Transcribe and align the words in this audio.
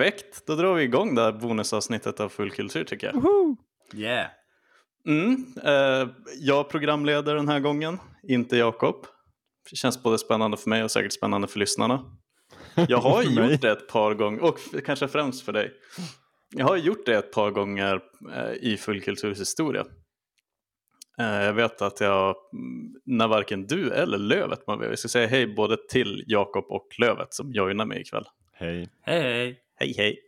Perfekt, 0.00 0.46
då 0.46 0.56
drar 0.56 0.74
vi 0.74 0.82
igång 0.82 1.14
det 1.14 1.22
här 1.22 1.32
bonusavsnittet 1.32 2.20
av 2.20 2.28
Fullkultur 2.28 2.84
tycker 2.84 3.06
jag. 3.06 3.24
Yeah. 3.94 4.26
Mm, 5.06 5.44
eh, 5.64 6.08
jag 6.38 6.68
programleder 6.68 7.34
den 7.34 7.48
här 7.48 7.60
gången, 7.60 7.98
inte 8.22 8.56
Jakob. 8.56 9.06
Det 9.70 9.76
känns 9.76 10.02
både 10.02 10.18
spännande 10.18 10.56
för 10.56 10.70
mig 10.70 10.84
och 10.84 10.90
säkert 10.90 11.12
spännande 11.12 11.48
för 11.48 11.58
lyssnarna. 11.58 12.04
Jag 12.88 12.98
har 12.98 13.22
gjort 13.50 13.60
det 13.60 13.70
ett 13.70 13.88
par 13.88 14.14
gånger, 14.14 14.42
och 14.42 14.58
kanske 14.84 15.08
främst 15.08 15.44
för 15.44 15.52
dig. 15.52 15.72
Jag 16.56 16.66
har 16.66 16.76
gjort 16.76 17.06
det 17.06 17.16
ett 17.16 17.32
par 17.32 17.50
gånger 17.50 18.00
eh, 18.34 18.52
i 18.60 18.76
Fullkulturs 18.76 19.40
historia. 19.40 19.84
Eh, 21.18 21.42
jag 21.42 21.52
vet 21.52 21.82
att 21.82 22.00
jag, 22.00 22.36
mm, 22.52 22.94
när 23.04 23.28
varken 23.28 23.66
du 23.66 23.90
eller 23.90 24.18
Lövet, 24.18 24.66
man 24.66 24.80
vill, 24.80 24.88
jag 24.88 24.98
ska 24.98 25.08
säga 25.08 25.26
hej 25.26 25.46
både 25.46 25.76
till 25.88 26.24
Jakob 26.26 26.64
och 26.68 26.88
Lövet 26.98 27.34
som 27.34 27.52
joinar 27.52 27.86
mig 27.86 28.00
ikväll. 28.00 28.24
Hej. 28.52 28.88
Hej 29.02 29.22
hej. 29.22 29.60
Hej 29.80 29.94
hej! 29.96 30.24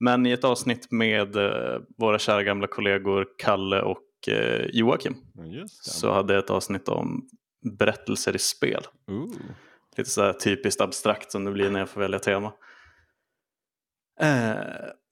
Men 0.00 0.26
i 0.26 0.32
ett 0.32 0.44
avsnitt 0.44 0.90
med 0.90 1.36
eh, 1.36 1.80
våra 1.98 2.18
kära 2.18 2.42
gamla 2.42 2.66
kollegor 2.66 3.26
Kalle 3.38 3.82
och 3.82 4.28
eh, 4.28 4.66
Joakim 4.72 5.16
så 5.70 6.12
hade 6.12 6.34
jag 6.34 6.44
ett 6.44 6.50
avsnitt 6.50 6.88
om 6.88 7.28
berättelser 7.78 8.36
i 8.36 8.38
spel. 8.38 8.82
Ooh. 9.10 9.32
Lite 9.96 10.10
så 10.10 10.22
här 10.22 10.32
typiskt 10.32 10.80
abstrakt 10.80 11.32
som 11.32 11.44
det 11.44 11.50
blir 11.50 11.70
när 11.70 11.78
jag 11.78 11.88
får 11.88 12.00
välja 12.00 12.18
tema. 12.18 12.52
Eh, 14.20 14.54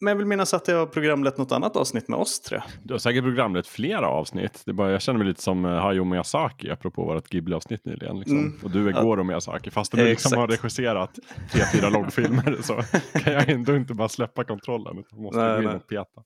men 0.02 0.10
jag 0.10 0.16
vill 0.16 0.26
minnas 0.26 0.54
att 0.54 0.68
jag 0.68 0.76
har 0.76 0.86
programlett 0.86 1.38
något 1.38 1.52
annat 1.52 1.76
avsnitt 1.76 2.08
med 2.08 2.18
oss 2.18 2.40
tre. 2.40 2.62
Du 2.82 2.94
har 2.94 2.98
säkert 2.98 3.24
programlett 3.24 3.66
flera 3.66 4.08
avsnitt. 4.08 4.62
Det 4.66 4.72
bara, 4.72 4.90
jag 4.90 5.02
känner 5.02 5.18
mig 5.18 5.28
lite 5.28 5.42
som 5.42 5.64
uh, 5.64 5.70
Hayao 5.70 6.04
Miyazaki 6.04 6.70
apropå 6.70 7.04
vårt 7.04 7.28
Ghibli-avsnitt 7.28 7.84
nyligen. 7.84 8.18
Liksom. 8.18 8.38
Mm. 8.38 8.58
Och 8.62 8.70
du 8.70 8.88
är 8.88 8.92
Ja. 8.92 9.02
Goro 9.02 9.24
Miyazaki. 9.24 9.70
Fast 9.70 9.92
du 9.92 10.04
liksom 10.04 10.38
har 10.38 10.46
regisserat 10.46 11.18
tre, 11.52 11.62
fyra 11.72 11.88
långfilmer 11.98 12.56
så 12.62 12.74
kan 13.20 13.32
jag 13.32 13.48
ändå 13.48 13.76
inte 13.76 13.94
bara 13.94 14.08
släppa 14.08 14.44
kontrollen. 14.44 14.98
Utan 14.98 15.22
måste 15.22 15.40
Nej, 15.40 15.62
gå 15.62 15.70
in 15.70 15.76
och 15.76 15.86
peta. 15.86 16.22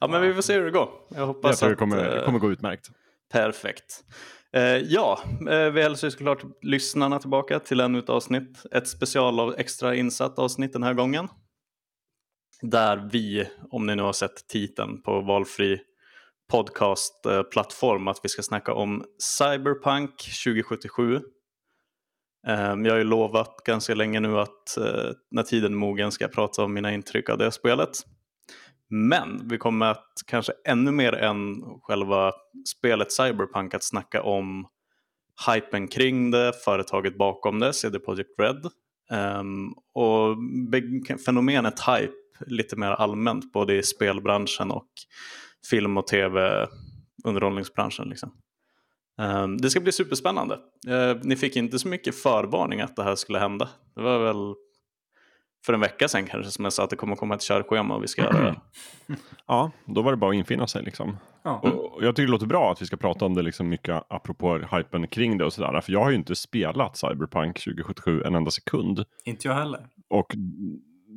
Ja 0.00 0.08
men 0.08 0.22
vi 0.22 0.34
får 0.34 0.42
se 0.42 0.54
hur 0.54 0.64
det 0.64 0.70
går. 0.70 0.88
Jag 1.10 1.20
Jag 1.20 1.26
hoppas 1.26 1.58
tror 1.58 1.68
det 1.68 1.72
att, 1.72 1.78
kommer, 1.78 1.96
eh, 1.98 2.14
det 2.14 2.24
kommer 2.24 2.38
gå 2.38 2.50
utmärkt. 2.52 2.88
Perfekt. 3.32 4.04
Eh, 4.52 4.62
ja, 4.62 5.18
eh, 5.50 5.70
vi 5.70 5.82
hälsar 5.82 6.10
såklart 6.10 6.42
lyssnarna 6.62 7.18
tillbaka 7.18 7.58
till 7.58 7.80
ännu 7.80 7.98
ett 7.98 8.08
avsnitt. 8.08 8.62
Ett 8.72 8.88
special 8.88 9.40
av 9.40 9.54
extra 9.58 9.94
insatt 9.94 10.38
avsnitt 10.38 10.72
den 10.72 10.82
här 10.82 10.94
gången. 10.94 11.28
Där 12.62 13.08
vi, 13.12 13.48
om 13.70 13.86
ni 13.86 13.96
nu 13.96 14.02
har 14.02 14.12
sett 14.12 14.48
titeln 14.48 15.02
på 15.02 15.20
valfri 15.20 15.80
podcastplattform, 16.50 18.08
att 18.08 18.20
vi 18.22 18.28
ska 18.28 18.42
snacka 18.42 18.74
om 18.74 19.04
Cyberpunk 19.38 20.10
2077. 20.44 21.20
Ehm, 22.46 22.84
jag 22.84 22.92
har 22.92 22.98
ju 22.98 23.04
lovat 23.04 23.56
ganska 23.64 23.94
länge 23.94 24.20
nu 24.20 24.38
att 24.38 24.76
eh, 24.76 25.10
när 25.30 25.42
tiden 25.42 25.72
är 25.72 25.76
mogen 25.76 26.12
ska 26.12 26.24
jag 26.24 26.32
prata 26.32 26.64
om 26.64 26.74
mina 26.74 26.92
intryck 26.92 27.28
av 27.28 27.38
det 27.38 27.52
spelet. 27.52 27.90
Men 28.90 29.48
vi 29.48 29.58
kommer 29.58 29.86
att 29.86 30.12
kanske 30.26 30.52
ännu 30.64 30.90
mer 30.90 31.12
än 31.14 31.62
själva 31.82 32.32
spelet 32.76 33.12
Cyberpunk 33.12 33.74
att 33.74 33.84
snacka 33.84 34.22
om 34.22 34.66
hypen 35.46 35.88
kring 35.88 36.30
det, 36.30 36.52
företaget 36.64 37.18
bakom 37.18 37.58
det, 37.58 37.72
CD 37.72 37.98
Projekt 37.98 38.40
Red. 38.40 38.66
Ehm, 39.10 39.72
och 39.94 40.36
fenomenet 41.26 41.80
hype 41.80 42.12
lite 42.46 42.76
mer 42.76 42.90
allmänt 42.90 43.52
både 43.52 43.74
i 43.74 43.82
spelbranschen 43.82 44.70
och 44.70 44.88
film 45.70 45.98
och 45.98 46.06
tv 46.06 46.66
underhållningsbranschen. 47.24 48.08
Liksom. 48.08 48.32
Ehm, 49.18 49.56
det 49.56 49.70
ska 49.70 49.80
bli 49.80 49.92
superspännande. 49.92 50.58
Eh, 50.88 51.16
ni 51.22 51.36
fick 51.36 51.56
inte 51.56 51.78
så 51.78 51.88
mycket 51.88 52.14
förvarning 52.14 52.80
att 52.80 52.96
det 52.96 53.02
här 53.02 53.14
skulle 53.14 53.38
hända. 53.38 53.68
Det 53.94 54.02
var 54.02 54.18
väl 54.18 54.54
för 55.66 55.72
en 55.72 55.80
vecka 55.80 56.08
sedan 56.08 56.26
kanske 56.26 56.50
som 56.50 56.64
jag 56.64 56.72
sa 56.72 56.84
att 56.84 56.90
det 56.90 56.96
kommer 56.96 57.16
komma 57.16 57.34
ett 57.34 57.42
körschema 57.42 57.94
och 57.94 58.02
vi 58.02 58.08
ska 58.08 58.22
göra 58.22 58.44
det. 58.44 58.60
Ja, 59.46 59.70
då 59.84 60.02
var 60.02 60.10
det 60.10 60.16
bara 60.16 60.30
att 60.30 60.36
infinna 60.36 60.66
sig 60.66 60.82
liksom. 60.82 61.16
Ja. 61.42 61.60
Och 61.62 61.88
och 61.98 62.04
jag 62.04 62.16
tycker 62.16 62.26
det 62.26 62.32
låter 62.32 62.46
bra 62.46 62.72
att 62.72 62.82
vi 62.82 62.86
ska 62.86 62.96
prata 62.96 63.24
om 63.24 63.34
det 63.34 63.42
liksom 63.42 63.68
mycket 63.68 64.02
apropå 64.08 64.58
hypen 64.58 65.08
kring 65.08 65.38
det 65.38 65.44
och 65.44 65.52
sådär. 65.52 65.80
För 65.80 65.92
jag 65.92 66.00
har 66.00 66.10
ju 66.10 66.16
inte 66.16 66.34
spelat 66.34 66.96
Cyberpunk 66.96 67.64
2077 67.64 68.22
en 68.22 68.34
enda 68.34 68.50
sekund. 68.50 69.04
Inte 69.24 69.48
jag 69.48 69.54
heller. 69.54 69.86
Och 70.08 70.34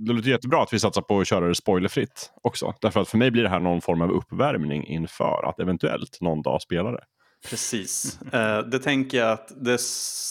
det 0.05 0.13
låter 0.13 0.29
jättebra 0.29 0.63
att 0.63 0.73
vi 0.73 0.79
satsar 0.79 1.01
på 1.01 1.19
att 1.19 1.27
köra 1.27 1.47
det 1.47 1.55
spoilerfritt 1.55 2.31
också. 2.43 2.73
Därför 2.81 2.99
att 3.01 3.09
för 3.09 3.17
mig 3.17 3.31
blir 3.31 3.43
det 3.43 3.49
här 3.49 3.59
någon 3.59 3.81
form 3.81 4.01
av 4.01 4.11
uppvärmning 4.11 4.87
inför 4.87 5.49
att 5.49 5.59
eventuellt 5.59 6.21
någon 6.21 6.41
dag 6.41 6.61
spela 6.61 6.91
det. 6.91 7.03
Precis. 7.49 8.21
Eh, 8.33 8.59
det 8.59 8.79
tänker 8.79 9.17
jag 9.17 9.31
att 9.31 9.51
det, 9.65 9.77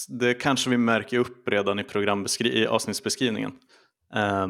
det 0.09 0.34
kanske 0.34 0.70
vi 0.70 0.76
märker 0.78 1.19
upp 1.19 1.48
redan 1.48 1.78
i, 1.78 1.82
programbeskri- 1.82 2.53
i 2.53 2.66
avsnittsbeskrivningen. 2.66 3.53
eh, 4.14 4.47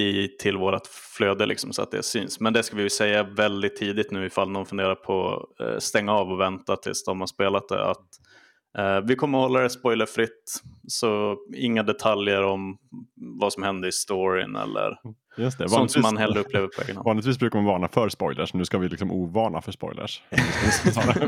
i, 0.00 0.28
till 0.28 0.56
vårt 0.56 0.86
flöde 0.86 1.46
liksom, 1.46 1.72
så 1.72 1.82
att 1.82 1.90
det 1.90 2.02
syns. 2.02 2.40
Men 2.40 2.52
det 2.52 2.62
ska 2.62 2.76
vi 2.76 2.82
ju 2.82 2.90
säga 2.90 3.22
väldigt 3.22 3.76
tidigt 3.76 4.10
nu 4.10 4.26
ifall 4.26 4.50
någon 4.50 4.66
funderar 4.66 4.94
på 4.94 5.46
att 5.58 5.66
eh, 5.68 5.78
stänga 5.78 6.12
av 6.12 6.32
och 6.32 6.40
vänta 6.40 6.76
tills 6.76 7.04
de 7.04 7.20
har 7.20 7.26
spelat 7.26 7.68
det. 7.68 7.90
Att, 7.90 7.98
eh, 7.98 8.04
vi 9.04 9.16
kommer 9.16 9.38
att 9.38 9.44
hålla 9.44 9.60
det 9.60 9.70
spoilerfritt, 9.70 10.62
så 10.88 11.36
inga 11.56 11.82
detaljer 11.82 12.42
om 12.42 12.78
vad 13.40 13.52
som 13.52 13.62
hände 13.62 13.88
i 13.88 13.92
storyn 13.92 14.56
eller 14.56 14.98
Just 15.36 15.58
det. 15.58 15.68
sånt 15.68 15.90
som 15.90 16.02
man 16.02 16.16
hellre 16.16 16.40
upplever 16.40 16.66
på 16.66 16.82
egen 16.82 16.96
hand. 16.96 17.06
Vanligtvis 17.06 17.38
brukar 17.38 17.58
man 17.58 17.66
varna 17.66 17.88
för 17.88 18.08
spoilers, 18.08 18.54
nu 18.54 18.64
ska 18.64 18.78
vi 18.78 18.88
liksom 18.88 19.10
ovana 19.10 19.60
för 19.62 19.72
spoilers. 19.72 20.22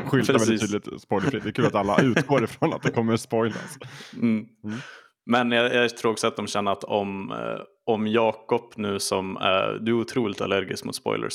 Skylta 0.07 0.33
väldigt 0.33 0.61
tydligt 0.61 1.03
spoilerfritt. 1.03 1.43
Det 1.43 1.49
är 1.49 1.53
kul 1.53 1.67
att 1.67 1.75
alla 1.75 2.03
utgår 2.03 2.45
ifrån 2.45 2.73
att 2.73 2.83
det 2.83 2.91
kommer 2.91 3.17
spoilas. 3.17 3.79
Mm. 4.15 4.47
Mm. 4.65 4.79
Men 5.27 5.53
jag, 5.53 5.75
jag 5.75 5.97
tror 5.97 6.11
också 6.11 6.27
att 6.27 6.37
de 6.37 6.47
känner 6.47 6.73
att 6.73 6.85
om, 6.85 7.33
eh, 7.33 7.61
om 7.87 8.07
Jakob 8.07 8.73
nu 8.77 9.01
som 9.01 9.37
är, 9.37 9.79
du 9.81 9.93
är 9.93 10.01
otroligt 10.01 10.41
allergisk 10.41 10.85
mot 10.85 10.95
spoilers. 10.95 11.35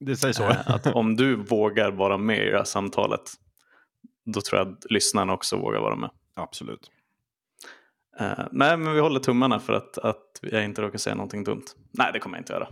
Det 0.00 0.16
säger 0.16 0.34
så. 0.34 0.42
Eh, 0.42 0.70
att 0.70 0.86
om 0.86 1.16
du 1.16 1.36
vågar 1.36 1.90
vara 1.90 2.16
med 2.16 2.46
i 2.46 2.50
det 2.50 2.56
här 2.56 2.64
samtalet, 2.64 3.20
då 4.32 4.40
tror 4.40 4.58
jag 4.58 4.68
att 4.68 4.90
lyssnarna 4.90 5.32
också 5.32 5.56
vågar 5.56 5.80
vara 5.80 5.96
med. 5.96 6.10
Absolut. 6.34 6.90
Eh, 8.20 8.46
nej, 8.52 8.76
men 8.76 8.94
vi 8.94 9.00
håller 9.00 9.20
tummarna 9.20 9.60
för 9.60 9.72
att, 9.72 9.98
att 9.98 10.40
jag 10.42 10.64
inte 10.64 10.82
råkar 10.82 10.98
säga 10.98 11.14
någonting 11.14 11.44
dumt. 11.44 11.64
Nej, 11.90 12.10
det 12.12 12.18
kommer 12.18 12.36
jag 12.36 12.40
inte 12.40 12.52
göra. 12.52 12.68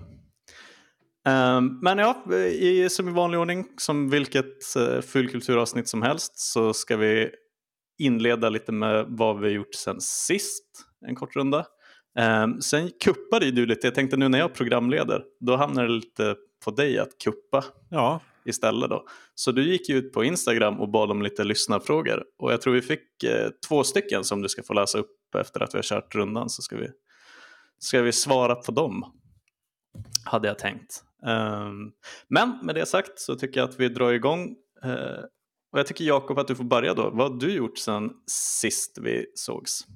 Eh, 1.26 1.60
men 1.60 1.98
ja, 1.98 2.32
i, 2.34 2.88
som 2.88 3.08
i 3.08 3.12
vanlig 3.12 3.40
ordning, 3.40 3.66
som 3.76 4.10
vilket 4.10 4.76
uh, 4.76 5.00
fullkulturavsnitt 5.00 5.88
som 5.88 6.02
helst, 6.02 6.38
så 6.38 6.72
ska 6.72 6.96
vi 6.96 7.30
inleda 7.98 8.48
lite 8.48 8.72
med 8.72 9.06
vad 9.08 9.40
vi 9.40 9.48
gjort 9.48 9.74
sen 9.74 10.00
sist, 10.00 10.64
en 11.06 11.14
kort 11.14 11.36
runda. 11.36 11.66
Eh, 12.18 12.46
sen 12.60 12.90
kuppade 13.04 13.46
ju 13.46 13.52
du 13.52 13.66
lite, 13.66 13.86
jag 13.86 13.94
tänkte 13.94 14.16
nu 14.16 14.28
när 14.28 14.38
jag 14.38 14.54
programleder, 14.54 15.24
då 15.40 15.56
hamnar 15.56 15.82
det 15.82 15.92
lite 15.92 16.36
på 16.64 16.70
dig 16.70 16.98
att 16.98 17.18
kuppa 17.24 17.64
Ja, 17.90 18.20
istället 18.48 18.90
då. 18.90 19.06
Så 19.34 19.52
du 19.52 19.70
gick 19.70 19.88
ju 19.88 19.96
ut 19.96 20.12
på 20.12 20.24
Instagram 20.24 20.80
och 20.80 20.88
bad 20.88 21.10
om 21.10 21.22
lite 21.22 21.44
lyssnarfrågor 21.44 22.24
och 22.38 22.52
jag 22.52 22.60
tror 22.60 22.74
vi 22.74 22.82
fick 22.82 23.22
eh, 23.22 23.50
två 23.68 23.84
stycken 23.84 24.24
som 24.24 24.42
du 24.42 24.48
ska 24.48 24.62
få 24.62 24.74
läsa 24.74 24.98
upp 24.98 25.34
efter 25.38 25.62
att 25.62 25.74
vi 25.74 25.78
har 25.78 25.82
kört 25.82 26.14
rundan 26.14 26.50
så 26.50 26.62
ska 26.62 26.76
vi, 26.76 26.88
ska 27.78 28.02
vi 28.02 28.12
svara 28.12 28.54
på 28.54 28.72
dem. 28.72 29.12
Hade 30.24 30.48
jag 30.48 30.58
tänkt. 30.58 31.02
Um, 31.26 31.92
men 32.28 32.58
med 32.62 32.74
det 32.74 32.86
sagt 32.86 33.20
så 33.20 33.34
tycker 33.34 33.60
jag 33.60 33.68
att 33.68 33.80
vi 33.80 33.88
drar 33.88 34.12
igång. 34.12 34.56
Uh, 34.84 35.24
och 35.72 35.78
jag 35.78 35.86
tycker 35.86 36.04
Jakob 36.04 36.38
att 36.38 36.48
du 36.48 36.54
får 36.54 36.64
börja 36.64 36.94
då. 36.94 37.10
Vad 37.10 37.32
har 37.32 37.40
du 37.40 37.52
gjort 37.52 37.78
sen 37.78 38.10
sist 38.26 38.98
vi 39.02 39.26
sågs? 39.34 39.86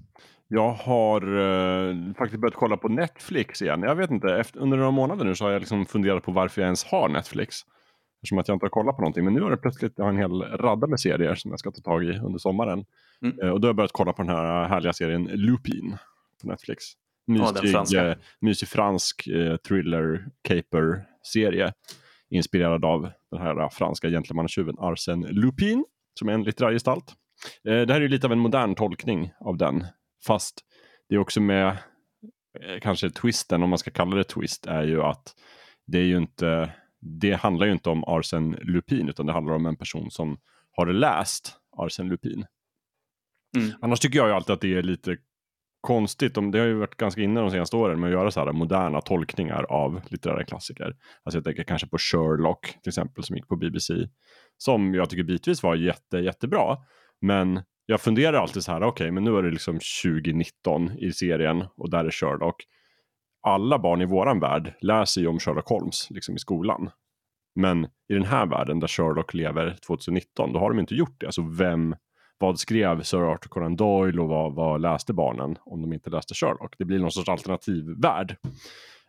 Jag 0.53 0.73
har 0.73 1.23
eh, 1.39 2.15
faktiskt 2.15 2.41
börjat 2.41 2.55
kolla 2.55 2.77
på 2.77 2.89
Netflix 2.89 3.63
igen. 3.63 3.83
Jag 3.83 3.95
vet 3.95 4.11
inte, 4.11 4.35
efter, 4.35 4.61
under 4.61 4.77
några 4.77 4.91
månader 4.91 5.25
nu 5.25 5.35
så 5.35 5.45
har 5.45 5.53
jag 5.53 5.61
liksom 5.61 5.87
funderat 5.87 6.23
på 6.23 6.33
varför 6.33 6.61
jag 6.61 6.67
ens 6.67 6.85
har 6.85 7.09
Netflix. 7.09 7.57
Eftersom 8.23 8.39
att 8.39 8.49
jag 8.49 8.55
inte 8.55 8.65
har 8.65 8.71
kollat 8.71 8.97
på 8.97 9.03
någonting. 9.03 9.25
Men 9.25 9.35
nu 9.35 9.41
har 9.41 9.51
det 9.51 9.57
plötsligt 9.57 9.93
jag 9.97 10.05
har 10.05 10.11
en 10.11 10.19
hel 10.19 10.43
radda 10.43 10.87
med 10.87 11.01
serier 11.01 11.35
som 11.35 11.51
jag 11.51 11.61
ska 11.61 11.71
ta 11.71 11.81
tag 11.81 12.05
i 12.05 12.19
under 12.19 12.39
sommaren. 12.39 12.85
Mm. 13.23 13.41
Eh, 13.41 13.49
och 13.49 13.61
då 13.61 13.67
har 13.67 13.69
jag 13.69 13.77
börjat 13.77 13.93
kolla 13.93 14.13
på 14.13 14.23
den 14.23 14.37
här 14.37 14.69
härliga 14.69 14.93
serien 14.93 15.25
Lupin 15.25 15.97
på 16.43 16.49
Netflix. 16.49 16.85
Mysig, 17.27 17.73
franska. 17.73 18.09
eh, 18.09 18.17
mysig 18.41 18.69
fransk 18.69 19.27
eh, 19.27 19.57
thriller 19.57 20.27
caper 20.43 21.03
serie. 21.33 21.73
Inspirerad 22.31 22.85
av 22.85 23.11
den 23.31 23.41
här 23.41 23.69
franska 23.69 24.09
gentlemannatjuven 24.09 24.77
Arsène 24.77 25.33
Lupin. 25.33 25.85
Som 26.19 26.29
är 26.29 26.33
en 26.33 26.43
litterär 26.43 26.73
gestalt. 26.73 27.15
Eh, 27.65 27.81
det 27.81 27.93
här 27.93 28.01
är 28.01 28.01
ju 28.01 28.09
lite 28.09 28.27
av 28.27 28.33
en 28.33 28.39
modern 28.39 28.75
tolkning 28.75 29.33
av 29.41 29.57
den. 29.57 29.85
Fast 30.27 30.61
det 31.09 31.15
är 31.15 31.19
också 31.19 31.41
med 31.41 31.69
eh, 32.61 32.81
kanske 32.83 33.11
twisten, 33.11 33.63
om 33.63 33.71
man 33.71 33.79
ska 33.79 33.91
kalla 33.91 34.17
det 34.17 34.25
twist, 34.25 34.67
är 34.67 34.83
ju 34.83 35.03
att 35.03 35.35
det 35.87 35.99
är 35.99 36.05
ju 36.05 36.17
inte, 36.17 36.71
det 37.01 37.33
handlar 37.33 37.67
ju 37.67 37.73
inte 37.73 37.91
om 37.91 38.05
Arsène 38.05 38.59
Lupin, 38.63 39.09
utan 39.09 39.27
det 39.27 39.33
handlar 39.33 39.55
om 39.55 39.67
en 39.67 39.77
person 39.77 40.11
som 40.11 40.39
har 40.77 40.87
läst 40.87 41.57
Arsène 41.77 42.09
Lupin. 42.09 42.47
Mm. 43.57 43.71
Annars 43.81 44.01
tycker 44.01 44.19
jag 44.19 44.29
ju 44.29 44.35
alltid 44.35 44.53
att 44.53 44.61
det 44.61 44.75
är 44.75 44.83
lite 44.83 45.17
konstigt, 45.81 46.37
om, 46.37 46.51
det 46.51 46.59
har 46.59 46.67
ju 46.67 46.75
varit 46.75 46.97
ganska 46.97 47.21
inne 47.21 47.41
de 47.41 47.51
senaste 47.51 47.77
åren 47.77 48.01
med 48.01 48.07
att 48.07 48.13
göra 48.13 48.31
så 48.31 48.41
här 48.41 48.53
moderna 48.53 49.01
tolkningar 49.01 49.63
av 49.63 50.01
litterära 50.09 50.45
klassiker. 50.45 50.97
Alltså 51.25 51.39
jag 51.39 51.45
tänker 51.45 51.65
kanske 51.65 51.89
på 51.89 51.99
Sherlock 51.99 52.67
till 52.83 52.91
exempel 52.91 53.25
som 53.25 53.37
gick 53.37 53.49
på 53.49 53.57
BBC. 53.57 53.95
Som 54.57 54.95
jag 54.95 55.11
tycker 55.11 55.23
bitvis 55.23 55.63
var 55.63 55.75
jätte, 55.75 56.19
jättebra. 56.19 56.77
Men 57.21 57.61
jag 57.87 58.01
funderar 58.01 58.37
alltid 58.37 58.63
så 58.63 58.73
här, 58.73 58.83
okej, 58.83 59.11
men 59.11 59.25
nu 59.25 59.37
är 59.37 59.43
det 59.43 59.51
liksom 59.51 59.79
2019 60.05 60.99
i 60.99 61.13
serien 61.13 61.65
och 61.77 61.91
där 61.91 62.05
är 62.05 62.11
Sherlock 62.11 62.65
alla 63.43 63.79
barn 63.79 64.03
i 64.03 64.07
våran 64.07 64.41
värld 64.41 64.75
läser 64.81 65.21
ju 65.21 65.27
om 65.27 65.39
Sherlock 65.39 65.69
Holmes 65.69 66.11
liksom 66.11 66.37
i 66.37 66.39
skolan. 66.39 66.91
Men 67.55 67.85
i 67.85 68.15
den 68.15 68.25
här 68.25 68.47
världen 68.47 68.81
där 68.81 68.89
Sherlock 68.89 69.35
lever 69.35 69.77
2019, 69.87 70.53
då 70.53 70.59
har 70.59 70.71
de 70.71 70.79
inte 70.79 70.95
gjort 70.95 71.21
det. 71.21 71.27
Alltså 71.27 71.43
vem, 71.43 71.97
vad 72.39 72.59
skrev 72.59 73.03
Sir 73.03 73.33
Arthur 73.33 73.49
Conan 73.49 73.77
Doyle 73.77 74.21
och 74.21 74.29
vad, 74.29 74.55
vad 74.55 74.81
läste 74.81 75.13
barnen 75.13 75.57
om 75.61 75.83
de 75.83 75.93
inte 75.93 76.11
läste 76.11 76.35
Sherlock? 76.35 76.75
Det 76.79 76.85
blir 76.85 76.99
någon 76.99 77.11
sorts 77.11 77.29
alternativ 77.29 77.85
värld 78.03 78.37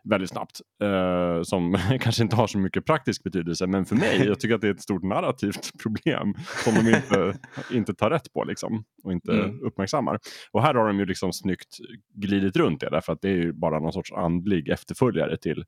väldigt 0.04 0.30
snabbt. 0.30 0.60
Eh, 0.82 1.42
som 1.42 1.78
kanske 2.00 2.22
inte 2.22 2.36
har 2.36 2.46
så 2.46 2.58
mycket 2.58 2.84
praktisk 2.86 3.22
betydelse, 3.22 3.66
men 3.66 3.84
för 3.84 3.96
mig, 3.96 4.26
jag 4.26 4.40
tycker 4.40 4.54
att 4.54 4.60
det 4.60 4.68
är 4.68 4.74
ett 4.74 4.82
stort 4.82 5.02
narrativt 5.02 5.70
problem 5.82 6.34
som 6.64 6.74
de 6.74 6.88
inte, 6.88 7.38
inte 7.72 7.94
tar 7.94 8.10
rätt 8.10 8.32
på 8.32 8.44
liksom, 8.44 8.84
och 9.04 9.12
inte 9.12 9.32
mm. 9.32 9.60
uppmärksammar. 9.62 10.18
Och 10.52 10.62
här 10.62 10.74
har 10.74 10.86
de 10.86 10.98
ju 10.98 11.06
liksom 11.06 11.32
snyggt 11.32 11.76
glidit 12.14 12.56
runt 12.56 12.80
det, 12.80 12.90
därför 12.90 13.12
att 13.12 13.22
det 13.22 13.28
är 13.28 13.36
ju 13.36 13.52
bara 13.52 13.78
någon 13.78 13.92
sorts 13.92 14.12
andlig 14.12 14.68
efterföljare 14.68 15.36
till 15.36 15.64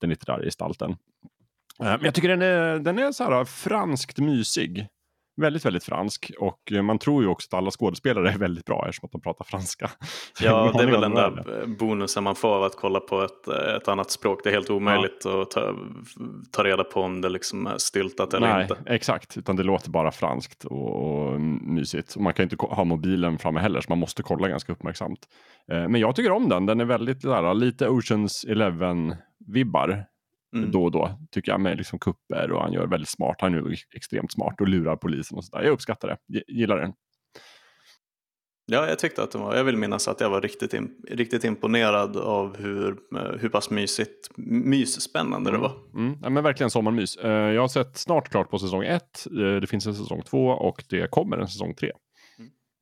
den 0.00 0.10
litterära 0.10 0.42
gestalten. 0.42 0.90
Eh, 0.90 0.96
men 1.86 2.04
jag 2.04 2.14
tycker 2.14 2.28
den 2.28 2.42
är, 2.42 2.78
den 2.78 2.98
är 2.98 3.12
så 3.12 3.24
här 3.24 3.44
franskt 3.44 4.18
mysig 4.18 4.88
väldigt, 5.36 5.64
väldigt 5.64 5.84
fransk 5.84 6.32
och 6.38 6.72
man 6.82 6.98
tror 6.98 7.22
ju 7.22 7.28
också 7.28 7.48
att 7.48 7.58
alla 7.58 7.70
skådespelare 7.70 8.30
är 8.30 8.38
väldigt 8.38 8.64
bra 8.64 8.84
eftersom 8.88 9.06
att 9.06 9.12
de 9.12 9.20
pratar 9.20 9.44
franska. 9.44 9.90
Ja, 10.40 10.72
det 10.76 10.82
är 10.82 10.86
väl 10.86 11.00
den 11.00 11.14
där 11.14 11.66
bonusen 11.78 12.24
man 12.24 12.34
får 12.34 12.48
av 12.48 12.62
att 12.62 12.76
kolla 12.76 13.00
på 13.00 13.22
ett, 13.22 13.48
ett 13.76 13.88
annat 13.88 14.10
språk. 14.10 14.40
Det 14.44 14.50
är 14.50 14.54
helt 14.54 14.70
omöjligt 14.70 15.22
ja. 15.24 15.42
att 15.42 15.50
ta, 15.50 15.74
ta 16.52 16.64
reda 16.64 16.84
på 16.84 17.00
om 17.00 17.20
det 17.20 17.28
liksom 17.28 17.66
är 17.66 17.78
styltat 17.78 18.34
eller 18.34 18.54
Nej, 18.54 18.62
inte. 18.62 18.76
Exakt, 18.86 19.36
utan 19.36 19.56
det 19.56 19.62
låter 19.62 19.90
bara 19.90 20.10
franskt 20.10 20.64
och, 20.64 21.06
och 21.06 21.40
mysigt. 21.40 22.14
Och 22.14 22.22
man 22.22 22.34
kan 22.34 22.42
inte 22.42 22.56
ha 22.60 22.84
mobilen 22.84 23.38
framme 23.38 23.60
heller 23.60 23.80
så 23.80 23.86
man 23.88 23.98
måste 23.98 24.22
kolla 24.22 24.48
ganska 24.48 24.72
uppmärksamt. 24.72 25.20
Eh, 25.72 25.88
men 25.88 26.00
jag 26.00 26.16
tycker 26.16 26.32
om 26.32 26.48
den, 26.48 26.66
den 26.66 26.80
är 26.80 26.84
väldigt 26.84 27.22
där, 27.22 27.54
lite 27.54 27.88
Oceans 27.88 28.44
Eleven-vibbar 28.48 30.04
mm. 30.54 30.70
då 30.70 30.84
och 30.84 30.90
då, 30.90 31.18
tycker 31.30 31.52
jag, 31.52 31.60
med 31.60 31.78
liksom 31.78 31.98
kupper 31.98 32.52
och 32.52 32.62
han 32.62 32.72
gör 32.72 32.86
väldigt 32.86 33.08
smart. 33.08 33.36
Han 33.38 33.54
är 33.54 33.58
ju 33.58 33.76
extremt 33.94 34.32
smart 34.32 34.60
och 34.60 34.68
lurar 34.68 34.96
polisen 34.96 35.38
och 35.38 35.44
sådär. 35.44 35.64
Jag 35.64 35.72
uppskattar 35.72 36.18
det, 36.28 36.42
gillar 36.48 36.76
den. 36.76 36.92
Ja, 38.68 38.88
jag 38.88 38.98
tyckte 38.98 39.22
att 39.22 39.30
det 39.30 39.38
var, 39.38 39.56
jag 39.56 39.64
vill 39.64 39.76
minnas 39.76 40.08
att 40.08 40.20
jag 40.20 40.30
var 40.30 40.40
riktigt, 40.40 40.74
riktigt 41.10 41.44
imponerad 41.44 42.16
av 42.16 42.56
hur, 42.56 42.96
eh, 43.16 43.38
hur 43.40 43.48
pass 43.48 43.70
mysigt, 43.70 44.30
mysspännande 44.36 45.50
mm. 45.50 45.62
det 45.62 45.68
var. 45.68 45.76
Mm. 45.94 46.18
Ja, 46.22 46.30
men 46.30 46.44
verkligen 46.44 46.70
sommarmys. 46.70 47.16
Eh, 47.16 47.30
jag 47.30 47.60
har 47.60 47.68
sett 47.68 47.96
snart 47.96 48.28
klart 48.28 48.50
på 48.50 48.58
säsong 48.58 48.84
ett, 48.84 49.26
eh, 49.26 49.60
det 49.60 49.66
finns 49.66 49.86
en 49.86 49.94
säsong 49.94 50.22
två 50.22 50.46
och 50.46 50.84
det 50.88 51.10
kommer 51.10 51.38
en 51.38 51.48
säsong 51.48 51.74
tre. 51.74 51.92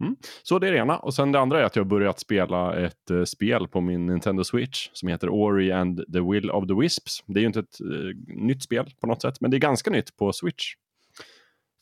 Mm. 0.00 0.16
Så 0.42 0.58
det 0.58 0.68
är 0.68 0.72
det 0.72 0.78
ena. 0.78 0.98
Och 0.98 1.14
sen 1.14 1.32
det 1.32 1.40
andra 1.40 1.60
är 1.60 1.64
att 1.64 1.76
jag 1.76 1.84
har 1.84 1.88
börjat 1.88 2.20
spela 2.20 2.76
ett 2.76 3.10
uh, 3.10 3.24
spel 3.24 3.68
på 3.68 3.80
min 3.80 4.06
Nintendo 4.06 4.44
Switch 4.44 4.88
som 4.92 5.08
heter 5.08 5.28
Ori 5.28 5.72
and 5.72 6.12
the 6.12 6.20
Will 6.20 6.50
of 6.50 6.68
the 6.68 6.74
Wisps. 6.74 7.24
Det 7.26 7.38
är 7.38 7.40
ju 7.40 7.46
inte 7.46 7.60
ett 7.60 7.80
uh, 7.80 8.14
nytt 8.26 8.62
spel 8.62 8.94
på 9.00 9.06
något 9.06 9.22
sätt, 9.22 9.40
men 9.40 9.50
det 9.50 9.56
är 9.56 9.58
ganska 9.58 9.90
nytt 9.90 10.16
på 10.16 10.32
Switch. 10.32 10.74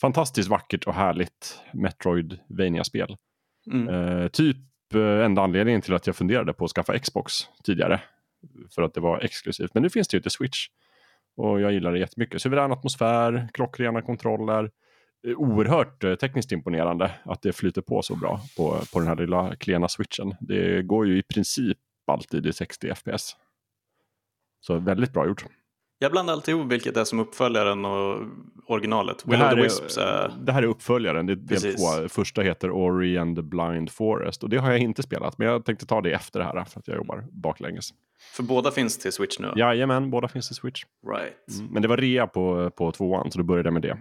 Fantastiskt 0.00 0.48
vackert 0.48 0.84
och 0.84 0.94
härligt 0.94 1.60
Metroidvania-spel. 1.72 3.16
Mm. 3.72 3.88
Uh, 3.88 4.28
typ 4.28 4.56
enda 5.24 5.42
anledningen 5.42 5.80
till 5.80 5.94
att 5.94 6.06
jag 6.06 6.16
funderade 6.16 6.52
på 6.52 6.64
att 6.64 6.70
skaffa 6.70 6.98
Xbox 6.98 7.32
tidigare. 7.64 8.00
För 8.74 8.82
att 8.82 8.94
det 8.94 9.00
var 9.00 9.20
exklusivt. 9.20 9.74
Men 9.74 9.82
nu 9.82 9.90
finns 9.90 10.08
det 10.08 10.16
ju 10.16 10.20
till 10.20 10.30
Switch. 10.30 10.66
Och 11.36 11.60
jag 11.60 11.72
gillar 11.72 11.92
det 11.92 11.98
jättemycket. 11.98 12.42
Suverän 12.42 12.72
atmosfär, 12.72 13.48
klockrena 13.52 14.02
kontroller 14.02 14.70
oerhört 15.24 16.04
eh, 16.04 16.14
tekniskt 16.14 16.52
imponerande 16.52 17.10
att 17.24 17.42
det 17.42 17.52
flyter 17.52 17.82
på 17.82 18.02
så 18.02 18.16
bra 18.16 18.40
på, 18.56 18.78
på 18.92 18.98
den 18.98 19.08
här 19.08 19.16
lilla 19.16 19.56
klena 19.56 19.88
switchen. 19.88 20.34
Det 20.40 20.82
går 20.82 21.06
ju 21.06 21.18
i 21.18 21.22
princip 21.22 21.78
alltid 22.06 22.46
i 22.46 22.52
60 22.52 22.94
FPS. 22.94 23.36
Så 24.60 24.78
väldigt 24.78 25.12
bra 25.12 25.26
gjort. 25.26 25.44
Jag 25.98 26.12
blandar 26.12 26.32
alltid 26.32 26.54
ihop 26.54 26.72
vilket 26.72 26.96
är 26.96 27.04
som 27.04 27.20
uppföljaren 27.20 27.84
och 27.84 28.22
originalet. 28.66 29.26
Will 29.26 29.42
of 29.42 29.50
the 29.50 29.62
Wisps 29.62 29.98
är... 29.98 30.32
Det 30.40 30.52
här 30.52 30.62
är 30.62 30.66
uppföljaren, 30.66 31.26
det 31.26 31.32
är 31.32 31.36
del 31.36 31.74
två. 31.74 32.08
Första 32.08 32.42
heter 32.42 32.70
Ori 32.70 33.18
and 33.18 33.36
the 33.36 33.42
Blind 33.42 33.90
Forest 33.90 34.42
och 34.42 34.48
det 34.48 34.56
har 34.56 34.70
jag 34.70 34.80
inte 34.80 35.02
spelat 35.02 35.38
men 35.38 35.48
jag 35.48 35.64
tänkte 35.64 35.86
ta 35.86 36.00
det 36.00 36.12
efter 36.12 36.38
det 36.38 36.44
här 36.44 36.64
för 36.64 36.80
att 36.80 36.88
jag 36.88 36.96
jobbar 36.96 37.24
baklänges. 37.32 37.90
För 38.36 38.42
båda 38.42 38.70
finns 38.70 38.98
till 38.98 39.12
Switch 39.12 39.38
nu? 39.38 39.52
Jajamän, 39.56 40.10
båda 40.10 40.28
finns 40.28 40.46
till 40.46 40.56
Switch. 40.56 40.84
Right. 41.06 41.58
Mm, 41.58 41.72
men 41.72 41.82
det 41.82 41.88
var 41.88 41.96
rea 41.96 42.26
på, 42.26 42.70
på 42.70 42.92
tvåan 42.92 43.30
så 43.30 43.38
då 43.38 43.44
började 43.44 43.66
jag 43.66 43.72
med 43.72 43.82
det. 43.82 43.98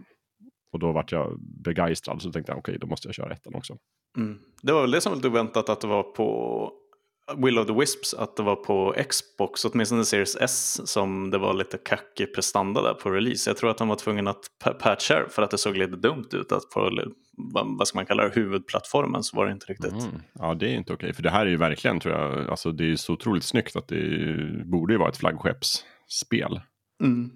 Och 0.71 0.79
då 0.79 0.91
vart 0.91 1.12
jag 1.12 1.39
begeistrad 1.39 2.21
så 2.21 2.31
tänkte 2.31 2.51
jag 2.51 2.59
okej, 2.59 2.71
okay, 2.71 2.79
då 2.79 2.88
måste 2.88 3.07
jag 3.07 3.15
köra 3.15 3.33
ettan 3.33 3.56
också. 3.56 3.77
Mm. 4.18 4.39
Det 4.62 4.73
var 4.73 4.81
väl 4.81 4.91
det 4.91 5.01
som 5.01 5.09
var 5.12 5.15
lite 5.15 5.27
oväntat 5.27 5.69
att 5.69 5.81
det 5.81 5.88
var 5.88 6.03
på 6.03 6.71
Will 7.38 7.59
of 7.59 7.68
the 7.68 7.73
Wisps, 7.73 8.13
att 8.13 8.35
det 8.35 8.44
var 8.44 8.56
på 8.56 8.95
Xbox, 9.09 9.65
åtminstone 9.65 10.06
Series 10.06 10.35
S, 10.35 10.81
som 10.91 11.29
det 11.29 11.38
var 11.38 11.53
lite 11.53 11.77
kackig 11.77 12.35
prestanda 12.35 12.81
där 12.81 12.94
på 12.94 13.09
release. 13.09 13.50
Jag 13.50 13.57
tror 13.57 13.69
att 13.69 13.77
de 13.77 13.88
var 13.88 13.95
tvungna 13.95 14.31
att 14.31 14.45
patcha 14.79 15.25
för 15.29 15.41
att 15.41 15.51
det 15.51 15.57
såg 15.57 15.77
lite 15.77 15.95
dumt 15.95 16.27
ut. 16.33 16.51
Att 16.51 16.69
på, 16.69 16.91
vad 17.77 17.88
ska 17.88 17.97
man 17.97 18.06
kalla 18.06 18.23
det, 18.23 18.31
huvudplattformen 18.35 19.23
så 19.23 19.38
var 19.38 19.45
det 19.45 19.51
inte 19.51 19.65
riktigt. 19.65 19.91
Mm. 19.91 20.21
Ja, 20.33 20.53
det 20.53 20.65
är 20.65 20.75
inte 20.75 20.94
okej. 20.94 21.13
För 21.13 21.23
det 21.23 21.29
här 21.29 21.45
är 21.45 21.50
ju 21.50 21.57
verkligen, 21.57 22.00
tror 22.00 22.15
jag, 22.15 22.50
alltså 22.50 22.71
det 22.71 22.91
är 22.91 22.95
så 22.95 23.13
otroligt 23.13 23.44
snyggt 23.44 23.75
att 23.75 23.88
det 23.88 24.65
borde 24.65 24.94
ju 24.94 25.00
vara 25.00 25.09
ett 25.09 25.18
flaggskeppsspel. 25.18 26.62
Mm. 27.03 27.31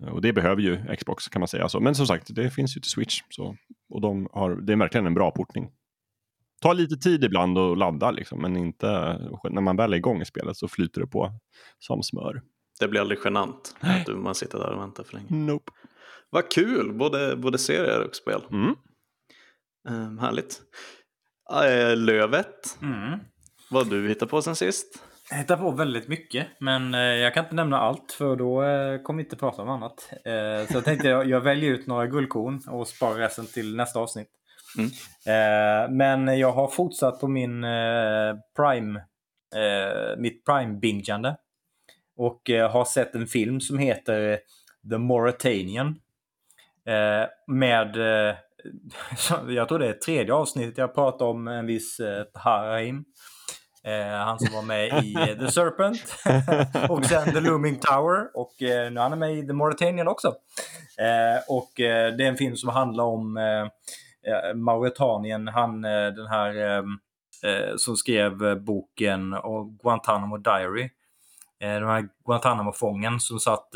Och 0.00 0.22
det 0.22 0.32
behöver 0.32 0.62
ju 0.62 0.96
Xbox 0.96 1.28
kan 1.28 1.40
man 1.40 1.48
säga. 1.48 1.68
Så, 1.68 1.80
men 1.80 1.94
som 1.94 2.06
sagt, 2.06 2.34
det 2.34 2.50
finns 2.50 2.76
ju 2.76 2.80
till 2.80 2.90
Switch. 2.90 3.20
Så, 3.28 3.56
och 3.88 4.00
de 4.00 4.28
har, 4.32 4.56
det 4.56 4.72
är 4.72 4.76
verkligen 4.76 5.06
en 5.06 5.14
bra 5.14 5.30
portning. 5.30 5.70
Ta 6.60 6.72
lite 6.72 6.96
tid 6.96 7.24
ibland 7.24 7.58
att 7.58 7.78
ladda 7.78 8.10
liksom, 8.10 8.42
men 8.42 8.56
inte 8.56 8.86
när 9.50 9.60
man 9.60 9.76
väl 9.76 9.92
är 9.92 9.96
igång 9.96 10.20
i 10.20 10.24
spelet 10.24 10.56
så 10.56 10.68
flyter 10.68 11.00
det 11.00 11.06
på 11.06 11.32
som 11.78 12.02
smör. 12.02 12.42
Det 12.80 12.88
blir 12.88 13.00
aldrig 13.00 13.18
genant 13.24 13.76
att 13.80 14.08
man 14.08 14.34
sitter 14.34 14.58
där 14.58 14.72
och 14.72 14.82
väntar 14.82 15.04
för 15.04 15.14
länge. 15.14 15.26
Nope. 15.30 15.72
Vad 16.30 16.50
kul, 16.50 16.92
både, 16.92 17.36
både 17.36 17.58
serier 17.58 18.04
och 18.08 18.16
spel. 18.16 18.42
Mm. 18.50 18.74
Um, 19.88 20.18
härligt. 20.18 20.62
Äh, 21.64 21.96
lövet, 21.96 22.78
mm. 22.82 23.20
vad 23.70 23.90
du 23.90 24.08
hittat 24.08 24.30
på 24.30 24.42
sen 24.42 24.56
sist? 24.56 25.02
Jag 25.30 25.38
hittar 25.38 25.56
på 25.56 25.70
väldigt 25.70 26.08
mycket, 26.08 26.46
men 26.58 26.94
eh, 26.94 27.00
jag 27.00 27.34
kan 27.34 27.44
inte 27.44 27.54
nämna 27.54 27.78
allt 27.78 28.12
för 28.12 28.36
då 28.36 28.62
eh, 28.62 29.02
kommer 29.02 29.18
vi 29.18 29.24
inte 29.24 29.36
prata 29.36 29.62
om 29.62 29.68
annat. 29.68 30.10
Eh, 30.12 30.66
så 30.66 30.76
jag 30.76 30.84
tänkte 30.84 31.08
jag, 31.08 31.28
jag 31.28 31.40
väljer 31.40 31.70
ut 31.70 31.86
några 31.86 32.06
guldkorn 32.06 32.62
och 32.68 32.88
sparar 32.88 33.14
resten 33.14 33.46
till 33.46 33.76
nästa 33.76 34.00
avsnitt. 34.00 34.28
Mm. 34.78 34.90
Men 35.96 36.38
jag 36.38 36.52
har 36.52 36.68
fortsatt 36.68 37.20
på 37.20 37.28
min 37.28 37.62
Prime, 38.56 39.02
mitt 40.18 40.44
Prime-bingeande. 40.44 41.36
Och 42.16 42.50
har 42.70 42.84
sett 42.84 43.14
en 43.14 43.26
film 43.26 43.60
som 43.60 43.78
heter 43.78 44.38
The 44.90 44.98
Mauritanian. 44.98 46.00
Med, 47.46 47.96
jag 49.48 49.68
tror 49.68 49.78
det 49.78 49.88
är 49.88 49.92
tredje 49.92 50.34
avsnittet 50.34 50.78
jag 50.78 50.94
pratar 50.94 51.26
om 51.26 51.48
en 51.48 51.66
viss 51.66 52.00
Taharaim. 52.34 53.04
Eh, 53.84 54.24
han 54.24 54.38
som 54.38 54.54
var 54.54 54.62
med 54.62 55.04
i 55.04 55.14
eh, 55.14 55.38
The 55.38 55.50
Serpent 55.52 56.00
och 56.90 57.04
sen 57.04 57.32
The 57.32 57.40
Looming 57.40 57.78
Tower 57.78 58.28
och 58.34 58.62
eh, 58.62 58.92
nu 58.92 59.00
är 59.00 59.08
han 59.08 59.18
med 59.18 59.38
i 59.38 59.46
The 59.46 59.52
Mauritanian 59.52 60.08
också. 60.08 60.28
Eh, 60.98 61.42
och 61.48 61.80
eh, 61.80 62.16
det 62.16 62.24
är 62.24 62.28
en 62.28 62.36
film 62.36 62.56
som 62.56 62.68
handlar 62.68 63.04
om 63.04 63.36
eh, 63.36 64.54
Mauritanien, 64.54 65.48
han 65.48 65.82
den 65.82 66.26
här 66.26 66.82
som 67.76 67.96
skrev 67.96 68.60
boken 68.64 69.34
och 69.34 69.78
Guantanamo 69.82 70.36
Diary. 70.36 70.90
den 71.60 71.88
här 71.88 72.08
Guantanamo-fången 72.24 73.20
som 73.20 73.40
satt 73.40 73.68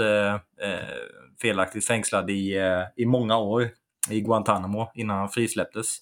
felaktigt 1.43 1.87
fängslad 1.87 2.31
i, 2.31 2.59
i 2.97 3.07
många 3.07 3.39
år 3.39 3.69
i 4.11 4.21
Guantanamo 4.21 4.91
innan 4.95 5.19
han 5.19 5.29
frisläpptes. 5.29 5.99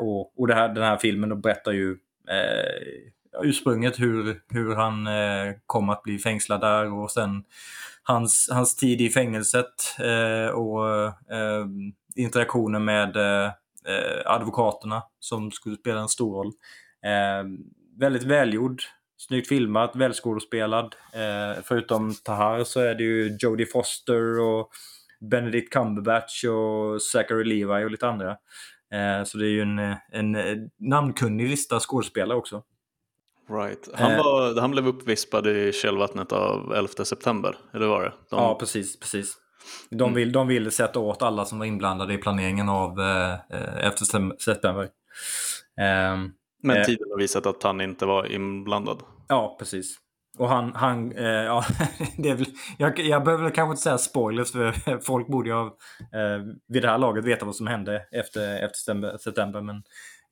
och 0.00 0.40
och 0.40 0.48
här, 0.48 0.68
den 0.68 0.84
här 0.84 0.96
filmen 0.96 1.40
berättar 1.40 1.72
ju 1.72 1.96
eh, 2.30 3.42
ursprunget 3.42 4.00
hur, 4.00 4.40
hur 4.48 4.74
han 4.74 5.06
eh, 5.06 5.54
kom 5.66 5.88
att 5.88 6.02
bli 6.02 6.18
fängslad 6.18 6.60
där 6.60 6.92
och 6.92 7.10
sen 7.10 7.44
hans, 8.02 8.48
hans 8.52 8.76
tid 8.76 9.00
i 9.00 9.08
fängelset 9.08 9.98
eh, 9.98 10.50
och 10.50 10.88
eh, 11.32 11.66
interaktionen 12.16 12.84
med 12.84 13.16
eh, 13.16 13.46
eh, 13.86 14.22
advokaterna 14.24 15.02
som 15.20 15.50
skulle 15.50 15.76
spela 15.76 16.00
en 16.00 16.08
stor 16.08 16.36
roll. 16.36 16.52
Eh, 17.04 17.44
väldigt 18.00 18.22
välgjord, 18.22 18.82
snyggt 19.16 19.48
filmat, 19.48 19.96
välskådespelad. 19.96 20.94
Eh, 21.12 21.62
förutom 21.64 22.14
Tahar 22.24 22.64
så 22.64 22.80
är 22.80 22.94
det 22.94 23.02
ju 23.02 23.36
Jodie 23.40 23.66
Foster 23.66 24.40
och 24.40 24.70
Benedict 25.30 25.72
Cumberbatch 25.72 26.44
och 26.44 27.02
Zachary 27.02 27.44
Levi 27.44 27.84
och 27.84 27.90
lite 27.90 28.08
andra. 28.08 28.36
Eh, 28.92 29.24
så 29.24 29.38
det 29.38 29.44
är 29.44 29.50
ju 29.50 29.62
en, 29.62 29.78
en 30.12 30.36
namnkunnig 30.78 31.48
lista 31.48 31.80
skådespelare 31.80 32.38
också. 32.38 32.62
Right. 33.50 33.88
Han, 33.94 34.12
eh. 34.12 34.16
var, 34.18 34.60
han 34.60 34.70
blev 34.70 34.88
uppvispad 34.88 35.46
i 35.46 35.72
kölvattnet 35.72 36.32
av 36.32 36.74
11 36.74 37.04
september, 37.04 37.56
eller 37.74 37.86
var 37.86 38.02
det? 38.02 38.12
De... 38.30 38.36
Ja, 38.36 38.58
precis. 38.58 39.00
precis. 39.00 39.36
De, 39.90 40.02
mm. 40.02 40.14
vill, 40.14 40.32
de 40.32 40.48
vill 40.48 40.70
sätta 40.70 40.98
åt 40.98 41.22
alla 41.22 41.44
som 41.44 41.58
var 41.58 41.66
inblandade 41.66 42.14
i 42.14 42.18
planeringen 42.18 42.68
av 42.68 43.00
eh, 43.00 43.34
11 43.50 43.96
september. 44.38 44.82
Eh, 45.80 46.16
Men 46.62 46.84
tiden 46.84 47.06
har 47.10 47.18
visat 47.18 47.46
att 47.46 47.62
han 47.62 47.80
inte 47.80 48.06
var 48.06 48.32
inblandad. 48.32 49.02
Ja, 49.28 49.56
precis. 49.58 49.96
Och 50.38 50.48
han, 50.48 50.72
han 50.74 51.12
eh, 51.12 51.24
ja, 51.24 51.64
det 52.16 52.28
är 52.28 52.34
väl, 52.34 52.46
jag, 52.78 52.98
jag 52.98 53.24
behöver 53.24 53.50
kanske 53.50 53.70
inte 53.70 53.82
säga 53.82 53.98
spoilers 53.98 54.52
för 54.52 54.98
folk 55.06 55.28
borde 55.28 55.48
ju 55.48 55.54
eh, 55.56 56.42
vid 56.68 56.82
det 56.82 56.88
här 56.88 56.98
laget 56.98 57.24
veta 57.24 57.46
vad 57.46 57.56
som 57.56 57.66
hände 57.66 58.02
efter, 58.12 58.64
efter 58.64 58.78
september. 58.78 59.16
september 59.18 59.60
men 59.60 59.82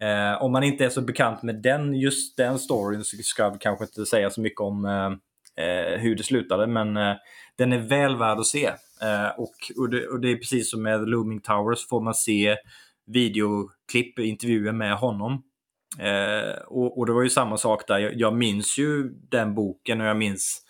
eh, 0.01 0.43
om 0.43 0.53
man 0.53 0.63
inte 0.63 0.85
är 0.85 0.89
så 0.89 1.01
bekant 1.01 1.43
med 1.43 1.63
den, 1.63 1.95
just 1.95 2.37
den 2.37 2.59
storyn 2.59 3.05
så 3.05 3.17
ska 3.17 3.51
vi 3.51 3.59
kanske 3.59 3.85
inte 3.85 4.07
säga 4.07 4.31
så 4.31 4.41
mycket 4.41 4.61
om 4.61 4.85
eh, 4.85 5.65
eh 5.67 5.99
hur 5.99 6.17
det 6.17 6.23
slutade. 6.23 6.67
Men 6.67 6.97
eh, 6.97 7.15
den 7.59 7.73
är 7.73 7.79
väl 7.79 8.17
värd 8.17 8.39
att 8.39 8.47
se. 8.47 8.67
Eh, 9.03 9.29
och, 9.37 9.55
och 9.79 9.91
det, 9.91 10.07
och, 10.07 10.21
det, 10.21 10.31
är 10.31 10.37
precis 10.37 10.71
som 10.71 10.83
med 10.83 11.09
Looming 11.09 11.41
Towers 11.41 11.89
får 11.89 12.01
man 12.01 12.15
se 12.15 12.57
videoklipp, 13.07 14.19
intervjuer 14.19 14.73
med 14.73 14.97
honom. 14.97 15.43
Eh, 15.99 16.55
och, 16.67 16.99
och, 16.99 17.07
det 17.07 17.13
var 17.13 17.23
ju 17.23 17.31
samma 17.31 17.57
sak 17.57 17.87
där. 17.89 17.99
Jag, 17.99 18.15
jag 18.15 18.35
minns 18.35 18.79
ju 18.79 19.09
den 19.31 19.55
boken 19.55 20.01
och 20.01 20.07
jag 20.07 20.17
minns 20.17 20.63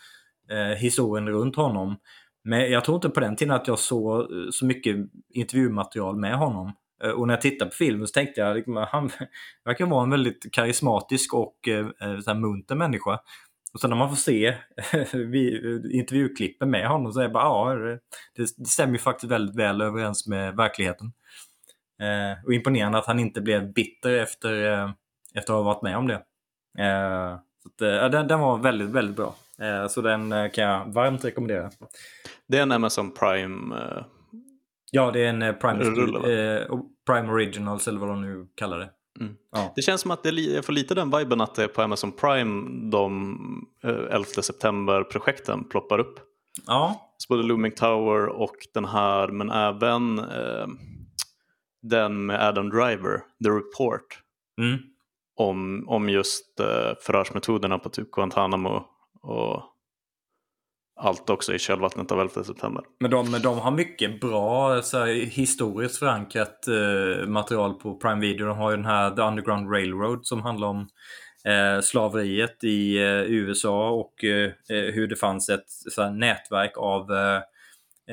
eh, 0.50 0.76
historien 0.76 1.28
runt 1.28 1.56
honom. 1.56 1.96
Men 2.44 2.70
jag 2.70 2.84
tror 2.84 2.94
inte 2.94 3.08
på 3.08 3.20
den 3.20 3.36
tiden 3.36 3.54
att 3.54 3.68
jag 3.68 3.78
såg 3.78 4.20
eh, 4.20 4.26
så 4.50 4.66
mycket 4.66 4.96
intervjumaterial 5.34 6.16
med 6.16 6.34
honom. 6.34 6.72
Eh, 7.04 7.10
och 7.10 7.26
när 7.26 7.34
jag 7.34 7.40
tittade 7.40 7.70
på 7.70 7.76
filmen 7.76 8.06
så 8.06 8.12
tänkte 8.12 8.40
jag 8.40 8.50
att 8.50 8.56
liksom, 8.56 8.86
han 8.88 9.10
verkar 9.64 9.86
vara 9.86 10.02
en 10.02 10.10
väldigt 10.10 10.52
karismatisk 10.52 11.34
och 11.34 11.68
eh, 11.68 11.86
eh 12.00 12.20
så 12.20 12.34
munter 12.34 12.74
människa. 12.74 13.20
Och 13.74 13.80
sen 13.80 13.90
när 13.90 13.96
man 13.96 14.08
får 14.08 14.16
se 14.16 14.46
eh, 14.92 15.96
intervjuklippen 15.98 16.70
med 16.70 16.88
honom 16.88 17.12
så 17.12 17.20
är 17.20 17.24
det 17.24 17.34
bara 17.34 17.44
ja, 17.44 17.74
det, 18.36 18.48
det 18.56 18.66
stämmer 18.66 18.92
ju 18.92 18.98
faktiskt 18.98 19.32
väldigt 19.32 19.56
väl 19.56 19.80
överens 19.80 20.26
med 20.26 20.56
verkligheten. 20.56 21.12
Eh, 22.02 22.44
och 22.44 22.54
imponerande 22.54 22.98
att 22.98 23.06
han 23.06 23.18
inte 23.18 23.40
blev 23.40 23.72
bitter 23.72 24.18
efter, 24.18 24.72
eh, 24.72 24.90
efter 25.38 25.52
att 25.52 25.58
ha 25.58 25.62
varit 25.62 25.82
med 25.82 25.96
om 25.96 26.06
det. 26.06 26.22
Eh, 26.78 27.38
så 27.62 27.68
att, 27.68 27.80
eh, 27.80 28.10
den, 28.10 28.28
den, 28.28 28.40
var 28.40 28.58
väldigt, 28.58 28.88
väldigt 28.88 29.16
bra. 29.16 29.34
Eh, 29.58 29.88
så 29.88 30.00
den 30.00 30.32
eh, 30.32 30.50
kan 30.50 30.64
jag 30.64 30.92
varmt 30.92 31.24
rekommendera. 31.24 31.70
Det 32.48 32.58
är 32.58 32.62
en 32.62 32.72
Amazon 32.72 33.10
Prime? 33.10 33.76
ja, 34.90 35.10
det 35.10 35.24
är 35.24 35.28
en 35.28 35.54
Prime, 35.58 35.84
Prime 37.06 37.32
Originals 37.32 37.88
eller 37.88 37.98
vad 37.98 38.08
de 38.08 38.22
nu 38.22 38.46
kallar 38.54 38.78
det. 38.78 38.90
Mm. 39.20 39.34
Ja. 39.52 39.72
Det 39.76 39.82
känns 39.82 40.00
som 40.00 40.10
att 40.10 40.22
det, 40.22 40.30
jag 40.30 40.64
får 40.64 40.72
lite 40.72 40.94
den 40.94 41.10
viben 41.10 41.40
att 41.40 41.54
det 41.54 41.64
är 41.64 41.68
på 41.68 41.82
Amazon 41.82 42.12
Prime 42.12 42.90
de 42.90 43.68
11 43.82 44.24
september-projekten 44.24 45.64
ploppar 45.68 45.98
upp. 45.98 46.20
Ja. 46.66 47.14
Så 47.16 47.34
både 47.34 47.42
Looming 47.42 47.72
Tower 47.72 48.26
och 48.26 48.56
den 48.74 48.84
här 48.84 49.28
men 49.28 49.50
även 49.50 50.18
eh, 50.18 50.66
den 51.82 52.26
med 52.26 52.48
Adam 52.48 52.70
Driver, 52.70 53.18
The 53.44 53.50
Report. 53.50 54.20
Mm. 54.60 54.78
Om, 55.36 55.88
om 55.88 56.08
just 56.08 56.60
eh, 56.60 56.94
förhörsmetoderna 57.00 57.78
på 57.78 57.88
typ 57.88 58.10
Guantanamo 58.10 58.84
och 59.22 59.74
allt 60.96 61.30
också 61.30 61.54
i 61.54 61.58
kölvattnet 61.58 62.12
av 62.12 62.20
11 62.20 62.44
september. 62.44 62.84
Men 63.00 63.10
de, 63.10 63.32
de 63.42 63.58
har 63.58 63.70
mycket 63.70 64.20
bra 64.20 64.82
så 64.82 64.98
här, 64.98 65.06
historiskt 65.14 65.98
förankrat 65.98 66.68
eh, 66.68 67.26
material 67.26 67.74
på 67.74 67.96
Prime 67.96 68.20
Video. 68.20 68.46
De 68.46 68.58
har 68.58 68.70
ju 68.70 68.76
den 68.76 68.86
här 68.86 69.10
The 69.10 69.22
Underground 69.22 69.72
Railroad 69.72 70.26
som 70.26 70.42
handlar 70.42 70.68
om 70.68 70.88
eh, 71.44 71.80
slaveriet 71.80 72.64
i 72.64 72.96
eh, 72.96 73.22
USA 73.22 73.90
och 73.90 74.24
eh, 74.24 74.44
eh 74.46 74.94
hur 74.94 75.06
det 75.06 75.16
fanns 75.16 75.48
ett 75.48 75.68
så 75.68 76.02
här, 76.02 76.10
nätverk 76.10 76.72
av 76.76 77.12
eh, 77.12 77.36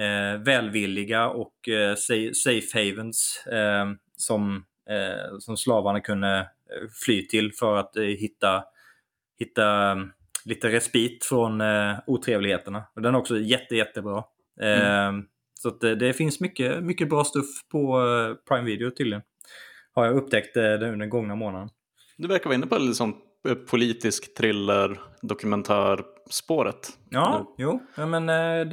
eh 0.04 0.38
välvilliga 0.40 1.30
och 1.30 1.70
eh, 1.70 1.96
safe 2.34 2.80
havens 2.80 3.48
eh, 3.48 3.86
som, 4.16 4.66
eh, 4.90 5.38
som 5.40 5.58
slavarna 5.58 6.00
kunde 6.00 6.48
fly 7.06 7.28
till 7.28 7.54
för 7.54 7.76
att 7.76 7.98
eh, 7.98 8.04
hitta, 8.04 8.64
hitta 9.40 9.98
lite 10.46 10.70
respit 10.70 11.26
från 11.26 11.62
eh, 11.62 11.96
otrevligheterna. 12.08 12.84
Den 12.96 13.16
är 13.16 13.20
också 13.20 13.40
jätte, 13.40 13.76
jättebra. 13.76 14.24
Mm. 14.62 15.24
Så 15.54 15.70
det, 15.70 15.96
det, 15.96 16.14
finns 16.14 16.40
mycket, 16.40 16.84
mycket 16.84 17.10
bra 17.10 17.24
stuff 17.24 17.46
på 17.72 18.04
Prime 18.48 18.66
Video 18.66 18.92
tydligen. 18.92 19.22
Har 19.94 20.06
jag 20.06 20.16
upptäckt 20.16 20.58
eh, 20.58 20.64
den 20.64 21.10
gångna 21.10 21.36
månaden. 21.36 21.70
Du 22.18 22.28
verkar 22.28 22.46
vara 22.46 22.56
inne 22.56 22.68
på 22.68 22.78
liksom 22.78 23.16
politisk 23.70 24.38
thriller, 24.38 25.00
dokumentär 25.22 26.00
spåret. 26.30 26.90
Ja, 27.10 27.56
nu. 27.58 27.64
jo, 27.64 27.80
ja, 27.96 28.06
men 28.06 28.26
det, 28.26 28.66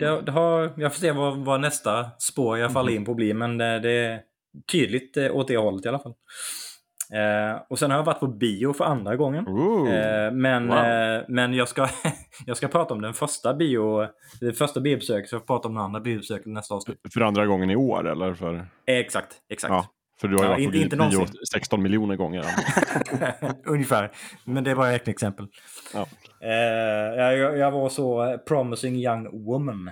det, 0.00 0.20
det, 0.26 0.30
har, 0.30 0.72
jag 0.76 0.92
får 0.92 1.00
se 1.00 1.12
vad, 1.12 1.36
vad 1.36 1.60
nästa 1.60 2.06
spår 2.18 2.58
jag 2.58 2.72
faller 2.72 2.90
mm. 2.90 3.00
in 3.00 3.06
på 3.06 3.14
blir, 3.14 3.34
men 3.34 3.58
det, 3.58 3.78
det 3.78 3.90
är 3.90 4.20
tydligt 4.72 5.16
åt 5.16 5.48
det 5.48 5.56
hållet 5.56 5.86
i 5.86 5.88
alla 5.88 5.98
fall. 5.98 6.14
Eh, 7.12 7.62
och 7.68 7.78
sen 7.78 7.90
har 7.90 7.98
jag 7.98 8.04
varit 8.04 8.20
på 8.20 8.26
bio 8.26 8.72
för 8.72 8.84
andra 8.84 9.16
gången. 9.16 9.46
Eh, 9.46 10.32
men 10.32 10.68
wow. 10.68 10.76
eh, 10.76 11.22
men 11.28 11.54
jag, 11.54 11.68
ska, 11.68 11.88
jag 12.46 12.56
ska 12.56 12.68
prata 12.68 12.94
om 12.94 13.00
den 13.02 13.14
första 13.14 13.54
bio, 13.54 14.06
det 14.40 14.52
första 14.52 14.80
biobesöket, 14.80 15.28
så 15.28 15.34
jag 15.34 15.40
får 15.40 15.46
prata 15.46 15.68
om 15.68 15.74
den 15.74 15.84
andra 15.84 16.00
biobesöket 16.00 16.46
nästa 16.46 16.74
avsnitt. 16.74 16.98
För 17.14 17.20
andra 17.20 17.46
gången 17.46 17.70
i 17.70 17.76
år 17.76 18.08
eller? 18.08 18.34
För... 18.34 18.66
exakt, 18.86 19.36
exakt. 19.48 19.72
Ja, 19.72 19.86
för 20.20 20.28
du 20.28 20.36
har 20.36 20.44
ju 20.44 20.50
ja, 20.50 20.70
varit 20.70 20.74
inte, 20.74 20.96
på 20.96 21.08
bio 21.08 21.26
16 21.52 21.82
miljoner 21.82 22.16
gånger. 22.16 22.44
Ungefär, 23.66 24.10
men 24.44 24.64
det 24.64 24.74
var 24.74 24.92
ett 24.92 25.08
exempel. 25.08 25.46
Ja. 25.94 26.06
Eh, 26.42 27.36
jag, 27.38 27.58
jag 27.58 27.70
var 27.70 27.88
så 27.88 28.38
Promising 28.48 28.96
Young 28.96 29.44
Woman. 29.44 29.88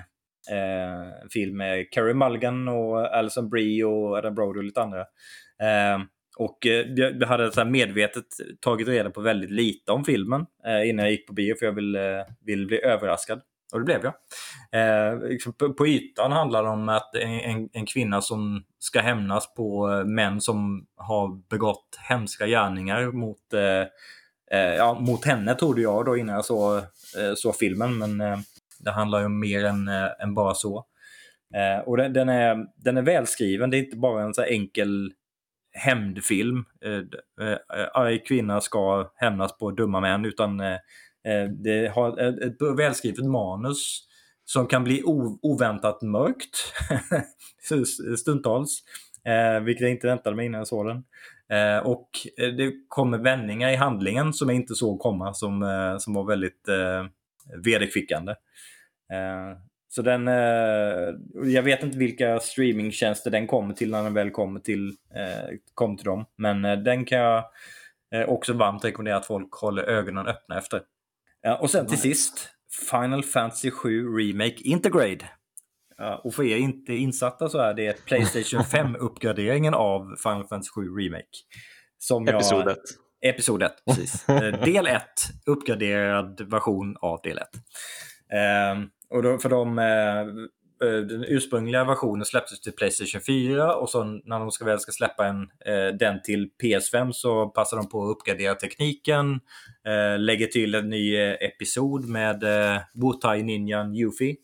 Eh, 0.51 1.29
film 1.33 1.57
med 1.57 1.91
Carey 1.91 2.15
Mulligan 2.15 2.69
och 2.69 3.17
Alison 3.17 3.51
Brie 3.51 3.85
och 3.85 4.17
Adam 4.17 4.35
Brody 4.35 4.59
och 4.59 4.65
lite 4.65 4.83
andra. 4.83 5.05
Och 6.37 6.67
eh, 6.67 6.87
jag 6.97 7.27
hade 7.27 7.53
så 7.53 7.65
medvetet 7.65 8.27
tagit 8.61 8.89
reda 8.89 9.11
på 9.11 9.21
väldigt 9.21 9.51
lite 9.51 9.93
om 9.93 10.05
filmen 10.05 10.47
eh, 10.67 10.89
innan 10.89 11.05
jag 11.05 11.13
gick 11.13 11.27
på 11.27 11.33
bio 11.33 11.55
för 11.59 11.67
jag 11.67 11.73
ville, 11.73 12.19
eh, 12.21 12.27
ville 12.45 12.67
bli 12.67 12.85
överraskad. 12.85 13.41
Och 13.73 13.81
det 13.81 13.85
blev 13.85 14.01
jag. 14.05 14.15
Liksom 15.31 15.53
på, 15.53 15.87
ytan 15.87 16.33
handlar 16.33 16.63
det 16.63 16.69
om 16.69 16.89
att 16.89 17.15
en, 17.15 17.69
en, 17.73 17.87
kvinna 17.87 18.21
som 18.21 18.65
ska 18.79 19.01
hämnas 19.01 19.55
på 19.55 19.89
män 20.07 20.41
som 20.41 20.87
har 20.97 21.49
begått 21.51 21.99
hemska 22.09 22.47
gärningar 22.47 23.13
mot, 23.13 23.39
ja, 24.79 24.99
mot 25.01 25.25
henne, 25.25 25.55
trodde 25.55 25.81
jag 25.81 26.05
då 26.05 26.17
innan 26.17 26.35
jag 26.35 26.45
såg, 26.45 26.83
så 27.37 27.53
filmen. 27.53 27.99
Men 27.99 28.19
det 28.79 28.91
handlar 28.91 29.21
ju 29.21 29.27
om 29.27 29.41
mer 29.41 29.65
än, 29.65 29.89
än 30.23 30.35
bara 30.35 30.55
så. 30.55 30.85
och 31.87 31.97
den, 31.97 32.13
den, 32.13 32.29
är, 32.29 32.67
den 32.77 32.97
är 32.97 33.03
välskriven, 33.03 33.71
det 33.71 33.77
är 33.77 33.85
inte 33.85 33.97
bara 33.97 34.23
en 34.23 34.35
så 34.35 34.43
enkel 34.43 35.13
hämndfilm. 35.77 36.65
Eh, 36.85 37.47
eh, 37.47 37.59
arg 37.95 38.25
kvinna 38.25 38.61
ska 38.61 39.11
hämnas 39.15 39.59
på 39.59 39.71
dumma 39.71 40.01
män. 40.01 40.25
Utan 40.25 40.61
eh, 40.61 40.73
eh 41.25 41.49
det 41.65 41.93
har 41.95 42.19
ett 42.19 42.79
välskrivet 42.79 43.25
manus 43.25 44.03
som 44.45 44.67
kan 44.67 44.85
bli 44.85 45.03
oväntat 45.43 46.03
mörkt 46.03 46.73
stundtals. 48.19 48.83
Eh, 49.25 49.61
vilket 49.61 49.83
jag 49.83 49.91
inte 49.91 50.07
väntade 50.07 50.37
mig 50.37 50.47
innan 50.47 50.59
jag 50.59 50.69
såg 50.69 50.87
den. 50.87 51.05
Eh, 51.49 51.79
och 51.79 52.11
det 52.37 52.73
kommer 52.89 53.19
vändningar 53.19 53.71
i 53.71 53.77
handlingen 53.77 54.33
som 54.33 54.49
jag 54.49 54.57
inte 54.57 54.75
såg 54.75 55.01
komma 55.01 55.35
som, 55.35 55.97
som 56.01 56.15
var 56.15 56.25
väldigt 56.25 56.69
vederkvickande. 57.65 58.35
Så 59.97 60.03
den, 60.03 60.29
eh, 60.29 61.15
jag 61.53 61.63
vet 61.63 61.83
inte 61.83 61.99
vilka 61.99 62.41
streamingtjänster 62.41 63.31
den 63.31 63.47
kommer 63.47 63.75
till 63.75 63.91
när 63.91 64.03
den 64.03 64.15
väl 64.15 64.31
kommer 64.31 64.61
till, 64.61 64.89
eh, 64.89 65.57
kommer 65.75 65.97
till 65.97 66.05
dem. 66.05 66.25
Men 66.37 66.65
eh, 66.65 66.79
den 66.79 67.05
kan 67.05 67.19
jag 67.19 67.45
eh, 68.15 68.29
också 68.29 68.53
varmt 68.53 68.85
rekommendera 68.85 69.17
att 69.17 69.27
folk 69.27 69.53
håller 69.53 69.83
ögonen 69.83 70.27
öppna 70.27 70.59
efter. 70.59 70.83
och 71.61 71.71
sen 71.71 71.87
till 71.87 71.99
sist, 71.99 72.49
Final 72.91 73.23
Fantasy 73.23 73.71
7 73.71 74.19
Remake 74.19 74.57
Intergrade. 74.63 75.25
och 76.23 76.35
för 76.35 76.43
er 76.43 76.57
inte 76.57 76.95
insatta 76.95 77.49
så 77.49 77.59
är 77.59 77.75
det 77.75 78.05
Playstation 78.05 78.61
5-uppgraderingen 78.97 79.75
av 79.75 80.17
Final 80.23 80.47
Fantasy 80.47 80.71
7 80.75 80.83
Remake. 80.83 81.37
Som 81.99 82.29
Episod 82.29 82.69
1. 82.69 82.79
Episod 83.25 83.63
1, 83.63 83.73
precis. 83.87 84.29
Eh, 84.29 84.65
del 84.65 84.87
1, 84.87 85.03
uppgraderad 85.47 86.51
version 86.51 86.97
av 87.01 87.21
del 87.23 87.39
1. 87.39 87.49
Och 89.11 89.23
då, 89.23 89.39
för 89.39 89.49
de, 89.49 89.79
eh, 89.79 90.21
eh, 90.89 91.01
den 91.01 91.25
ursprungliga 91.25 91.85
versionen 91.85 92.25
släpptes 92.25 92.61
till 92.61 92.73
Playstation 92.73 93.21
4 93.27 93.77
och 93.77 93.91
så 93.91 94.05
när 94.05 94.39
de 94.39 94.51
ska 94.51 94.65
väl 94.65 94.81
ska 94.81 94.93
släppa 94.93 95.27
en, 95.27 95.43
eh, 95.43 95.97
den 95.99 96.23
till 96.23 96.51
PS5 96.63 97.13
så 97.13 97.47
passar 97.49 97.77
de 97.77 97.89
på 97.89 98.05
att 98.05 98.17
uppgradera 98.17 98.55
tekniken, 98.55 99.41
eh, 99.87 100.19
lägger 100.19 100.47
till 100.47 100.75
en 100.75 100.89
ny 100.89 101.17
eh, 101.17 101.37
episod 101.41 102.09
med 102.09 102.43
eh, 102.43 102.81
Wutai 102.95 103.43
Ninjan 103.43 103.95
Yuffie, 103.95 104.37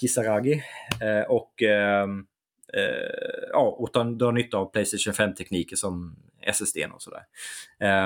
Kisaragi 0.00 0.62
eh, 1.00 1.30
och 1.30 1.62
ehm, 1.62 2.26
eh, 2.72 3.48
ja, 3.52 3.76
och 3.78 4.16
drar 4.16 4.32
nytta 4.32 4.56
av 4.56 4.72
Playstation 4.72 5.12
5-tekniker 5.12 5.76
som 5.76 6.16
SSD 6.42 6.78
och 6.92 7.02
sådär. 7.02 7.22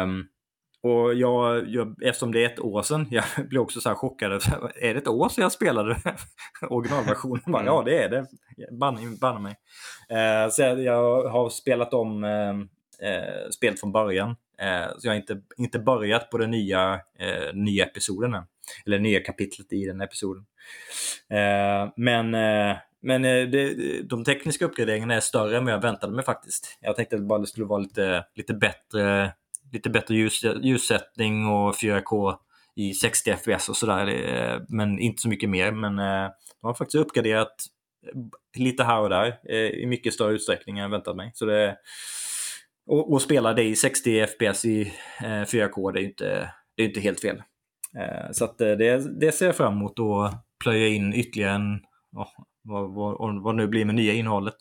Um, 0.02 0.28
och 0.84 1.14
jag, 1.14 1.68
jag, 1.68 2.02
eftersom 2.02 2.32
det 2.32 2.44
är 2.44 2.46
ett 2.46 2.60
år 2.60 2.82
sedan, 2.82 3.06
jag 3.10 3.24
blev 3.48 3.62
också 3.62 3.80
så 3.80 3.88
här 3.88 3.96
chockad. 3.96 4.32
Är 4.80 4.94
det 4.94 5.00
ett 5.00 5.08
år 5.08 5.28
sedan 5.28 5.42
jag 5.42 5.52
spelade 5.52 5.96
originalversionen? 6.70 7.42
Bara, 7.46 7.64
ja, 7.64 7.82
det 7.86 8.02
är 8.02 8.08
det. 8.08 8.26
Banne, 9.20 9.40
mig. 9.40 9.56
Eh, 10.08 10.50
så 10.50 10.62
jag, 10.62 10.82
jag, 10.82 11.28
har 11.28 11.50
spelat 11.50 11.94
om 11.94 12.24
eh, 12.24 12.50
eh, 13.10 13.50
spelet 13.50 13.80
från 13.80 13.92
början. 13.92 14.30
Eh, 14.58 14.88
så 14.98 15.06
jag 15.06 15.10
har 15.10 15.16
inte, 15.16 15.40
inte 15.56 15.78
börjat 15.78 16.30
på 16.30 16.38
den 16.38 16.50
nya, 16.50 17.00
eh, 17.18 17.54
nya 17.54 17.84
episoden 17.84 18.34
än. 18.34 18.44
Eller 18.86 18.98
nya 18.98 19.20
kapitlet 19.20 19.72
i 19.72 19.86
den 19.86 20.00
episoden. 20.00 20.44
Eh, 21.30 21.92
men 21.96 22.34
eh, 22.34 22.76
men 23.06 23.22
det, 23.22 24.02
de 24.02 24.24
tekniska 24.24 24.64
uppgraderingarna 24.64 25.14
är 25.14 25.20
större 25.20 25.56
än 25.56 25.64
vad 25.64 25.74
jag 25.74 25.82
väntade 25.82 26.12
mig 26.12 26.24
faktiskt. 26.24 26.78
Jag 26.80 26.96
tänkte 26.96 27.16
att 27.16 27.22
det 27.22 27.26
bara 27.26 27.46
skulle 27.46 27.66
vara 27.66 27.78
lite, 27.78 28.24
lite 28.34 28.54
bättre, 28.54 29.32
lite 29.75 29.90
bättre 29.90 30.14
ljus, 30.14 30.45
ljussättning 30.62 31.47
och 31.47 31.75
4K 31.75 32.37
i 32.76 32.95
60 32.95 33.37
FPS 33.37 33.69
och 33.69 33.76
sådär. 33.76 34.07
Eh, 34.07 34.61
men 34.69 34.99
inte 34.99 35.23
så 35.23 35.28
mycket 35.28 35.50
mer. 35.50 35.73
Men 35.73 35.99
eh, 35.99 36.31
de 36.61 36.66
har 36.66 36.75
faktiskt 36.75 37.02
uppgraderat 37.02 37.54
eh, 38.07 38.21
lite 38.61 38.85
här 38.85 39.00
och 39.00 39.11
där 39.11 39.50
i 39.75 39.87
mycket 39.87 40.14
större 40.14 40.35
utsträckning 40.35 40.78
än 40.78 40.83
jag 40.83 40.90
väntat 40.90 41.16
mig. 41.16 41.31
Så 41.35 41.45
det, 41.45 41.76
och, 42.87 43.12
och 43.12 43.23
spela 43.23 43.52
det 43.52 43.62
i 43.62 43.76
60 43.76 44.26
FPS 44.26 44.64
i 44.64 44.93
4K, 45.23 45.93
det 45.93 46.00
är 46.00 46.04
inte, 46.04 46.50
det 46.76 46.83
är 46.83 46.87
inte 46.87 47.00
helt 47.00 47.21
fel. 47.21 47.43
Så 48.33 48.45
att 48.45 48.59
det, 48.59 49.21
det 49.21 49.33
ser 49.33 49.47
jag 49.47 49.57
fram 49.57 49.73
emot 49.73 49.99
att 49.99 50.47
plöja 50.64 50.88
in 50.88 51.14
ytterligare 51.14 51.52
en, 51.52 51.81
vad, 52.11 52.95
vad, 52.95 53.43
vad 53.43 53.54
nu 53.54 53.69
blir 53.69 53.85
med 53.85 53.95
nya 53.95 54.12
innehållet. 54.12 54.57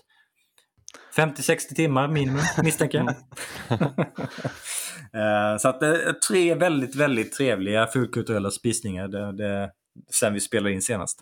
50-60 1.18 1.76
timmar 1.76 2.08
minimum 2.08 2.42
misstänker 2.64 2.98
jag. 2.98 3.16
Eh, 5.16 5.58
så 5.58 5.68
att 5.68 5.80
det 5.80 6.04
är 6.04 6.14
tre 6.14 6.56
väldigt, 6.56 6.96
väldigt 6.96 7.34
trevliga 7.34 7.88
fulkulturella 7.88 8.52
spisningar 8.52 9.08
det, 9.08 9.32
det, 9.32 9.72
sen 10.20 10.34
vi 10.34 10.40
spelade 10.40 10.74
in 10.74 10.82
senast. 10.82 11.20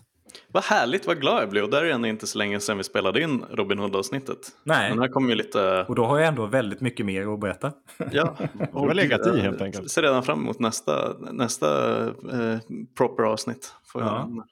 Vad 0.47 0.63
härligt, 0.63 1.07
vad 1.07 1.21
glad 1.21 1.41
jag 1.41 1.49
blev. 1.49 1.63
Och 1.63 1.69
där 1.69 1.83
är 1.83 1.99
det 1.99 2.09
inte 2.09 2.27
så 2.27 2.37
länge 2.37 2.59
sedan 2.59 2.77
vi 2.77 2.83
spelade 2.83 3.21
in 3.21 3.45
Robin 3.51 3.79
Hood-avsnittet. 3.79 4.37
Nej, 4.63 4.89
Men 4.89 4.99
här 4.99 5.07
kommer 5.07 5.29
ju 5.29 5.35
lite... 5.35 5.85
och 5.87 5.95
då 5.95 6.05
har 6.05 6.19
jag 6.19 6.27
ändå 6.27 6.45
väldigt 6.45 6.81
mycket 6.81 7.05
mer 7.05 7.33
att 7.33 7.39
berätta. 7.39 7.71
Ja, 8.11 8.37
Du 8.53 8.67
har 8.73 8.93
legat 8.93 9.27
i 9.27 9.39
helt 9.39 9.61
enkelt. 9.61 9.91
Ser 9.91 10.01
redan 10.01 10.23
fram 10.23 10.39
emot 10.39 10.59
nästa, 10.59 11.13
nästa 11.31 11.99
eh, 12.07 12.59
proper 12.97 13.23
avsnitt. 13.23 13.73
Får 13.85 14.01
jag 14.01 14.11
Ja. 14.11 14.45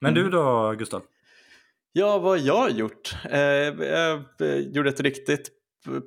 Men 0.00 0.14
du 0.14 0.30
då, 0.30 0.74
Gustav? 0.78 1.02
Ja, 1.96 2.18
vad 2.18 2.30
har 2.40 2.46
jag 2.46 2.70
gjort? 2.70 3.16
Eh, 3.30 3.40
jag 3.40 4.22
eh, 4.40 4.56
gjorde 4.58 4.88
ett 4.88 5.00
riktigt 5.00 5.50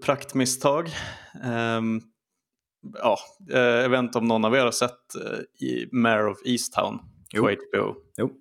praktmisstag. 0.06 0.90
Ehm, 1.44 2.02
ja, 3.02 3.18
eh, 3.54 3.60
jag 3.60 3.90
vet 3.90 4.00
inte 4.00 4.18
om 4.18 4.26
någon 4.28 4.46
av 4.46 4.56
er 4.56 4.62
har 4.64 4.72
sett 4.72 5.16
eh, 5.26 5.40
Mare 5.92 6.26
of 6.32 6.38
Easttown 6.46 7.00
Jo. 7.34 7.44
på 7.44 7.50
HBO 7.50 7.96
Jo. 8.18 8.32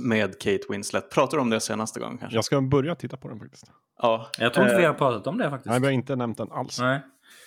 med 0.00 0.38
Kate 0.40 0.62
Winslet. 0.68 1.10
Pratade 1.10 1.36
du 1.36 1.40
om 1.40 1.50
det 1.50 1.60
senaste 1.60 2.00
gången 2.00 2.18
kanske? 2.18 2.36
Jag 2.36 2.44
ska 2.44 2.60
börja 2.60 2.94
titta 2.94 3.16
på 3.16 3.28
den 3.28 3.38
faktiskt. 3.38 3.64
Ja, 4.02 4.30
Jag 4.38 4.54
tror 4.54 4.64
inte 4.66 4.74
eh, 4.74 4.80
vi 4.80 4.86
har 4.86 4.94
pratat 4.94 5.26
om 5.26 5.38
det 5.38 5.50
faktiskt. 5.50 5.70
Nej, 5.70 5.80
vi 5.80 5.86
har 5.86 5.92
inte 5.92 6.16
nämnt 6.16 6.38
den 6.38 6.50
alls. 6.52 6.80
Nej. 6.80 7.00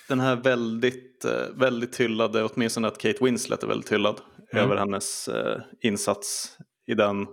den 0.08 0.20
här 0.20 0.36
väldigt, 0.36 1.26
eh, 1.26 1.32
väldigt 1.56 2.00
hyllade, 2.00 2.44
åtminstone 2.44 2.88
att 2.88 2.98
Kate 2.98 3.24
Winslet 3.26 3.64
är 3.64 3.68
väldigt 3.68 3.92
hyllad 3.92 4.22
Mm. 4.54 4.66
över 4.66 4.78
hennes 4.78 5.28
eh, 5.28 5.62
insats 5.82 6.58
i 6.88 6.94
den 6.94 7.28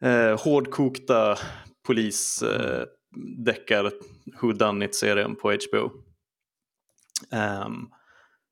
eh, 0.00 0.40
hårdkokta 0.40 1.38
polisdeckar, 1.86 3.84
eh, 3.84 4.48
Done 4.54 4.84
It-serien 4.84 5.36
på 5.36 5.52
HBO. 5.52 5.84
Um, 5.84 7.38
ehm, 7.40 7.88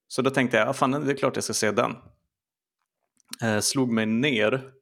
så 0.09 0.23
då 0.23 0.31
tänkte 0.31 0.57
jag, 0.57 0.69
ah, 0.69 0.73
fan 0.73 0.91
det 0.91 1.13
är 1.13 1.17
klart 1.17 1.37
jag 1.37 1.45
ska 1.45 1.53
se 1.53 1.71
den. 1.71 1.97
Eh, 3.43 3.61
slog 3.61 3.93
mig 3.93 4.07
ner 4.07 4.73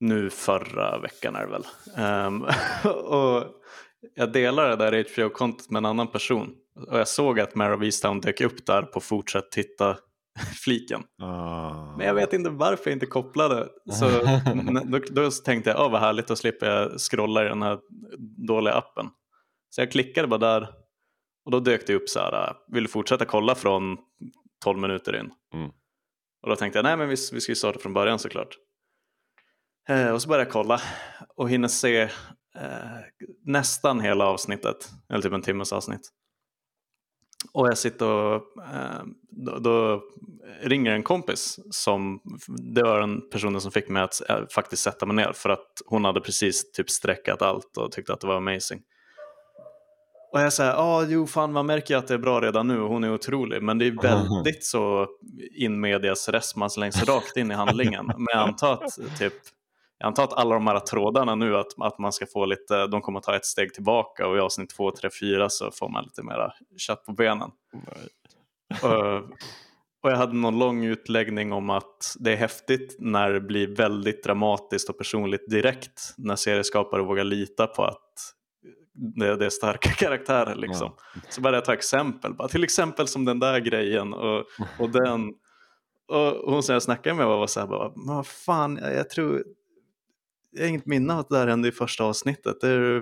nu 0.00 0.30
förra 0.30 0.98
veckan 0.98 1.36
är 1.36 1.46
det 1.46 1.52
väl. 1.52 1.66
Um, 2.26 2.46
och 2.92 3.44
jag 4.14 4.32
delade 4.32 4.76
det 4.76 4.90
där 4.90 5.04
HBO-kontot 5.12 5.70
med 5.70 5.80
en 5.80 5.86
annan 5.86 6.08
person. 6.08 6.54
Och 6.86 6.98
jag 6.98 7.08
såg 7.08 7.40
att 7.40 7.54
Mare 7.54 7.74
of 7.74 7.82
Easttown 7.82 8.20
dök 8.20 8.40
upp 8.40 8.66
där 8.66 8.82
på 8.82 9.00
fortsätt 9.00 9.50
titta-fliken. 10.68 11.02
Ah. 11.22 11.96
Men 11.96 12.06
jag 12.06 12.14
vet 12.14 12.32
inte 12.32 12.50
varför 12.50 12.90
jag 12.90 12.96
inte 12.96 13.06
kopplade. 13.06 13.68
Så 13.90 14.10
då, 14.84 14.98
då 15.10 15.30
tänkte 15.30 15.70
jag, 15.70 15.80
oh, 15.80 15.90
vad 15.90 16.00
härligt, 16.00 16.26
då 16.26 16.36
slipper 16.36 16.66
jag 16.66 17.00
scrolla 17.00 17.44
i 17.44 17.48
den 17.48 17.62
här 17.62 17.78
dåliga 18.46 18.74
appen. 18.74 19.06
Så 19.70 19.80
jag 19.80 19.92
klickade 19.92 20.28
bara 20.28 20.38
där 20.38 20.68
och 21.44 21.50
då 21.50 21.60
dök 21.60 21.86
det 21.86 21.94
upp 21.94 22.08
så 22.08 22.20
här, 22.20 22.56
vill 22.68 22.82
du 22.82 22.88
fortsätta 22.88 23.24
kolla 23.24 23.54
från 23.54 23.96
12 24.64 24.78
minuter 24.78 25.16
in? 25.16 25.30
Mm. 25.54 25.70
Och 26.42 26.48
då 26.48 26.56
tänkte 26.56 26.78
jag, 26.78 26.84
nej 26.84 26.96
men 26.96 27.08
vi, 27.08 27.16
vi 27.32 27.40
ska 27.40 27.52
ju 27.52 27.56
starta 27.56 27.78
från 27.78 27.94
början 27.94 28.18
såklart. 28.18 28.56
Eh, 29.88 30.10
och 30.10 30.22
så 30.22 30.28
började 30.28 30.44
jag 30.44 30.52
kolla 30.52 30.80
och 31.36 31.50
hinner 31.50 31.68
se 31.68 32.00
eh, 32.00 32.10
nästan 33.44 34.00
hela 34.00 34.24
avsnittet, 34.26 34.90
eller 35.10 35.22
typ 35.22 35.32
en 35.32 35.42
timmes 35.42 35.72
avsnitt. 35.72 36.10
Och 37.52 37.68
jag 37.68 37.78
sitter 37.78 38.06
och 38.06 38.34
eh, 38.74 39.02
då, 39.30 39.58
då 39.58 40.02
ringer 40.62 40.92
en 40.92 41.02
kompis 41.02 41.58
som, 41.70 42.20
det 42.74 42.82
var 42.82 43.00
den 43.00 43.30
personen 43.30 43.60
som 43.60 43.72
fick 43.72 43.88
mig 43.88 44.02
att 44.02 44.30
eh, 44.30 44.40
faktiskt 44.54 44.82
sätta 44.82 45.06
mig 45.06 45.16
ner 45.16 45.32
för 45.32 45.50
att 45.50 45.82
hon 45.86 46.04
hade 46.04 46.20
precis 46.20 46.72
typ 46.72 46.90
sträckat 46.90 47.42
allt 47.42 47.76
och 47.76 47.92
tyckte 47.92 48.12
att 48.12 48.20
det 48.20 48.26
var 48.26 48.36
amazing. 48.36 48.80
Och 50.32 50.40
jag 50.40 50.52
säger, 50.52 50.70
ja 50.70 50.78
ah, 50.78 51.04
jo 51.08 51.26
fan 51.26 51.52
man 51.52 51.66
märker 51.66 51.94
ju 51.94 51.98
att 51.98 52.08
det 52.08 52.14
är 52.14 52.18
bra 52.18 52.40
redan 52.40 52.68
nu 52.68 52.80
och 52.80 52.88
hon 52.88 53.04
är 53.04 53.14
otrolig 53.14 53.62
men 53.62 53.78
det 53.78 53.86
är 53.86 54.02
väldigt 54.02 54.64
så 54.64 55.06
in 55.56 55.80
medias 55.80 56.28
res, 56.28 56.56
man 56.56 56.70
slängs 56.70 57.04
rakt 57.04 57.36
in 57.36 57.50
i 57.50 57.54
handlingen. 57.54 58.06
Men 58.06 58.26
jag 58.32 58.48
antar 58.48 58.72
att 58.72 59.18
typ 59.18 59.34
jag 59.98 60.06
antar 60.06 60.24
att 60.24 60.32
alla 60.32 60.54
de 60.54 60.66
här 60.66 60.80
trådarna 60.80 61.34
nu 61.34 61.56
att, 61.56 61.66
att 61.78 61.98
man 61.98 62.12
ska 62.12 62.26
få 62.26 62.46
lite, 62.46 62.86
de 62.86 63.00
kommer 63.00 63.20
ta 63.20 63.36
ett 63.36 63.44
steg 63.44 63.74
tillbaka 63.74 64.26
och 64.26 64.36
i 64.36 64.40
avsnitt 64.40 64.70
2, 64.70 64.90
3, 64.90 65.10
4 65.20 65.48
så 65.48 65.70
får 65.70 65.88
man 65.88 66.04
lite 66.04 66.22
mera 66.22 66.52
kött 66.76 67.04
på 67.04 67.12
benen. 67.12 67.50
och, 68.82 69.16
och 70.02 70.10
jag 70.10 70.16
hade 70.16 70.32
någon 70.32 70.58
lång 70.58 70.84
utläggning 70.84 71.52
om 71.52 71.70
att 71.70 72.16
det 72.18 72.32
är 72.32 72.36
häftigt 72.36 72.96
när 72.98 73.32
det 73.32 73.40
blir 73.40 73.76
väldigt 73.76 74.24
dramatiskt 74.24 74.90
och 74.90 74.98
personligt 74.98 75.50
direkt 75.50 76.14
när 76.16 76.36
serieskapare 76.36 77.02
vågar 77.02 77.24
lita 77.24 77.66
på 77.66 77.84
att 77.84 78.34
det, 78.94 79.36
det 79.36 79.46
är 79.46 79.50
starka 79.50 79.90
karaktärer 79.98 80.54
liksom. 80.54 80.92
Så 81.28 81.40
började 81.40 81.56
jag 81.56 81.64
ta 81.64 81.72
exempel, 81.72 82.34
bara, 82.34 82.48
till 82.48 82.64
exempel 82.64 83.08
som 83.08 83.24
den 83.24 83.38
där 83.38 83.58
grejen 83.58 84.14
och, 84.14 84.44
och 84.78 84.90
den. 84.90 85.34
Och 86.08 86.52
hon 86.52 86.62
som 86.62 86.72
jag 86.72 86.82
snackade 86.82 87.16
med 87.16 87.26
var 87.26 87.46
så 87.46 87.60
här, 87.60 87.66
bara, 87.66 87.92
men 87.96 88.16
vad 88.16 88.26
fan, 88.26 88.78
jag, 88.82 88.94
jag 88.94 89.10
tror, 89.10 89.44
jag 90.50 90.62
har 90.62 90.68
inget 90.68 90.86
minne 90.86 91.12
av 91.12 91.18
att 91.18 91.28
det 91.28 91.38
där 91.38 91.46
hände 91.46 91.68
i 91.68 91.72
första 91.72 92.04
avsnittet. 92.04 92.62
Är 92.62 92.78
du, 92.78 92.96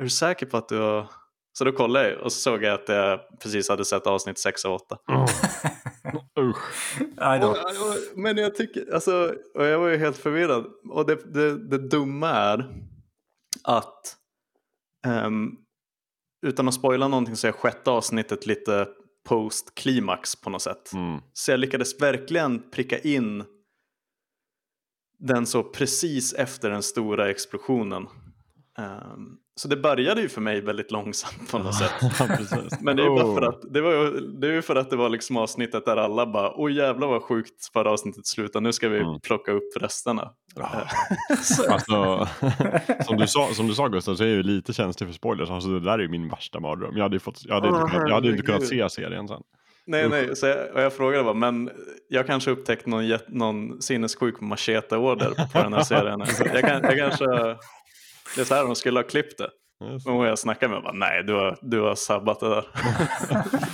är 0.00 0.02
du 0.02 0.10
säker 0.10 0.46
på 0.46 0.56
att 0.56 0.68
du 0.68 0.78
har... 0.78 1.10
Så 1.58 1.64
då 1.64 1.72
kollade 1.72 2.10
jag 2.10 2.20
och 2.20 2.32
så 2.32 2.40
såg 2.40 2.62
jag 2.62 2.74
att 2.74 2.88
jag 2.88 3.20
precis 3.40 3.68
hade 3.68 3.84
sett 3.84 4.06
avsnitt 4.06 4.38
6 4.38 4.64
och 4.64 4.74
8. 4.74 4.98
Usch. 6.40 7.00
Aj 7.16 7.40
då. 7.40 7.48
Och, 7.48 7.56
och, 7.56 8.18
men 8.18 8.36
jag 8.36 8.54
tycker, 8.54 8.94
alltså, 8.94 9.34
och 9.54 9.64
jag 9.64 9.78
var 9.78 9.88
ju 9.88 9.96
helt 9.96 10.16
förvirrad. 10.16 10.66
Och 10.90 11.06
det, 11.06 11.34
det, 11.34 11.68
det 11.68 11.78
dumma 11.78 12.28
är 12.30 12.82
att 13.64 14.16
ehm, 15.06 15.50
utan 16.46 16.68
att 16.68 16.74
spoila 16.74 17.08
någonting 17.08 17.36
så 17.36 17.48
är 17.48 17.52
sjätte 17.52 17.90
avsnittet 17.90 18.46
lite 18.46 18.88
post-klimax 19.28 20.36
på 20.36 20.50
något 20.50 20.62
sätt. 20.62 20.92
Mm. 20.92 21.20
Så 21.32 21.50
jag 21.50 21.60
lyckades 21.60 22.02
verkligen 22.02 22.70
pricka 22.70 22.98
in 22.98 23.44
den 25.26 25.46
så 25.46 25.62
precis 25.62 26.32
efter 26.34 26.70
den 26.70 26.82
stora 26.82 27.30
explosionen. 27.30 28.06
Ehm, 28.78 29.36
så 29.54 29.68
det 29.68 29.76
började 29.76 30.20
ju 30.20 30.28
för 30.28 30.40
mig 30.40 30.60
väldigt 30.60 30.90
långsamt 30.90 31.50
på 31.50 31.58
något 31.58 31.74
sätt. 31.74 31.92
Men 32.80 32.96
det 32.96 33.02
är 33.02 33.04
ju 33.04 33.10
bara 33.10 33.34
för 33.34 33.42
Oh. 33.42 33.48
att 33.48 33.60
det, 33.74 33.80
var 33.80 34.20
det 34.40 34.54
är 34.54 34.60
för 34.60 34.76
att 34.76 34.90
det 34.90 34.96
var 34.96 35.08
liksom 35.08 35.36
avsnittet 35.36 35.84
där 35.84 35.96
alla 35.96 36.26
bara 36.26 36.52
oj 36.56 36.76
jävlar 36.76 37.06
vad 37.08 37.22
sjukt 37.22 37.72
förra 37.72 37.90
avsnittet 37.90 38.26
slutade, 38.26 38.62
nu 38.62 38.72
ska 38.72 38.88
vi 38.88 38.98
Mm. 38.98 39.20
plocka 39.20 39.52
upp 39.52 39.76
resterna. 39.80 40.30
Ja. 40.54 40.70
Så, 41.42 41.72
Alltså, 41.72 42.28
som, 43.06 43.16
du 43.16 43.26
sa, 43.26 43.48
som 43.54 43.66
du 43.68 43.74
sa 43.74 43.88
Gustav 43.88 44.14
så 44.14 44.22
är 44.24 44.28
jag 44.28 44.36
ju 44.36 44.42
lite 44.42 44.72
känslig 44.72 45.08
för 45.08 45.14
spoilers. 45.14 45.50
Alltså, 45.50 45.68
det 45.70 45.80
där 45.80 45.92
är 45.98 46.02
ju 46.02 46.08
min 46.08 46.28
värsta 46.28 46.60
mardröm. 46.60 46.96
Jag 46.96 47.02
hade, 47.02 47.18
fått, 47.20 47.44
jag 47.44 47.54
hade, 47.54 47.68
Åh, 47.68 47.80
inte, 47.80 47.90
kunnat, 47.92 48.08
jag 48.08 48.14
hade 48.14 48.28
inte 48.28 48.42
kunnat 48.42 48.66
se 48.66 48.90
serien 48.90 49.28
sen. 49.28 49.42
nej 49.86 50.08
nej, 50.08 50.36
så 50.36 50.46
jag, 50.46 50.74
och 50.74 50.80
jag 50.80 50.92
frågade 50.92 51.24
bara, 51.24 51.34
men 51.34 51.70
jag 52.08 52.26
kanske 52.26 52.50
upptäckt 52.50 52.86
någon, 52.86 53.18
någon 53.28 53.82
sinnessjuk 53.82 54.40
machete-order 54.40 55.52
på 55.52 55.58
den 55.62 55.72
här 55.72 55.82
serien. 55.82 56.20
Alltså, 56.20 56.44
jag, 56.54 56.60
kan, 56.60 56.82
jag 56.82 56.98
kanske, 56.98 57.24
det 58.34 58.40
är 58.40 58.44
så 58.44 58.54
här 58.54 58.64
de 58.64 58.74
skulle 58.74 58.98
ha 58.98 59.04
klippt 59.04 59.38
det. 59.38 59.50
Hon 60.04 60.26
jag 60.26 60.38
snackade 60.38 60.74
med 60.74 60.82
bara, 60.82 60.92
nej 60.92 61.22
du 61.24 61.32
har, 61.34 61.58
du 61.62 61.80
har 61.80 61.94
sabbat 61.94 62.40
det 62.40 62.48
där. 62.48 62.64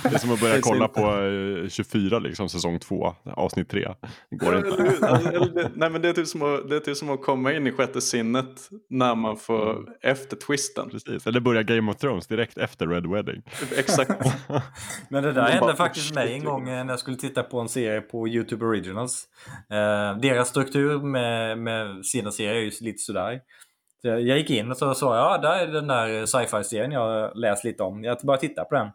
Det 0.03 0.15
är 0.15 0.17
som 0.19 0.31
att 0.33 0.41
börja 0.41 0.61
kolla 0.61 0.87
på 0.87 1.01
eh, 1.01 1.69
24, 1.69 2.19
liksom, 2.19 2.49
säsong 2.49 2.79
2, 2.79 3.15
avsnitt 3.33 3.69
3. 3.69 3.93
Det 4.29 4.35
går 4.35 4.57
inte. 4.57 4.69
Alltså, 5.07 5.29
eller 5.29 5.71
nej 5.75 5.89
men 5.89 6.01
det 6.01 6.09
är, 6.09 6.13
typ 6.13 6.27
som 6.27 6.41
att, 6.41 6.69
det 6.69 6.75
är 6.75 6.79
typ 6.79 6.97
som 6.97 7.09
att 7.09 7.21
komma 7.21 7.53
in 7.53 7.67
i 7.67 7.71
sjätte 7.71 8.01
sinnet 8.01 8.69
när 8.89 9.15
man 9.15 9.37
får 9.37 9.69
Mm. 9.69 9.85
efter 10.01 10.37
twisten. 10.37 10.89
Precis. 10.89 11.27
Eller 11.27 11.39
börja 11.39 11.63
Game 11.63 11.91
of 11.91 11.97
Thrones 11.97 12.27
direkt 12.27 12.57
efter 12.57 12.87
Red 12.87 13.07
Wedding. 13.07 13.41
Exakt. 13.77 14.11
Men 15.09 15.23
det 15.23 15.31
där 15.33 15.41
hände 15.43 15.59
bara, 15.59 15.75
faktiskt 15.75 16.15
mig 16.15 16.33
en 16.33 16.43
gång 16.43 16.69
eh, 16.69 16.85
när 16.85 16.93
jag 16.93 16.99
skulle 16.99 17.17
titta 17.17 17.43
på 17.43 17.59
en 17.59 17.69
serie 17.69 18.01
på 18.01 18.27
YouTube 18.27 18.65
Originals. 18.65 19.23
Eh, 19.71 20.19
deras 20.21 20.49
struktur 20.49 20.99
med, 20.99 21.57
med 21.57 22.05
sina 22.05 22.31
serier 22.31 22.53
är 22.55 22.59
ju 22.59 22.71
lite 22.81 22.97
sådär. 22.97 23.39
Så 24.01 24.07
jag 24.07 24.21
gick 24.21 24.49
in 24.49 24.71
och 24.71 24.77
så 24.77 24.93
sa 24.93 25.15
ja, 25.15 25.37
där 25.37 25.59
är 25.59 25.67
den 25.67 25.87
där 25.87 26.25
sci-fi-serien 26.25 26.91
jag 26.91 27.37
läst 27.37 27.63
lite 27.63 27.83
om. 27.83 28.03
Jag 28.03 28.17
började 28.23 28.47
titta 28.47 28.63
på 28.63 28.75
den. 28.75 28.89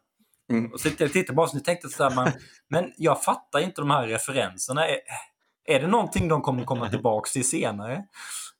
Mm. 0.51 0.73
Och 0.73 0.81
så 0.81 0.88
jag 0.99 1.12
tittade 1.12 1.37
bara 1.37 1.47
och 1.47 1.64
tänkte 1.64 1.88
så 1.88 2.05
här, 2.05 2.14
man, 2.14 2.33
men 2.71 2.93
jag 2.97 3.23
fattar 3.23 3.59
inte 3.59 3.81
de 3.81 3.90
här 3.90 4.07
referenserna. 4.07 4.88
Är, 4.88 4.99
är 5.64 5.81
det 5.81 5.87
någonting 5.87 6.29
de 6.29 6.43
kommer 6.43 6.64
komma 6.64 6.88
tillbaka 6.90 7.29
till 7.33 7.49
senare? 7.49 8.05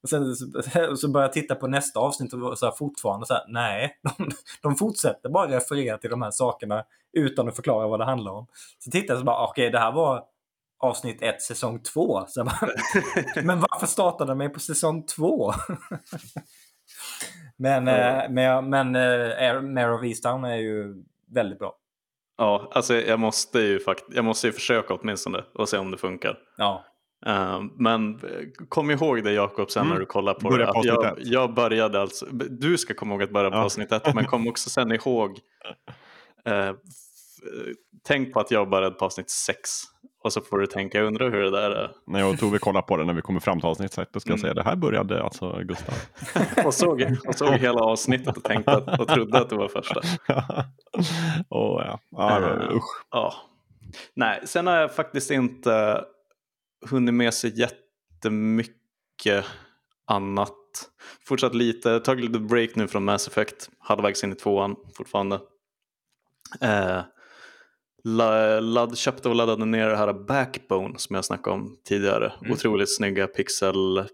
Och 0.03 0.09
sen 0.09 0.37
så, 0.37 0.97
så 0.97 1.09
började 1.09 1.29
jag 1.29 1.33
titta 1.33 1.55
på 1.55 1.67
nästa 1.67 2.01
avsnitt 2.01 2.33
och 2.33 2.59
så 2.59 2.67
här, 2.67 2.73
fortfarande 2.73 3.27
så 3.27 3.35
här, 3.35 3.45
nej, 3.49 4.01
de, 4.03 4.31
de 4.63 4.77
fortsätter 4.77 5.29
bara 5.29 5.57
referera 5.57 5.99
till 5.99 6.11
de 6.11 6.23
här 6.23 6.31
sakerna 6.31 6.85
utan 7.13 7.49
att 7.49 7.57
förklara 7.57 7.89
vad 7.89 8.01
det 8.01 8.05
handlar 8.05 8.33
om. 8.33 8.47
Så 8.79 8.91
tittade 8.91 9.13
jag 9.13 9.19
så 9.19 9.25
bara, 9.25 9.45
okej, 9.45 9.63
okay, 9.63 9.71
det 9.71 9.79
här 9.79 9.93
var 9.93 10.23
avsnitt 10.85 11.23
1, 11.23 11.43
säsong 11.43 11.83
2. 11.83 12.21
Men 13.45 13.61
varför 13.61 13.87
startade 13.87 14.31
de 14.31 14.39
mig 14.39 14.49
på 14.49 14.61
säsong 14.61 15.07
2? 15.07 15.53
men 17.57 17.89
mm. 17.89 18.35
men, 18.35 18.71
men 18.71 18.97
äh, 18.97 19.63
Mare 19.63 19.95
of 19.95 20.05
Easttown 20.05 20.45
är 20.45 20.57
ju 20.57 21.05
väldigt 21.35 21.59
bra. 21.59 21.75
Ja, 22.37 22.71
alltså 22.75 22.95
jag 22.95 23.21
måste 23.21 23.59
ju, 23.59 23.81
fakt 23.81 24.05
jag 24.09 24.25
måste 24.25 24.47
ju 24.47 24.53
försöka 24.53 24.95
åtminstone 24.95 25.45
och 25.55 25.69
se 25.69 25.79
om 25.79 25.91
det 25.91 25.99
funkar. 25.99 26.39
Ja. 26.57 26.85
Uh, 27.27 27.63
men 27.79 28.21
kom 28.69 28.91
ihåg 28.91 29.25
det 29.25 29.33
Jakob 29.33 29.71
sen 29.71 29.83
mm. 29.83 29.93
när 29.93 30.01
du 30.01 30.07
kollar 30.07 30.35
på 30.35 30.49
Börja 30.49 30.67
det. 30.67 30.73
På 30.73 30.81
jag, 30.85 31.15
jag, 31.19 31.55
började 31.55 32.01
alltså, 32.01 32.27
du 32.51 32.79
ska 32.79 32.95
komma 32.95 33.15
ihåg 33.15 33.23
att 33.23 33.33
börja 33.33 33.51
på 33.51 33.57
ja. 33.57 33.65
avsnitt 33.65 33.93
ett, 33.93 34.15
men 34.15 34.25
kom 34.25 34.49
också 34.49 34.71
sen 34.71 34.93
ihåg, 34.93 35.31
uh, 36.49 36.73
tänk 38.03 38.33
på 38.33 38.41
att 38.41 38.51
jag 38.51 38.71
började 38.71 38.95
på 38.95 39.05
avsnitt 39.05 39.31
sex. 39.31 39.71
Och 40.25 40.33
så 40.33 40.41
får 40.41 40.59
du 40.59 40.67
tänka, 40.67 40.99
jag 40.99 41.07
undrar 41.07 41.31
hur 41.31 41.43
det 41.43 41.51
där 41.51 41.71
är. 41.71 41.91
När 42.07 42.21
jag 42.21 42.31
och 42.31 42.39
Tove 42.39 42.59
kollar 42.59 42.83
på 42.83 42.97
det 42.97 43.05
när 43.05 43.15
vi 43.15 43.23
kommer 43.23 43.41
fram 43.41 43.61
till 43.61 43.69
avsnitt 43.69 43.93
6, 43.93 44.11
då 44.13 44.21
ska 44.21 44.31
jag 44.31 44.39
mm. 44.39 44.43
säga 44.43 44.55
det 44.55 44.63
här 44.63 44.77
började 44.77 45.23
alltså 45.23 45.59
Gustav. 45.59 45.95
och, 46.67 46.75
såg, 46.75 47.17
och 47.29 47.35
såg 47.35 47.53
hela 47.55 47.81
avsnittet 47.81 48.37
och 48.37 48.45
tänkte 48.45 48.73
att, 48.73 49.01
och 49.01 49.09
trodde 49.09 49.39
att 49.39 49.51
det 49.51 49.57
var 49.57 49.69
första. 49.69 50.01
oh, 51.49 51.83
ja, 51.87 52.01
ah, 52.17 52.41
uh, 52.41 52.77
usch. 52.77 53.07
Ja. 53.11 53.35
Nej, 54.15 54.41
sen 54.45 54.67
har 54.67 54.77
jag 54.77 54.95
faktiskt 54.95 55.31
inte 55.31 56.05
hunnit 56.91 57.15
med 57.15 57.35
sig 57.35 57.61
jättemycket 57.61 59.45
annat. 60.07 60.55
Fortsatt 61.27 61.55
lite, 61.55 62.01
tagit 62.01 62.25
lite 62.25 62.39
break 62.39 62.77
nu 62.77 62.89
från 62.89 63.05
Mass 63.05 63.29
Effect, 63.29 63.71
halvvägs 63.79 64.25
in 64.25 64.33
i 64.33 64.35
tvåan 64.35 64.77
fortfarande. 64.97 65.41
Eh, 66.61 67.01
ladd, 68.05 68.99
köpte 68.99 69.29
och 69.29 69.35
laddade 69.35 69.65
ner 69.65 69.89
det 69.89 69.97
här 69.97 70.13
Backbone 70.13 70.99
som 70.99 71.15
jag 71.15 71.25
snackade 71.25 71.57
om 71.57 71.77
tidigare. 71.89 72.33
Mm. 72.41 72.53
Otroligt 72.53 72.97
snygga 72.97 73.27
pixel, 73.27 73.99
eh, 73.99 74.05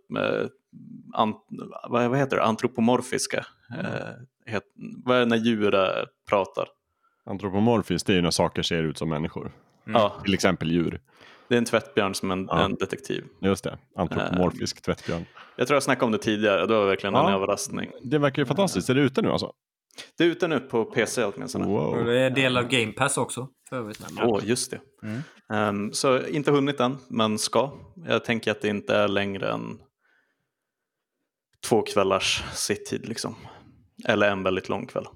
an, 1.12 1.35
vad, 1.88 2.11
vad 2.11 2.18
heter 2.18 2.37
det, 2.37 2.42
antropomorfiska. 2.42 3.46
Mm. 3.74 3.87
Eh, 3.87 3.92
het, 4.46 4.64
vad 5.05 5.16
är 5.16 5.20
det 5.20 5.26
när 5.26 5.37
djur 5.37 5.74
pratar? 6.29 6.68
Antropomorfiskt, 7.24 8.07
det 8.07 8.12
är 8.12 8.16
ju 8.16 8.22
när 8.22 8.31
saker 8.31 8.62
ser 8.62 8.83
ut 8.83 8.98
som 8.98 9.09
människor. 9.09 9.53
Mm. 9.87 10.11
Till 10.24 10.35
exempel 10.35 10.70
djur. 10.70 11.00
Det 11.48 11.55
är 11.55 11.59
en 11.59 11.64
tvättbjörn 11.64 12.14
som 12.14 12.31
en, 12.31 12.46
ja. 12.50 12.64
en 12.64 12.74
detektiv. 12.74 13.24
Just 13.40 13.64
det, 13.64 13.79
antropomorfisk 13.96 14.76
uh, 14.76 14.81
tvättbjörn. 14.81 15.24
Jag 15.57 15.66
tror 15.66 15.76
jag 15.76 15.83
snackade 15.83 16.05
om 16.05 16.12
det 16.12 16.18
tidigare, 16.18 16.66
det 16.66 16.74
var 16.74 16.87
verkligen 16.87 17.14
ja. 17.14 17.29
en 17.29 17.35
överraskning. 17.35 17.90
Det 18.03 18.18
verkar 18.18 18.42
ju 18.42 18.46
fantastiskt. 18.46 18.90
Är 18.90 18.94
det 18.94 19.00
ute 19.00 19.22
nu 19.22 19.31
alltså? 19.31 19.53
Det 20.19 20.25
är 20.25 20.29
ute 20.29 20.49
nu 20.49 20.61
på 20.61 20.85
PC 20.85 21.25
åtminstone. 21.25 21.67
Wow. 21.67 21.99
Och 21.99 22.05
det 22.05 22.21
är 22.21 22.31
del 22.31 22.57
av 22.57 22.69
Game 22.69 22.93
Pass 22.93 23.19
också. 23.19 23.49
Åh, 23.73 23.81
oh, 24.25 24.41
just 24.45 24.71
det. 24.71 24.81
Mm. 25.03 25.23
Um, 25.49 25.93
så 25.93 26.27
inte 26.27 26.51
hunnit 26.51 26.81
än, 26.81 26.99
men 27.09 27.39
ska. 27.39 27.73
Jag 28.07 28.25
tänker 28.25 28.51
att 28.51 28.61
det 28.61 28.69
inte 28.69 28.97
är 28.97 29.09
längre 29.09 29.51
än 29.51 29.79
två 31.69 31.83
kvällars 31.83 32.43
sitttid 32.53 33.09
liksom. 33.09 33.35
Eller 34.05 34.31
en 34.31 34.43
väldigt 34.43 34.69
lång 34.69 34.87
kväll. 34.87 35.07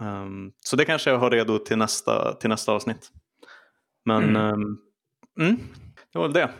Um, 0.00 0.52
så 0.64 0.76
det 0.76 0.84
kanske 0.84 1.10
jag 1.10 1.18
har 1.18 1.30
redo 1.30 1.58
till 1.58 1.78
nästa, 1.78 2.34
till 2.34 2.48
nästa 2.50 2.72
avsnitt. 2.72 3.10
Men 4.04 4.24
mm. 4.24 4.52
Um, 4.52 4.78
mm, 5.40 5.56
det 6.12 6.18
var 6.18 6.22
väl 6.22 6.32
det. 6.32 6.50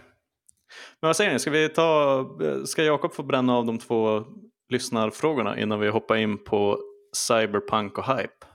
Men 1.01 1.09
vad 1.09 1.16
säger 1.16 1.33
ni, 1.33 1.38
ska, 1.38 1.51
vi 1.51 1.68
ta, 1.68 2.25
ska 2.64 2.85
Jakob 2.85 3.14
få 3.14 3.23
bränna 3.23 3.57
av 3.57 3.66
de 3.66 3.79
två 3.79 4.25
lyssnarfrågorna 4.68 5.59
innan 5.59 5.81
vi 5.81 5.88
hoppar 5.88 6.16
in 6.16 6.44
på 6.44 6.79
cyberpunk 7.12 7.99
och 7.99 8.07
hype? 8.07 8.47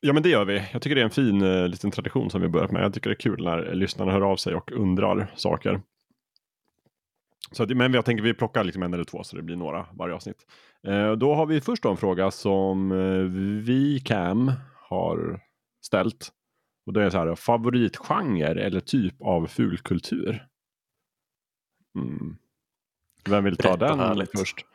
Ja 0.00 0.12
men 0.12 0.22
det 0.22 0.28
gör 0.28 0.44
vi. 0.44 0.68
Jag 0.72 0.82
tycker 0.82 0.94
det 0.94 1.00
är 1.00 1.04
en 1.04 1.10
fin 1.10 1.42
uh, 1.42 1.68
liten 1.68 1.90
tradition 1.90 2.30
som 2.30 2.40
vi 2.40 2.48
börjat 2.48 2.70
med. 2.70 2.82
Jag 2.82 2.94
tycker 2.94 3.10
det 3.10 3.14
är 3.14 3.20
kul 3.20 3.44
när 3.44 3.74
lyssnarna 3.74 4.12
hör 4.12 4.20
av 4.20 4.36
sig 4.36 4.54
och 4.54 4.72
undrar 4.72 5.32
saker. 5.36 5.80
Så 7.52 7.62
att, 7.62 7.76
men 7.76 7.94
jag 7.94 8.04
tänker 8.04 8.24
vi 8.24 8.34
plockar 8.34 8.64
liksom 8.64 8.82
en 8.82 8.94
eller 8.94 9.04
två 9.04 9.24
så 9.24 9.36
det 9.36 9.42
blir 9.42 9.56
några 9.56 9.86
varje 9.92 10.14
avsnitt. 10.14 10.46
Uh, 10.88 11.12
då 11.12 11.34
har 11.34 11.46
vi 11.46 11.60
först 11.60 11.84
en 11.84 11.96
fråga 11.96 12.30
som 12.30 12.92
uh, 12.92 13.30
vi 13.62 14.00
Cam 14.00 14.52
har 14.88 15.40
ställt. 15.86 16.32
Och 16.86 16.92
det 16.92 17.04
är 17.04 17.10
så 17.10 17.18
här, 17.18 17.34
favoritgenre 17.34 18.62
eller 18.64 18.80
typ 18.80 19.22
av 19.22 19.46
fulkultur? 19.46 20.46
Mm. 21.98 22.36
Vem 23.28 23.44
vill 23.44 23.56
ta 23.56 23.76
den 23.76 24.26
först? 24.36 24.66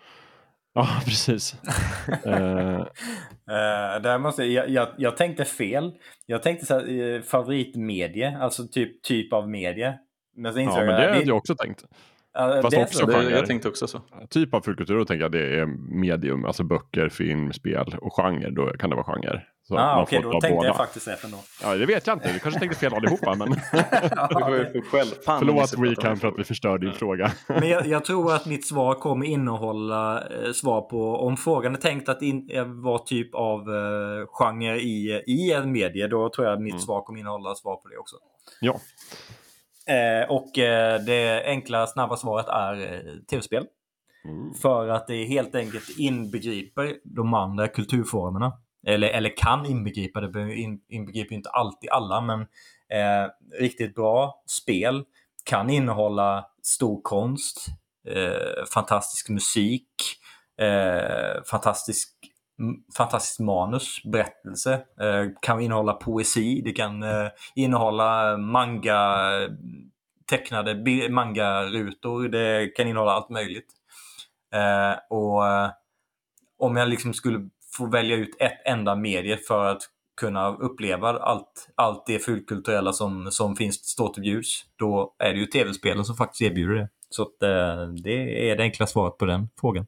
Ja, 0.74 0.88
precis. 1.06 1.56
uh, 2.26 2.34
uh, 2.34 4.02
där 4.02 4.20
måste, 4.20 4.44
jag, 4.44 4.70
jag, 4.70 4.88
jag, 4.98 5.18
tänkte 5.18 5.46
fel. 5.46 5.92
Jag 6.26 6.44
tänkte 6.44 6.66
så 6.66 6.74
här, 6.74 6.90
uh, 6.90 7.22
favoritmedie, 7.22 8.38
alltså 8.38 8.68
typ, 8.68 9.02
typ 9.02 9.34
av 9.34 9.50
medie. 9.50 9.98
Men 10.36 10.64
ja, 10.64 10.76
men 10.76 10.88
det 10.88 11.14
hade 11.14 11.24
jag 11.24 11.38
också 11.38 11.56
tänkt. 11.56 11.84
Uh, 12.40 12.62
Fast 12.62 12.78
också 12.78 13.06
det, 13.06 13.30
jag 13.30 13.46
tänkte 13.46 13.70
också 13.70 13.88
så. 13.88 14.02
Typ 14.30 14.54
av 14.54 14.62
fulkultur, 14.62 14.98
då 14.98 15.06
tänker 15.06 15.22
jag 15.22 15.32
det 15.32 15.60
är 15.60 15.66
medium, 16.02 16.46
alltså 16.46 16.64
böcker, 16.64 17.10
film, 17.10 17.54
spel 17.54 17.96
och 18.02 18.14
genre, 18.16 18.50
då 18.50 18.68
kan 18.68 18.90
det 18.90 18.96
vara 18.96 19.06
genre. 19.06 19.42
Så 19.72 19.78
ah, 19.78 20.02
Okej, 20.02 20.20
okay, 20.20 20.32
då 20.32 20.42
tänkte 20.42 20.56
båda. 20.56 20.68
jag 20.68 20.78
faktiskt 20.78 21.08
rätt 21.08 21.24
ändå. 21.24 21.38
Ja, 21.64 21.76
det 21.76 21.86
vet 21.86 22.08
jag 22.08 22.16
inte. 22.16 22.32
Vi 22.34 22.40
kanske 22.40 22.60
tänkte 22.60 22.80
fel 22.80 22.94
allihopa. 22.94 23.36
Men... 23.36 23.48
Förlåt 25.26 25.74
WeCam 25.78 26.18
för 26.18 26.28
att 26.28 26.34
vi 26.40 26.44
förstör 26.44 26.78
din 26.78 26.94
fråga. 26.94 27.32
men 27.48 27.70
jag, 27.70 27.88
jag, 27.88 28.06
tror 28.06 28.34
att 28.34 28.46
mitt 28.46 28.68
svar 28.68 28.96
kommer 28.96 29.26
innehålla 29.26 30.24
eh, 30.28 30.52
svar 30.52 30.82
på 30.82 31.16
om 31.16 31.38
frågan 31.38 31.76
är 31.76 31.80
tänkt 31.80 32.10
att 32.10 32.22
in, 32.22 32.50
vara 32.84 33.00
typ 33.00 33.36
av 33.36 33.60
eh, 33.60 34.28
genre 34.28 34.80
i, 34.80 35.24
i 35.28 35.54
en 35.54 35.72
medie. 35.72 36.08
Då 36.08 36.30
tror 36.30 36.48
jag 36.48 36.54
att 36.54 36.62
mitt 36.62 36.74
mm. 36.74 36.82
svar 36.82 37.02
kommer 37.02 37.20
innehålla 37.20 37.56
svar 37.56 37.76
på 37.76 37.88
det 37.88 37.98
också. 37.98 38.16
Ja. 38.62 38.80
Eh, 39.94 40.30
och 40.30 40.58
eh, 40.58 41.02
det 41.02 41.44
enkla 41.46 41.88
snabba 41.88 42.18
svaret 42.18 42.48
är 42.48 42.74
eh, 42.74 43.14
tv-spel. 43.30 43.66
Mm. 44.26 44.54
För 44.54 44.88
att 44.88 45.08
det 45.08 45.26
helt 45.26 45.56
enkelt 45.56 45.98
inbegriper 45.98 46.96
de 47.04 47.34
andra 47.34 47.68
kulturformerna. 47.68 48.54
Eller, 48.88 49.08
eller 49.08 49.38
kan 49.38 49.66
inbegripa 49.66 50.22
det, 50.22 50.54
inbegriper 50.90 51.36
inte 51.36 51.50
alltid 51.50 51.90
alla, 51.90 52.22
men 52.22 52.42
eh, 52.90 53.30
riktigt 53.60 53.96
bra 53.96 54.44
spel 54.48 55.04
kan 55.44 55.70
innehålla 55.70 56.46
stor 56.64 57.02
konst, 57.02 57.68
eh, 58.08 58.66
fantastisk 58.74 59.30
musik, 59.30 59.92
eh, 60.62 61.44
fantastisk, 61.52 62.10
fantastisk 62.98 63.40
manus, 63.40 64.04
berättelse, 64.04 64.74
eh, 64.74 65.26
kan 65.42 65.62
innehålla 65.62 65.94
poesi, 65.94 66.62
det 66.62 66.72
kan 66.72 67.04
eh, 67.04 67.28
innehålla 67.56 68.38
manga, 68.38 69.32
tecknade 70.30 70.76
manga-rutor, 71.10 72.28
det 72.28 72.76
kan 72.76 72.88
innehålla 72.88 73.12
allt 73.12 73.30
möjligt. 73.30 73.68
Eh, 74.54 75.00
och 75.10 75.48
eh, 75.48 75.70
om 76.58 76.76
jag 76.76 76.90
liksom 76.90 77.14
skulle 77.14 77.50
få 77.78 77.86
välja 77.86 78.16
ut 78.16 78.42
ett 78.42 78.62
enda 78.66 78.96
medie 78.96 79.38
för 79.38 79.66
att 79.66 79.82
kunna 80.22 80.56
uppleva 80.56 81.10
allt, 81.10 81.70
allt 81.76 82.06
det 82.06 82.20
fulkulturella 82.20 82.94
som, 82.94 83.32
som 83.32 83.56
finns 83.56 83.76
står 83.86 84.14
till 84.14 84.22
bjuds, 84.22 84.66
då 84.76 85.16
är 85.20 85.34
det 85.34 85.40
ju 85.40 85.46
tv-spelen 85.46 86.06
som 86.06 86.16
faktiskt 86.16 86.42
erbjuder 86.42 86.76
det. 86.76 86.90
Så 87.10 87.22
att, 87.22 87.44
eh, 87.44 87.88
det 88.04 88.50
är 88.50 88.56
det 88.56 88.64
enkla 88.64 88.88
svaret 88.88 89.18
på 89.18 89.26
den 89.26 89.50
frågan. 89.62 89.86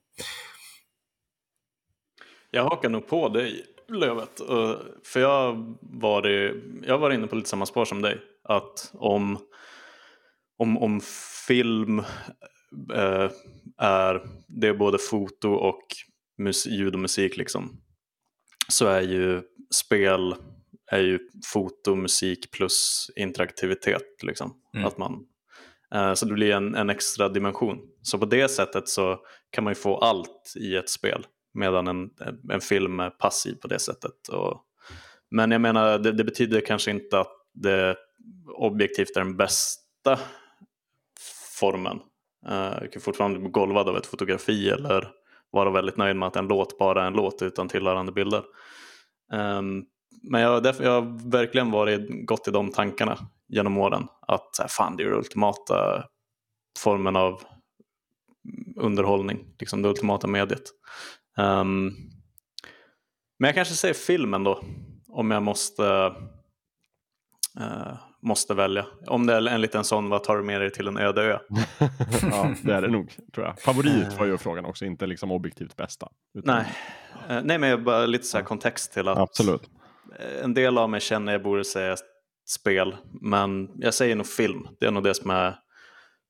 Jag 2.52 2.63
hakar 2.63 2.89
nog 2.89 3.08
på 3.08 3.30
dig 3.30 3.65
Lövet. 3.88 4.39
Eh, 4.50 4.76
för 5.04 5.19
jag 5.19 5.76
var, 5.82 6.28
jag 6.88 6.98
var 6.98 7.12
inne 7.12 7.28
på 7.28 7.36
lite 7.36 7.50
samma 7.50 7.65
spår 7.65 7.86
som 7.86 8.02
dig. 8.02 8.22
Att 8.43 8.91
om, 8.93 9.38
om, 10.58 10.78
om 10.78 11.02
film 11.48 12.00
eh, 12.93 13.30
är, 13.78 14.28
det 14.48 14.67
är 14.67 14.74
både 14.74 14.98
foto 14.98 15.50
och 15.50 15.84
ljud 16.65 16.93
och 16.93 17.00
musik 17.00 17.38
liksom, 17.38 17.82
så 18.67 18.88
är 18.88 19.02
ju 19.02 19.41
spel 19.76 20.36
är 20.91 21.00
ju 21.00 21.19
foto, 21.46 21.96
musik 21.96 22.52
plus 22.52 23.12
interaktivitet. 23.15 24.24
Liksom. 24.24 24.54
Mm. 24.76 24.88
Att 24.88 24.98
man, 24.98 25.26
eh, 25.96 26.13
så 26.13 26.26
det 26.26 26.34
blir 26.34 26.52
en, 26.52 26.76
en 26.76 26.89
extra 26.89 27.30
dimension. 27.30 27.78
Så 28.02 28.17
på 28.17 28.26
det 28.26 28.48
sättet 28.50 28.89
så 28.89 29.19
kan 29.50 29.63
man 29.63 29.72
ju 29.72 29.76
få 29.76 29.98
allt 29.98 30.54
i 30.56 30.76
ett 30.76 30.89
spel 30.89 31.26
medan 31.54 31.88
en, 31.88 32.10
en 32.52 32.62
film 32.62 33.00
är 33.00 33.10
passiv 33.10 33.56
på 33.56 33.67
det 33.67 33.80
sättet. 33.80 34.28
Och, 34.28 34.62
men 35.32 35.52
jag 35.52 35.62
menar, 35.62 36.00
det, 36.00 36.12
det 36.12 36.24
betyder 36.24 36.62
kanske 36.62 36.91
inte 36.91 37.19
att 37.19 37.32
det 37.54 37.98
objektivt 38.56 39.15
är 39.15 39.22
den 39.22 39.38
bästa 39.38 40.19
formen. 41.60 42.00
Uh, 42.50 42.78
jag 42.82 42.91
kan 42.91 43.02
fortfarande 43.02 43.39
bli 43.39 43.50
golvad 43.50 43.89
av 43.89 43.98
ett 43.98 44.06
fotografi 44.06 44.69
eller 44.69 45.12
vara 45.54 45.72
väldigt 45.72 45.98
nöjd 45.98 46.16
med 46.16 46.28
att 46.28 46.36
en 46.36 46.48
låt 46.48 46.78
bara 46.78 47.04
är 47.04 47.08
en 47.08 47.13
låt 47.13 47.42
utan 47.42 47.68
tillhörande 47.68 48.12
bilder. 48.12 48.44
Um, 49.34 49.86
men 50.32 50.42
jag, 50.42 50.63
därför, 50.63 50.84
jag 50.84 51.02
har 51.02 51.32
verkligen 51.32 51.72
varit, 51.72 52.28
gått 52.28 52.48
i 52.48 52.52
de 52.52 52.72
tankarna 52.72 53.18
genom 53.48 53.78
åren. 53.78 54.08
Att 54.28 54.72
fan, 54.72 54.98
det 54.98 55.04
är 55.04 55.08
den 55.08 55.18
ultimata 55.18 56.04
formen 56.80 57.16
av 57.16 57.42
underhållning, 58.76 59.56
liksom 59.60 59.82
det 59.82 59.89
ultimata 59.89 60.28
mediet. 60.28 60.63
Um, 61.38 61.92
men 63.39 63.48
jag 63.48 63.56
kanske 63.56 63.74
säger 63.74 63.94
filmen 63.94 64.44
då, 64.44 64.63
om 65.08 65.32
jag 65.32 65.44
måste, 65.44 65.84
uh, 67.60 67.96
måste 68.23 68.53
välja. 68.53 68.86
Om 69.07 69.25
det 69.25 69.33
är 69.33 69.47
en 69.47 69.62
liten 69.62 69.83
sån, 69.83 70.09
vad 70.09 70.23
tar 70.23 70.38
du 70.38 70.43
med 70.43 70.62
dig 70.62 70.71
till 70.71 70.88
en 70.88 70.97
öde 70.97 71.21
ö? 71.21 71.39
ja, 72.31 72.53
det 72.63 72.73
är 72.73 72.81
det 72.81 72.88
nog, 72.88 73.17
tror 73.33 73.45
jag. 73.45 73.59
Favorit 73.59 74.13
var 74.19 74.25
ju 74.25 74.38
frågan 74.38 74.65
också, 74.65 74.86
inte 74.86 75.05
liksom 75.05 75.31
objektivt 75.31 75.75
bästa. 75.75 76.07
Utan... 76.33 76.55
Nej. 76.55 77.38
Uh, 77.38 77.43
nej, 77.43 77.57
men 77.57 77.83
bara 77.83 78.05
lite 78.05 78.25
så 78.25 78.43
kontext 78.43 78.93
till 78.93 79.07
att 79.07 79.17
Absolut. 79.17 79.69
en 80.43 80.53
del 80.53 80.77
av 80.77 80.89
mig 80.89 81.01
känner 81.01 81.31
jag 81.31 81.43
borde 81.43 81.65
säga 81.65 81.95
spel, 82.47 82.95
men 83.21 83.69
jag 83.75 83.93
säger 83.93 84.15
nog 84.15 84.27
film. 84.27 84.67
Det 84.79 84.86
är 84.86 84.91
nog 84.91 85.03
det 85.03 85.13
som 85.13 85.29
är 85.29 85.55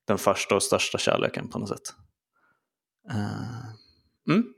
den 0.07 0.17
första 0.17 0.55
och 0.55 0.63
största 0.63 0.97
kärleken 0.97 1.49
på 1.49 1.59
något 1.59 1.69
sätt. 1.69 1.93
Uh, 3.11 4.33
mm. 4.33 4.53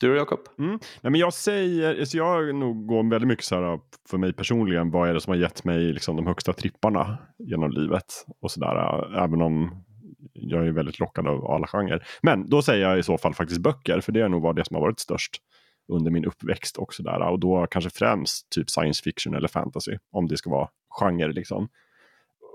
Du 0.00 0.10
och 0.10 0.16
Jakob? 0.16 0.40
Mm. 0.58 0.70
Nej, 1.00 1.10
men 1.10 1.14
jag 1.14 1.32
säger, 1.32 2.04
så 2.04 2.16
jag 2.16 2.54
nog 2.54 2.86
går 2.86 3.10
väldigt 3.10 3.28
mycket 3.28 3.44
så 3.44 3.54
här 3.54 3.80
för 4.10 4.18
mig 4.18 4.32
personligen, 4.32 4.90
vad 4.90 5.08
är 5.08 5.14
det 5.14 5.20
som 5.20 5.30
har 5.30 5.38
gett 5.38 5.64
mig 5.64 5.92
liksom 5.92 6.16
de 6.16 6.26
högsta 6.26 6.52
tripparna 6.52 7.18
genom 7.38 7.70
livet 7.70 8.24
och 8.40 8.50
sådär. 8.50 8.76
Äh, 8.76 9.22
även 9.24 9.42
om 9.42 9.84
jag 10.32 10.66
är 10.66 10.72
väldigt 10.72 10.98
lockad 10.98 11.28
av 11.28 11.50
alla 11.50 11.66
genrer. 11.66 12.06
Men 12.22 12.48
då 12.48 12.62
säger 12.62 12.88
jag 12.88 12.98
i 12.98 13.02
så 13.02 13.18
fall 13.18 13.34
faktiskt 13.34 13.60
böcker, 13.60 14.00
för 14.00 14.12
det 14.12 14.20
är 14.20 14.28
nog 14.28 14.42
vad 14.42 14.56
det 14.56 14.64
som 14.64 14.74
har 14.74 14.80
varit 14.80 15.00
störst 15.00 15.36
under 15.92 16.10
min 16.10 16.24
uppväxt 16.24 16.76
och 16.76 16.94
sådär. 16.94 17.20
Och 17.20 17.40
då 17.40 17.66
kanske 17.70 17.90
främst 17.90 18.50
typ 18.50 18.70
science 18.70 19.02
fiction 19.02 19.34
eller 19.34 19.48
fantasy, 19.48 19.98
om 20.12 20.28
det 20.28 20.36
ska 20.36 20.50
vara 20.50 20.68
genre 21.00 21.32
liksom. 21.32 21.68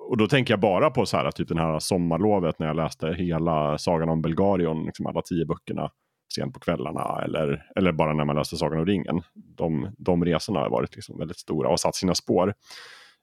Och 0.10 0.18
då 0.18 0.28
tänker 0.28 0.54
jag 0.54 0.60
bara 0.60 0.90
på 0.90 1.06
så 1.06 1.18
här, 1.18 1.32
typ 1.32 1.48
den 1.48 1.58
här 1.58 1.80
sommarlovet 1.80 2.60
när 2.60 2.68
jag 2.68 2.76
läste 2.76 3.14
hela 3.14 3.78
Sagan 3.78 4.10
om 4.10 4.22
Belgarion, 4.22 4.86
liksom 4.86 5.08
alla 5.08 5.22
tio 5.22 5.46
böckerna 5.46 5.92
sent 6.34 6.54
på 6.54 6.60
kvällarna 6.60 7.22
eller, 7.26 7.66
eller 7.76 7.92
bara 7.92 8.14
när 8.14 8.26
man 8.26 8.36
läste 8.36 8.58
Sagan 8.58 8.80
om 8.80 8.86
ringen. 8.86 9.22
De, 9.34 9.96
de 9.98 10.26
resorna 10.26 10.60
har 10.60 10.70
varit 10.70 10.96
liksom 10.96 11.18
väldigt 11.18 11.38
stora 11.38 11.70
och 11.70 11.80
satt 11.80 11.96
sina 11.96 12.16
spår. 12.16 12.54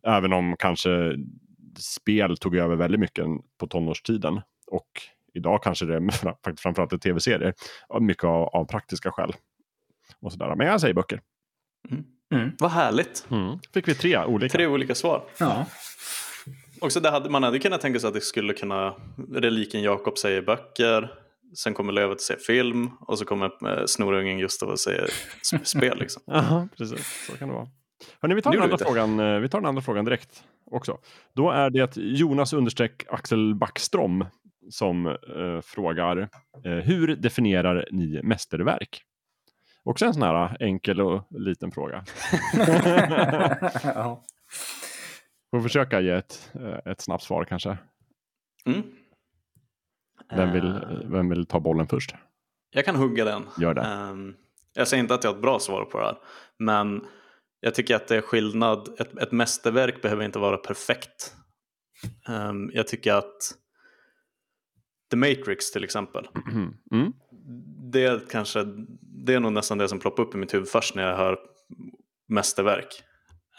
Även 0.07 0.33
om 0.33 0.57
kanske 0.59 1.17
spel 1.79 2.37
tog 2.37 2.57
över 2.57 2.77
väldigt 2.77 3.01
mycket 3.01 3.27
på 3.59 3.67
tonårstiden 3.67 4.41
och 4.67 4.89
idag 5.35 5.63
kanske 5.63 5.87
det 5.87 5.95
är 5.95 6.57
framförallt 6.57 6.93
är 6.93 6.99
tv-serier. 6.99 7.55
Mycket 8.01 8.25
av, 8.25 8.43
av, 8.43 8.65
praktiska 8.65 9.11
skäl. 9.11 9.33
Och 10.21 10.33
sådär. 10.33 10.55
Men 10.55 10.67
jag 10.67 10.81
säger 10.81 10.95
böcker. 10.95 11.21
Mm. 11.91 12.05
Mm. 12.35 12.53
Vad 12.59 12.71
härligt. 12.71 13.27
Mm. 13.31 13.59
Fick 13.75 13.89
vi 13.89 13.95
tre 13.95 14.25
olika. 14.25 14.53
Tre 14.53 14.67
olika 14.67 14.95
svar. 14.95 15.25
Ja. 15.39 15.67
Också 16.81 17.01
det 17.01 17.11
hade, 17.11 17.31
man 17.31 17.43
hade 17.43 17.59
kunnat 17.59 17.81
tänka 17.81 18.01
sig 18.01 18.09
att 18.09 18.15
det 18.15 18.21
skulle 18.21 18.53
kunna, 18.53 18.95
reliken 19.35 19.83
Jakob 19.83 20.19
säger 20.19 20.43
böcker, 20.43 21.15
sen 21.55 21.75
kommer 21.75 21.93
Lövet 21.93 22.15
att 22.15 22.21
säga 22.21 22.39
film 22.39 22.91
och 23.01 23.19
så 23.19 23.25
kommer 23.25 23.47
eh, 23.47 23.85
snorungen 23.87 24.39
Gustav 24.39 24.69
och 24.69 24.81
säger 24.81 25.09
spel. 25.65 25.99
Liksom. 25.99 26.23
Aha, 26.27 26.69
precis, 26.77 27.27
så 27.27 27.37
kan 27.37 27.49
det 27.49 27.55
vara. 27.55 27.69
Hörrni, 28.21 28.35
vi, 28.35 28.43
tar 28.43 28.53
den 28.53 28.63
andra 28.63 28.79
frågan, 28.79 29.21
eh, 29.21 29.39
vi 29.39 29.49
tar 29.49 29.59
den 29.59 29.69
andra 29.69 29.83
frågan 29.83 30.05
direkt 30.05 30.45
också. 30.71 30.99
Då 31.35 31.51
är 31.51 31.71
det 31.71 31.97
Jonas 31.97 32.53
understreck 32.53 33.05
Axel 33.09 33.55
Backström 33.55 34.25
som 34.71 35.07
eh, 35.07 35.61
frågar 35.63 36.29
eh, 36.65 36.73
hur 36.73 37.17
definierar 37.17 37.89
ni 37.91 38.21
mästerverk? 38.23 39.03
Också 39.83 40.07
en 40.07 40.15
sån 40.15 40.23
här 40.23 40.57
enkel 40.61 41.01
och 41.01 41.27
liten 41.31 41.71
fråga. 41.71 42.05
ja. 43.85 44.23
Får 45.51 45.61
försöka 45.61 46.01
ge 46.01 46.11
ett, 46.11 46.51
eh, 46.55 46.93
ett 46.93 47.01
snabbt 47.01 47.25
svar 47.25 47.45
kanske. 47.45 47.79
Mm. 48.67 48.83
Vem, 50.37 50.53
vill, 50.53 50.65
uh, 50.65 51.11
vem 51.11 51.29
vill 51.29 51.47
ta 51.47 51.61
bollen 51.61 51.89
först? 51.89 52.15
Jag 52.71 52.85
kan 52.85 52.97
hugga 52.97 53.25
den. 53.25 53.47
Gör 53.59 53.75
det. 53.75 53.81
Um, 54.11 54.35
jag 54.75 54.89
säger 54.89 55.03
inte 55.03 55.15
att 55.15 55.25
jag 55.25 55.31
har 55.31 55.37
ett 55.37 55.43
bra 55.43 55.59
svar 55.59 55.85
på 55.85 55.99
det 55.99 56.05
här. 56.05 56.19
Men 56.59 57.07
jag 57.61 57.75
tycker 57.75 57.97
att 57.97 58.09
det 58.09 58.17
är 58.17 58.21
skillnad. 58.21 59.01
Ett, 59.01 59.19
ett 59.19 59.33
mästerverk 59.33 60.03
behöver 60.03 60.25
inte 60.25 60.39
vara 60.39 60.57
perfekt. 60.57 61.35
Um, 62.29 62.71
jag 62.75 62.87
tycker 62.87 63.15
att 63.15 63.55
The 65.11 65.17
Matrix 65.17 65.71
till 65.73 65.85
exempel. 65.85 66.29
Mm. 66.93 67.13
Det, 67.93 68.05
är 68.05 68.21
kanske, 68.31 68.65
det 69.27 69.35
är 69.35 69.41
nog 69.41 69.53
nästan 69.53 69.79
det 69.79 69.89
som 69.89 69.99
ploppar 69.99 70.23
upp 70.23 70.35
i 70.35 70.39
mitt 70.39 70.55
huvud 70.55 70.69
först 70.69 70.95
när 70.95 71.09
jag 71.09 71.17
hör 71.17 71.39
mästerverk. 72.29 73.03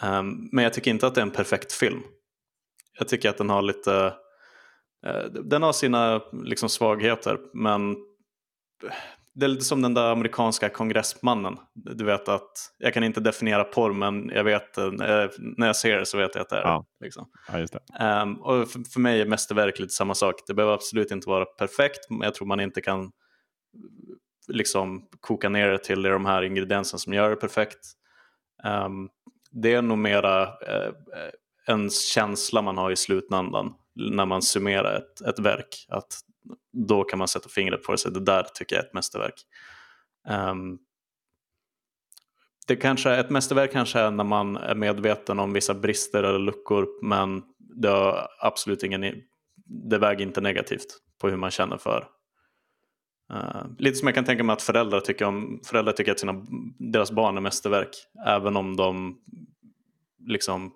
Um, 0.04 0.50
men 0.52 0.64
jag 0.64 0.74
tycker 0.74 0.92
inte 0.92 1.08
att 1.08 1.16
det 1.16 1.22
är 1.22 1.26
en 1.26 1.32
perfekt 1.32 1.74
film. 1.74 2.02
Jag 3.00 3.08
tycker 3.08 3.30
att 3.30 3.38
den 3.38 3.50
har 3.50 3.62
lite, 3.62 4.14
den 5.44 5.64
har 5.64 5.74
sina 5.74 6.22
liksom, 6.44 6.70
svagheter 6.70 7.38
men 7.54 7.96
det 9.34 9.46
är 9.46 9.48
lite 9.48 9.66
som 9.66 9.82
den 9.82 9.94
där 9.94 10.12
amerikanska 10.12 10.70
kongressmannen. 10.70 11.58
Du 11.74 12.04
vet 12.04 12.30
att 12.30 12.52
jag 12.78 12.94
kan 12.94 13.04
inte 13.04 13.20
definiera 13.20 13.64
porr 13.64 13.94
men 13.94 14.30
jag 14.30 14.44
vet, 14.44 14.78
uh, 14.78 14.92
när 15.58 15.68
jag 15.68 15.76
ser 15.76 15.98
det 15.98 16.06
så 16.06 16.18
vet 16.18 16.36
jag 16.36 16.42
att 16.42 16.50
det 16.50 16.58
är 16.58 16.62
ja. 16.62 16.86
liksom. 17.00 17.30
ja, 17.52 17.60
just 17.60 17.74
det. 17.74 18.22
Um, 18.22 18.42
och 18.42 18.70
för, 18.70 18.92
för, 18.94 19.00
mig 19.00 19.22
är 19.22 19.26
mästerverk 19.26 19.80
lite 19.80 19.94
samma 19.94 20.16
sak. 20.16 20.36
Det 20.48 20.54
behöver 20.54 20.74
absolut 20.74 21.12
inte 21.12 21.30
vara 21.30 21.46
perfekt 21.46 22.10
men 22.10 22.22
jag 22.22 22.36
tror 22.36 22.48
man 22.48 22.60
inte 22.60 22.82
kan 22.82 23.12
liksom 24.48 25.08
koka 25.20 25.50
ner 25.50 25.68
det 25.68 25.84
till 25.84 26.02
de 26.02 26.26
här 26.26 26.42
ingredienserna 26.42 27.00
som 27.00 27.14
gör 27.14 27.30
det 27.30 27.36
perfekt. 27.36 27.80
Um, 28.64 29.10
det 29.52 29.74
är 29.74 29.82
nog 29.82 29.98
mera 29.98 30.44
eh, 30.44 30.92
en 31.68 31.90
känsla 31.90 32.62
man 32.62 32.78
har 32.78 32.92
i 32.92 32.96
slutändan 32.96 33.74
när 33.96 34.26
man 34.26 34.42
summerar 34.42 34.96
ett, 34.98 35.22
ett 35.22 35.40
verk. 35.40 35.86
Att 35.90 36.20
då 36.74 37.04
kan 37.04 37.20
man 37.20 37.28
sätta 37.28 37.50
fingret 37.50 37.84
på 37.84 37.92
det, 37.92 37.98
så 37.98 38.10
det 38.10 38.20
där 38.20 38.44
tycker 38.54 38.76
jag 38.76 38.84
är 38.84 38.88
ett 38.88 38.94
mästerverk. 38.94 39.36
Um, 40.30 40.80
det 42.68 42.76
kanske, 42.76 43.16
ett 43.16 43.30
mästerverk 43.30 43.72
kanske 43.72 44.00
är 44.00 44.12
när 44.12 44.24
man 44.24 44.58
är 44.58 44.76
medveten 44.76 45.40
om 45.40 45.54
vissa 45.54 45.74
brister 45.74 46.24
eller 46.24 46.40
luckor 46.40 47.06
men 47.06 47.44
det, 47.58 47.90
har 47.90 48.28
absolut 48.40 48.84
ingen, 48.84 49.16
det 49.66 49.98
väger 49.98 50.26
inte 50.26 50.42
negativt 50.42 50.88
på 51.22 51.30
hur 51.30 51.38
man 51.38 51.52
känner 51.52 51.78
för. 51.78 52.08
Uh, 53.34 53.64
lite 53.78 53.96
som 53.96 54.08
jag 54.08 54.16
kan 54.16 54.26
tänka 54.26 54.44
mig 54.44 54.54
att 54.54 54.62
föräldrar 54.62 55.00
tycker, 55.00 55.26
om, 55.26 55.62
föräldrar 55.66 55.94
tycker 55.94 56.12
att 56.12 56.20
sina, 56.20 56.46
deras 56.80 57.12
barn 57.12 57.38
är 57.38 57.42
mästerverk 57.42 57.96
även 58.28 58.58
om 58.58 58.76
de 58.76 59.18
liksom 60.28 60.72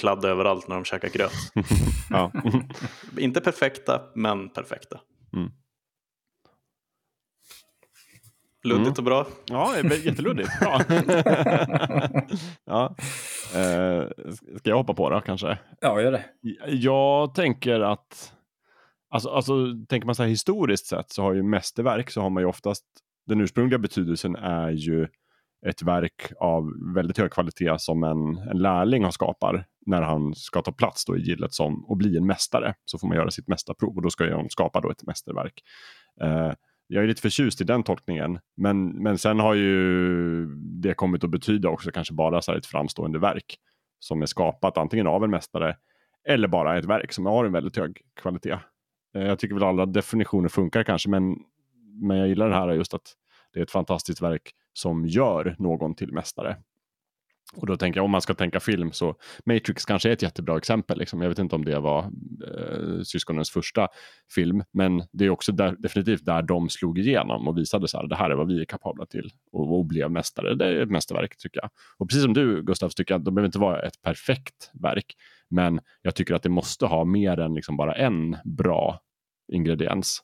kladda 0.00 0.28
överallt 0.28 0.68
när 0.68 0.74
de 0.74 0.84
käkar 0.84 1.08
gröt. 1.08 1.32
Inte 3.18 3.40
perfekta, 3.40 4.02
men 4.14 4.48
perfekta. 4.48 5.00
Mm. 5.36 5.50
Luddigt 8.64 8.86
mm. 8.86 8.98
och 8.98 9.04
bra. 9.04 9.26
Ja, 9.46 9.76
jätteluddigt. 9.76 10.50
Bra. 10.60 10.80
ja. 12.64 12.96
Eh, 13.54 14.08
ska 14.58 14.70
jag 14.70 14.76
hoppa 14.76 14.94
på 14.94 15.10
det 15.10 15.22
kanske? 15.26 15.58
Ja, 15.80 16.00
gör 16.00 16.12
det. 16.12 16.24
Jag 16.66 17.34
tänker 17.34 17.80
att, 17.80 18.32
alltså, 19.10 19.28
alltså 19.28 19.52
tänker 19.88 20.06
man 20.06 20.14
så 20.14 20.22
här 20.22 20.30
historiskt 20.30 20.86
sett 20.86 21.10
så 21.10 21.22
har 21.22 21.34
ju 21.34 21.42
mästerverk 21.42 22.10
så 22.10 22.20
har 22.20 22.30
man 22.30 22.42
ju 22.42 22.46
oftast, 22.48 22.84
den 23.26 23.40
ursprungliga 23.40 23.78
betydelsen 23.78 24.36
är 24.36 24.70
ju 24.70 25.08
ett 25.66 25.82
verk 25.82 26.32
av 26.40 26.72
väldigt 26.94 27.18
hög 27.18 27.30
kvalitet 27.30 27.78
som 27.78 28.04
en, 28.04 28.36
en 28.36 28.58
lärling 28.58 29.04
har 29.04 29.10
skapar 29.10 29.64
när 29.86 30.02
han 30.02 30.34
ska 30.34 30.62
ta 30.62 30.72
plats 30.72 31.04
då 31.04 31.16
i 31.16 31.20
gillet 31.20 31.52
som, 31.52 31.84
och 31.84 31.96
bli 31.96 32.16
en 32.16 32.26
mästare. 32.26 32.74
Så 32.84 32.98
får 32.98 33.08
man 33.08 33.16
göra 33.16 33.30
sitt 33.30 33.48
mästarprov 33.48 33.96
och 33.96 34.02
då 34.02 34.10
ska 34.10 34.34
han 34.36 34.50
skapa 34.50 34.80
då 34.80 34.90
ett 34.90 35.02
mästerverk. 35.02 35.62
Eh, 36.20 36.52
jag 36.86 37.04
är 37.04 37.08
lite 37.08 37.22
förtjust 37.22 37.60
i 37.60 37.64
den 37.64 37.82
tolkningen. 37.82 38.38
Men, 38.56 38.88
men 39.02 39.18
sen 39.18 39.40
har 39.40 39.54
ju 39.54 40.46
det 40.56 40.94
kommit 40.94 41.24
att 41.24 41.30
betyda 41.30 41.68
också 41.68 41.90
kanske 41.90 42.14
bara 42.14 42.42
så 42.42 42.52
ett 42.52 42.66
framstående 42.66 43.18
verk 43.18 43.56
som 43.98 44.22
är 44.22 44.26
skapat 44.26 44.78
antingen 44.78 45.06
av 45.06 45.24
en 45.24 45.30
mästare 45.30 45.76
eller 46.28 46.48
bara 46.48 46.78
ett 46.78 46.84
verk 46.84 47.12
som 47.12 47.26
har 47.26 47.44
en 47.44 47.52
väldigt 47.52 47.76
hög 47.76 48.00
kvalitet. 48.20 48.58
Eh, 49.14 49.22
jag 49.22 49.38
tycker 49.38 49.54
väl 49.54 49.64
alla 49.64 49.86
definitioner 49.86 50.48
funkar 50.48 50.82
kanske, 50.82 51.10
men, 51.10 51.36
men 52.02 52.16
jag 52.16 52.28
gillar 52.28 52.48
det 52.48 52.54
här 52.54 52.70
just 52.70 52.94
att 52.94 53.14
det 53.52 53.58
är 53.60 53.62
ett 53.62 53.70
fantastiskt 53.70 54.22
verk 54.22 54.52
som 54.78 55.06
gör 55.06 55.56
någon 55.58 55.94
till 55.94 56.12
mästare. 56.12 56.56
Och 57.56 57.66
då 57.66 57.76
tänker 57.76 57.98
jag 57.98 58.04
om 58.04 58.10
man 58.10 58.20
ska 58.20 58.34
tänka 58.34 58.60
film 58.60 58.92
så 58.92 59.14
Matrix 59.46 59.84
kanske 59.84 60.08
är 60.08 60.12
ett 60.12 60.22
jättebra 60.22 60.56
exempel. 60.56 60.98
Liksom. 60.98 61.22
Jag 61.22 61.28
vet 61.28 61.38
inte 61.38 61.54
om 61.54 61.64
det 61.64 61.80
var 61.80 62.02
eh, 62.02 63.02
syskonens 63.02 63.50
första 63.50 63.88
film, 64.34 64.62
men 64.72 65.02
det 65.12 65.24
är 65.24 65.30
också 65.30 65.52
där, 65.52 65.76
definitivt 65.78 66.24
där 66.24 66.42
de 66.42 66.68
slog 66.68 66.98
igenom 66.98 67.48
och 67.48 67.58
visade 67.58 67.88
så 67.88 67.98
här, 67.98 68.06
det 68.06 68.16
här 68.16 68.30
är 68.30 68.34
vad 68.34 68.46
vi 68.48 68.60
är 68.60 68.64
kapabla 68.64 69.06
till 69.06 69.30
och, 69.52 69.78
och 69.78 69.86
blev 69.86 70.10
mästare. 70.10 70.54
Det 70.54 70.66
är 70.66 70.82
ett 70.82 70.90
mästerverk 70.90 71.36
tycker 71.36 71.60
jag. 71.60 71.70
Och 71.98 72.08
precis 72.08 72.22
som 72.22 72.34
du 72.34 72.62
Gustav, 72.62 72.88
tycker 72.88 73.14
jag 73.14 73.18
att 73.18 73.24
det 73.24 73.30
behöver 73.30 73.48
inte 73.48 73.58
vara 73.58 73.82
ett 73.82 74.02
perfekt 74.02 74.70
verk, 74.82 75.14
men 75.50 75.80
jag 76.02 76.14
tycker 76.14 76.34
att 76.34 76.42
det 76.42 76.48
måste 76.48 76.86
ha 76.86 77.04
mer 77.04 77.40
än 77.40 77.54
liksom 77.54 77.76
bara 77.76 77.94
en 77.94 78.36
bra 78.44 79.00
ingrediens. 79.52 80.22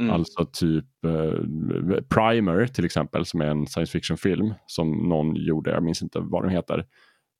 Mm. 0.00 0.10
Alltså 0.10 0.44
typ 0.52 1.04
eh, 1.04 2.02
Primer 2.08 2.66
till 2.66 2.84
exempel 2.84 3.26
som 3.26 3.40
är 3.40 3.46
en 3.46 3.66
science 3.66 3.92
fiction-film 3.92 4.54
som 4.66 5.08
någon 5.08 5.36
gjorde, 5.36 5.70
jag 5.70 5.82
minns 5.82 6.02
inte 6.02 6.18
vad 6.20 6.42
den 6.42 6.50
heter. 6.50 6.86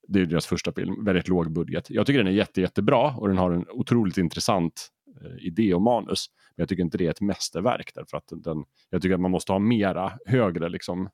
Det 0.08 0.20
är 0.20 0.26
deras 0.26 0.46
första 0.46 0.72
film, 0.72 1.04
väldigt 1.04 1.28
låg 1.28 1.52
budget. 1.52 1.90
Jag 1.90 2.06
tycker 2.06 2.18
den 2.18 2.26
är 2.26 2.36
jätte, 2.36 2.60
jättebra 2.60 3.16
och 3.16 3.28
den 3.28 3.38
har 3.38 3.50
en 3.50 3.66
otroligt 3.70 4.18
intressant 4.18 4.88
eh, 5.20 5.46
idé 5.46 5.74
och 5.74 5.82
manus. 5.82 6.26
Men 6.56 6.62
jag 6.62 6.68
tycker 6.68 6.82
inte 6.82 6.98
det 6.98 7.06
är 7.06 7.10
ett 7.10 7.20
mästerverk 7.20 7.90
därför 7.94 8.16
att 8.16 8.32
den, 8.36 8.64
jag 8.90 9.02
tycker 9.02 9.14
att 9.14 9.20
man 9.20 9.30
måste 9.30 9.52
ha 9.52 9.58
mera 9.58 10.12
högre 10.26 10.68
liksom. 10.68 11.08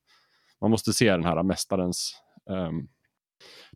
Man 0.61 0.70
måste 0.70 0.92
se 0.92 1.11
den 1.11 1.24
här 1.24 1.42
mästarens 1.42 2.14
eh, 2.50 2.70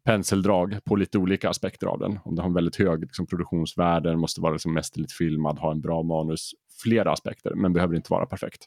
penseldrag 0.05 0.79
på 0.85 0.96
lite 0.96 1.18
olika 1.18 1.50
aspekter 1.50 1.87
av 1.87 1.98
den. 1.98 2.18
Om 2.24 2.35
den 2.35 2.42
har 2.42 2.48
en 2.48 2.55
väldigt 2.55 2.77
hög 2.77 3.00
liksom, 3.00 3.27
produktionsvärde, 3.27 4.16
måste 4.16 4.40
vara 4.40 4.53
liksom, 4.53 4.74
mästerligt 4.74 5.12
filmad, 5.12 5.59
ha 5.59 5.70
en 5.70 5.81
bra 5.81 6.03
manus, 6.03 6.53
flera 6.85 7.12
aspekter, 7.12 7.55
men 7.55 7.73
behöver 7.73 7.97
inte 7.97 8.12
vara 8.12 8.27
perfekt. 8.27 8.64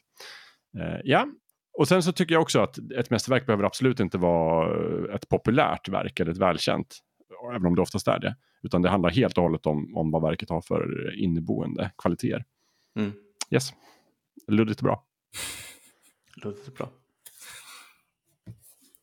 Uh, 0.78 1.00
ja, 1.04 1.26
och 1.78 1.88
sen 1.88 2.02
så 2.02 2.12
tycker 2.12 2.34
jag 2.34 2.42
också 2.42 2.60
att 2.60 2.78
ett 2.78 3.10
mästerverk 3.10 3.46
behöver 3.46 3.64
absolut 3.64 4.00
inte 4.00 4.18
vara 4.18 5.14
ett 5.14 5.28
populärt 5.28 5.88
verk 5.88 6.20
eller 6.20 6.30
ett 6.30 6.38
välkänt, 6.38 6.98
även 7.54 7.66
om 7.66 7.74
det 7.74 7.82
oftast 7.82 8.08
är 8.08 8.18
det, 8.18 8.36
utan 8.62 8.82
det 8.82 8.88
handlar 8.88 9.10
helt 9.10 9.38
och 9.38 9.44
hållet 9.44 9.66
om, 9.66 9.96
om 9.96 10.10
vad 10.10 10.22
verket 10.22 10.50
har 10.50 10.60
för 10.60 11.14
inneboende 11.22 11.90
kvaliteter. 11.98 12.44
Mm. 12.98 13.12
Yes, 13.50 13.72
luddigt 14.48 14.80
bra. 14.80 15.04
Luddigt 16.44 16.74
bra. 16.78 16.88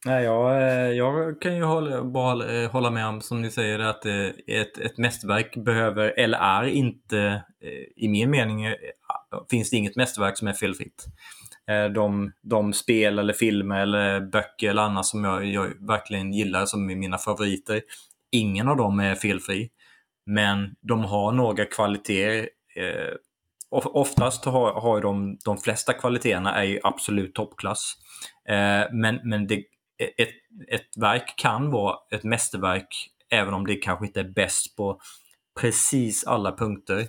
Nej, 0.06 0.24
jag, 0.24 0.62
eh, 0.62 0.92
jag 0.92 1.42
kan 1.42 1.56
ju 1.56 1.64
hålla, 1.64 2.04
bara 2.04 2.54
eh, 2.54 2.72
hålla 2.72 2.90
med 2.90 3.08
om 3.08 3.22
som 3.22 3.42
ni 3.42 3.52
säger 3.52 3.80
att 3.80 4.06
eh, 4.06 4.28
ett, 4.48 4.78
ett 4.78 4.98
mästerverk 4.98 5.56
behöver, 5.56 6.14
eller 6.20 6.38
är 6.38 6.64
inte, 6.64 7.44
i 7.96 8.08
min 8.08 8.30
mening 8.30 8.66
finns 9.50 9.70
det 9.70 9.78
inget 9.78 9.96
mästerverk 9.96 10.38
som 10.38 10.48
är 10.48 10.54
felfritt. 10.54 11.06
Eh, 11.70 11.86
de, 11.86 12.32
de 12.42 12.74
spel 12.74 13.20
eller 13.20 13.34
filmer 13.34 13.82
eller 13.82 14.22
böcker 14.22 14.70
eller 14.70 14.82
annat 14.82 15.06
som 15.06 15.24
jag, 15.24 15.46
jag 15.46 15.88
verkligen 15.88 16.34
gillar 16.34 16.66
som 16.66 16.90
är 16.90 16.96
mina 16.96 17.18
favoriter, 17.18 17.82
ingen 18.32 18.68
av 18.68 18.78
dem 18.78 19.00
är 19.00 19.16
felfri. 19.16 19.70
Men 20.26 20.76
de 20.82 21.04
har 21.04 21.32
några 21.32 21.66
kvaliteter. 21.66 22.50
Eh, 22.76 23.14
oftast 23.72 24.46
har, 24.46 24.82
har 24.82 25.02
de, 25.02 25.38
de 25.46 25.58
flesta 25.58 25.94
kvaliteterna 25.94 26.56
är 26.56 26.64
ju 26.64 26.80
absolut 26.84 27.36
toppklass. 27.36 27.96
Eh, 28.50 28.94
men, 28.94 29.20
men 29.24 29.48
det, 29.48 29.64
ett, 30.18 30.30
ett 30.68 30.98
verk 30.98 31.34
kan 31.38 31.72
vara 31.72 31.96
ett 32.12 32.24
mästerverk 32.24 33.10
även 33.30 33.54
om 33.54 33.68
det 33.68 33.76
kanske 33.76 34.06
inte 34.06 34.20
är 34.20 34.34
bäst 34.36 34.76
på 34.76 35.00
precis 35.60 36.24
alla 36.24 36.52
punkter. 36.52 37.00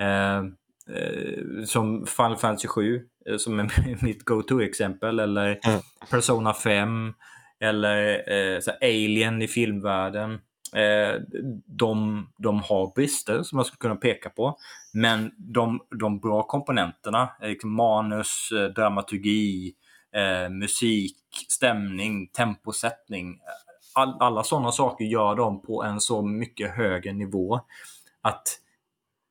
Eh, 0.00 0.42
eh, 0.88 1.64
som 1.64 2.06
Final 2.06 2.36
Fantasy 2.36 2.68
7 2.68 3.02
eh, 3.28 3.36
som 3.36 3.60
är 3.60 4.04
mitt 4.04 4.24
go-to-exempel 4.24 5.20
eller 5.20 5.60
mm. 5.66 5.80
Persona 6.10 6.54
5 6.54 7.12
eller 7.60 8.30
eh, 8.32 8.60
Alien 8.82 9.42
i 9.42 9.48
filmvärlden. 9.48 10.32
Eh, 10.76 11.20
de, 11.66 12.26
de 12.38 12.62
har 12.62 12.94
brister 12.94 13.42
som 13.42 13.58
jag 13.58 13.66
skulle 13.66 13.78
kunna 13.78 13.96
peka 13.96 14.30
på. 14.30 14.58
Men 14.92 15.32
de, 15.36 15.80
de 16.00 16.18
bra 16.20 16.42
komponenterna, 16.42 17.28
liksom 17.42 17.74
manus, 17.74 18.48
dramaturgi, 18.76 19.74
musik, 20.50 21.16
stämning, 21.48 22.28
temposättning. 22.28 23.38
All, 23.94 24.16
alla 24.20 24.44
sådana 24.44 24.72
saker 24.72 25.04
gör 25.04 25.34
de 25.34 25.62
på 25.62 25.82
en 25.82 26.00
så 26.00 26.22
mycket 26.22 26.70
högre 26.70 27.12
nivå 27.12 27.60
att 28.22 28.58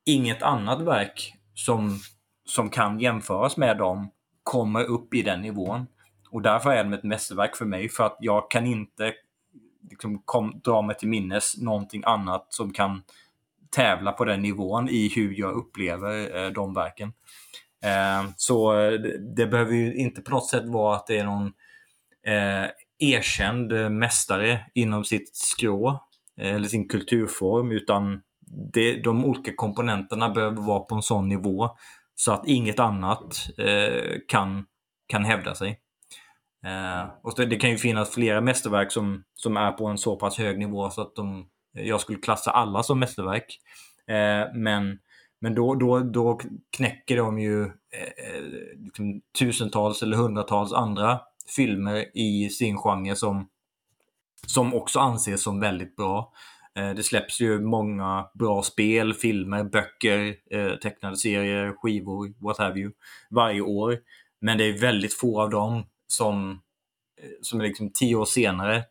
inget 0.04 0.42
annat 0.42 0.80
verk 0.80 1.34
som, 1.54 1.98
som 2.44 2.70
kan 2.70 3.00
jämföras 3.00 3.56
med 3.56 3.78
dem 3.78 4.10
kommer 4.42 4.84
upp 4.84 5.14
i 5.14 5.22
den 5.22 5.42
nivån. 5.42 5.86
Och 6.30 6.42
därför 6.42 6.70
är 6.70 6.84
de 6.84 6.92
ett 6.92 7.04
mästerverk 7.04 7.56
för 7.56 7.64
mig, 7.64 7.88
för 7.88 8.06
att 8.06 8.16
jag 8.20 8.50
kan 8.50 8.66
inte 8.66 9.12
liksom, 9.90 10.22
kom, 10.24 10.60
dra 10.64 10.82
mig 10.82 10.96
till 10.96 11.08
minnes 11.08 11.58
någonting 11.58 12.02
annat 12.06 12.46
som 12.48 12.72
kan 12.72 13.02
tävla 13.70 14.12
på 14.12 14.24
den 14.24 14.42
nivån 14.42 14.88
i 14.88 15.12
hur 15.16 15.38
jag 15.38 15.52
upplever 15.52 16.44
eh, 16.44 16.50
de 16.50 16.74
verken. 16.74 17.12
Eh, 17.84 18.30
så 18.36 18.78
eh, 18.80 18.90
det, 18.92 19.34
det, 19.36 19.46
behöver 19.46 19.72
ju 19.72 19.94
inte 19.94 20.20
på 20.20 20.30
något 20.30 20.48
sätt 20.48 20.64
vara 20.66 20.96
att 20.96 21.06
det 21.06 21.18
är 21.18 21.24
någon 21.24 21.46
eh, 22.26 22.70
erkänd 22.98 23.72
eh, 23.72 23.88
mästare 23.88 24.60
inom 24.74 25.04
sitt 25.04 25.36
skrå 25.36 26.00
eh, 26.40 26.54
eller 26.54 26.68
sin 26.68 26.88
kulturform 26.88 27.72
utan 27.72 28.22
det, 28.72 29.02
de 29.02 29.24
olika 29.24 29.54
komponenterna 29.56 30.30
behöver 30.30 30.62
vara 30.62 30.80
på 30.80 30.94
en 30.94 31.02
sån 31.02 31.28
nivå 31.28 31.70
så 32.14 32.32
att 32.32 32.46
inget 32.46 32.80
annat 32.80 33.48
eh, 33.58 34.18
kan, 34.28 34.66
kan 35.08 35.24
hävda 35.24 35.54
sig. 35.54 35.80
Eh, 36.66 37.10
och 37.22 37.32
det, 37.36 37.46
det, 37.46 37.56
kan 37.56 37.70
ju 37.70 37.78
finnas 37.78 38.10
flera 38.10 38.40
mästerverk 38.40 38.92
som, 38.92 39.24
som 39.34 39.56
är 39.56 39.72
på 39.72 39.86
en 39.86 39.98
så 39.98 40.16
pass 40.16 40.38
hög 40.38 40.58
nivå 40.58 40.90
så 40.90 41.02
att 41.02 41.14
de, 41.14 41.48
jag 41.72 42.00
skulle 42.00 42.18
klassa 42.18 42.50
alla 42.50 42.82
som 42.82 42.98
mästerverk. 42.98 43.58
Eh, 44.08 44.54
men 44.54 44.98
men 45.42 45.54
då, 45.54 45.74
då, 45.74 45.98
då 45.98 46.40
knäcker 46.76 47.16
de 47.16 47.38
ju 47.38 47.64
eh, 47.64 48.42
liksom 48.78 49.20
tusentals 49.38 50.02
eller 50.02 50.16
hundratals 50.16 50.72
andra 50.72 51.20
filmer 51.56 52.18
i 52.18 52.48
sin 52.50 52.78
genre 52.78 53.16
som, 53.16 53.48
som 54.46 54.74
också 54.74 54.98
anses 54.98 55.42
som 55.42 55.60
väldigt 55.60 55.96
bra. 55.96 56.32
Eh, 56.78 56.94
det 56.94 57.02
släpps 57.02 57.40
ju 57.40 57.60
många 57.60 58.30
bra 58.34 58.62
spel, 58.62 59.14
filmer, 59.14 59.64
böcker, 59.64 60.36
eh, 60.50 60.74
tecknade 60.74 61.16
serier, 61.16 61.72
skivor, 61.72 62.34
what 62.38 62.58
have 62.58 62.80
you, 62.80 62.92
varje 63.30 63.60
år. 63.60 63.98
Men 64.40 64.58
det 64.58 64.64
är 64.64 64.78
väldigt 64.78 65.14
få 65.14 65.42
av 65.42 65.50
dem 65.50 65.84
som, 66.06 66.50
eh, 67.22 67.28
som 67.42 67.60
är 67.60 67.64
liksom 67.64 67.90
tio 67.90 68.16
år 68.16 68.24
senare 68.24 68.84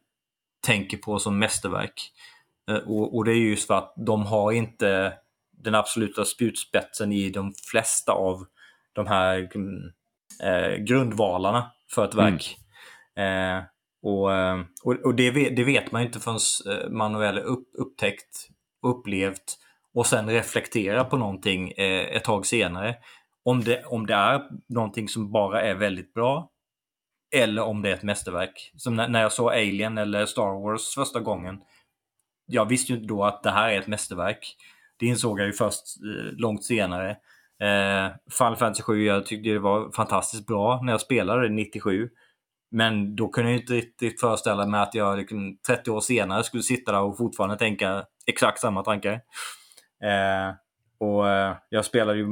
tänker 0.66 0.98
på 0.98 1.20
som 1.20 1.40
mästerverk. 1.40 2.12
Och, 2.86 3.16
och, 3.16 3.26
det 3.26 3.32
är 3.32 3.36
just 3.36 3.68
för 3.68 3.74
att 3.74 3.94
de 3.98 4.26
har 4.26 4.52
inte 4.52 5.14
den 5.52 5.76
absoluta 5.76 6.26
spjutspetsen 6.26 7.12
i 7.12 7.30
de 7.30 7.54
flesta 7.72 8.12
av 8.12 8.46
de 8.94 9.08
här 9.08 9.50
eh, 10.44 10.76
grundvalarna 10.76 11.72
för 11.90 12.06
ett 12.06 12.16
verk. 12.16 12.58
Mm. 13.16 13.58
Eh, 13.58 13.64
och, 14.02 14.34
eh, 14.34 14.60
och, 14.84 14.94
och 14.94 15.16
det, 15.16 15.32
vet, 15.32 15.56
det, 15.56 15.64
vet 15.64 15.92
man 15.92 16.02
inte 16.02 16.20
förrän 16.20 16.40
eh, 16.70 16.90
man 16.90 17.20
väl 17.20 17.40
upp, 17.40 17.68
upptäckt, 17.78 18.48
upplevt 18.88 19.58
och 19.94 20.08
sen 20.08 20.30
reflektera 20.30 21.04
på 21.04 21.18
någonting 21.18 21.72
eh, 21.72 22.16
ett 22.16 22.24
tag 22.24 22.46
senare. 22.46 22.96
Om 23.44 23.64
det, 23.64 23.84
om 23.86 24.06
det 24.06 24.14
är 24.14 24.42
någonting 24.70 25.10
som 25.10 25.32
bara 25.32 25.62
är 25.62 25.76
väldigt 25.76 26.14
bra 26.14 26.52
eller 27.36 27.62
om 27.62 27.82
det 27.82 27.90
är 27.90 27.94
ett 27.94 28.04
mästerverk. 28.04 28.72
Som 28.78 28.96
när, 28.96 29.22
jag 29.22 29.32
såg 29.32 29.50
Alien 29.52 29.98
eller 29.98 30.26
Star 30.26 30.64
Wars 30.64 30.96
första 30.96 31.20
gången. 31.20 31.62
Jag 32.46 32.66
visste 32.66 32.94
ju 32.94 33.00
inte 33.00 33.14
då 33.14 33.24
att 33.24 33.44
det 33.44 33.52
här 33.52 33.70
är 33.70 33.80
ett 33.80 33.88
mästerverk. 33.88 34.56
Det 35.00 35.06
insåg 35.06 35.40
jag 35.40 35.48
ju 35.48 35.54
först 35.54 35.84
långt 36.32 36.64
senare. 36.64 37.10
Eh, 37.62 38.12
Final 38.38 38.56
Fantasy 38.56 38.84
7, 38.84 39.04
jag 39.04 39.26
tyckte 39.26 39.50
det 39.50 39.60
var 39.60 39.92
fantastiskt 39.92 40.48
bra 40.48 40.82
när 40.84 40.94
jag 40.94 41.02
spelade 41.02 41.50
97. 41.50 42.10
Men 42.72 43.16
då 43.16 43.28
kunde 43.28 43.52
jag 43.52 43.60
inte 43.60 43.74
riktigt 43.74 44.20
föreställa 44.20 44.66
mig 44.66 44.82
att 44.82 44.96
jag 44.96 45.18
liksom 45.18 45.58
30 45.68 45.92
år 45.92 46.02
senare 46.02 46.44
skulle 46.44 46.64
sitta 46.64 46.92
där 46.92 47.02
och 47.02 47.18
fortfarande 47.18 47.58
tänka 47.58 48.06
exakt 48.26 48.60
samma 48.60 48.84
tankar. 48.84 49.14
Eh, 50.04 50.56
och 50.98 51.30
eh, 51.30 51.56
jag 51.70 51.86
spelade 51.86 52.18
ju 52.18 52.26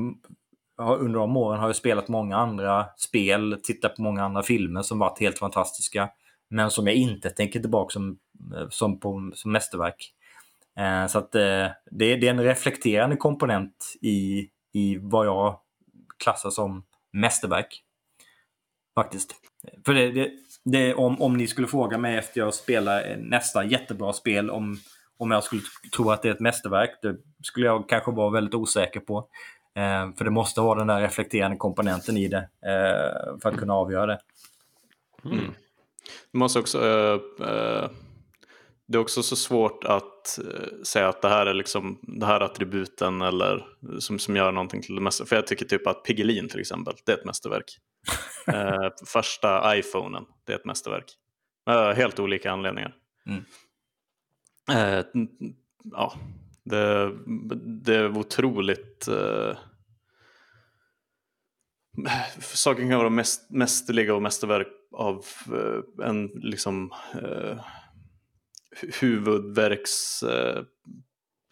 under 0.78 1.20
de 1.20 1.38
åren 1.38 1.60
har 1.60 1.68
jag 1.68 1.76
spelat 1.76 2.08
många 2.08 2.38
andra 2.38 2.86
spel, 2.98 3.60
tittat 3.64 3.96
på 3.96 4.02
många 4.02 4.24
andra 4.24 4.44
filmer 4.44 4.82
som 4.82 5.00
varit 5.00 5.20
helt 5.20 5.40
fantastiska. 5.40 6.10
Men 6.50 6.72
som 6.72 6.88
jag 6.88 6.96
inte 6.96 7.30
tänker 7.30 7.60
tillbaka 7.60 7.94
som, 7.94 8.18
eh, 8.56 8.70
som, 8.70 9.00
på, 9.00 9.32
som 9.34 9.52
mästerverk. 9.52 10.14
Eh, 10.80 11.08
så 11.08 11.18
att 11.18 11.36
eh, 11.36 11.68
det, 11.92 12.16
det 12.16 12.28
är 12.28 12.30
en 12.30 12.44
reflekterande 12.44 13.16
komponent 13.16 13.96
i, 14.02 14.50
i 14.74 14.98
vad 15.02 15.26
jag 15.26 15.60
klassar 16.24 16.50
som 16.50 16.84
mästerverk. 17.12 17.84
Faktiskt. 18.96 19.36
För 19.86 19.94
det, 19.94 20.12
det, 20.12 20.32
det, 20.66 20.94
om, 20.94 21.22
om 21.22 21.38
ni 21.38 21.48
skulle 21.48 21.68
fråga 21.68 21.98
mig 21.98 22.18
efter 22.18 22.42
jag 22.42 22.54
spelar 22.54 23.18
nästa 23.18 23.66
jättebra 23.66 24.14
spel 24.14 24.50
om, 24.50 24.80
om 25.18 25.32
jag 25.32 25.44
skulle 25.44 25.62
tro 25.96 26.12
att 26.12 26.22
det 26.22 26.30
är 26.30 26.34
ett 26.34 26.40
mästerverk, 26.40 27.00
det 27.02 27.16
skulle 27.44 27.66
jag 27.66 27.90
kanske 27.90 28.12
vara 28.12 28.30
väldigt 28.30 28.56
osäker 28.56 29.00
på. 29.00 29.18
Eh, 29.76 30.16
för 30.18 30.26
det 30.26 30.32
måste 30.32 30.62
vara 30.62 30.80
den 30.80 30.88
där 30.88 31.02
reflekterande 31.02 31.58
komponenten 31.58 32.18
i 32.18 32.28
det 32.28 32.50
eh, 32.66 33.40
för 33.42 33.50
att 33.50 33.58
kunna 33.58 33.74
avgöra 33.74 34.06
det. 34.06 34.20
Mm. 35.26 35.54
Du 36.32 36.40
måste 36.40 36.60
också 36.60 36.80
uh, 36.80 37.90
det 38.88 38.98
är 38.98 39.02
också 39.02 39.24
så 39.24 39.36
svårt 39.36 39.84
att 39.84 40.40
uh, 40.44 40.84
säga 40.84 41.10
att 41.10 41.22
det 41.22 41.30
här 41.30 41.46
är 41.46 41.54
liksom 41.54 42.00
det 42.02 42.26
här 42.26 42.42
attributen 42.42 43.22
eller 43.22 43.68
som, 44.00 44.20
som 44.20 44.36
gör 44.36 44.52
någonting 44.52 44.82
till 44.82 44.96
det 44.96 45.02
mesta. 45.02 45.26
För 45.26 45.36
jag 45.36 45.48
tycker 45.48 45.66
typ 45.66 45.88
att 45.88 46.04
Piggelin 46.04 46.50
till 46.50 46.60
exempel, 46.60 46.94
det 47.06 47.12
är 47.12 47.18
ett 47.18 47.26
mästerverk. 47.26 47.78
uh, 48.54 48.90
första 49.06 49.78
iPhonen, 49.78 50.26
det 50.46 50.54
är 50.54 50.58
ett 50.58 50.66
mästerverk. 50.66 51.12
Uh, 51.70 51.92
helt 51.92 52.20
olika 52.20 52.52
anledningar. 52.52 52.96
Mm. 53.26 53.44
ja, 55.92 56.14
det, 56.64 57.12
det 57.84 57.96
är 57.96 58.18
otroligt 58.18 59.08
saker 62.40 62.90
kan 62.90 62.98
vara 62.98 63.10
mäst, 63.10 63.50
mästerliga 63.50 64.16
och 64.16 64.22
mästerverk 64.22 64.68
av 64.92 65.26
eh, 65.54 66.06
en 66.08 66.28
liksom 66.28 66.94
eh, 67.14 67.66
huvudverks 69.02 70.24
eh, 70.24 70.64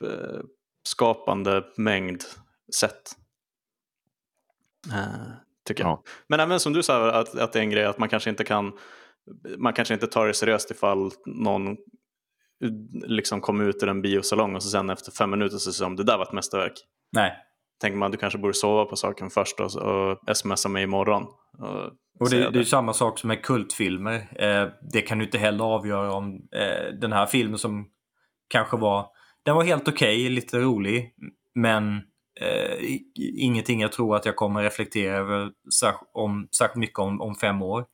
eh, 0.04 0.42
skapande 0.84 1.64
mängd 1.78 2.24
sätt. 2.76 3.12
Tycker 5.68 5.84
jag. 5.84 5.92
Ja. 5.92 6.04
Men 6.28 6.40
även 6.40 6.60
som 6.60 6.74
du 6.74 6.84
sa 6.84 7.12
att, 7.12 7.36
att 7.36 7.54
det 7.54 7.60
är 7.60 7.64
en 7.64 7.70
grej 7.70 7.86
att 7.86 7.98
man 7.98 8.10
kanske 8.10 8.30
inte 8.30 8.44
kan 8.44 8.74
man 9.58 9.74
kanske 9.74 9.94
inte 9.94 10.08
tar 10.08 10.28
det 10.28 10.34
seriöst 10.34 10.72
ifall 10.72 11.12
någon 11.26 11.78
liksom 13.08 13.42
kommer 13.42 13.64
ut 13.64 13.84
ur 13.84 13.90
en 13.90 14.02
biosalong 14.02 14.56
och 14.56 14.64
så 14.64 14.70
sen 14.70 14.90
efter 14.90 15.12
fem 15.12 15.30
minuter 15.30 15.58
så 15.58 15.74
säger 15.74 15.86
de 15.86 15.96
det 15.96 16.04
där 16.04 16.18
var 16.18 16.26
ett 16.26 16.32
mästerverk. 16.32 16.74
Nej. 17.12 17.34
Tänker 17.82 17.98
man 17.98 18.12
du 18.12 18.18
kanske 18.18 18.40
borde 18.40 18.54
sova 18.54 18.86
på 18.86 18.96
saken 18.96 19.30
först 19.30 19.60
och, 19.60 19.76
och 19.76 20.38
smsa 20.38 20.70
mig 20.70 20.84
imorgon. 20.84 21.24
Och, 21.58 21.92
och 22.20 22.30
det, 22.30 22.50
det 22.50 22.60
är 22.60 22.64
samma 22.64 22.94
sak 22.94 23.20
som 23.20 23.28
med 23.28 23.44
kultfilmer. 23.44 24.16
Eh, 24.16 24.70
det 24.94 25.02
kan 25.02 25.18
du 25.18 25.26
inte 25.26 25.38
heller 25.38 25.64
avgöra 25.64 26.14
om 26.14 26.36
eh, 26.56 26.94
den 27.02 27.14
här 27.14 27.26
filmen 27.26 27.58
som 27.58 27.88
kanske 28.50 28.78
var, 28.78 29.08
den 29.46 29.56
var 29.56 29.64
helt 29.64 29.88
okej, 29.88 30.22
okay, 30.22 30.30
lite 30.30 30.60
rolig, 30.60 31.14
men 31.56 32.02
eh, 32.42 32.98
ingenting 33.16 33.82
jag 33.82 33.92
tror 33.92 34.16
att 34.16 34.26
jag 34.26 34.36
kommer 34.36 34.64
reflektera 34.64 35.18
över 35.18 35.52
om, 36.14 36.48
särskilt 36.58 36.80
mycket 36.80 37.00
om, 37.00 37.22
om 37.22 37.36
fem 37.36 37.62
år. 37.62 37.86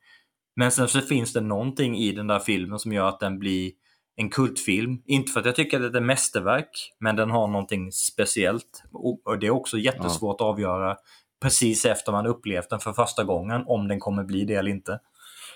Men 0.56 0.70
sen 0.70 0.88
så 0.88 1.00
finns 1.00 1.32
det 1.32 1.40
någonting 1.40 1.96
i 1.96 2.12
den 2.12 2.26
där 2.26 2.38
filmen 2.38 2.78
som 2.78 2.92
gör 2.92 3.08
att 3.08 3.20
den 3.20 3.38
blir 3.38 3.72
en 4.16 4.30
kultfilm. 4.30 5.02
Inte 5.06 5.32
för 5.32 5.40
att 5.40 5.46
jag 5.46 5.56
tycker 5.56 5.76
att 5.76 5.92
det 5.92 5.98
är 5.98 6.02
ett 6.02 6.06
mästerverk, 6.06 6.92
men 7.00 7.16
den 7.16 7.30
har 7.30 7.48
någonting 7.48 7.92
speciellt. 7.92 8.82
Och 8.92 9.38
det 9.38 9.46
är 9.46 9.50
också 9.50 9.78
jättesvårt 9.78 10.36
ja. 10.38 10.46
att 10.46 10.52
avgöra 10.52 10.96
precis 11.42 11.84
efter 11.84 12.12
man 12.12 12.26
upplevt 12.26 12.70
den 12.70 12.80
för 12.80 12.92
första 12.92 13.24
gången, 13.24 13.62
om 13.66 13.88
den 13.88 14.00
kommer 14.00 14.24
bli 14.24 14.44
det 14.44 14.54
eller 14.54 14.70
inte. 14.70 15.00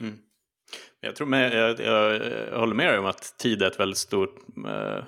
Mm. 0.01 0.19
Jag, 1.01 1.17
tror 1.17 1.27
med, 1.27 1.55
jag, 1.55 1.81
jag, 1.81 2.15
jag, 2.53 2.59
håller 2.59 2.75
med 2.75 2.89
dig 2.89 2.99
om 2.99 3.07
att 3.07 3.39
tid 3.39 3.63
är 3.63 3.67
ett 3.67 3.81
väldigt 3.81 3.99
stor 3.99 4.29
eh, 4.67 5.05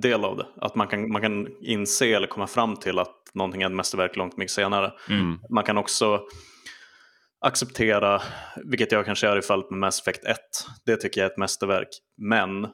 del 0.00 0.24
av 0.24 0.36
det. 0.36 0.46
Att 0.56 0.74
man 0.74 0.86
kan, 0.86 1.12
man 1.12 1.22
kan 1.22 1.48
inse 1.60 2.06
eller 2.06 2.26
komma 2.26 2.46
fram 2.46 2.76
till 2.76 2.98
att 2.98 3.30
någonting 3.34 3.62
är 3.62 3.66
ett 3.66 3.72
mästerverk 3.72 4.16
långt 4.16 4.36
mycket 4.36 4.52
senare. 4.52 4.92
Mm. 5.08 5.38
Man 5.50 5.64
kan 5.64 5.78
också 5.78 6.20
acceptera, 7.40 8.22
vilket 8.64 8.92
jag 8.92 9.04
kanske 9.04 9.26
gör 9.26 9.38
i 9.38 9.42
fallet 9.42 9.70
med 9.70 9.78
Mass 9.78 10.00
Effect 10.00 10.24
1, 10.24 10.38
det 10.86 10.96
tycker 10.96 11.20
jag 11.20 11.28
är 11.28 11.32
ett 11.32 11.38
mästerverk. 11.38 11.88
Men 12.16 12.68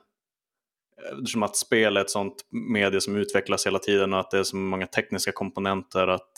eftersom 1.13 1.43
att 1.43 1.57
spel 1.57 1.97
är 1.97 2.01
ett 2.01 2.11
sånt 2.11 2.35
medie 2.73 3.01
som 3.01 3.17
utvecklas 3.17 3.67
hela 3.67 3.79
tiden 3.79 4.13
och 4.13 4.21
att 4.21 4.31
det 4.31 4.39
är 4.39 4.43
så 4.43 4.57
många 4.57 4.87
tekniska 4.87 5.33
komponenter 5.33 6.09
att 6.09 6.33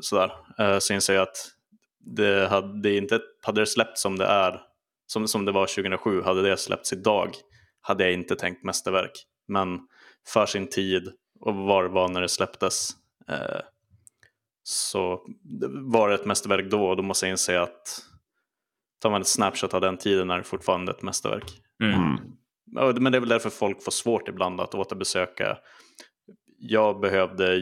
sådär, 0.00 0.32
eh, 0.58 0.78
så 0.78 0.94
inser 0.94 1.14
jag 1.14 1.22
att 1.22 1.36
det 2.00 2.48
hade 2.48 2.96
inte 2.96 3.20
hade 3.42 3.60
det 3.60 3.66
släppts 3.66 4.02
som 4.02 4.18
det 4.18 4.24
är, 4.24 4.60
som, 5.12 5.28
som 5.28 5.44
det 5.44 5.52
var 5.52 5.66
2007, 5.66 6.22
hade 6.22 6.42
det 6.42 6.56
släppts 6.56 6.92
idag 6.92 7.30
hade 7.80 8.04
jag 8.04 8.12
inte 8.12 8.36
tänkt 8.36 8.64
mästerverk. 8.64 9.12
Men 9.48 9.80
för 10.28 10.46
sin 10.46 10.70
tid 10.70 11.12
och 11.40 11.54
var 11.54 11.82
det 11.82 11.88
var 11.88 12.08
när 12.08 12.20
det 12.20 12.28
släpptes 12.28 12.90
eh, 13.28 13.60
så 14.62 15.26
var 15.70 16.08
det 16.08 16.14
ett 16.14 16.26
mästerverk 16.26 16.70
då 16.70 16.86
och 16.86 16.96
då 16.96 17.02
måste 17.02 17.26
jag 17.26 17.30
inse 17.30 17.60
att 17.60 18.02
tar 19.00 19.10
man 19.10 19.20
ett 19.20 19.26
snapshot 19.26 19.74
av 19.74 19.80
den 19.80 19.96
tiden 19.96 20.30
är 20.30 20.38
det 20.38 20.44
fortfarande 20.44 20.92
ett 20.92 21.02
mästerverk. 21.02 21.50
Mm. 21.82 22.16
Men 23.00 23.12
det 23.12 23.18
är 23.18 23.20
väl 23.20 23.28
därför 23.28 23.50
folk 23.50 23.82
får 23.82 23.92
svårt 23.92 24.28
ibland 24.28 24.60
att 24.60 24.74
återbesöka. 24.74 25.58
Jag 26.58 27.00
behövde 27.00 27.56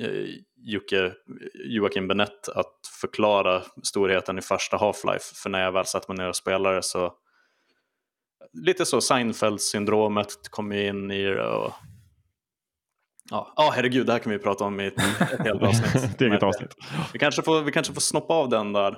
eh, 0.00 0.28
Jocke, 0.68 1.12
Joakim 1.54 2.08
Benett 2.08 2.48
att 2.48 2.74
förklara 3.00 3.62
storheten 3.82 4.38
i 4.38 4.42
första 4.42 4.76
Half-Life. 4.76 5.34
För 5.42 5.50
när 5.50 5.62
jag 5.62 5.72
väl 5.72 5.86
satt 5.86 6.08
mig 6.08 6.16
ner 6.16 6.28
och 6.28 6.36
spelade 6.36 6.82
så 6.82 7.12
lite 8.52 8.86
så 8.86 9.00
Seinfeld-syndromet 9.00 10.48
kom 10.50 10.72
in 10.72 11.10
i 11.10 11.22
det. 11.22 11.48
Och... 11.48 11.72
Ja, 13.30 13.52
oh, 13.56 13.72
herregud, 13.72 14.06
det 14.06 14.12
här 14.12 14.18
kan 14.18 14.32
vi 14.32 14.38
prata 14.38 14.64
om 14.64 14.80
i 14.80 14.86
ett, 14.86 14.98
ett 15.32 15.40
helt 15.40 15.62
avsnitt. 15.62 16.04
ett 16.04 16.20
eget 16.20 16.42
avsnitt. 16.42 16.74
Vi 17.12 17.18
kanske, 17.18 17.42
får, 17.42 17.62
vi 17.62 17.72
kanske 17.72 17.94
får 17.94 18.00
snoppa 18.00 18.34
av 18.34 18.48
den 18.48 18.72
där. 18.72 18.96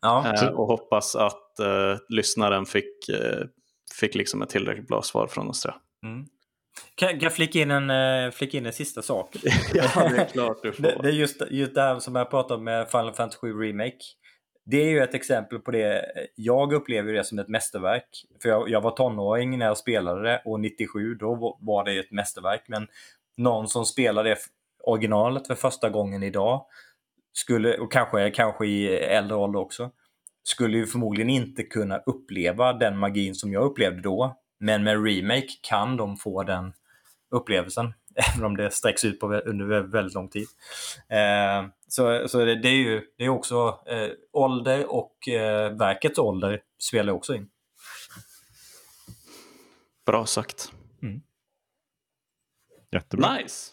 Ja. 0.00 0.34
Eh, 0.34 0.48
och 0.48 0.66
hoppas 0.66 1.16
att 1.16 1.58
eh, 1.58 1.96
lyssnaren 2.08 2.66
fick 2.66 3.08
eh, 3.08 3.46
fick 3.94 4.14
liksom 4.14 4.42
ett 4.42 4.48
tillräckligt 4.48 4.88
bra 4.88 5.02
svar 5.02 5.26
från 5.26 5.48
oss. 5.48 5.66
Mm. 6.04 6.26
Kan 6.94 7.18
jag 7.18 7.32
flika 7.32 7.58
in 7.58 7.70
en, 7.70 7.90
eh, 7.90 8.30
flika 8.30 8.58
in 8.58 8.66
en 8.66 8.72
sista 8.72 9.02
sak? 9.02 9.36
ja, 9.74 10.08
det 10.08 10.16
är 10.16 10.24
klart 10.24 10.58
du 10.62 10.72
får. 10.72 10.82
Det, 10.82 10.98
det, 11.02 11.08
är 11.08 11.12
just, 11.12 11.42
just 11.50 11.74
det 11.74 11.80
här 11.80 11.98
som 11.98 12.16
jag 12.16 12.30
pratade 12.30 12.54
om 12.54 12.64
med 12.64 12.90
Final 12.90 13.14
Fantasy 13.14 13.38
7 13.38 13.52
Remake. 13.62 13.98
Det 14.64 14.76
är 14.76 14.88
ju 14.88 15.00
ett 15.00 15.14
exempel 15.14 15.58
på 15.58 15.70
det. 15.70 16.04
Jag 16.34 16.72
upplever 16.72 17.12
det 17.12 17.24
som 17.24 17.38
ett 17.38 17.48
mästerverk. 17.48 18.08
För 18.42 18.48
jag, 18.48 18.68
jag 18.68 18.80
var 18.80 18.90
tonåring 18.90 19.58
när 19.58 19.66
jag 19.66 19.78
spelade 19.78 20.22
det 20.22 20.42
och 20.44 20.60
97 20.60 21.14
då 21.14 21.58
var 21.60 21.84
det 21.84 21.98
ett 21.98 22.10
mästerverk. 22.10 22.62
Men 22.66 22.86
någon 23.36 23.68
som 23.68 23.86
spelar 23.86 24.24
det 24.24 24.36
originalet 24.82 25.46
för 25.46 25.54
första 25.54 25.90
gången 25.90 26.22
idag 26.22 26.66
skulle, 27.32 27.78
och 27.78 27.92
kanske, 27.92 28.30
kanske 28.30 28.66
i 28.66 28.88
äldre 28.96 29.36
ålder 29.36 29.60
också, 29.60 29.90
skulle 30.42 30.78
ju 30.78 30.86
förmodligen 30.86 31.30
inte 31.30 31.62
kunna 31.62 31.98
uppleva 31.98 32.72
den 32.72 32.98
magin 32.98 33.34
som 33.34 33.52
jag 33.52 33.64
upplevde 33.64 34.00
då. 34.00 34.36
Men 34.60 34.84
med 34.84 35.04
remake 35.04 35.48
kan 35.62 35.96
de 35.96 36.16
få 36.16 36.42
den 36.42 36.72
upplevelsen, 37.30 37.94
även 38.34 38.44
om 38.44 38.56
det 38.56 38.70
sträcks 38.70 39.04
ut 39.04 39.20
på, 39.20 39.34
under 39.34 39.80
väldigt 39.80 40.14
lång 40.14 40.28
tid. 40.28 40.46
Eh, 41.08 41.66
så 41.88 42.28
så 42.28 42.44
det, 42.44 42.54
det, 42.62 42.68
är 42.68 42.74
ju 42.74 43.02
det 43.18 43.24
är 43.24 43.28
också 43.28 43.78
eh, 43.86 44.08
ålder 44.32 44.92
och 44.92 45.28
eh, 45.28 45.76
verkets 45.76 46.18
ålder 46.18 46.60
spelar 46.78 47.12
också 47.12 47.34
in. 47.34 47.48
Bra 50.06 50.26
sagt. 50.26 50.72
Mm. 51.02 51.20
Jättebra. 52.92 53.36
Nice. 53.36 53.72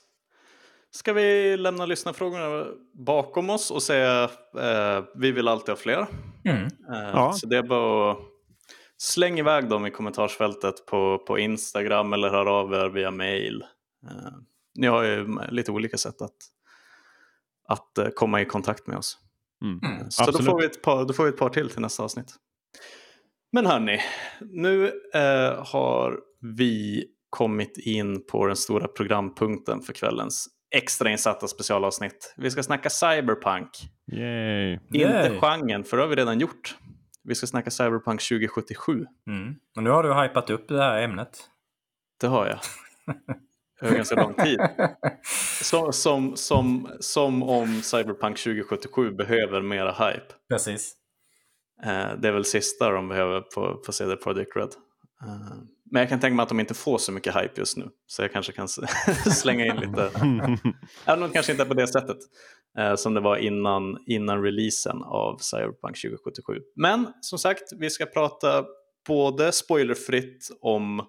Ska 0.92 1.14
vi 1.14 1.58
lämna 1.58 1.86
lyssnarfrågorna 1.86 2.66
bakom 2.94 3.50
oss 3.50 3.72
och 3.72 3.84
säga 3.84 4.24
eh, 4.60 5.04
vi 5.16 5.32
vill 5.32 5.48
alltid 5.48 5.70
ha 5.70 5.76
fler. 5.76 6.08
Mm. 6.46 6.64
Eh, 6.64 6.70
ja. 7.14 7.34
Så 7.34 7.48
det 7.48 7.58
är 7.58 7.64
bara 7.64 8.12
att 8.12 8.18
slänga 8.98 9.40
iväg 9.40 9.70
dem 9.70 9.86
i 9.86 9.92
kommentarsfältet 9.92 10.86
på, 10.86 11.18
på 11.28 11.40
Instagram 11.40 12.14
eller 12.14 12.30
hör 12.30 12.46
av 12.46 12.74
er 12.74 12.90
via 12.90 13.12
mail. 13.12 13.64
Eh, 14.04 14.32
ni 14.76 14.88
har 14.88 15.04
ju 15.04 15.40
lite 15.50 15.72
olika 15.72 15.98
sätt 15.98 16.22
att, 16.22 16.36
att 17.68 17.98
eh, 17.98 18.08
komma 18.08 18.42
i 18.42 18.46
kontakt 18.46 18.88
med 18.88 18.98
oss. 18.98 19.18
Mm. 19.64 19.80
Mm. 19.84 20.12
Så 20.12 20.32
då 20.32 20.44
får, 20.44 20.60
vi 20.60 20.66
ett 20.66 20.82
par, 20.82 21.06
då 21.06 21.14
får 21.14 21.24
vi 21.24 21.30
ett 21.30 21.38
par 21.38 21.50
till 21.50 21.70
till 21.70 21.82
nästa 21.82 22.04
avsnitt. 22.04 22.36
Men 23.52 23.66
hörni, 23.66 24.02
nu 24.42 24.92
eh, 25.14 25.66
har 25.66 26.20
vi 26.42 27.06
kommit 27.30 27.78
in 27.78 28.26
på 28.26 28.46
den 28.46 28.56
stora 28.56 28.88
programpunkten 28.88 29.82
för 29.82 29.94
kvällens 29.94 30.48
extrainsatta 30.76 31.48
specialavsnitt. 31.48 32.34
Vi 32.38 32.52
ska 32.52 32.64
snacka 32.64 32.90
cyberpunk. 32.90 33.70
Yay. 34.12 34.74
Inte 34.74 34.98
Yay. 34.98 35.40
genren, 35.40 35.84
för 35.84 35.98
det 35.98 36.04
har 36.04 36.10
vi 36.10 36.16
redan 36.16 36.40
gjort. 36.40 36.78
Vi 37.28 37.36
ska 37.36 37.48
snacka 37.48 37.72
cyberpunk 37.72 38.22
2077. 38.22 39.06
Mm. 39.28 39.56
Och 39.76 39.84
nu 39.84 39.90
har 39.90 40.04
du 40.04 40.14
hypat 40.14 40.50
upp 40.50 40.68
det 40.68 40.84
här 40.84 41.02
ämnet. 41.02 41.50
Det 42.22 42.28
har 42.28 42.48
jag. 42.48 42.60
Över 43.82 43.96
ganska 43.96 44.16
lång 44.16 44.34
tid. 44.34 44.60
Som, 45.62 45.94
som, 45.94 46.36
som, 46.36 46.90
som 47.00 47.44
om 47.44 47.82
Cyberpunk 47.82 48.38
2077 48.38 49.12
behöver 49.12 49.62
mera 49.62 49.92
hype. 49.92 50.34
Precis. 50.50 50.94
Eh, 51.84 52.12
det 52.20 52.28
är 52.28 52.32
väl 52.32 52.46
sista 52.46 52.90
de 52.90 53.10
behöver 53.10 53.42
på, 53.42 53.82
på 53.86 53.92
CD 53.92 54.16
Projekt 54.16 54.56
Red. 54.56 54.70
Eh, 55.24 55.58
men 55.92 56.00
jag 56.00 56.10
kan 56.10 56.20
tänka 56.20 56.36
mig 56.36 56.44
att 56.44 56.50
de 56.50 56.60
inte 56.60 56.74
får 56.74 56.98
så 56.98 57.12
mycket 57.12 57.36
hype 57.36 57.54
just 57.56 57.78
nu. 57.78 57.90
Så 58.08 58.22
jag 58.22 58.32
kanske 58.32 58.52
kan 58.52 58.68
slänga 59.32 59.66
in 59.66 59.76
lite. 59.76 60.02
Även 61.06 61.24
om 61.24 61.30
det 61.30 61.34
kanske 61.34 61.52
inte 61.52 61.64
är 61.64 61.68
på 61.68 61.74
det 61.74 61.88
sättet. 61.88 62.18
Eh, 62.78 62.96
som 62.96 63.14
det 63.14 63.22
var 63.22 63.38
innan, 63.38 63.98
innan 64.06 64.44
releasen 64.44 65.04
av 65.04 65.38
Cyberpunk 65.38 66.02
2077. 66.02 66.54
Men 66.76 67.14
som 67.22 67.40
sagt, 67.40 67.64
vi 67.80 67.90
ska 67.90 68.06
prata 68.06 68.66
både 69.08 69.52
spoilerfritt 69.52 70.48
om 70.62 71.06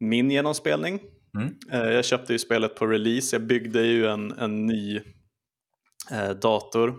min 0.00 0.30
genomspelning. 0.30 1.00
Mm. 1.38 1.54
Eh, 1.72 1.92
jag 1.92 2.04
köpte 2.04 2.32
ju 2.32 2.38
spelet 2.38 2.74
på 2.74 2.86
release. 2.86 3.36
Jag 3.36 3.46
byggde 3.46 3.82
ju 3.82 4.06
en, 4.06 4.32
en 4.32 4.66
ny 4.66 5.00
eh, 6.10 6.30
dator 6.30 6.94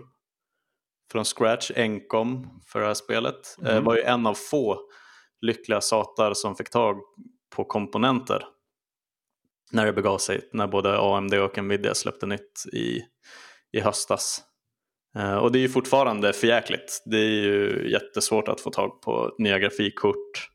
från 1.12 1.24
scratch, 1.24 1.70
enkom, 1.76 2.60
för 2.66 2.80
det 2.80 2.86
här 2.86 2.94
spelet. 2.94 3.56
Mm. 3.60 3.84
var 3.84 3.96
ju 3.96 4.02
en 4.02 4.26
av 4.26 4.34
få 4.34 4.80
lyckliga 5.40 5.80
satar 5.80 6.34
som 6.34 6.56
fick 6.56 6.70
tag 6.70 6.96
på 7.56 7.64
komponenter 7.64 8.44
när 9.72 9.86
det 9.86 9.92
begav 9.92 10.18
sig, 10.18 10.48
när 10.52 10.66
både 10.66 10.98
AMD 10.98 11.34
och 11.34 11.64
Nvidia 11.64 11.94
släppte 11.94 12.26
nytt 12.26 12.66
i, 12.72 13.02
i 13.76 13.80
höstas. 13.80 14.42
Uh, 15.18 15.34
och 15.34 15.52
det 15.52 15.58
är 15.58 15.60
ju 15.60 15.68
fortfarande 15.68 16.32
förjäkligt. 16.32 17.02
Det 17.04 17.16
är 17.16 17.30
ju 17.30 17.88
jättesvårt 17.90 18.48
att 18.48 18.60
få 18.60 18.70
tag 18.70 19.02
på 19.02 19.34
nya 19.38 19.58
grafikkort. 19.58 20.50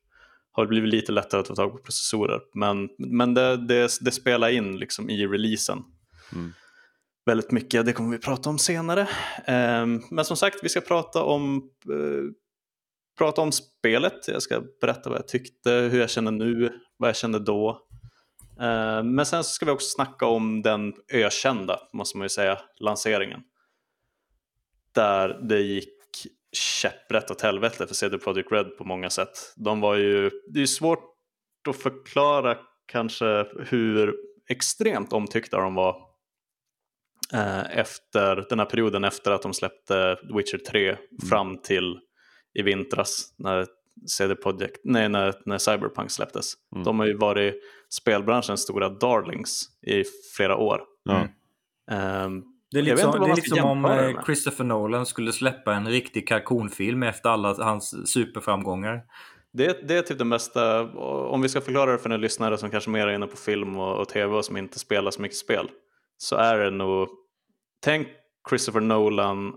Har 0.52 0.66
blivit 0.66 0.90
lite 0.90 1.12
lättare 1.12 1.42
att 1.42 1.48
få 1.48 1.56
tag 1.56 1.72
på 1.72 1.78
processorer. 1.78 2.40
Men, 2.54 2.90
men 2.98 3.34
det, 3.34 3.58
det, 3.58 3.92
det 4.02 4.12
spelar 4.12 4.50
in 4.50 4.78
liksom 4.78 5.10
i 5.10 5.28
releasen. 5.28 5.84
Mm. 6.34 6.54
väldigt 7.26 7.52
mycket. 7.52 7.86
Det 7.86 7.94
kommer 7.94 8.12
vi 8.12 8.18
prata 8.18 8.50
om 8.50 8.60
senare. 8.60 9.08
Ehm, 9.46 10.02
men 10.12 10.26
som 10.26 10.38
sagt, 10.38 10.58
vi 10.64 10.70
ska 10.70 10.82
prata 10.82 11.24
om, 11.24 11.70
eh, 11.90 12.24
prata 13.18 13.42
om 13.42 13.52
spelet. 13.52 14.28
Jag 14.28 14.42
ska 14.42 14.62
berätta 14.82 15.10
vad 15.10 15.20
jag 15.20 15.28
tyckte, 15.28 15.72
hur 15.72 16.00
jag 16.00 16.10
känner 16.10 16.32
nu, 16.32 16.80
vad 16.98 17.10
jag 17.10 17.16
kände 17.16 17.40
då. 17.40 17.82
Ehm, 18.62 19.16
men 19.16 19.26
sen 19.26 19.44
ska 19.44 19.66
vi 19.66 19.72
också 19.72 19.88
snacka 19.88 20.26
om 20.26 20.62
den 20.62 20.94
ökända, 21.14 21.80
måste 21.94 22.18
man 22.18 22.26
ju 22.26 22.30
säga, 22.30 22.60
lanseringen. 22.80 23.42
Där 24.96 25.40
det 25.50 25.60
gick 25.60 25.98
käpprätt 26.52 27.32
åt 27.32 27.42
helvete 27.42 27.88
för 27.88 27.96
CD 27.96 28.18
Projekt 28.18 28.52
Red 28.52 28.78
på 28.78 28.84
många 28.84 29.10
sätt. 29.10 29.54
De 29.56 29.82
var 29.82 29.96
ju, 29.96 30.32
det 30.54 30.62
är 30.62 30.66
svårt 30.66 31.14
att 31.70 31.76
förklara 31.76 32.58
kanske 32.86 33.46
hur 33.60 34.16
extremt 34.50 35.14
omtyckta 35.14 35.58
de 35.58 35.76
var 35.76 35.96
eh, 37.34 37.78
efter 37.78 38.46
den 38.50 38.60
här 38.60 38.66
perioden 38.66 39.04
efter 39.04 39.32
att 39.32 39.42
de 39.42 39.54
släppte 39.54 40.18
Witcher 40.36 40.58
3 40.58 40.90
mm. 40.90 40.98
fram 41.30 41.62
till 41.62 42.00
i 42.54 42.62
vintras 42.62 43.34
när 43.38 43.68
CD 44.08 44.36
Projekt, 44.36 44.82
nej 44.84 45.10
när, 45.10 45.34
när 45.46 45.58
Cyberpunk 45.58 46.12
släpptes. 46.12 46.54
Mm. 46.76 46.84
De 46.84 47.00
har 47.00 47.06
ju 47.06 47.18
varit 47.18 47.56
spelbranschens 47.90 48.62
stora 48.62 48.90
darlings 48.90 49.64
i 49.88 50.04
flera 50.36 50.58
år. 50.58 50.82
Mm. 51.10 51.28
Um, 52.26 52.44
det 52.72 52.80
är 52.80 52.84
liksom, 52.84 53.12
det 53.20 53.32
är 53.32 53.36
liksom 53.36 53.60
om 53.60 53.86
eh, 53.86 54.24
Christopher 54.26 54.64
Nolan 54.64 55.06
skulle 55.06 55.32
släppa 55.32 55.74
en 55.74 55.88
riktig 55.88 56.28
kalkonfilm 56.28 57.04
efter 57.04 57.30
alla 57.30 57.54
hans 57.54 58.12
superframgångar. 58.12 59.04
Det, 59.54 59.88
det 59.88 59.98
är 59.98 60.02
typ 60.02 60.18
det 60.18 60.26
mesta, 60.26 60.82
om 61.04 61.42
vi 61.42 61.50
ska 61.50 61.62
förklara 61.62 61.92
det 61.92 61.98
för 61.98 62.10
en 62.10 62.22
lyssnare 62.22 62.58
som 62.58 62.70
kanske 62.70 62.90
mer 62.90 63.08
är 63.08 63.16
inne 63.16 63.28
på 63.28 63.38
film 63.38 63.78
och, 63.78 64.00
och 64.00 64.10
tv 64.10 64.36
och 64.36 64.46
som 64.46 64.58
inte 64.58 64.80
spelar 64.80 65.12
så 65.12 65.22
mycket 65.22 65.38
spel. 65.38 65.70
Så 66.18 66.36
är 66.36 66.58
det 66.58 66.72
nog, 66.72 67.08
tänk 67.84 68.08
Christopher 68.50 68.82
Nolan 68.82 69.54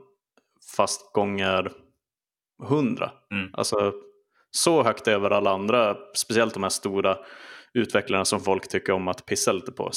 fast 0.76 1.12
gånger 1.12 1.72
hundra. 2.62 3.12
Mm. 3.32 3.50
Alltså 3.52 3.92
så 4.56 4.82
högt 4.82 5.08
över 5.08 5.30
alla 5.30 5.50
andra, 5.50 5.96
speciellt 6.14 6.54
de 6.54 6.62
här 6.62 6.70
stora 6.70 7.16
utvecklarna 7.72 8.24
som 8.24 8.40
folk 8.40 8.68
tycker 8.68 8.92
om 8.92 9.08
att 9.08 9.26
pissa 9.26 9.52
lite 9.52 9.72
på. 9.72 9.90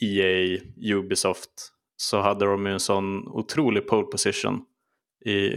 EA, 0.00 0.26
eh, 0.26 0.60
e 0.80 0.94
Ubisoft, 0.94 1.50
så 1.96 2.20
hade 2.20 2.44
de 2.44 2.66
ju 2.66 2.72
en 2.72 2.80
sån 2.80 3.28
otrolig 3.28 3.88
pole 3.88 4.06
position 4.06 4.62
i, 5.24 5.50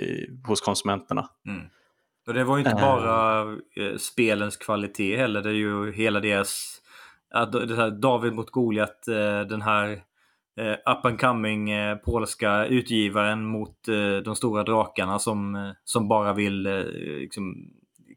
hos 0.47 0.61
konsumenterna. 0.61 1.29
Mm. 1.47 1.61
Och 2.27 2.33
det 2.33 2.43
var 2.43 2.57
ju 2.57 2.63
inte 2.63 2.75
uh. 2.75 2.81
bara 2.81 3.41
eh, 3.51 3.97
spelens 3.97 4.57
kvalitet 4.57 5.17
heller, 5.17 5.41
det 5.41 5.49
är 5.49 5.53
ju 5.53 5.91
hela 5.91 6.19
deras 6.19 6.81
det 7.51 7.75
här 7.75 7.91
David 7.91 8.33
mot 8.33 8.51
Goliat, 8.51 9.07
eh, 9.07 9.41
den 9.41 9.61
här 9.61 9.91
eh, 10.59 10.71
up 10.71 11.05
and 11.05 11.19
coming 11.19 11.71
eh, 11.71 11.95
polska 11.95 12.65
utgivaren 12.65 13.45
mot 13.45 13.87
eh, 13.87 14.17
de 14.17 14.35
stora 14.35 14.63
drakarna 14.63 15.19
som, 15.19 15.55
eh, 15.55 15.71
som 15.83 16.07
bara 16.07 16.33
vill 16.33 16.63
liksom, 17.19 17.55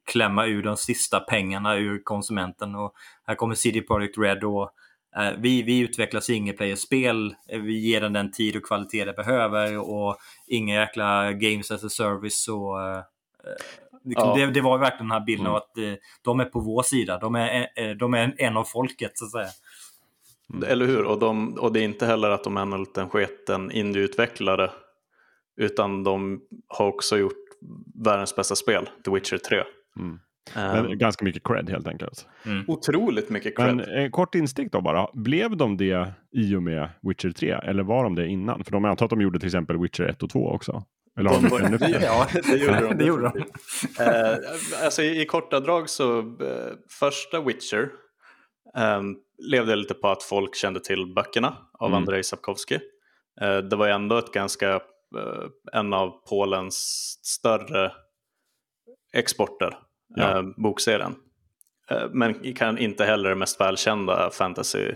klämma 0.05 0.47
ur 0.47 0.63
de 0.63 0.77
sista 0.77 1.21
pengarna 1.21 1.77
ur 1.77 2.03
konsumenten. 2.03 2.75
Och 2.75 2.93
här 3.27 3.35
kommer 3.35 3.55
CD 3.55 3.81
Projekt 3.81 4.19
Red 4.19 4.45
och 4.45 4.75
Eh, 5.17 5.33
vi, 5.39 5.63
vi 5.63 5.79
utvecklar 5.79 6.21
single 6.21 6.53
player-spel, 6.53 7.35
eh, 7.49 7.61
vi 7.61 7.79
ger 7.79 8.01
den 8.01 8.13
den 8.13 8.31
tid 8.31 8.57
och 8.57 8.63
kvalitet 8.63 9.05
det 9.05 9.13
behöver 9.13 9.79
och 9.79 10.17
inga 10.47 10.81
jäkla 10.81 11.33
games 11.33 11.71
as 11.71 11.85
a 11.85 11.89
service. 11.89 12.49
Och, 12.49 12.83
eh, 12.83 13.03
liksom, 14.05 14.29
ja. 14.29 14.37
det, 14.37 14.53
det, 14.53 14.61
var 14.61 14.79
verkligen 14.79 15.09
den 15.09 15.19
här 15.19 15.27
bilden 15.27 15.47
mm. 15.47 15.53
av 15.53 15.57
att 15.57 16.01
de 16.23 16.41
är 16.41 16.45
på 16.45 16.61
vår 16.61 16.83
sida. 16.83 17.19
De 17.19 17.35
är, 17.35 17.95
de 17.95 18.15
är 18.15 18.35
en, 18.39 18.57
av 18.57 18.65
folket 18.65 19.13
så 19.15 19.25
att 19.25 19.31
säga. 19.31 19.49
Eller 20.73 20.87
hur? 20.87 21.05
Och, 21.05 21.19
de, 21.19 21.59
och 21.59 21.73
det 21.73 21.81
är 21.81 21.85
inte 21.85 22.07
heller 22.07 22.31
att 22.31 22.45
de 22.45 22.57
är 22.57 22.63
en 22.63 22.81
liten 22.81 23.09
sketen 23.09 23.71
indieutvecklare 23.71 24.71
utan 25.57 26.05
de 26.05 26.41
har 26.69 26.87
också 26.87 27.19
gjort 27.19 27.33
världens 28.05 28.37
bästa 28.37 28.55
spel, 28.55 28.91
The 29.05 29.11
Witcher 29.11 29.39
3. 29.39 29.63
Mm. 29.99 30.19
Men 30.55 30.87
um, 30.87 30.99
ganska 30.99 31.25
mycket 31.25 31.43
cred 31.45 31.71
helt 31.71 31.89
enkelt. 31.89 32.29
Mm. 32.47 32.65
Otroligt 32.69 33.31
mycket 33.31 33.57
cred. 33.57 33.77
Men 33.77 33.81
en 33.81 34.11
kort 34.11 34.35
instick 34.35 34.73
då 34.73 34.81
bara. 34.81 35.09
Blev 35.15 35.57
de 35.57 35.77
det 35.77 36.13
i 36.33 36.55
och 36.57 36.63
med 36.63 36.89
Witcher 37.03 37.31
3? 37.31 37.51
Eller 37.51 37.83
var 37.83 38.05
de 38.05 38.15
det 38.15 38.29
innan? 38.29 38.65
För 38.65 38.73
de 38.73 38.85
antar 38.85 39.07
att 39.07 39.11
de 39.11 39.21
gjorde 39.21 39.39
till 39.39 39.49
exempel 39.49 39.79
Witcher 39.79 40.05
1 40.05 40.23
och 40.23 40.31
2 40.31 40.49
också. 40.49 40.85
Eller 41.19 41.31
de 41.31 41.49
var, 41.49 41.61
ja, 42.03 42.27
det 42.45 42.57
gjorde 42.57 42.81
de. 42.81 42.95
det 42.99 43.05
gjorde 43.05 43.33
de. 43.35 43.39
uh, 44.05 44.85
alltså 44.85 45.03
i, 45.03 45.23
i, 45.23 45.27
korta 45.27 45.61
drag 45.61 45.89
så 45.89 46.19
uh, 46.19 46.73
första 47.01 47.41
Witcher 47.41 47.89
um, 48.99 49.17
levde 49.39 49.77
lite 49.77 49.95
på 49.95 50.09
att 50.09 50.23
folk 50.23 50.57
kände 50.57 50.81
till 50.81 51.13
böckerna 51.15 51.57
av 51.79 51.89
mm. 51.89 51.97
Andrzej 51.99 52.25
Sapkowski. 52.25 52.75
Uh, 53.43 53.59
det 53.59 53.77
var 53.77 53.87
ju 53.87 53.93
ändå 53.93 54.19
ett 54.19 54.33
ganska, 54.33 54.81
en 55.73 55.93
av 55.93 56.11
Polens 56.29 56.77
större 57.23 57.93
exporter 59.13 59.79
ja. 60.17 60.39
eh, 60.39 60.43
bokserien. 60.57 61.15
Eh, 61.91 62.09
men 62.13 62.55
kan 62.55 62.79
inte 62.79 63.05
heller 63.05 63.31
det 63.31 63.37
mest 63.37 63.61
välkända 63.61 64.31
fantasy 64.31 64.95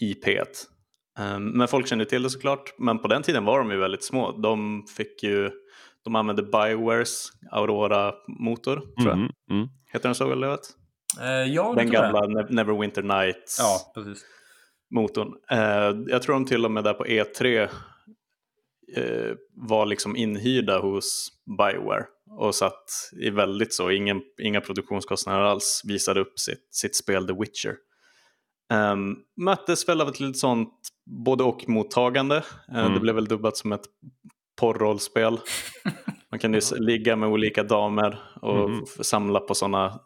IP. 0.00 0.26
Eh, 1.18 1.38
men 1.38 1.68
folk 1.68 1.86
kände 1.86 2.04
till 2.04 2.22
det 2.22 2.30
såklart, 2.30 2.74
men 2.78 2.98
på 2.98 3.08
den 3.08 3.22
tiden 3.22 3.44
var 3.44 3.58
de 3.58 3.70
ju 3.70 3.76
väldigt 3.76 4.04
små. 4.04 4.32
De 4.32 4.84
fick 4.96 5.22
ju, 5.22 5.50
de 6.04 6.16
använde 6.16 6.42
Biowares 6.42 7.28
Aurora-motor, 7.50 8.76
tror 8.76 9.08
jag. 9.08 9.18
Mm, 9.18 9.30
mm. 9.50 9.68
Heter 9.92 10.08
den 10.08 10.14
så 10.14 10.32
eller 10.32 10.48
vet? 10.48 10.68
Eh, 11.20 11.52
ja, 11.54 11.74
Den 11.76 11.90
gamla 11.90 12.20
jag. 12.20 12.50
Neverwinter 12.50 13.02
Nights. 13.02 13.58
Ja, 13.58 13.92
precis 13.94 14.24
motorn. 14.90 15.34
Eh, 15.50 15.96
jag 16.06 16.22
tror 16.22 16.34
de 16.34 16.44
till 16.44 16.64
och 16.64 16.70
med 16.70 16.84
där 16.84 16.94
på 16.94 17.04
E3 17.04 17.68
eh, 18.96 19.34
var 19.54 19.86
liksom 19.86 20.16
inhyrda 20.16 20.78
hos 20.78 21.28
Bioware 21.58 22.04
och 22.30 22.54
satt 22.54 23.10
i 23.20 23.30
väldigt 23.30 23.74
så, 23.74 23.90
ingen, 23.90 24.22
inga 24.42 24.60
produktionskostnader 24.60 25.40
alls, 25.40 25.82
visade 25.84 26.20
upp 26.20 26.38
sitt, 26.38 26.68
sitt 26.70 26.96
spel 26.96 27.26
The 27.26 27.32
Witcher. 27.32 27.76
Um, 28.92 29.18
möttes 29.36 29.88
väl 29.88 30.00
av 30.00 30.08
ett 30.08 30.20
litet 30.20 30.38
sånt 30.38 30.72
både 31.26 31.44
och 31.44 31.68
mottagande. 31.68 32.36
Uh, 32.72 32.78
mm. 32.78 32.94
Det 32.94 33.00
blev 33.00 33.14
väl 33.14 33.26
dubbat 33.26 33.56
som 33.56 33.72
ett 33.72 33.84
porrrollspel. 34.60 35.38
Man 36.30 36.38
kan 36.40 36.54
ju 36.54 36.60
ligga 36.78 37.16
med 37.16 37.28
olika 37.28 37.62
damer 37.62 38.18
och 38.42 38.68
mm. 38.70 38.86
samla 38.86 39.40
på 39.40 39.54
sådana 39.54 40.00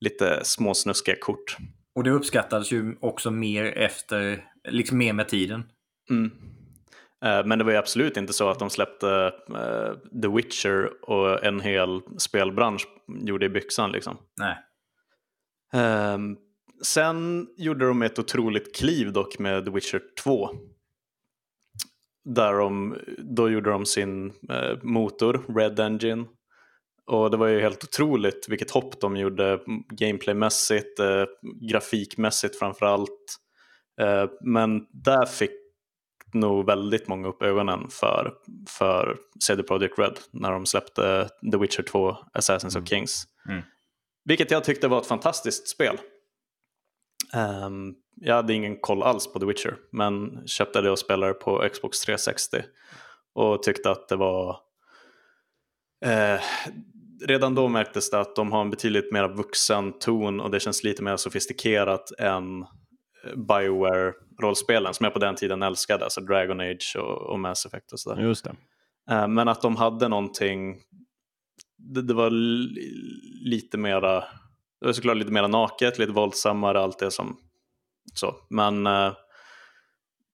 lite 0.00 0.40
småsnuskiga 0.44 1.16
kort. 1.20 1.56
Och 1.94 2.04
det 2.04 2.10
uppskattades 2.10 2.72
ju 2.72 2.96
också 3.00 3.30
mer 3.30 3.64
efter, 3.64 4.44
liksom 4.68 4.98
mer 4.98 5.12
med 5.12 5.28
tiden. 5.28 5.64
Mm. 6.10 6.30
Eh, 7.24 7.44
men 7.44 7.58
det 7.58 7.64
var 7.64 7.72
ju 7.72 7.78
absolut 7.78 8.16
inte 8.16 8.32
så 8.32 8.48
att 8.48 8.58
de 8.58 8.70
släppte 8.70 9.32
uh, 9.50 10.20
The 10.22 10.28
Witcher 10.28 11.10
och 11.10 11.44
en 11.44 11.60
hel 11.60 12.00
spelbransch 12.18 12.88
gjorde 13.08 13.46
i 13.46 13.48
byxan. 13.48 13.92
Liksom. 13.92 14.16
Nej. 14.36 14.56
Um, 16.14 16.38
sen 16.82 17.48
gjorde 17.56 17.86
de 17.86 18.02
ett 18.02 18.18
otroligt 18.18 18.76
kliv 18.76 19.12
dock 19.12 19.38
med 19.38 19.64
The 19.64 19.70
Witcher 19.70 20.02
2. 20.22 20.50
Där 22.24 22.52
de, 22.52 22.98
då 23.18 23.50
gjorde 23.50 23.70
de 23.70 23.86
sin 23.86 24.26
uh, 24.26 24.78
motor, 24.82 25.44
Red 25.58 25.80
Engine. 25.80 26.24
Och 27.06 27.30
det 27.30 27.36
var 27.36 27.46
ju 27.46 27.60
helt 27.60 27.84
otroligt 27.84 28.46
vilket 28.48 28.70
hopp 28.70 29.00
de 29.00 29.16
gjorde 29.16 29.60
gameplaymässigt, 29.90 31.00
grafikmässigt 31.70 32.58
framförallt. 32.58 33.36
Men 34.40 34.86
där 34.90 35.26
fick 35.26 35.59
nog 36.34 36.66
väldigt 36.66 37.08
många 37.08 37.28
upp 37.28 37.42
ögonen 37.42 37.86
för, 37.90 38.34
för 38.68 39.16
CD 39.44 39.62
Projekt 39.62 39.98
Red 39.98 40.18
när 40.30 40.52
de 40.52 40.66
släppte 40.66 41.28
The 41.52 41.58
Witcher 41.58 41.82
2, 41.82 42.16
Assassins 42.32 42.76
mm. 42.76 42.82
of 42.82 42.88
Kings. 42.88 43.24
Mm. 43.48 43.62
Vilket 44.24 44.50
jag 44.50 44.64
tyckte 44.64 44.88
var 44.88 45.00
ett 45.00 45.06
fantastiskt 45.06 45.68
spel. 45.68 45.98
Um, 47.66 47.94
jag 48.16 48.34
hade 48.34 48.54
ingen 48.54 48.80
koll 48.80 49.02
alls 49.02 49.32
på 49.32 49.38
The 49.38 49.46
Witcher, 49.46 49.76
men 49.92 50.42
köpte 50.46 50.80
det 50.80 50.90
och 50.90 50.98
spelade 50.98 51.34
på 51.34 51.68
Xbox 51.72 52.00
360 52.00 52.62
och 53.34 53.62
tyckte 53.62 53.90
att 53.90 54.08
det 54.08 54.16
var... 54.16 54.56
Eh, 56.04 56.40
redan 57.26 57.54
då 57.54 57.68
märktes 57.68 58.10
det 58.10 58.20
att 58.20 58.36
de 58.36 58.52
har 58.52 58.60
en 58.60 58.70
betydligt 58.70 59.12
mer 59.12 59.28
vuxen 59.28 59.98
ton 59.98 60.40
och 60.40 60.50
det 60.50 60.60
känns 60.60 60.84
lite 60.84 61.02
mer 61.02 61.16
sofistikerat 61.16 62.12
än 62.18 62.66
Bioware-rollspelen 63.36 64.94
som 64.94 65.04
jag 65.04 65.12
på 65.12 65.18
den 65.18 65.34
tiden 65.34 65.62
älskade, 65.62 66.04
alltså 66.04 66.20
Dragon 66.20 66.60
Age 66.60 66.96
och, 66.98 67.30
och 67.30 67.40
Mass 67.40 67.66
Effect 67.66 67.92
och 67.92 68.00
sådär. 68.00 68.22
Just 68.22 68.44
det. 68.44 68.54
Uh, 69.10 69.28
men 69.28 69.48
att 69.48 69.62
de 69.62 69.76
hade 69.76 70.08
någonting, 70.08 70.80
det, 71.78 72.02
det 72.02 72.14
var 72.14 72.30
lite 73.44 73.78
mera, 73.78 74.20
det 74.80 74.86
var 74.86 74.92
såklart 74.92 75.16
lite 75.16 75.32
mera 75.32 75.48
naket, 75.48 75.98
lite 75.98 76.12
våldsammare, 76.12 76.80
allt 76.80 76.98
det 76.98 77.10
som 77.10 77.36
så. 78.14 78.34
Men 78.50 78.86
uh, 78.86 79.12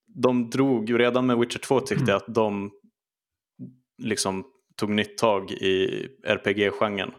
de 0.06 0.50
drog 0.50 1.00
redan 1.00 1.26
med 1.26 1.38
Witcher 1.38 1.58
2 1.58 1.80
tyckte 1.80 2.10
jag 2.10 2.16
att 2.16 2.34
de 2.34 2.70
liksom 4.02 4.44
tog 4.76 4.90
nytt 4.90 5.18
tag 5.18 5.50
i 5.50 6.08
RPG-genren 6.26 7.12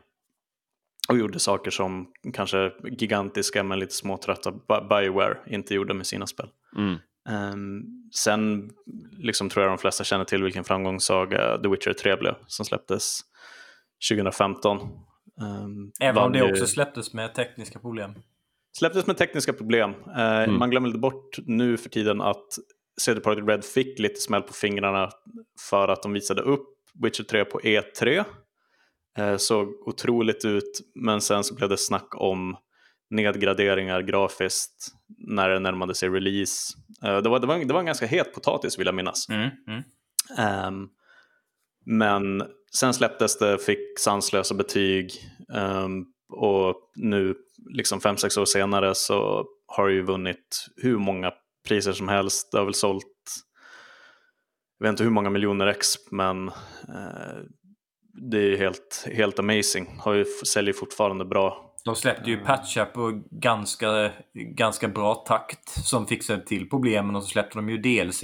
och 1.10 1.18
gjorde 1.18 1.40
saker 1.40 1.72
som 1.72 2.08
kanske 2.34 2.72
gigantiska 3.00 3.64
men 3.64 3.80
lite 3.80 3.94
småtrötta 3.94 4.52
Bioware 4.90 5.38
inte 5.48 5.74
gjorde 5.74 5.94
med 5.94 6.08
sina 6.08 6.28
spel. 6.28 6.50
Mm. 6.78 6.98
Um, 7.30 7.84
sen 8.16 8.70
liksom 9.18 9.50
tror 9.50 9.64
jag 9.66 9.72
de 9.72 9.78
flesta 9.78 10.04
känner 10.04 10.26
till 10.26 10.44
vilken 10.44 10.64
framgångssaga 10.64 11.58
The 11.58 11.70
Witcher 11.70 11.94
3 11.94 12.16
blev 12.16 12.36
som 12.48 12.66
släpptes 12.66 13.20
2015. 14.10 14.78
Um, 15.42 15.92
Även 16.02 16.24
om 16.24 16.32
det 16.32 16.40
ju... 16.40 16.52
också 16.52 16.68
släpptes 16.68 17.14
med 17.14 17.36
tekniska 17.36 17.80
problem. 17.80 18.14
Släpptes 18.78 19.08
med 19.08 19.18
tekniska 19.18 19.54
problem. 19.54 19.94
Uh, 20.08 20.20
mm. 20.20 20.60
Man 20.60 20.70
glömmer 20.70 20.88
lite 20.88 21.00
bort 21.00 21.38
nu 21.46 21.78
för 21.78 21.90
tiden 21.90 22.22
att 22.22 22.48
CD 23.02 23.22
Projekt 23.22 23.48
Red 23.48 23.66
fick 23.66 24.00
lite 24.00 24.20
smäll 24.20 24.42
på 24.42 24.54
fingrarna 24.54 25.10
för 25.70 25.88
att 25.88 26.04
de 26.04 26.14
visade 26.14 26.42
upp 26.42 26.68
Witcher 27.04 27.24
3 27.24 27.46
på 27.46 27.60
E3. 27.60 28.26
Uh, 29.20 29.38
såg 29.38 29.88
otroligt 29.88 30.46
ut 30.46 30.82
men 30.96 31.22
sen 31.22 31.44
så 31.44 31.56
blev 31.56 31.70
det 31.70 31.78
snack 31.78 32.10
om 32.16 32.58
nedgraderingar 33.10 34.02
grafiskt 34.02 34.88
när 35.18 35.50
det 35.50 35.60
närmade 35.60 35.96
sig 35.96 36.10
release. 36.10 36.74
Uh, 37.06 37.18
det, 37.18 37.30
var, 37.30 37.40
det, 37.40 37.48
var, 37.48 37.60
det 37.60 37.74
var 37.74 37.80
en 37.80 37.86
ganska 37.86 38.06
het 38.06 38.34
potatis 38.34 38.80
vill 38.80 38.86
jag 38.86 38.96
minnas. 38.96 39.30
Mm, 39.30 39.50
mm. 39.68 39.84
Um, 40.68 40.90
men 41.86 42.44
sen 42.74 42.94
släpptes 42.94 43.38
det, 43.38 43.58
fick 43.58 44.00
sanslösa 44.00 44.56
betyg 44.56 45.12
um, 45.54 46.06
och 46.30 46.76
nu, 46.96 47.36
liksom 47.76 48.02
fem 48.02 48.18
sex 48.18 48.38
år 48.38 48.46
senare, 48.46 48.96
så 48.96 49.46
har 49.68 49.88
det 49.88 49.94
ju 49.94 50.02
vunnit 50.02 50.66
hur 50.76 50.98
många 50.98 51.32
priser 51.68 51.94
som 51.94 52.08
helst. 52.08 52.52
Det 52.52 52.58
har 52.58 52.66
väl 52.66 52.74
sålt, 52.74 53.04
jag 54.80 54.86
vet 54.86 54.90
inte 54.92 55.04
hur 55.04 55.12
många 55.12 55.30
miljoner 55.30 55.68
ex, 55.68 56.12
men 56.12 56.48
uh, 56.90 57.44
det 58.18 58.38
är 58.38 58.58
helt, 58.58 59.08
helt 59.14 59.40
amazing. 59.40 60.00
Har 60.00 60.14
ju, 60.14 60.26
säljer 60.26 60.74
fortfarande 60.74 61.26
bra 61.26 61.68
de 61.88 61.96
släppte 61.96 62.30
ju 62.30 62.38
patchar 62.38 62.86
på 62.86 63.22
ganska, 63.32 64.12
ganska 64.34 64.88
bra 64.88 65.16
takt 65.16 65.70
som 65.70 66.08
fixade 66.08 66.46
till 66.46 66.70
problemen 66.70 67.16
och 67.16 67.24
så 67.24 67.30
släppte 67.30 67.58
de 67.58 67.70
ju 67.70 67.78
DLC, 67.78 68.24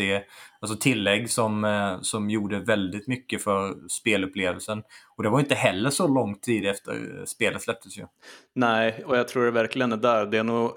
alltså 0.59 0.77
tillägg 0.77 1.29
som, 1.29 1.63
eh, 1.63 2.01
som 2.01 2.29
gjorde 2.29 2.59
väldigt 2.59 3.07
mycket 3.07 3.43
för 3.43 3.87
spelupplevelsen. 3.89 4.83
Och 5.15 5.23
det 5.23 5.29
var 5.29 5.39
inte 5.39 5.55
heller 5.55 5.89
så 5.89 6.07
lång 6.07 6.39
tid 6.39 6.65
efter 6.65 7.25
spelet 7.25 7.61
släpptes 7.61 7.97
ju. 7.97 8.05
Nej, 8.55 9.03
och 9.05 9.17
jag 9.17 9.27
tror 9.27 9.45
det 9.45 9.51
verkligen 9.51 9.91
är 9.91 9.97
där. 9.97 10.25
Det 10.25 10.37
är 10.37 10.43
nog 10.43 10.71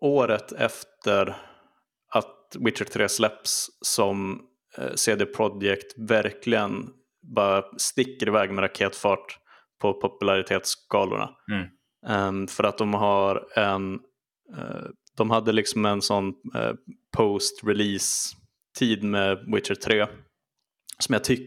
året 0.00 0.52
efter 0.52 1.36
att 2.10 2.56
Witcher 2.58 2.84
3 2.84 3.08
släpps 3.08 3.70
som 3.80 4.42
eh, 4.78 4.94
CD 4.94 5.26
Projekt 5.26 5.94
verkligen 5.98 6.90
bara 7.22 7.64
sticker 7.78 8.28
iväg 8.28 8.50
med 8.50 8.62
raketfart 8.62 9.38
på 9.80 9.94
popularitetsskalorna. 9.94 11.30
Mm. 11.50 11.68
Um, 12.06 12.48
för 12.48 12.64
att 12.64 12.78
de 12.78 12.94
har 12.94 13.48
en, 13.56 13.94
uh, 14.58 14.86
de 15.16 15.30
hade 15.30 15.52
liksom 15.52 15.84
en 15.84 16.02
sån 16.02 16.28
uh, 16.28 16.72
post-release 17.16 18.36
tid 18.78 19.04
med 19.04 19.38
Witcher 19.54 19.74
3 19.74 20.06
som 20.98 21.12
jag 21.12 21.24
ty 21.24 21.38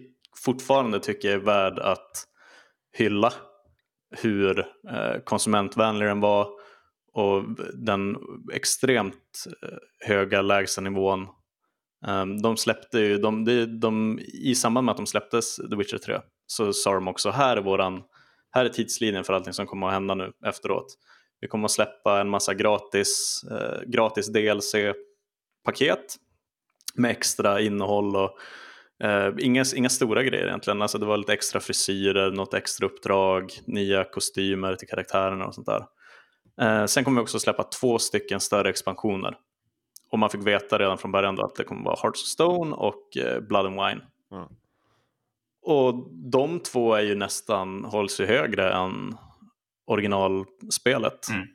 fortfarande 0.45 0.99
tycker 0.99 1.31
är 1.31 1.37
värd 1.37 1.79
att 1.79 2.23
hylla 2.97 3.33
hur 4.09 4.59
uh, 4.59 5.19
konsumentvänlig 5.23 6.07
den 6.07 6.19
var 6.19 6.49
och 7.13 7.43
den 7.73 8.17
extremt 8.53 9.45
höga 9.99 10.41
lägstanivån. 10.41 11.27
Um, 12.07 12.41
de 12.41 12.57
släppte 12.57 12.99
ju, 12.99 13.17
de, 13.17 13.45
de, 13.45 13.65
de, 13.65 14.19
i 14.33 14.55
samband 14.55 14.85
med 14.85 14.91
att 14.91 14.97
de 14.97 15.07
släpptes 15.07 15.55
The 15.55 15.75
Witcher 15.75 15.97
3 15.97 16.19
så 16.47 16.73
sa 16.73 16.93
de 16.93 17.07
också 17.07 17.29
här 17.29 17.57
är 17.57 17.61
våran 17.61 18.03
här 18.55 18.65
är 18.65 18.69
tidslinjen 18.69 19.23
för 19.23 19.33
allting 19.33 19.53
som 19.53 19.67
kommer 19.67 19.87
att 19.87 19.93
hända 19.93 20.15
nu 20.15 20.31
efteråt. 20.45 20.95
Vi 21.41 21.47
kommer 21.47 21.65
att 21.65 21.71
släppa 21.71 22.21
en 22.21 22.29
massa 22.29 22.53
gratis, 22.53 23.41
eh, 23.51 23.81
gratis 23.85 24.27
DLC-paket 24.27 26.15
med 26.95 27.11
extra 27.11 27.61
innehåll 27.61 28.15
och 28.15 28.37
eh, 29.03 29.33
inga, 29.39 29.65
inga 29.75 29.89
stora 29.89 30.23
grejer 30.23 30.47
egentligen. 30.47 30.81
Alltså 30.81 30.97
det 30.97 31.05
var 31.05 31.17
lite 31.17 31.33
extra 31.33 31.59
frisyrer, 31.59 32.31
något 32.31 32.53
extra 32.53 32.85
uppdrag, 32.85 33.53
nya 33.65 34.03
kostymer 34.03 34.75
till 34.75 34.87
karaktärerna 34.87 35.45
och 35.45 35.55
sånt 35.55 35.67
där. 35.67 35.85
Eh, 36.61 36.85
sen 36.85 37.03
kommer 37.03 37.21
vi 37.21 37.23
också 37.23 37.39
släppa 37.39 37.63
två 37.63 37.99
stycken 37.99 38.39
större 38.39 38.69
expansioner. 38.69 39.37
Och 40.11 40.19
man 40.19 40.29
fick 40.29 40.47
veta 40.47 40.79
redan 40.79 40.97
från 40.97 41.11
början 41.11 41.39
att 41.39 41.55
det 41.55 41.63
kommer 41.63 41.83
vara 41.83 41.99
Hearts 42.01 42.21
of 42.21 42.27
Stone 42.27 42.75
och 42.75 43.17
eh, 43.17 43.39
Blood 43.39 43.65
and 43.65 43.75
Wine. 43.75 44.01
Mm. 44.31 44.47
Och 45.65 46.09
de 46.31 46.59
två 46.59 46.93
är 46.93 47.01
ju 47.01 47.15
nästan, 47.15 47.85
hålls 47.85 48.19
ju 48.19 48.25
högre 48.25 48.73
än 48.73 49.17
originalspelet. 49.87 51.27
Mm. 51.29 51.47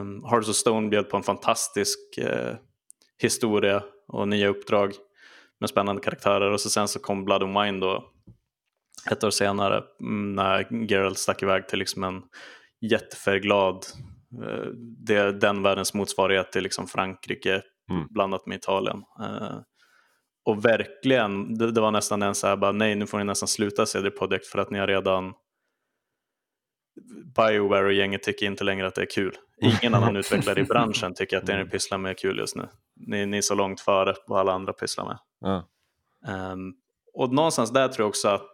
Um, 0.00 0.24
Hearts 0.24 0.48
of 0.48 0.56
Stone 0.56 0.88
bjöd 0.88 1.10
på 1.10 1.16
en 1.16 1.22
fantastisk 1.22 1.98
uh, 2.18 2.54
historia 3.18 3.82
och 4.08 4.28
nya 4.28 4.48
uppdrag 4.48 4.92
med 5.60 5.70
spännande 5.70 6.02
karaktärer 6.02 6.50
och 6.50 6.60
så 6.60 6.70
sen 6.70 6.88
så 6.88 6.98
kom 6.98 7.24
Blood 7.24 7.42
and 7.42 7.58
Wine 7.62 7.80
då 7.80 8.10
ett 9.10 9.24
år 9.24 9.30
senare 9.30 9.84
mm, 10.00 10.32
när 10.32 10.86
Geralt 10.90 11.18
stack 11.18 11.42
iväg 11.42 11.68
till 11.68 11.78
liksom 11.78 12.04
en 12.04 12.22
jättefärgglad, 12.80 13.86
uh, 14.42 14.66
det 14.76 15.14
är 15.14 15.32
den 15.32 15.62
världens 15.62 15.94
motsvarighet 15.94 16.52
till 16.52 16.62
liksom 16.62 16.86
Frankrike 16.86 17.62
mm. 17.90 18.06
blandat 18.10 18.46
med 18.46 18.56
Italien. 18.56 19.04
Uh, 19.20 19.60
och 20.44 20.64
verkligen, 20.64 21.58
det, 21.58 21.72
det, 21.72 21.80
var 21.80 21.90
nästan 21.90 22.22
en 22.22 22.34
så 22.34 22.46
här 22.46 22.56
bara, 22.56 22.72
nej 22.72 22.94
nu 22.94 23.06
får 23.06 23.18
ni 23.18 23.24
nästan 23.24 23.48
sluta 23.48 23.86
CD 23.86 24.10
Projekt 24.10 24.46
för 24.46 24.58
att 24.58 24.70
ni 24.70 24.78
har 24.78 24.86
redan 24.86 25.32
Bioware 27.36 27.86
och 27.86 27.92
gänget 27.92 28.22
tycker 28.22 28.46
inte 28.46 28.64
längre 28.64 28.86
att 28.86 28.94
det 28.94 29.02
är 29.02 29.10
kul. 29.10 29.36
Ingen 29.60 29.94
annan 29.94 30.16
utvecklare 30.16 30.60
i 30.60 30.64
branschen 30.64 31.14
tycker 31.14 31.38
att 31.38 31.46
det 31.46 31.56
ni 31.56 31.70
pysslar 31.70 31.98
med 31.98 32.10
är 32.10 32.14
kul 32.14 32.38
just 32.38 32.56
nu. 32.56 32.68
Ni, 32.96 33.26
ni 33.26 33.36
är 33.36 33.42
så 33.42 33.54
långt 33.54 33.80
före 33.80 34.14
vad 34.26 34.40
alla 34.40 34.52
andra 34.52 34.72
pysslar 34.72 35.04
med. 35.04 35.18
Ja. 35.40 35.68
Um, 36.52 36.74
och 37.14 37.32
någonstans 37.32 37.70
där 37.70 37.88
tror 37.88 38.04
jag 38.04 38.08
också 38.08 38.28
att 38.28 38.50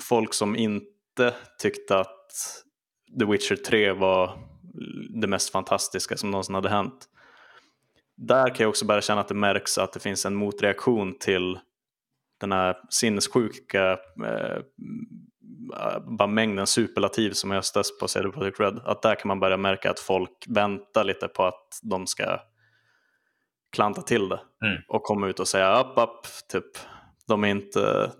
folk 0.00 0.34
som 0.34 0.56
inte 0.56 1.34
tyckte 1.62 1.98
att 1.98 2.32
The 3.18 3.24
Witcher 3.24 3.56
3 3.56 3.92
var 3.92 4.38
det 5.20 5.26
mest 5.26 5.50
fantastiska 5.50 6.16
som 6.16 6.30
någonsin 6.30 6.54
hade 6.54 6.68
hänt 6.68 7.08
där 8.26 8.48
kan 8.48 8.64
jag 8.64 8.68
också 8.68 8.86
börja 8.86 9.00
känna 9.00 9.20
att 9.20 9.28
det 9.28 9.34
märks 9.34 9.78
att 9.78 9.92
det 9.92 10.00
finns 10.00 10.26
en 10.26 10.34
motreaktion 10.34 11.18
till 11.18 11.58
den 12.40 12.52
här 12.52 12.76
sinnessjuka 12.90 13.90
eh, 14.26 14.58
bara 16.18 16.28
mängden 16.28 16.66
superlativ 16.66 17.30
som 17.30 17.52
östes 17.52 17.98
på 17.98 18.08
CD 18.08 18.28
Projekt 18.28 18.60
Red. 18.60 18.80
Att 18.84 19.02
där 19.02 19.14
kan 19.14 19.28
man 19.28 19.40
börja 19.40 19.56
märka 19.56 19.90
att 19.90 20.00
folk 20.00 20.44
väntar 20.48 21.04
lite 21.04 21.28
på 21.28 21.44
att 21.44 21.80
de 21.82 22.06
ska 22.06 22.40
klanta 23.72 24.02
till 24.02 24.28
det 24.28 24.40
mm. 24.64 24.82
och 24.88 25.02
komma 25.02 25.28
ut 25.28 25.40
och 25.40 25.48
säga 25.48 25.80
upp, 25.80 25.98
upp, 25.98 26.26
typ. 26.52 26.78
De 27.28 27.44
är 27.44 27.48
inte, 27.48 28.12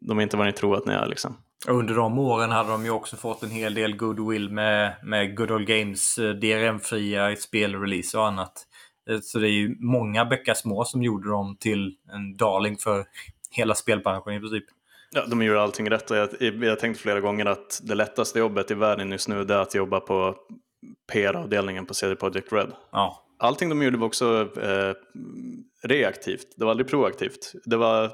de 0.00 0.18
är 0.18 0.22
inte 0.22 0.36
vad 0.36 0.46
ni 0.46 0.52
tror 0.52 0.76
att 0.76 0.86
ni 0.86 0.92
är 0.92 1.06
liksom. 1.06 1.36
Under 1.68 1.94
de 1.94 2.18
åren 2.18 2.50
hade 2.50 2.70
de 2.70 2.84
ju 2.84 2.90
också 2.90 3.16
fått 3.16 3.42
en 3.42 3.50
hel 3.50 3.74
del 3.74 3.96
goodwill 3.96 4.50
med, 4.50 4.94
med 5.02 5.36
Good 5.36 5.50
Old 5.50 5.66
Games 5.66 6.18
eh, 6.18 6.30
DRM-fria 6.30 7.36
spelrelease 7.36 8.18
och 8.18 8.26
annat. 8.26 8.67
Eh, 9.08 9.20
så 9.22 9.38
det 9.38 9.48
är 9.48 9.52
ju 9.52 9.76
många 9.78 10.24
bäckar 10.24 10.54
små 10.54 10.84
som 10.84 11.02
gjorde 11.02 11.28
dem 11.28 11.56
till 11.60 11.96
en 12.12 12.36
darling 12.36 12.76
för 12.76 13.04
hela 13.50 13.74
spelbranschen 13.74 14.32
i 14.32 14.40
princip. 14.40 14.64
Ja, 15.10 15.26
de 15.26 15.42
gjorde 15.42 15.62
allting 15.62 15.90
rätt 15.90 16.10
och 16.10 16.16
jag, 16.16 16.28
jag 16.40 16.78
tänkte 16.78 17.02
flera 17.02 17.20
gånger 17.20 17.46
att 17.46 17.80
det 17.82 17.94
lättaste 17.94 18.38
jobbet 18.38 18.70
i 18.70 18.74
världen 18.74 19.10
just 19.10 19.28
nu 19.28 19.40
är 19.40 19.50
att 19.50 19.74
jobba 19.74 20.00
på 20.00 20.36
PR-avdelningen 21.12 21.86
på 21.86 21.94
CD 21.94 22.16
Projekt 22.16 22.52
Red. 22.52 22.72
Ja. 22.92 23.24
Allting 23.38 23.68
de 23.68 23.82
gjorde 23.82 23.98
var 23.98 24.06
också 24.06 24.48
eh, 24.60 24.94
reaktivt, 25.82 26.46
det 26.56 26.64
var 26.64 26.70
aldrig 26.70 26.88
proaktivt. 26.88 27.52
Det, 27.64 27.76
var, 27.76 28.12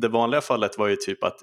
det 0.00 0.08
vanliga 0.08 0.40
fallet 0.40 0.78
var 0.78 0.88
ju 0.88 0.96
typ 0.96 1.24
att 1.24 1.36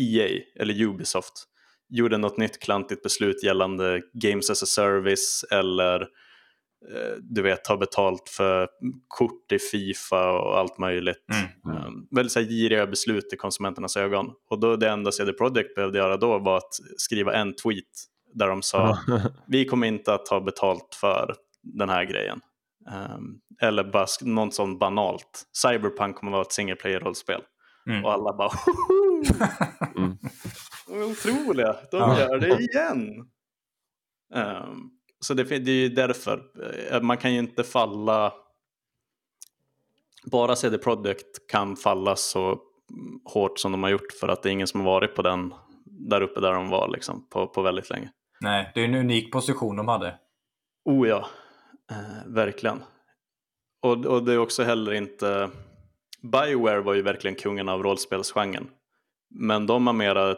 EA 0.00 0.42
eller 0.60 0.82
Ubisoft 0.82 1.44
gjorde 1.88 2.18
något 2.18 2.38
nytt 2.38 2.62
klantigt 2.62 3.02
beslut 3.02 3.44
gällande 3.44 4.02
Games 4.12 4.50
as 4.50 4.62
a 4.62 4.66
Service 4.66 5.44
eller 5.50 6.08
du 7.20 7.42
vet, 7.42 7.64
ta 7.64 7.76
betalt 7.76 8.28
för 8.28 8.68
kort 9.08 9.52
i 9.52 9.58
Fifa 9.58 10.32
och 10.32 10.58
allt 10.58 10.78
möjligt. 10.78 11.24
Mm. 11.64 11.76
Um, 11.86 12.08
väldigt 12.10 12.32
så 12.32 12.40
här, 12.40 12.46
giriga 12.46 12.86
beslut 12.86 13.32
i 13.32 13.36
konsumenternas 13.36 13.96
ögon. 13.96 14.26
Och 14.50 14.60
då 14.60 14.76
det 14.76 14.88
enda 14.88 15.12
CD 15.12 15.32
Projekt 15.32 15.74
behövde 15.74 15.98
göra 15.98 16.16
då 16.16 16.38
var 16.38 16.56
att 16.56 16.74
skriva 16.96 17.34
en 17.34 17.54
tweet 17.54 17.84
där 18.34 18.48
de 18.48 18.62
sa 18.62 18.98
vi 19.46 19.64
kommer 19.64 19.86
inte 19.86 20.14
att 20.14 20.26
ta 20.26 20.40
betalt 20.40 20.98
för 21.00 21.34
den 21.62 21.88
här 21.88 22.04
grejen. 22.04 22.40
Um, 22.90 23.40
eller 23.62 23.84
bara 23.84 24.06
något 24.22 24.54
sånt 24.54 24.80
banalt. 24.80 25.44
Cyberpunk 25.62 26.16
kommer 26.16 26.32
att 26.32 26.34
vara 26.34 26.42
ett 26.42 26.52
single 26.52 26.76
player-rollspel. 26.76 27.40
Mm. 27.88 28.04
Och 28.04 28.12
alla 28.12 28.36
bara 28.36 28.50
mm. 29.96 30.18
De 30.86 31.00
är 31.00 31.04
otroliga, 31.04 31.76
de 31.90 32.16
gör 32.18 32.38
det 32.38 32.58
igen. 32.58 33.28
Um, 34.34 34.97
så 35.20 35.34
det, 35.34 35.44
det 35.44 35.70
är 35.70 35.74
ju 35.74 35.88
därför. 35.88 36.42
Eh, 36.90 37.00
man 37.00 37.16
kan 37.16 37.32
ju 37.32 37.38
inte 37.38 37.64
falla... 37.64 38.32
Bara 40.24 40.56
CD 40.56 40.78
Projekt 40.78 41.46
kan 41.50 41.76
falla 41.76 42.16
så 42.16 42.58
hårt 43.24 43.58
som 43.58 43.72
de 43.72 43.82
har 43.82 43.90
gjort 43.90 44.12
för 44.20 44.28
att 44.28 44.42
det 44.42 44.48
är 44.48 44.52
ingen 44.52 44.66
som 44.66 44.80
har 44.80 44.86
varit 44.86 45.14
på 45.14 45.22
den 45.22 45.54
där 45.84 46.20
uppe 46.20 46.40
där 46.40 46.52
de 46.52 46.68
var 46.68 46.88
liksom, 46.88 47.28
på, 47.28 47.46
på 47.46 47.62
väldigt 47.62 47.90
länge. 47.90 48.10
Nej, 48.40 48.72
det 48.74 48.80
är 48.80 48.84
en 48.84 48.94
unik 48.94 49.32
position 49.32 49.76
de 49.76 49.88
hade. 49.88 50.14
Oh 50.84 51.08
ja, 51.08 51.28
eh, 51.90 52.26
verkligen. 52.32 52.82
och, 53.82 54.06
och 54.06 54.24
det 54.24 54.32
är 54.32 54.38
också 54.38 54.62
heller 54.62 54.92
inte... 54.92 55.50
Bioware 56.22 56.80
var 56.80 56.94
ju 56.94 57.02
verkligen 57.02 57.34
kungen 57.34 57.68
av 57.68 57.82
rollspelsgenren. 57.82 58.70
Men 59.30 59.66
de 59.66 59.86
har 59.86 59.94
mera 59.94 60.36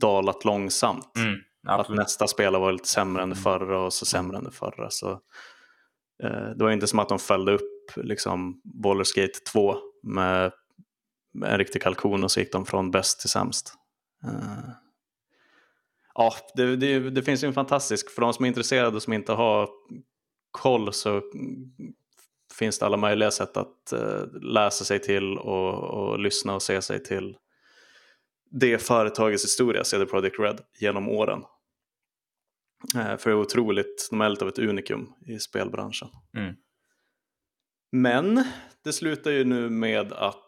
dalat 0.00 0.44
långsamt. 0.44 1.16
Mm, 1.16 1.40
att 1.66 1.88
nästa 1.88 2.26
spel 2.26 2.52
var 2.52 2.72
lite 2.72 2.88
sämre 2.88 3.22
än 3.22 3.30
det 3.30 3.36
förra 3.36 3.80
och 3.80 3.92
så 3.92 4.06
sämre 4.06 4.38
än 4.38 4.44
det 4.44 4.50
förra. 4.50 4.90
Så, 4.90 5.10
eh, 6.22 6.50
det 6.56 6.64
var 6.64 6.70
inte 6.70 6.86
som 6.86 6.98
att 6.98 7.08
de 7.08 7.18
följde 7.18 7.52
upp 7.52 7.96
liksom, 7.96 8.60
Baldur's 8.84 9.16
Gate 9.16 9.38
2 9.52 9.76
med, 10.02 10.52
med 11.34 11.52
en 11.52 11.58
riktig 11.58 11.82
kalkon 11.82 12.24
och 12.24 12.30
så 12.30 12.40
gick 12.40 12.52
de 12.52 12.66
från 12.66 12.90
bäst 12.90 13.20
till 13.20 13.30
sämst. 13.30 13.74
Eh, 14.24 14.70
ja, 16.14 16.32
det, 16.54 16.76
det, 16.76 17.10
det, 17.10 17.22
finns 17.22 17.44
ju 17.44 17.48
en 17.48 17.54
fantastisk, 17.54 18.10
för 18.10 18.22
de 18.22 18.34
som 18.34 18.44
är 18.44 18.48
intresserade 18.48 18.96
och 18.96 19.02
som 19.02 19.12
inte 19.12 19.32
har 19.32 19.68
koll 20.50 20.92
så 20.92 21.22
finns 22.58 22.78
det 22.78 22.86
alla 22.86 22.96
möjliga 22.96 23.30
sätt 23.30 23.56
att 23.56 23.92
uh, 23.92 24.42
läsa 24.42 24.84
sig 24.84 24.98
till 24.98 25.38
och, 25.38 25.74
och, 25.74 26.18
lyssna 26.18 26.54
och 26.54 26.62
se 26.62 26.82
sig 26.82 27.02
till 27.02 27.36
det 28.50 28.78
företagets 28.78 29.44
historia, 29.44 29.84
CD 29.84 30.06
Projekt 30.06 30.38
Red, 30.38 30.60
genom 30.80 31.08
åren. 31.08 31.44
Uh, 32.96 33.16
för 33.16 33.30
det 33.30 33.36
är 33.36 33.40
otroligt, 33.40 34.08
de 34.10 34.20
är 34.20 34.28
lite 34.28 34.44
av 34.44 34.48
ett 34.48 34.58
unikum 34.58 35.12
i 35.26 35.38
spelbranschen. 35.38 36.08
Mm. 36.36 36.54
Men 37.92 38.44
det 38.84 38.92
slutar 38.92 39.30
ju 39.30 39.44
nu 39.44 39.70
med 39.70 40.12
att 40.12 40.44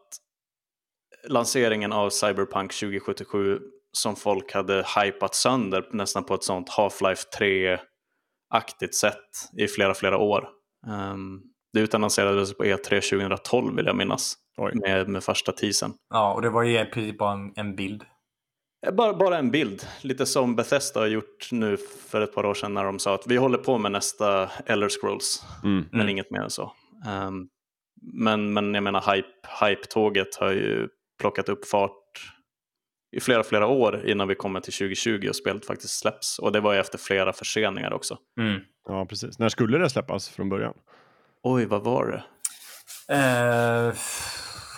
lanseringen 1.29 1.93
av 1.93 2.11
Cyberpunk 2.11 2.75
2077 2.75 3.61
som 3.93 4.17
folk 4.17 4.53
hade 4.53 4.87
hypat 4.97 5.35
sönder 5.35 5.89
nästan 5.93 6.25
på 6.25 6.35
ett 6.35 6.45
sånt 6.45 6.69
Half-Life 6.69 7.25
3-aktigt 7.39 8.95
sätt 8.95 9.29
i 9.59 9.69
flera, 9.69 9.95
flera 9.95 10.19
år. 10.19 10.49
Um, 10.87 11.43
det 11.73 11.81
utannonserades 11.81 12.57
på 12.57 12.65
E3 12.65 13.11
2012 13.11 13.77
vill 13.77 13.87
jag 13.87 13.97
minnas, 13.97 14.35
med, 14.75 15.09
med 15.09 15.25
första 15.25 15.53
teasern. 15.53 15.93
Ja, 16.11 16.35
och 16.35 16.43
det 16.43 16.51
var 16.51 16.63
ju 16.63 16.81
i 16.81 16.85
princip 16.85 17.19
bara 17.19 17.33
en, 17.33 17.53
en 17.57 17.77
bild. 17.77 18.05
Eh, 18.87 18.95
bara, 18.95 19.15
bara 19.15 19.39
en 19.39 19.51
bild, 19.51 19.87
lite 20.01 20.27
som 20.27 20.57
Bethesda 20.57 21.01
har 21.01 21.07
gjort 21.07 21.49
nu 21.53 21.77
för 22.09 22.21
ett 22.21 22.35
par 22.35 22.47
år 22.47 22.55
sedan 22.55 22.75
när 22.75 22.85
de 22.85 22.99
sa 22.99 23.15
att 23.15 23.27
vi 23.27 23.37
håller 23.37 23.59
på 23.59 23.79
med 23.79 23.93
nästa 23.93 24.51
Elder 24.67 24.89
Scrolls, 24.89 25.45
mm. 25.65 25.85
men 25.91 26.01
mm. 26.01 26.09
inget 26.11 26.31
mer 26.31 26.41
än 26.41 26.51
så. 26.51 26.73
Um, 27.27 27.49
men, 28.03 28.53
men 28.53 28.75
jag 28.75 28.83
menar, 28.83 29.15
hype, 29.15 29.29
hype-tåget 29.61 30.37
har 30.37 30.51
ju 30.51 30.89
plockat 31.21 31.49
upp 31.49 31.69
fart 31.69 32.01
i 33.17 33.21
flera, 33.21 33.43
flera 33.43 33.67
år 33.67 34.09
innan 34.09 34.29
vi 34.29 34.35
kommer 34.35 34.61
till 34.61 34.73
2020 34.73 35.29
och 35.29 35.37
spelet 35.37 35.67
faktiskt 35.67 35.99
släpps. 35.99 36.39
Och 36.39 36.53
det 36.53 36.61
var 36.61 36.73
ju 36.73 36.81
efter 36.81 36.99
flera 36.99 37.33
förseningar 37.33 37.93
också. 37.93 38.19
Mm. 38.41 38.61
Ja, 38.89 39.07
precis. 39.07 39.39
När 39.39 39.49
skulle 39.49 39.79
det 39.79 39.91
släppas 39.91 40.29
från 40.29 40.49
början? 40.49 40.75
Oj, 41.43 41.67
vad 41.67 41.85
var 41.85 42.07
det? 42.07 42.25
Uh... 43.15 43.95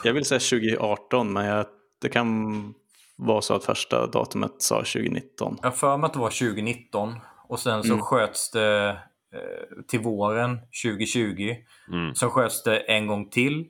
Jag 0.04 0.12
vill 0.12 0.24
säga 0.24 0.38
2018, 0.38 1.32
men 1.32 1.44
jag, 1.44 1.66
det 2.00 2.08
kan 2.08 2.74
vara 3.16 3.42
så 3.42 3.54
att 3.54 3.64
första 3.64 4.06
datumet 4.06 4.62
sa 4.62 4.76
2019. 4.76 5.58
Jag 5.62 5.76
för 5.76 5.96
mig 5.96 6.06
att 6.06 6.12
det 6.12 6.18
var 6.18 6.30
2019 6.30 7.14
och 7.48 7.60
sen 7.60 7.82
så 7.82 7.92
mm. 7.92 8.00
sköts 8.00 8.50
det 8.50 8.88
eh, 9.34 9.82
till 9.88 10.00
våren 10.00 10.58
2020. 10.84 11.56
Mm. 11.88 12.14
Så 12.14 12.30
sköts 12.30 12.62
det 12.62 12.78
en 12.78 13.06
gång 13.06 13.30
till 13.30 13.66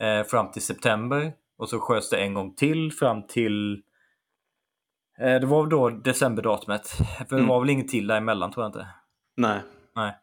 eh, 0.00 0.26
fram 0.26 0.50
till 0.50 0.62
september 0.62 1.32
och 1.58 1.68
så 1.68 1.80
sköts 1.80 2.10
det 2.10 2.16
en 2.16 2.34
gång 2.34 2.54
till 2.54 2.92
fram 2.92 3.26
till 3.26 3.82
Eh, 5.20 5.40
det 5.40 5.46
var 5.46 5.66
då 5.66 5.90
decemberdatumet. 5.90 6.88
För 7.18 7.24
det 7.28 7.36
mm. 7.36 7.46
var 7.46 7.60
väl 7.60 7.70
inget 7.70 7.88
till 7.88 8.06
däremellan 8.06 8.52
tror 8.52 8.64
jag 8.64 8.68
inte. 8.68 8.86
Nej. 9.36 9.60
Nej. 9.94 10.16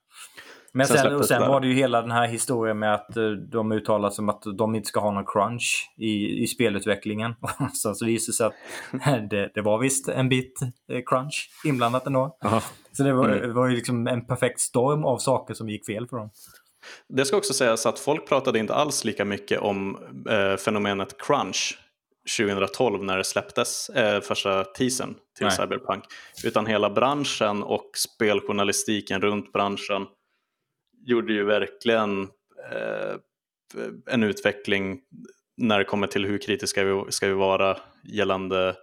Men 0.76 0.88
sen, 0.88 0.97
sen, 0.97 1.15
och 1.15 1.26
sen 1.26 1.41
var 1.41 1.59
det 1.59 1.67
ju 1.67 1.74
hela 1.74 2.01
den 2.01 2.11
här 2.11 2.28
historien 2.28 2.80
med 2.80 2.93
att 2.93 3.17
eh, 3.17 3.30
de 3.30 3.71
uttalat 3.71 4.13
som 4.13 4.30
att 4.30 4.43
de 4.57 4.76
inte 4.76 4.88
ska 4.88 4.99
ha 4.99 5.11
någon 5.11 5.26
crunch 5.26 5.93
i, 5.97 6.43
i 6.43 6.47
spelutvecklingen. 6.47 7.36
så, 7.74 7.93
så 7.93 8.05
visade 8.05 8.32
det 8.32 8.36
sig 8.36 8.45
att 8.45 9.30
det, 9.30 9.51
det 9.53 9.61
var 9.61 9.78
visst 9.78 10.09
en 10.09 10.30
bit 10.30 10.59
eh, 10.91 11.01
crunch 11.05 11.49
inblandat 11.65 12.07
ändå. 12.07 12.38
Aha. 12.43 12.61
Så 12.91 13.03
det 13.03 13.13
var, 13.13 13.30
mm. 13.30 13.41
det 13.41 13.53
var 13.53 13.67
ju 13.67 13.76
liksom 13.76 14.07
en 14.07 14.26
perfekt 14.26 14.59
storm 14.59 15.05
av 15.05 15.17
saker 15.17 15.53
som 15.53 15.69
gick 15.69 15.86
fel 15.86 16.07
för 16.07 16.17
dem. 16.17 16.30
Det 17.09 17.26
ska 17.26 17.38
också 17.38 17.53
sägas 17.53 17.86
att 17.86 17.99
folk 17.99 18.28
pratade 18.28 18.59
inte 18.59 18.74
alls 18.74 19.05
lika 19.05 19.26
mycket 19.26 19.59
om 19.59 19.97
eh, 20.30 20.57
fenomenet 20.57 21.21
crunch 21.21 21.80
2012 22.38 23.03
när 23.03 23.17
det 23.17 23.24
släpptes, 23.24 23.89
eh, 23.89 24.21
första 24.21 24.63
teasern 24.63 25.15
till 25.38 25.45
Nej. 25.45 25.55
Cyberpunk. 25.55 26.03
Utan 26.43 26.65
hela 26.65 26.89
branschen 26.89 27.63
och 27.63 27.89
speljournalistiken 27.97 29.21
runt 29.21 29.53
branschen 29.53 30.07
gjorde 31.06 31.34
ju 31.34 31.43
verkligen 31.43 32.22
eh, 32.72 33.16
en 34.06 34.24
utveckling 34.24 34.99
när 35.58 35.80
det 35.80 35.86
kommer 35.86 36.08
till 36.08 36.26
hur 36.26 36.38
kritiska 36.38 36.84
vi 36.84 37.12
ska 37.12 37.28
vi 37.28 37.34
vara 37.34 37.78
gällande 38.04 38.76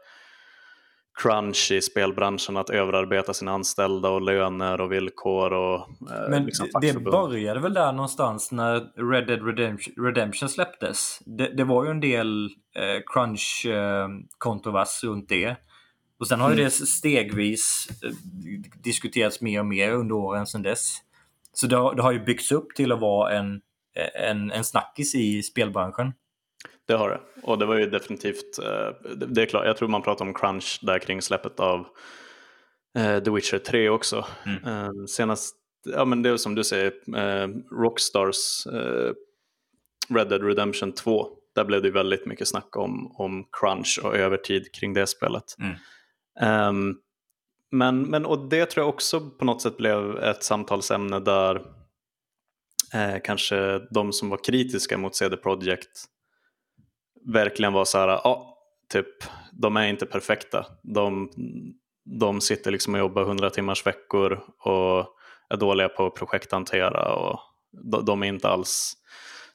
crunch 1.22 1.72
i 1.72 1.80
spelbranschen 1.80 2.56
att 2.56 2.70
överarbeta 2.70 3.34
sina 3.34 3.52
anställda 3.52 4.08
och 4.08 4.22
löner 4.22 4.80
och 4.80 4.92
villkor. 4.92 5.52
Och, 5.52 5.80
eh, 6.10 6.30
Men 6.30 6.44
liksom 6.44 6.68
det 6.80 7.00
började 7.00 7.60
väl 7.60 7.74
där 7.74 7.92
någonstans 7.92 8.52
när 8.52 9.10
Red 9.12 9.26
Dead 9.26 9.46
Redemption, 9.46 10.04
Redemption 10.04 10.48
släpptes. 10.48 11.18
Det, 11.26 11.56
det, 11.56 11.64
var 11.64 11.84
ju 11.84 11.90
en 11.90 12.00
del 12.00 12.50
eh, 12.76 13.02
crunch-kontrovers 13.06 15.04
eh, 15.04 15.08
runt 15.08 15.28
det. 15.28 15.56
Och 16.20 16.28
sen 16.28 16.40
har 16.40 16.50
mm. 16.50 16.64
det 16.64 16.70
stegvis 16.70 17.88
eh, 18.04 18.10
diskuterats 18.82 19.40
mer 19.40 19.60
och 19.60 19.66
mer 19.66 19.92
under 19.92 20.14
åren 20.14 20.46
sedan 20.46 20.62
dess. 20.62 20.96
Så 21.60 21.66
det 21.66 21.76
har, 21.76 21.94
det 21.94 22.02
har 22.02 22.12
ju 22.12 22.24
byggts 22.24 22.52
upp 22.52 22.74
till 22.74 22.92
att 22.92 23.00
vara 23.00 23.32
en, 23.32 23.60
en, 24.14 24.50
en 24.50 24.64
snackis 24.64 25.14
i 25.14 25.42
spelbranschen. 25.42 26.12
Det 26.88 26.94
har 26.94 27.08
det. 27.08 27.20
Och 27.42 27.58
det 27.58 27.66
var 27.66 27.78
ju 27.78 27.90
definitivt, 27.90 28.58
eh, 28.58 29.16
det 29.26 29.42
är 29.42 29.46
klart, 29.46 29.66
jag 29.66 29.76
tror 29.76 29.88
man 29.88 30.02
pratar 30.02 30.24
om 30.24 30.34
crunch 30.34 30.78
där 30.82 30.98
kring 30.98 31.22
släppet 31.22 31.60
av 31.60 31.86
eh, 32.98 33.22
The 33.22 33.30
Witcher 33.30 33.58
3 33.58 33.88
också. 33.88 34.26
Mm. 34.46 34.64
Eh, 34.64 35.04
senast, 35.08 35.56
ja 35.84 36.04
men 36.04 36.22
det 36.22 36.30
är 36.30 36.36
som 36.36 36.54
du 36.54 36.64
säger, 36.64 36.92
Rockstars 37.82 38.66
Red 40.14 40.28
Dead 40.28 40.42
Redemption 40.42 40.92
2, 40.92 41.28
där 41.54 41.64
blev 41.64 41.82
det 41.82 41.90
väldigt 41.90 42.26
mycket 42.26 42.48
snack 42.48 42.76
om, 42.76 43.12
om 43.16 43.44
crunch 43.52 44.00
och 44.02 44.16
övertid 44.16 44.72
kring 44.72 44.94
det 44.94 45.06
spelet. 45.06 45.44
Mm. 45.58 46.68
Um, 46.68 46.96
men, 47.70 48.02
men 48.02 48.26
och 48.26 48.48
det 48.48 48.66
tror 48.66 48.82
jag 48.82 48.94
också 48.94 49.20
på 49.20 49.44
något 49.44 49.62
sätt 49.62 49.76
blev 49.76 50.18
ett 50.18 50.42
samtalsämne 50.42 51.20
där 51.20 51.56
eh, 52.94 53.16
kanske 53.24 53.78
de 53.90 54.12
som 54.12 54.30
var 54.30 54.44
kritiska 54.44 54.98
mot 54.98 55.16
CD 55.16 55.36
Projekt 55.36 56.06
verkligen 57.26 57.72
var 57.72 57.84
så 57.84 57.98
här, 57.98 58.08
ja, 58.08 58.58
typ, 58.88 59.06
de 59.52 59.76
är 59.76 59.86
inte 59.86 60.06
perfekta. 60.06 60.66
De, 60.82 61.30
de 62.04 62.40
sitter 62.40 62.70
liksom 62.70 62.94
och 62.94 63.00
jobbar 63.00 63.22
100 63.22 63.50
timmars 63.50 63.86
veckor 63.86 64.32
och 64.58 65.16
är 65.48 65.56
dåliga 65.56 65.88
på 65.88 66.06
att 66.06 66.14
projekthantera 66.14 67.14
och 67.14 67.40
de, 67.72 68.04
de, 68.04 68.22
är 68.22 68.26
inte 68.26 68.48
alls 68.48 68.96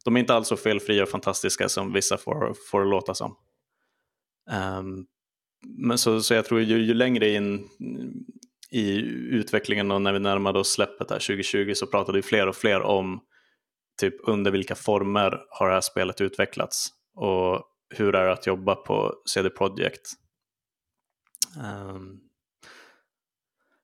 de 0.05 0.15
är 0.15 0.19
inte 0.19 0.33
alls 0.33 0.47
så 0.47 0.57
felfria 0.57 1.03
och 1.03 1.09
fantastiska 1.09 1.69
som 1.69 1.93
vissa 1.93 2.17
får, 2.17 2.53
får 2.71 2.85
låta 2.85 3.13
som. 3.13 3.35
Um, 4.79 5.05
men 5.77 5.97
så, 5.97 6.21
så 6.21 6.33
jag 6.33 6.45
tror 6.45 6.61
ju, 6.61 6.77
ju 6.77 6.93
längre 6.93 7.29
in 7.29 7.69
i 8.71 8.97
utvecklingen 9.31 9.91
och 9.91 10.01
när 10.01 10.13
vi 10.13 10.19
närmade 10.19 10.59
oss 10.59 10.71
släppet 10.71 11.09
här 11.09 11.19
2020 11.19 11.73
så 11.75 11.87
pratade 11.87 12.17
ju 12.17 12.21
fler 12.21 12.47
och 12.47 12.55
fler 12.55 12.81
om 12.81 13.21
typ 13.99 14.15
under 14.23 14.51
vilka 14.51 14.75
former 14.75 15.41
har 15.49 15.67
det 15.67 15.73
här 15.73 15.81
spelet 15.81 16.21
utvecklats 16.21 16.87
och 17.15 17.63
hur 17.89 18.15
är 18.15 18.25
det 18.25 18.33
att 18.33 18.47
jobba 18.47 18.75
på 18.75 19.13
CD 19.29 19.49
Projekt. 19.49 20.11
Um, 21.57 22.19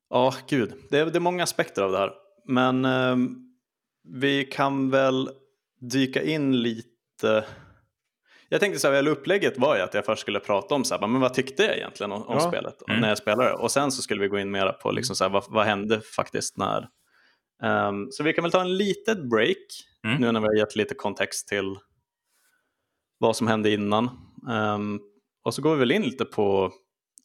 ja, 0.10 0.34
gud, 0.50 0.74
det 0.90 1.00
är, 1.00 1.06
det 1.06 1.18
är 1.18 1.20
många 1.20 1.44
aspekter 1.44 1.82
av 1.82 1.92
det 1.92 1.98
här. 1.98 2.12
Men 2.46 2.86
um, 2.86 3.52
vi 4.04 4.46
kan 4.46 4.90
väl 4.90 5.30
dyka 5.80 6.22
in 6.22 6.62
lite. 6.62 7.46
Jag 8.54 8.60
tänkte 8.60 8.80
så 8.80 8.88
här, 8.88 8.95
eller 8.95 9.12
upplägget 9.12 9.58
var 9.58 9.76
ju 9.76 9.82
att 9.82 9.93
jag 9.93 10.06
först 10.06 10.22
skulle 10.22 10.39
prata 10.39 10.76
om 10.76 10.84
så 10.84 10.95
här, 10.95 11.08
men 11.08 11.22
vad 11.22 11.34
tyckte 11.34 11.64
jag 11.64 11.78
egentligen 11.78 12.12
om, 12.12 12.24
om 12.24 12.36
ja. 12.36 12.39
spelet 12.39 12.82
mm. 12.89 13.02
när 13.02 13.10
jag 13.10 13.18
spelade 13.18 13.54
och 13.54 13.72
sen 13.72 13.91
så 13.91 14.02
skulle 14.02 14.22
vi 14.22 14.28
gå 14.28 14.39
in 14.39 14.52
mera 14.52 14.74
på 14.74 14.91
liksom 14.91 15.16
så 15.16 15.24
här, 15.24 15.32
vad, 15.32 15.43
vad 15.49 15.66
hände 15.66 16.02
faktiskt 16.02 16.58
när. 16.58 16.88
Um, 17.64 18.08
så 18.12 18.24
vi 18.24 18.34
kan 18.34 18.43
väl 18.43 18.52
ta 18.52 18.62
en 18.62 18.78
litet 18.78 19.30
break 19.30 19.58
mm. 20.06 20.22
nu 20.22 20.32
när 20.32 20.39
vi 20.39 20.47
har 20.47 20.56
gett 20.56 20.76
lite 20.76 20.95
kontext 20.95 21.47
till 21.47 21.76
vad 23.20 23.36
som 23.36 23.47
hände 23.47 23.72
innan. 23.72 24.10
Um, 24.49 24.99
och 25.43 25.54
så 25.54 25.62
går 25.62 25.74
vi 25.74 25.80
väl 25.80 25.91
in 25.91 26.02
lite 26.02 26.26
på 26.26 26.72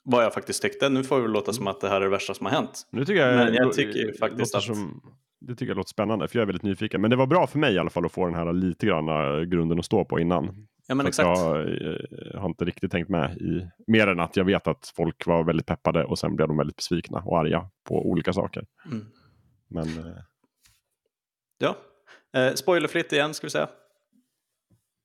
vad 0.05 0.25
jag 0.25 0.35
faktiskt 0.35 0.63
tyckte. 0.63 0.89
Nu 0.89 1.05
får 1.05 1.23
det 1.23 1.29
låta 1.29 1.53
som 1.53 1.67
att 1.67 1.81
det 1.81 1.89
här 1.89 1.97
är 1.97 2.01
det 2.01 2.09
värsta 2.09 2.35
som 2.35 2.47
har 2.47 2.53
hänt. 2.53 2.89
Nu 2.93 3.05
tycker 3.05 3.27
jag, 3.27 3.37
Men 3.37 3.55
jag 3.55 3.73
tycker 3.73 4.19
faktiskt 4.19 4.55
att... 4.55 4.63
Som, 4.63 5.03
det 5.41 5.55
tycker 5.55 5.67
jag 5.67 5.77
låter 5.77 5.91
spännande, 5.91 6.29
för 6.29 6.39
jag 6.39 6.43
är 6.43 6.47
väldigt 6.47 6.63
nyfiken. 6.63 7.01
Men 7.01 7.11
det 7.11 7.17
var 7.17 7.27
bra 7.27 7.47
för 7.47 7.59
mig 7.59 7.75
i 7.75 7.79
alla 7.79 7.91
fall 7.91 8.07
att 8.07 8.13
få 8.13 8.27
den 8.27 8.35
här 8.35 8.53
lite 8.53 8.87
grann 8.87 9.07
grunden 9.51 9.79
att 9.79 9.85
stå 9.85 10.05
på 10.05 10.21
innan. 10.21 10.67
Ja, 10.87 10.95
men 10.95 11.07
exakt. 11.07 11.39
Jag, 11.39 11.69
jag 11.69 12.35
eh, 12.35 12.41
har 12.41 12.49
inte 12.49 12.65
riktigt 12.65 12.91
tänkt 12.91 13.09
med 13.09 13.37
i 13.37 13.69
mer 13.87 14.07
än 14.07 14.21
att 14.21 14.37
jag 14.37 14.45
vet 14.45 14.67
att 14.67 14.93
folk 14.97 15.27
var 15.27 15.45
väldigt 15.45 15.67
peppade 15.67 16.05
och 16.05 16.19
sen 16.19 16.37
blev 16.37 16.49
de 16.49 16.57
väldigt 16.57 16.77
besvikna 16.77 17.19
och 17.19 17.39
arga 17.39 17.71
på 17.89 18.11
olika 18.11 18.33
saker. 18.33 18.67
Mm. 18.91 19.07
Men... 19.69 19.89
Eh, 19.89 20.23
ja, 21.59 21.77
Eh, 22.37 22.55
spoilerfritt 22.55 23.13
igen 23.13 23.35
ska 23.35 23.47
vi 23.47 23.51
säga. 23.51 23.69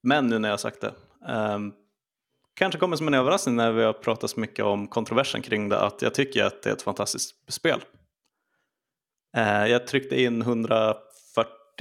Men 0.03 0.27
nu 0.27 0.39
när 0.39 0.49
jag 0.49 0.59
sagt 0.59 0.81
det. 0.81 0.93
Eh, 1.27 1.59
kanske 2.53 2.79
kommer 2.79 2.95
som 2.95 3.07
en 3.07 3.13
överraskning 3.13 3.55
när 3.55 3.71
vi 3.71 3.83
har 3.83 3.93
pratat 3.93 4.29
så 4.29 4.39
mycket 4.39 4.65
om 4.65 4.87
kontroversen 4.87 5.41
kring 5.41 5.69
det 5.69 5.79
att 5.79 6.01
jag 6.01 6.13
tycker 6.13 6.43
att 6.43 6.63
det 6.63 6.69
är 6.69 6.73
ett 6.73 6.81
fantastiskt 6.81 7.53
spel. 7.53 7.81
Eh, 9.37 9.65
jag 9.65 9.87
tryckte 9.87 10.21
in 10.21 10.41
140 10.41 10.95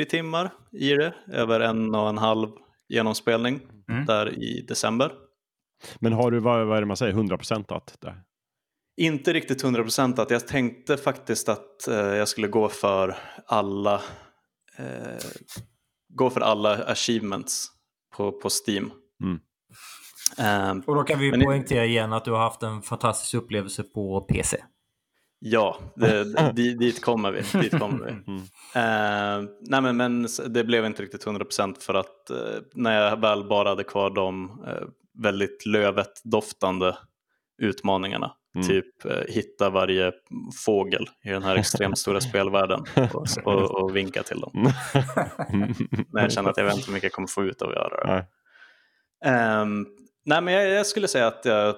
timmar 0.09 0.51
i 0.73 0.95
det 0.95 1.15
över 1.33 1.61
en 1.61 1.95
och 1.95 2.09
en 2.09 2.19
halv 2.19 2.49
genomspelning 2.91 3.61
mm. 3.89 4.07
där 4.07 4.43
i 4.43 4.65
december. 4.69 5.13
Men 5.99 6.13
har 6.13 6.31
du, 6.31 6.39
vad, 6.39 6.67
vad 6.67 6.77
är 6.77 6.81
det 6.81 6.87
man 6.87 6.97
säger, 6.97 7.15
100% 7.15 7.77
att 7.77 7.97
det? 8.01 8.15
Inte 8.97 9.33
riktigt 9.33 9.65
100% 9.65 10.21
att 10.21 10.31
jag 10.31 10.49
tänkte 10.49 10.97
faktiskt 10.97 11.49
att 11.49 11.89
eh, 11.89 11.95
jag 11.97 12.29
skulle 12.29 12.49
gå 12.49 12.69
för 12.69 13.17
alla 13.47 13.95
eh, 14.79 15.25
gå 16.15 16.31
för 16.31 16.41
alla 16.41 16.85
achievements 16.85 17.67
på, 18.17 18.33
på 18.33 18.49
Steam. 18.49 18.93
Mm. 19.23 19.41
Um, 20.71 20.83
och 20.87 20.95
då 20.95 21.03
kan 21.03 21.19
vi 21.19 21.45
poängtera 21.45 21.85
igen 21.85 22.13
att 22.13 22.25
du 22.25 22.31
har 22.31 22.39
haft 22.39 22.63
en 22.63 22.83
fantastisk 22.83 23.35
upplevelse 23.35 23.83
på 23.83 24.21
PC. 24.21 24.57
Ja, 25.43 25.79
det, 25.95 26.25
dit 26.79 27.05
kommer 27.05 27.33
vi. 27.33 27.61
Dit 27.61 27.79
kommer 27.79 28.05
vi. 28.07 28.13
Mm. 28.75 29.45
Uh, 29.45 29.51
nej 29.61 29.81
men, 29.81 29.97
men 29.97 30.29
det 30.49 30.65
blev 30.65 30.87
inte 30.87 31.03
riktigt 31.03 31.27
100% 31.27 31.81
för 31.81 31.95
att 31.95 32.31
uh, 32.31 32.37
när 32.75 33.01
jag 33.01 33.21
väl 33.21 33.45
bara 33.45 33.69
hade 33.69 33.85
kvar 33.85 34.11
de 34.11 34.51
uh, 34.51 34.89
väldigt 35.23 35.67
lövet 35.67 36.21
doftande 36.25 36.97
utmaningarna. 37.63 38.33
Mm. 38.55 38.69
Typ 38.69 39.05
eh, 39.05 39.25
hitta 39.29 39.71
varje 39.71 40.13
fågel 40.65 41.07
i 41.25 41.29
den 41.29 41.43
här 41.43 41.57
extremt 41.57 41.99
stora 41.99 42.21
spelvärlden 42.31 42.85
och, 43.15 43.27
och, 43.45 43.83
och, 43.83 43.97
vinka 43.97 44.23
till 44.23 44.41
dem. 44.41 44.73
När 46.13 46.23
jag 46.23 46.33
känner 46.33 46.51
att 46.51 46.57
jag 46.57 46.65
vet 46.65 46.75
inte 46.75 46.87
hur 46.87 46.93
mycket 46.93 47.05
jag 47.05 47.13
kommer 47.13 47.29
få 47.29 47.45
ut 47.45 47.63
av 47.63 47.69
att 47.69 47.75
göra 47.75 48.05
det. 48.05 48.13
Nej. 48.13 48.27
Nej 50.25 50.43
men 50.43 50.55
jag, 50.55 50.69
jag, 50.69 50.87
skulle 50.87 51.09
säga 51.09 51.27
att 51.27 51.45
jag 51.45 51.69
uh, 51.69 51.75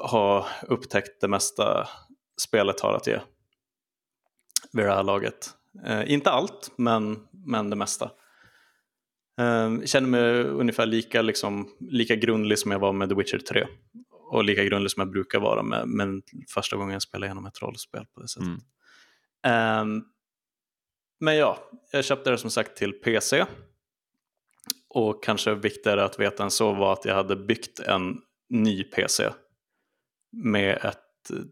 har 0.00 0.46
upptäckt 0.68 1.20
det 1.20 1.28
mesta 1.28 1.88
spelet 2.40 2.80
har 2.80 2.94
att 2.94 3.06
ge. 3.06 3.20
Vid 4.72 4.84
det 4.84 4.94
här 4.94 5.02
laget. 5.02 5.50
Uh, 5.86 6.12
inte 6.12 6.30
allt, 6.30 6.72
men, 6.76 7.28
men 7.30 7.70
det 7.70 7.76
mesta. 7.76 8.10
Uh, 9.40 9.84
känner 9.84 10.08
mig 10.08 10.44
ungefär 10.44 10.86
lika, 10.86 11.22
liksom, 11.22 11.76
lika 11.80 12.16
grundlig 12.16 12.58
som 12.58 12.70
jag 12.70 12.78
var 12.78 12.92
med 12.92 13.08
The 13.08 13.14
Witcher 13.14 13.38
3 13.38 13.66
och 14.10 14.44
lika 14.44 14.64
grundlig 14.64 14.90
som 14.90 15.00
jag 15.00 15.10
brukar 15.10 15.40
vara 15.40 15.62
med, 15.62 15.88
men 15.88 16.22
första 16.54 16.76
gången 16.76 16.92
jag 16.92 17.02
spelar 17.02 17.26
igenom 17.26 17.46
ett 17.46 17.62
rollspel 17.62 18.06
på 18.14 18.20
det 18.20 18.28
sättet. 18.28 18.48
Mm. 19.42 19.80
Um, 19.80 20.04
men 21.20 21.36
ja, 21.36 21.58
jag 21.92 22.04
köpte 22.04 22.30
det 22.30 22.38
som 22.38 22.50
sagt 22.50 22.76
till 22.76 22.92
PC. 22.92 23.44
Och 24.88 25.24
kanske 25.24 25.54
viktigare 25.54 26.04
att 26.04 26.20
veta 26.20 26.44
än 26.44 26.50
så 26.50 26.72
var 26.72 26.92
att 26.92 27.04
jag 27.04 27.14
hade 27.14 27.36
byggt 27.36 27.80
en 27.80 28.20
ny 28.48 28.84
PC. 28.84 29.30
Med 30.32 30.76
ett 30.84 31.05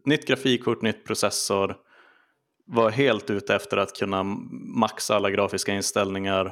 nytt 0.05 0.27
grafikkort, 0.27 0.81
nytt 0.81 1.05
processor. 1.05 1.75
Var 2.65 2.89
helt 2.89 3.29
ute 3.29 3.55
efter 3.55 3.77
att 3.77 3.95
kunna 3.95 4.23
maxa 4.75 5.15
alla 5.15 5.31
grafiska 5.31 5.73
inställningar. 5.73 6.45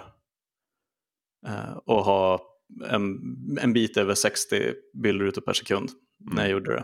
Uh, 1.47 1.78
och 1.86 2.05
ha 2.05 2.41
en, 2.89 3.19
en 3.61 3.74
bit 3.74 3.97
över 3.97 4.13
60 4.13 4.74
bildrutor 4.93 5.41
per 5.41 5.53
sekund 5.53 5.89
när 6.19 6.41
jag 6.41 6.51
mm. 6.51 6.51
gjorde 6.51 6.74
det. 6.74 6.84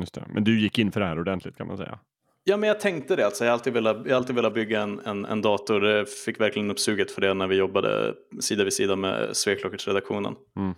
Just 0.00 0.14
det. 0.14 0.26
Men 0.28 0.44
du 0.44 0.60
gick 0.60 0.78
in 0.78 0.92
för 0.92 1.00
det 1.00 1.06
här 1.06 1.20
ordentligt 1.20 1.56
kan 1.56 1.66
man 1.66 1.76
säga? 1.76 1.98
Ja, 2.44 2.56
men 2.56 2.68
jag 2.68 2.80
tänkte 2.80 3.16
det. 3.16 3.26
Alltså, 3.26 3.44
jag 3.44 3.50
har 3.50 3.52
alltid 3.52 3.72
velat, 3.72 3.96
jag 4.06 4.16
alltid 4.16 4.36
velat 4.36 4.54
bygga 4.54 4.80
en, 4.80 5.00
en, 5.00 5.24
en 5.24 5.42
dator. 5.42 5.86
Jag 5.86 6.08
fick 6.08 6.40
verkligen 6.40 6.70
uppsuget 6.70 7.10
för 7.10 7.20
det 7.20 7.34
när 7.34 7.46
vi 7.46 7.56
jobbade 7.56 8.14
sida 8.40 8.64
vid 8.64 8.72
sida 8.72 8.96
med 8.96 9.36
Sveklockerts-redaktionen. 9.36 10.34
Mm. 10.56 10.74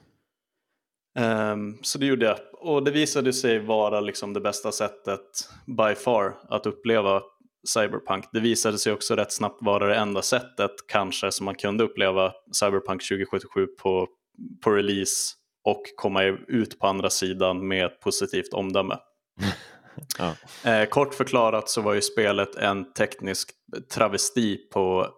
Um, 1.18 1.78
så 1.82 1.98
det 1.98 2.06
gjorde 2.06 2.26
jag. 2.26 2.38
Och 2.52 2.84
det 2.84 2.90
visade 2.90 3.32
sig 3.32 3.58
vara 3.58 4.00
liksom 4.00 4.32
det 4.32 4.40
bästa 4.40 4.72
sättet 4.72 5.20
by 5.66 5.94
far 5.94 6.34
att 6.48 6.66
uppleva 6.66 7.22
Cyberpunk. 7.68 8.24
Det 8.32 8.40
visade 8.40 8.78
sig 8.78 8.92
också 8.92 9.16
rätt 9.16 9.32
snabbt 9.32 9.62
vara 9.62 9.86
det 9.86 9.96
enda 9.96 10.22
sättet 10.22 10.70
kanske 10.88 11.32
som 11.32 11.44
man 11.44 11.54
kunde 11.54 11.84
uppleva 11.84 12.32
Cyberpunk 12.60 13.08
2077 13.08 13.66
på, 13.66 14.08
på 14.64 14.70
release 14.70 15.34
och 15.64 15.82
komma 15.96 16.22
ut 16.48 16.78
på 16.78 16.86
andra 16.86 17.10
sidan 17.10 17.68
med 17.68 17.86
ett 17.86 18.00
positivt 18.00 18.54
omdöme. 18.54 18.98
ja. 20.18 20.34
eh, 20.70 20.88
kort 20.88 21.14
förklarat 21.14 21.68
så 21.68 21.80
var 21.80 21.94
ju 21.94 22.02
spelet 22.02 22.56
en 22.56 22.92
teknisk 22.92 23.50
travesti 23.94 24.56
på 24.56 25.08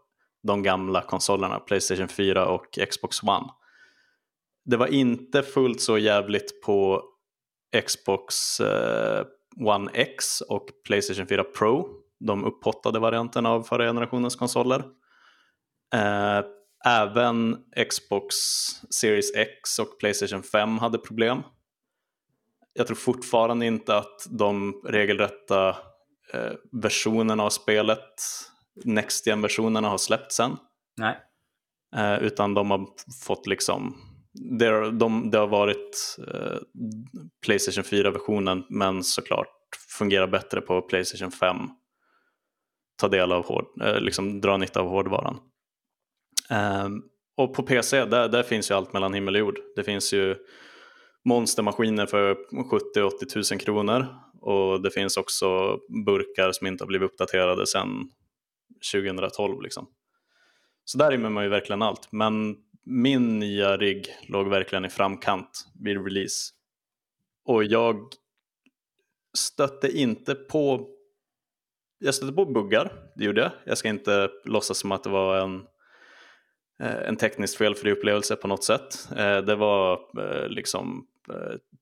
de 0.42 0.62
gamla 0.62 1.02
konsolerna, 1.02 1.58
Playstation 1.58 2.08
4 2.08 2.46
och 2.46 2.78
Xbox 2.90 3.22
One. 3.22 3.48
Det 4.64 4.76
var 4.76 4.86
inte 4.86 5.42
fullt 5.42 5.80
så 5.80 5.98
jävligt 5.98 6.62
på 6.62 7.02
Xbox 7.86 8.60
eh, 8.60 9.24
One 9.60 9.90
X 9.94 10.40
och 10.40 10.66
Playstation 10.86 11.26
4 11.26 11.44
Pro, 11.44 11.88
de 12.20 12.44
upphottade 12.44 12.98
varianterna 12.98 13.50
av 13.50 13.62
förra 13.62 13.86
generationens 13.86 14.36
konsoler. 14.36 14.84
Eh, 15.94 16.44
Även 16.86 17.56
Xbox 17.90 18.36
Series 18.90 19.34
X 19.34 19.78
och 19.78 19.98
Playstation 19.98 20.42
5 20.42 20.78
hade 20.78 20.98
problem. 20.98 21.42
Jag 22.72 22.86
tror 22.86 22.96
fortfarande 22.96 23.66
inte 23.66 23.96
att 23.96 24.26
de 24.30 24.82
regelrätta 24.84 25.68
eh, 26.32 26.52
versionerna 26.72 27.42
av 27.42 27.50
spelet, 27.50 28.14
Next 28.84 29.26
versionerna 29.26 29.88
har 29.88 29.98
släppts 29.98 30.40
än. 30.40 30.56
Nej. 30.96 31.16
Eh, 31.96 32.22
utan 32.22 32.54
de 32.54 32.70
har 32.70 32.86
fått 33.24 33.46
liksom, 33.46 33.96
det 34.34 34.66
har, 34.66 34.90
de, 34.90 35.30
det 35.30 35.38
har 35.38 35.46
varit 35.46 36.16
eh, 36.28 36.58
Playstation 37.46 37.84
4-versionen 37.84 38.64
men 38.68 39.02
såklart 39.02 39.48
fungerar 39.98 40.26
bättre 40.26 40.60
på 40.60 40.82
Playstation 40.82 41.30
5. 41.30 41.56
Ta 43.00 43.08
del 43.08 43.32
av 43.32 43.44
hård, 43.44 43.64
eh, 43.82 44.00
liksom 44.00 44.40
dra 44.40 44.56
nytta 44.56 44.80
av 44.80 44.88
hårdvaran. 44.88 45.38
Eh, 46.50 46.88
och 47.36 47.54
på 47.54 47.62
PC, 47.62 48.04
där, 48.04 48.28
där 48.28 48.42
finns 48.42 48.70
ju 48.70 48.74
allt 48.74 48.92
mellan 48.92 49.14
himmel 49.14 49.34
och 49.34 49.40
jord. 49.40 49.58
Det 49.76 49.84
finns 49.84 50.12
ju 50.12 50.36
monstermaskiner 51.24 52.06
för 52.06 52.34
70-80 52.34 53.52
000 53.52 53.60
kronor 53.60 54.06
och 54.40 54.82
det 54.82 54.90
finns 54.90 55.16
också 55.16 55.78
burkar 56.06 56.52
som 56.52 56.66
inte 56.66 56.84
har 56.84 56.88
blivit 56.88 57.10
uppdaterade 57.10 57.66
sedan 57.66 58.10
2012. 58.92 59.62
Liksom. 59.62 59.86
Så 60.84 60.98
där 60.98 61.10
rymmer 61.10 61.30
man 61.30 61.44
ju 61.44 61.50
verkligen 61.50 61.82
allt. 61.82 62.08
Men 62.12 62.56
min 62.86 63.38
nya 63.38 63.76
rigg 63.76 64.08
låg 64.28 64.48
verkligen 64.48 64.84
i 64.84 64.88
framkant 64.88 65.66
vid 65.80 66.04
release. 66.04 66.52
Och 67.44 67.64
jag 67.64 67.96
stötte 69.36 69.98
inte 69.98 70.34
på 70.34 70.88
jag 71.98 72.14
stötte 72.14 72.32
på 72.32 72.46
buggar, 72.46 72.92
det 73.16 73.24
gjorde 73.24 73.40
jag. 73.40 73.50
Jag 73.64 73.78
ska 73.78 73.88
inte 73.88 74.30
låtsas 74.44 74.78
som 74.78 74.92
att 74.92 75.04
det 75.04 75.10
var 75.10 75.38
en 75.38 75.56
eh, 76.82 77.08
en 77.08 77.16
tekniskt 77.16 77.56
felfri 77.56 77.92
upplevelse 77.92 78.36
på 78.36 78.48
något 78.48 78.64
sätt. 78.64 79.08
Eh, 79.16 79.38
det 79.38 79.56
var 79.56 79.92
eh, 80.18 80.48
liksom 80.48 81.06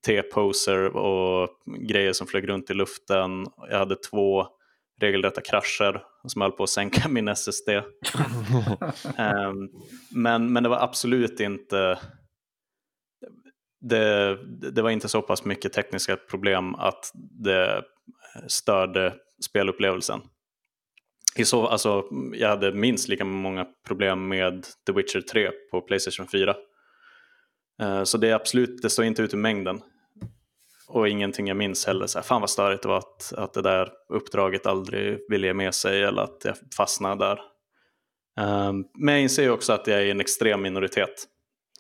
T-poser 0.07 0.97
och 0.97 1.49
grejer 1.89 2.13
som 2.13 2.27
flög 2.27 2.49
runt 2.49 2.71
i 2.71 2.75
luften. 2.75 3.47
Jag 3.71 3.79
hade 3.79 3.97
två 3.97 4.47
regelrätta 5.03 5.41
krascher 5.41 6.03
som 6.29 6.43
höll 6.43 6.53
på 6.53 6.63
att 6.63 6.71
sänka 6.71 7.09
min 7.09 7.29
SSD. 7.29 7.69
Ehm, 9.19 9.69
men, 10.11 10.53
men 10.53 10.63
det 10.63 10.69
var 10.69 10.83
absolut 10.83 11.41
inte 11.41 11.99
det, 13.81 14.39
det 14.73 14.83
var 14.83 14.91
inte 14.91 15.09
så 15.09 15.23
pass 15.23 15.45
mycket 15.45 15.73
tekniska 15.73 16.17
problem 16.17 16.75
att 16.75 17.11
det 17.15 17.83
störde 18.49 19.15
spelupplevelsen 19.45 20.21
i 21.37 21.45
så, 21.45 21.67
alltså, 21.67 22.05
jag 22.33 22.49
hade 22.49 22.73
minst 22.73 23.09
lika 23.09 23.25
många 23.25 23.67
problem 23.87 24.29
med 24.29 24.67
The 24.87 24.93
Witcher 24.93 25.21
3 25.21 25.51
på 25.71 25.81
Playstation 25.81 26.27
4. 26.27 26.57
Uh, 27.83 28.05
så 28.05 28.19
det 28.19 28.29
är 28.29 28.35
absolut, 28.35 28.83
det 28.83 28.91
står 28.91 29.05
inte 29.05 29.23
ut 29.23 29.35
i 29.35 29.37
mängden. 29.37 29.81
Och 30.89 31.09
ingenting 31.09 31.47
jag 31.47 31.57
minns 31.57 31.87
heller, 31.87 32.07
så 32.07 32.19
här, 32.19 32.23
fan 32.23 32.41
vad 32.41 32.51
störigt 32.51 32.83
det 32.83 32.89
var 32.89 32.99
att, 32.99 33.33
att 33.33 33.53
det 33.53 33.63
där 33.63 33.93
uppdraget 34.09 34.67
aldrig 34.67 35.19
ville 35.29 35.47
ge 35.47 35.55
med 35.55 35.75
sig 35.75 36.03
eller 36.03 36.23
att 36.23 36.45
jag 36.45 36.57
fastnade 36.77 37.25
där. 37.25 37.41
Um, 38.41 38.85
men 38.95 39.15
jag 39.15 39.23
inser 39.23 39.43
ju 39.43 39.51
också 39.51 39.73
att 39.73 39.87
jag 39.87 40.03
är 40.03 40.11
en 40.11 40.21
extrem 40.21 40.63
minoritet 40.63 41.25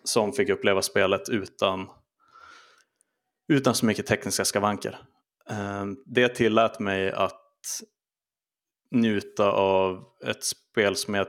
som 0.05 0.32
fick 0.32 0.48
uppleva 0.48 0.82
spelet 0.82 1.28
utan, 1.28 1.88
utan 3.48 3.74
så 3.74 3.86
mycket 3.86 4.07
tekniska 4.07 4.44
skavanker. 4.44 4.98
Um, 5.50 6.03
det 6.07 6.28
tillät 6.28 6.78
mig 6.78 7.12
att 7.12 7.42
njuta 8.90 9.50
av 9.50 10.05
ett 10.26 10.44
spel 10.44 10.96
som 10.96 11.14
jag 11.14 11.26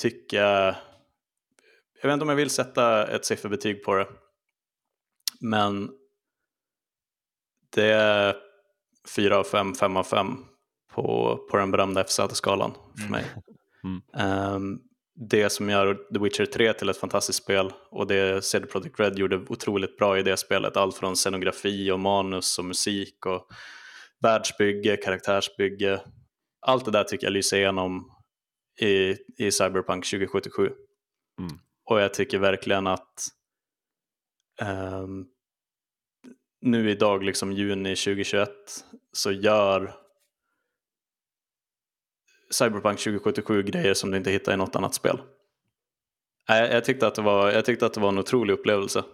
tycker... 0.00 0.76
Jag 2.00 2.08
vet 2.08 2.12
inte 2.12 2.22
om 2.22 2.28
jag 2.28 2.36
vill 2.36 2.50
sätta 2.50 3.06
ett 3.06 3.24
sifferbetyg 3.24 3.84
på 3.84 3.94
det. 3.94 4.06
Men 5.40 5.90
det 7.74 7.92
är 7.92 8.36
4 9.16 9.38
av 9.38 9.44
5, 9.44 9.74
5 9.74 9.96
av 9.96 10.04
5 10.04 10.44
på, 10.94 11.38
på 11.50 11.56
den 11.56 11.70
berömda 11.70 12.04
FZ-skalan 12.04 12.74
för 13.02 13.10
mig. 13.10 13.24
Mm. 13.84 14.54
Um, 14.54 14.80
det 15.14 15.50
som 15.50 15.68
gör 15.68 15.94
The 15.94 16.18
Witcher 16.18 16.46
3 16.46 16.72
till 16.72 16.88
ett 16.88 16.96
fantastiskt 16.96 17.42
spel 17.42 17.72
och 17.90 18.06
det 18.06 18.44
CD 18.44 18.66
Projekt 18.66 19.00
Red 19.00 19.18
gjorde 19.18 19.36
otroligt 19.36 19.96
bra 19.96 20.18
i 20.18 20.22
det 20.22 20.36
spelet. 20.36 20.76
Allt 20.76 20.96
från 20.96 21.16
scenografi 21.16 21.90
och 21.90 22.00
manus 22.00 22.58
och 22.58 22.64
musik 22.64 23.26
och 23.26 23.48
världsbygge, 24.20 24.96
karaktärsbygge. 24.96 26.00
Allt 26.60 26.84
det 26.84 26.90
där 26.90 27.04
tycker 27.04 27.26
jag 27.26 27.32
lyser 27.32 27.56
igenom 27.56 28.12
i, 28.80 29.16
i 29.38 29.52
Cyberpunk 29.52 30.10
2077. 30.10 30.62
Mm. 31.40 31.58
Och 31.84 32.00
jag 32.00 32.14
tycker 32.14 32.38
verkligen 32.38 32.86
att 32.86 33.28
um, 34.62 35.26
nu 36.60 36.90
idag, 36.90 37.22
liksom 37.22 37.52
juni 37.52 37.96
2021, 37.96 38.50
så 39.12 39.32
gör 39.32 39.94
Cyberpunk 42.50 42.98
2077 42.98 43.62
grejer 43.62 43.94
som 43.94 44.10
du 44.10 44.16
inte 44.16 44.30
hittar 44.30 44.52
i 44.52 44.56
något 44.56 44.76
annat 44.76 44.94
spel. 44.94 45.20
Jag, 46.46 46.72
jag, 46.72 46.84
tyckte, 46.84 47.06
att 47.06 47.14
det 47.14 47.22
var, 47.22 47.50
jag 47.50 47.64
tyckte 47.64 47.86
att 47.86 47.94
det 47.94 48.00
var 48.00 48.08
en 48.08 48.18
otrolig 48.18 48.54
upplevelse 48.54 49.04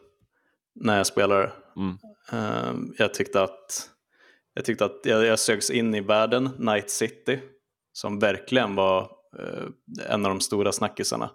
när 0.74 0.96
jag 0.96 1.06
spelade. 1.06 1.52
Mm. 1.76 1.98
Um, 2.32 2.94
jag 2.98 3.14
tyckte 3.14 3.42
att 3.42 3.90
jag 4.54 4.64
tyckte 4.64 4.84
att 4.84 5.00
jag, 5.04 5.24
jag 5.24 5.38
sögs 5.38 5.70
in 5.70 5.94
i 5.94 6.00
världen, 6.00 6.50
Night 6.58 6.90
City, 6.90 7.40
som 7.92 8.18
verkligen 8.18 8.74
var 8.74 9.02
uh, 9.40 9.68
en 10.08 10.26
av 10.26 10.30
de 10.30 10.40
stora 10.40 10.72
snackisarna 10.72 11.30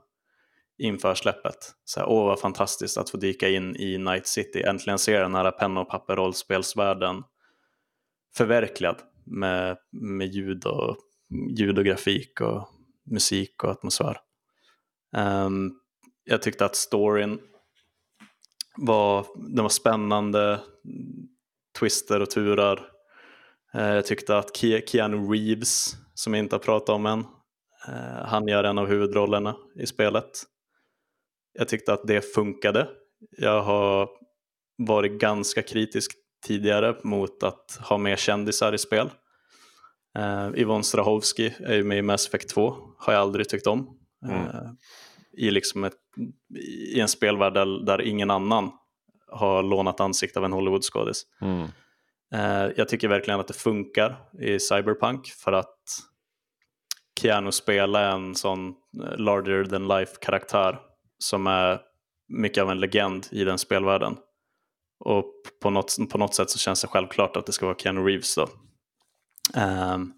inför 0.80 1.16
släppet. 1.16 1.58
Så 1.86 2.00
här, 2.00 2.10
åh 2.10 2.26
vad 2.26 2.40
fantastiskt 2.40 2.98
att 2.98 3.10
få 3.10 3.18
dyka 3.18 3.50
in 3.50 3.76
i 3.76 3.98
Night 3.98 4.28
City, 4.28 4.62
äntligen 4.62 5.00
se 5.00 5.20
den 5.20 5.36
här 5.36 5.52
penna 5.52 5.82
och 5.82 5.90
papper 5.90 6.16
rollspelsvärlden 6.16 7.24
förverkligad 8.38 8.96
med, 9.26 9.78
med 9.92 10.28
ljud, 10.28 10.66
och, 10.66 10.98
ljud 11.58 11.78
och 11.78 11.86
grafik 11.86 12.42
och 12.42 12.70
musik 13.12 13.64
och 13.64 13.72
atmosfär. 13.72 14.18
Um, 15.18 15.80
jag 16.24 16.42
tyckte 16.42 16.66
att 16.66 16.76
storyn 16.76 17.40
var, 18.78 19.26
den 19.36 19.64
var 19.64 19.70
spännande, 19.70 20.60
twister 21.80 22.22
och 22.22 22.30
turar. 22.30 22.78
Uh, 23.76 23.82
eh, 23.82 23.96
jag 23.96 24.06
tyckte 24.06 24.38
att 24.38 24.58
Keanu 24.88 25.18
Reeves, 25.18 25.96
som 26.14 26.34
jag 26.34 26.44
inte 26.44 26.56
har 26.56 26.60
pratat 26.60 26.90
om 26.90 27.06
än, 27.06 27.20
uh, 27.20 28.26
han 28.26 28.48
gör 28.48 28.64
en 28.64 28.78
av 28.78 28.88
huvudrollerna 28.88 29.56
i 29.76 29.88
spelet. 29.88 30.30
Jag 31.60 31.68
tyckte 31.68 31.94
att 31.94 32.08
det 32.08 32.22
funkade. 32.22 32.88
Jag 33.38 33.62
har 33.62 34.10
varit 34.78 35.12
ganska 35.12 35.62
kritisk 35.62 36.12
tidigare 36.46 36.96
mot 37.04 37.44
att 37.44 37.80
ha 37.82 37.98
mer 37.98 38.16
kändisar 38.16 38.74
i 38.74 38.78
spel. 38.78 39.10
Uh, 40.20 40.60
Yvonne 40.60 40.84
Strahovski 40.84 41.54
är 41.60 41.76
ju 41.76 41.84
med 41.84 41.98
i 41.98 42.02
Mass 42.02 42.28
Effect 42.28 42.50
2, 42.50 42.76
har 42.98 43.14
jag 43.14 43.22
aldrig 43.22 43.50
tyckt 43.50 43.68
om. 43.68 43.98
Mm. 44.26 44.42
Uh, 44.42 44.72
i, 45.38 45.52
liksom 45.52 45.84
ett, 45.84 45.98
I 46.94 47.00
en 47.00 47.08
spelvärld 47.08 47.54
där, 47.54 47.86
där, 47.86 48.02
ingen 48.02 48.32
annan 48.32 48.72
har 49.32 49.64
lånat 49.64 50.00
ansikte 50.00 50.40
av 50.40 50.46
en 50.46 50.54
Hollywoodskådis. 50.54 51.24
Mm. 51.42 51.68
Uh, 52.36 52.72
jag 52.76 52.90
tycker 52.90 53.08
verkligen 53.08 53.40
att 53.40 53.48
det 53.48 53.54
funkar 53.54 54.18
i 54.42 54.60
Cyberpunk 54.60 55.28
för 55.28 55.52
att 55.52 55.76
Keanu 57.22 57.52
spelar 57.52 58.12
en 58.12 58.36
sån 58.36 58.74
larger 59.18 59.66
than 59.66 59.88
life 59.88 60.16
karaktär 60.22 60.89
som 61.20 61.48
är 61.48 61.82
mycket 62.28 62.62
av 62.64 62.72
en 62.72 62.80
legend 62.80 63.28
i 63.32 63.44
den 63.44 63.58
spelvärlden. 63.58 64.18
Och 65.00 65.34
på 65.62 65.70
något, 65.70 65.96
på 66.10 66.18
något 66.18 66.36
sätt 66.36 66.50
så 66.50 66.58
känns 66.58 66.82
det 66.82 66.88
självklart 66.88 67.36
att 67.36 67.46
det 67.46 67.52
ska 67.52 67.66
vara 67.66 67.78
Keanu 67.78 68.02
Reeves 68.02 68.36
då. 68.36 68.50
Um, 69.56 70.14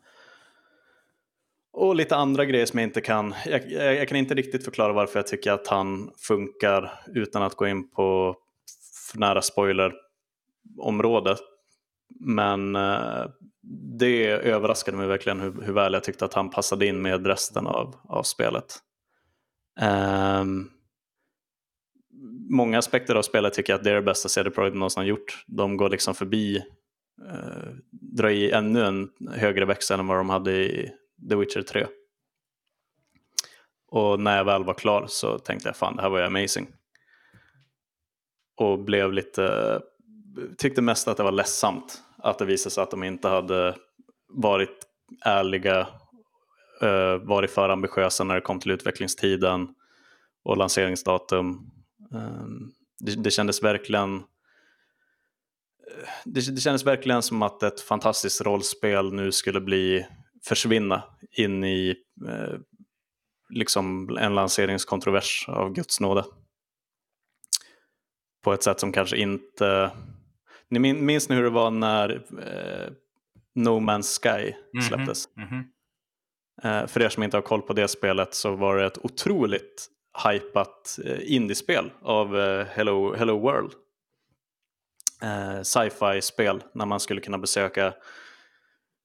och 1.74 1.96
lite 1.96 2.16
andra 2.16 2.46
grejer 2.46 2.66
som 2.66 2.80
jag 2.80 2.88
inte 2.88 3.02
kan, 3.02 3.36
jag, 3.46 3.72
jag, 3.72 4.08
kan 4.08 4.18
inte 4.18 4.36
riktigt 4.36 4.64
förklara 4.64 4.94
varför 4.94 5.20
jag 5.20 5.28
tycker 5.28 5.52
att 5.52 5.68
han 5.68 6.12
funkar 6.18 6.92
utan 7.08 7.44
att 7.44 7.56
gå 7.56 7.68
in 7.68 7.90
på 7.90 8.36
för 9.12 9.20
nära 9.20 9.42
spoilerområdet. 9.42 11.40
Men 12.20 12.76
uh, 12.76 13.26
det 14.00 14.28
överraskade 14.28 14.98
mig 14.98 15.08
verkligen 15.08 15.40
hur, 15.40 15.62
hur, 15.62 15.74
väl 15.74 15.94
jag 15.94 16.04
tyckte 16.04 16.26
att 16.26 16.34
han 16.34 16.50
passade 16.50 16.86
in 16.86 17.02
med 17.02 17.28
resten 17.28 17.68
av, 17.68 17.96
av 18.04 18.24
spelet. 18.24 18.80
Um, 19.82 20.70
många 22.52 22.78
aspekter 22.78 23.16
av 23.16 23.22
spelet 23.22 23.54
tycker 23.54 23.74
jag 23.74 23.78
att 23.78 23.84
det 23.84 23.92
är 23.92 23.96
det 23.96 24.02
bästa 24.02 24.30
CD 24.30 24.50
Projekt 24.50 24.76
någonsin 24.76 25.02
har 25.02 25.08
gjort. 25.08 25.44
De 25.48 25.78
går 25.78 25.90
liksom 25.90 26.16
förbi, 26.16 26.58
eh, 27.28 27.70
drar 27.92 28.30
i 28.30 28.52
ännu 28.52 28.86
en 28.86 29.10
högre 29.32 29.66
växel 29.66 30.00
än 30.00 30.08
vad 30.08 30.18
de 30.18 30.30
hade 30.30 30.52
i 30.52 30.92
The 31.30 31.36
Witcher 31.36 31.62
3. 31.62 31.88
Och 33.88 34.20
när 34.20 34.38
jag 34.38 34.46
väl 34.46 34.64
var 34.64 34.74
klar 34.74 35.06
så 35.08 35.40
tänkte 35.40 35.70
jag 35.70 35.76
fan 35.76 35.96
det 35.96 36.02
här 36.02 36.10
var 36.10 36.20
ju 36.20 36.26
amazing. 36.26 36.68
Och 38.58 38.80
blev 38.80 39.14
lite, 39.14 39.80
tyckte 40.58 40.82
mest 40.82 41.08
att 41.08 41.18
det 41.18 41.24
var 41.24 41.32
ledsamt 41.32 42.02
att 42.18 42.40
det 42.40 42.46
visade 42.46 42.74
sig 42.74 42.84
att 42.84 42.92
de 42.92 43.04
inte 43.04 43.28
hade 43.28 43.76
varit 44.30 44.86
ärliga, 45.26 45.88
eh, 46.82 47.16
varit 47.16 47.52
för 47.52 47.70
ambitiösa 47.70 48.24
när 48.24 48.36
det 48.36 48.42
kom 48.42 48.60
till 48.60 48.72
utvecklingstiden 48.72 49.68
och 50.44 50.58
lanseringsdatum 50.58 51.72
det, 53.00 53.24
det 53.24 53.32
kändes 53.32 53.64
verkligen 53.64 54.24
det, 56.26 56.56
det 56.56 56.62
kändes 56.62 56.86
verkligen 56.86 57.22
som 57.22 57.42
att 57.42 57.64
ett 57.64 57.82
fantastiskt 57.82 58.42
rollspel 58.42 59.14
nu 59.14 59.32
skulle 59.32 59.62
bli 59.62 60.08
försvinna 60.44 61.04
in 61.32 61.64
i 61.64 61.96
eh, 62.28 62.60
liksom 63.50 64.18
en 64.18 64.36
lanseringskontrovers 64.36 65.46
av 65.50 65.74
Guds 65.74 66.00
nåde. 66.00 66.26
På 68.44 68.54
ett 68.54 68.64
sätt 68.64 68.80
som 68.80 68.92
kanske 68.92 69.18
inte... 69.18 69.92
Ni 70.70 70.80
minns 70.94 71.30
ni 71.30 71.36
hur 71.36 71.44
det 71.44 71.50
var 71.50 71.72
när 71.72 72.10
eh, 72.40 72.94
No 73.56 73.80
Man's 73.80 74.20
Sky 74.22 74.54
mhm, 74.74 74.82
släpptes? 74.82 75.30
Mm 75.38 75.50
-hmm. 75.50 75.54
Mm 75.54 75.64
-hmm. 75.64 75.68
Eh, 76.64 76.88
för 76.88 77.02
er 77.02 77.10
som 77.10 77.24
inte 77.24 77.38
har 77.38 77.42
koll 77.42 77.62
på 77.62 77.74
det 77.74 77.88
spelet 77.88 78.34
så 78.34 78.56
var 78.56 78.78
det 78.78 78.86
ett 78.86 79.06
otroligt 79.06 79.88
hypat 80.18 81.00
eh, 81.06 81.34
indiespel 81.34 81.92
av 82.02 82.40
eh, 82.40 82.66
Hello, 82.66 83.16
Hello 83.16 83.40
World. 83.40 83.72
Eh, 85.24 85.62
Sci-fi 85.62 86.22
spel 86.22 86.64
när 86.74 86.86
man 86.86 87.00
skulle 87.00 87.22
kunna 87.22 87.38
besöka 87.38 87.94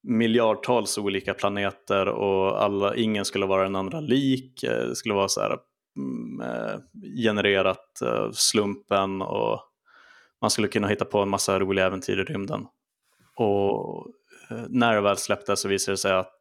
miljardtals 0.02 0.98
olika 0.98 1.34
planeter 1.34 2.08
och 2.08 2.62
alla, 2.62 2.96
ingen 2.96 3.24
skulle 3.24 3.46
vara 3.46 3.62
den 3.62 3.76
andra 3.76 4.00
lik. 4.00 4.60
Det 4.62 4.96
skulle 4.96 5.14
vara 5.14 5.28
så 5.28 5.40
här, 5.40 5.58
mm, 5.96 6.80
genererat 7.24 8.02
slumpen 8.32 9.22
och 9.22 9.60
man 10.40 10.50
skulle 10.50 10.68
kunna 10.68 10.88
hitta 10.88 11.04
på 11.04 11.18
en 11.18 11.28
massa 11.28 11.58
roliga 11.58 11.86
äventyr 11.86 12.18
i 12.18 12.24
rymden. 12.24 12.66
Och 13.36 14.06
när 14.68 14.94
det 14.94 15.00
väl 15.00 15.16
släpptes 15.16 15.60
så 15.60 15.68
visade 15.68 15.92
det 15.92 15.98
sig 15.98 16.12
att 16.12 16.40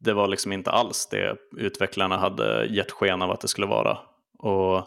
det 0.00 0.12
var 0.12 0.28
liksom 0.28 0.52
inte 0.52 0.70
alls 0.70 1.08
det 1.10 1.36
utvecklarna 1.56 2.16
hade 2.16 2.66
gett 2.66 2.90
sken 2.90 3.22
av 3.22 3.30
att 3.30 3.40
det 3.40 3.48
skulle 3.48 3.66
vara. 3.66 3.98
Och 4.38 4.86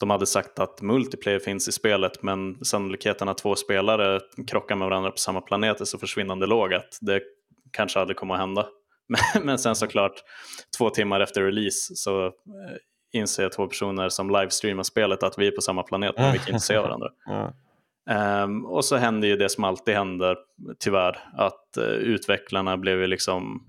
de 0.00 0.10
hade 0.10 0.26
sagt 0.26 0.58
att 0.58 0.82
multiplayer 0.82 1.38
finns 1.38 1.68
i 1.68 1.72
spelet 1.72 2.22
men 2.22 2.64
sannolikheten 2.64 3.28
att 3.28 3.38
två 3.38 3.54
spelare 3.54 4.20
krockar 4.46 4.76
med 4.76 4.88
varandra 4.88 5.10
på 5.10 5.16
samma 5.16 5.40
planet 5.40 5.80
är 5.80 5.84
så 5.84 5.98
försvinnande 5.98 6.46
låg 6.46 6.74
att 6.74 6.98
det 7.00 7.22
kanske 7.72 8.00
aldrig 8.00 8.16
kommer 8.16 8.34
att 8.34 8.40
hända. 8.40 8.66
Men, 9.42 9.58
sen 9.58 9.76
såklart, 9.76 10.12
två 10.78 10.90
timmar 10.90 11.20
efter 11.20 11.42
release 11.42 11.94
så 11.94 12.26
eh, 12.26 12.32
inser 13.12 13.48
två 13.48 13.66
personer 13.66 14.08
som 14.08 14.30
livestreamar 14.30 14.82
spelet 14.82 15.22
att 15.22 15.38
vi 15.38 15.46
är 15.46 15.50
på 15.50 15.60
samma 15.60 15.82
planet 15.82 16.14
men 16.16 16.32
vi 16.32 16.38
kan 16.38 16.48
inte 16.48 16.66
se 16.66 16.78
varandra. 16.78 17.08
Um, 18.10 18.66
och 18.66 18.84
så 18.84 18.96
händer 18.96 19.28
ju 19.28 19.36
det 19.36 19.48
som 19.48 19.64
alltid 19.64 19.94
händer, 19.94 20.36
tyvärr, 20.78 21.18
att 21.36 21.78
uh, 21.78 21.84
utvecklarna 21.84 22.76
blev 22.76 23.00
ju 23.00 23.06
liksom 23.06 23.66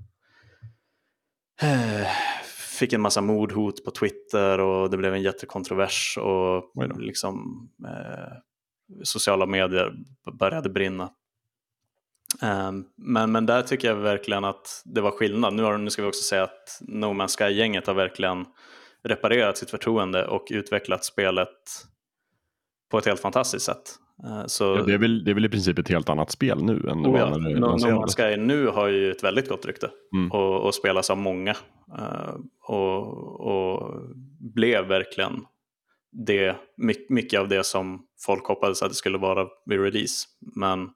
fick 2.79 2.93
en 2.93 3.01
massa 3.01 3.21
mordhot 3.21 3.85
på 3.85 3.91
Twitter 3.91 4.59
och 4.59 4.89
det 4.89 4.97
blev 4.97 5.13
en 5.13 5.21
jättekontrovers 5.21 6.17
och 6.17 6.71
liksom, 6.99 7.69
eh, 7.87 8.33
sociala 9.03 9.45
medier 9.45 9.93
började 10.39 10.69
brinna. 10.69 11.09
Um, 12.41 12.85
men, 12.97 13.31
men 13.31 13.45
där 13.45 13.61
tycker 13.61 13.87
jag 13.87 13.95
verkligen 13.95 14.43
att 14.45 14.81
det 14.85 15.01
var 15.01 15.11
skillnad. 15.11 15.53
Nu, 15.53 15.63
har, 15.63 15.77
nu 15.77 15.89
ska 15.89 16.01
vi 16.01 16.07
också 16.07 16.23
säga 16.23 16.43
att 16.43 16.79
No 16.81 17.05
Man's 17.05 17.37
Sky-gänget 17.37 17.87
har 17.87 17.93
verkligen 17.93 18.45
reparerat 19.03 19.57
sitt 19.57 19.69
förtroende 19.69 20.27
och 20.27 20.47
utvecklat 20.51 21.05
spelet 21.05 21.49
på 22.91 22.97
ett 22.97 23.05
helt 23.05 23.19
fantastiskt 23.19 23.65
sätt. 23.65 23.95
Eh, 24.25 24.45
så... 24.45 24.63
Ja, 24.63 24.83
det, 24.83 24.93
är 24.93 24.97
väl, 24.97 25.23
det 25.23 25.31
är 25.31 25.35
väl 25.35 25.45
i 25.45 25.49
princip 25.49 25.79
ett 25.79 25.89
helt 25.89 26.09
annat 26.09 26.31
spel 26.31 26.63
nu 26.63 26.89
än 26.89 27.05
oh, 27.05 27.19
ja. 27.19 27.37
No, 27.37 27.77
no 27.77 28.07
Sky 28.07 28.37
nu 28.37 28.67
har 28.67 28.87
ju 28.87 29.11
ett 29.11 29.23
väldigt 29.23 29.49
gott 29.49 29.65
rykte 29.65 29.89
mm. 30.15 30.31
och, 30.31 30.65
och 30.65 30.75
spelas 30.75 31.09
av 31.09 31.17
många. 31.17 31.55
Uh, 31.99 32.35
och, 32.67 33.39
och 33.41 34.01
blev 34.39 34.85
verkligen 34.85 35.45
det, 36.11 36.55
mycket 37.09 37.39
av 37.39 37.47
det 37.47 37.63
som 37.63 38.05
folk 38.25 38.45
hoppades 38.45 38.83
att 38.83 38.89
det 38.89 38.95
skulle 38.95 39.17
vara 39.17 39.47
vid 39.65 39.81
release. 39.81 40.27
Men 40.55 40.89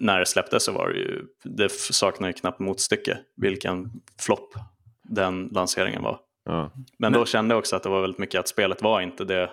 när 0.00 0.20
det 0.20 0.26
släpptes 0.26 0.64
så 0.64 0.72
var 0.72 0.88
det 0.88 0.98
ju, 0.98 1.22
det 1.44 1.72
saknar 1.72 2.28
ju 2.28 2.32
knappt 2.34 2.60
motstycke 2.60 3.18
vilken 3.36 3.90
flopp 4.20 4.54
den 5.02 5.48
lanseringen 5.52 6.02
var. 6.02 6.18
Ja. 6.44 6.70
Men 6.98 7.12
då 7.12 7.24
kände 7.24 7.54
jag 7.54 7.58
också 7.58 7.76
att 7.76 7.82
det 7.82 7.88
var 7.88 8.00
väldigt 8.00 8.18
mycket 8.18 8.40
att 8.40 8.48
spelet 8.48 8.82
var 8.82 9.00
inte 9.00 9.24
det 9.24 9.50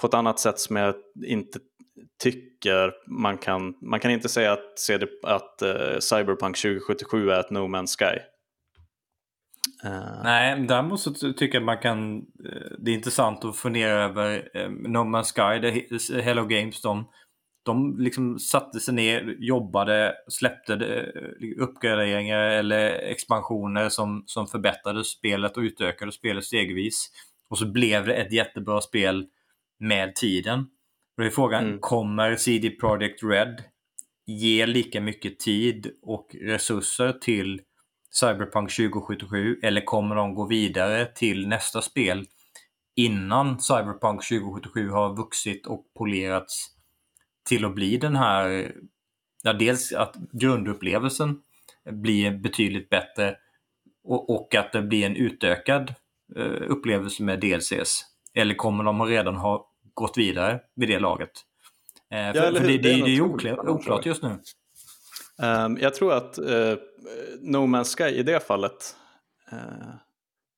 på 0.00 0.06
ett 0.06 0.14
annat 0.14 0.40
sätt 0.40 0.58
som 0.58 0.76
jag 0.76 0.94
inte 1.26 1.58
tycker 2.22 2.92
man 3.06 3.38
kan, 3.38 3.74
man 3.82 4.00
kan 4.00 4.10
inte 4.10 4.28
säga 4.28 4.52
att, 4.52 4.78
CD, 4.78 5.06
att 5.22 5.62
uh, 5.62 5.98
Cyberpunk 5.98 6.56
2077 6.56 7.30
är 7.30 7.40
ett 7.40 7.50
No 7.50 7.58
Man's 7.58 7.96
Sky. 7.98 8.18
Uh. 9.84 10.22
Nej, 10.24 10.60
däremot 10.60 11.00
så 11.00 11.12
tycker 11.12 11.54
jag 11.54 11.56
att 11.56 11.64
man 11.64 11.78
kan, 11.78 12.16
eh, 12.18 12.76
det 12.78 12.90
är 12.90 12.94
intressant 12.94 13.44
att 13.44 13.56
fundera 13.56 14.04
över 14.04 14.48
um, 14.54 14.74
No 14.74 14.98
Man's 14.98 15.32
Sky, 15.34 15.60
det, 15.60 16.22
Hello 16.22 16.46
Games, 16.46 16.82
de, 16.82 17.08
de 17.64 17.98
liksom 17.98 18.38
satte 18.38 18.80
sig 18.80 18.94
ner, 18.94 19.36
jobbade, 19.38 20.14
släppte 20.28 20.72
uppgraderingar 21.58 22.38
eller 22.38 22.90
expansioner 22.90 23.88
som, 23.88 24.22
som 24.26 24.46
förbättrade 24.46 25.04
spelet 25.04 25.56
och 25.56 25.62
utökade 25.62 26.12
spelet 26.12 26.44
stegvis. 26.44 27.10
Och 27.50 27.58
så 27.58 27.66
blev 27.66 28.06
det 28.06 28.14
ett 28.14 28.32
jättebra 28.32 28.80
spel 28.80 29.26
med 29.80 30.16
tiden. 30.16 30.66
Då 31.16 31.24
är 31.24 31.30
frågan, 31.30 31.66
mm. 31.66 31.80
kommer 31.80 32.36
CD 32.36 32.70
Projekt 32.70 33.22
Red 33.22 33.62
ge 34.26 34.66
lika 34.66 35.00
mycket 35.00 35.38
tid 35.38 35.90
och 36.02 36.36
resurser 36.40 37.12
till 37.12 37.60
Cyberpunk 38.10 38.76
2077 38.76 39.60
eller 39.62 39.80
kommer 39.80 40.16
de 40.16 40.34
gå 40.34 40.46
vidare 40.46 41.06
till 41.06 41.48
nästa 41.48 41.82
spel 41.82 42.26
innan 42.96 43.60
Cyberpunk 43.60 44.28
2077 44.28 44.90
har 44.90 45.16
vuxit 45.16 45.66
och 45.66 45.84
polerats 45.98 46.66
till 47.48 47.64
att 47.64 47.74
bli 47.74 47.96
den 47.96 48.16
här, 48.16 48.72
ja, 49.42 49.52
dels 49.52 49.92
att 49.92 50.16
grundupplevelsen 50.32 51.38
blir 51.90 52.30
betydligt 52.30 52.90
bättre 52.90 53.36
och, 54.04 54.30
och 54.30 54.54
att 54.54 54.72
det 54.72 54.82
blir 54.82 55.06
en 55.06 55.16
utökad 55.16 55.94
uh, 56.36 56.62
upplevelse 56.68 57.22
med 57.22 57.40
DLCs. 57.40 58.04
Eller 58.34 58.54
kommer 58.54 58.84
de 58.84 59.02
redan 59.02 59.36
ha 59.36 59.69
gått 60.00 60.18
vidare 60.18 60.60
vid 60.76 60.88
det 60.88 60.98
laget. 60.98 61.30
Eh, 62.12 62.18
ja, 62.18 62.32
för, 62.32 62.52
för 62.52 62.66
det, 62.66 62.66
det, 62.66 62.78
det, 62.78 62.90
är 62.90 63.06
ju 63.06 63.22
oklart, 63.22 63.58
oklart 63.58 64.06
just 64.06 64.22
nu. 64.22 64.38
Um, 65.42 65.78
jag 65.80 65.94
tror 65.94 66.12
att 66.12 66.38
uh, 66.38 66.76
No 67.40 67.56
Man's 67.56 67.96
Sky 67.96 68.16
i 68.16 68.22
det 68.22 68.46
fallet 68.46 68.96
uh, 69.52 69.94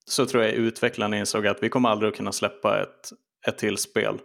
så 0.05 0.25
tror 0.25 0.43
jag 0.43 0.53
utvecklarna 0.53 1.17
insåg 1.17 1.47
att 1.47 1.63
vi 1.63 1.69
kommer 1.69 1.89
aldrig 1.89 2.11
att 2.11 2.17
kunna 2.17 2.31
släppa 2.31 2.81
ett, 2.81 3.09
ett 3.47 3.57
till 3.57 3.77
spel 3.77 4.19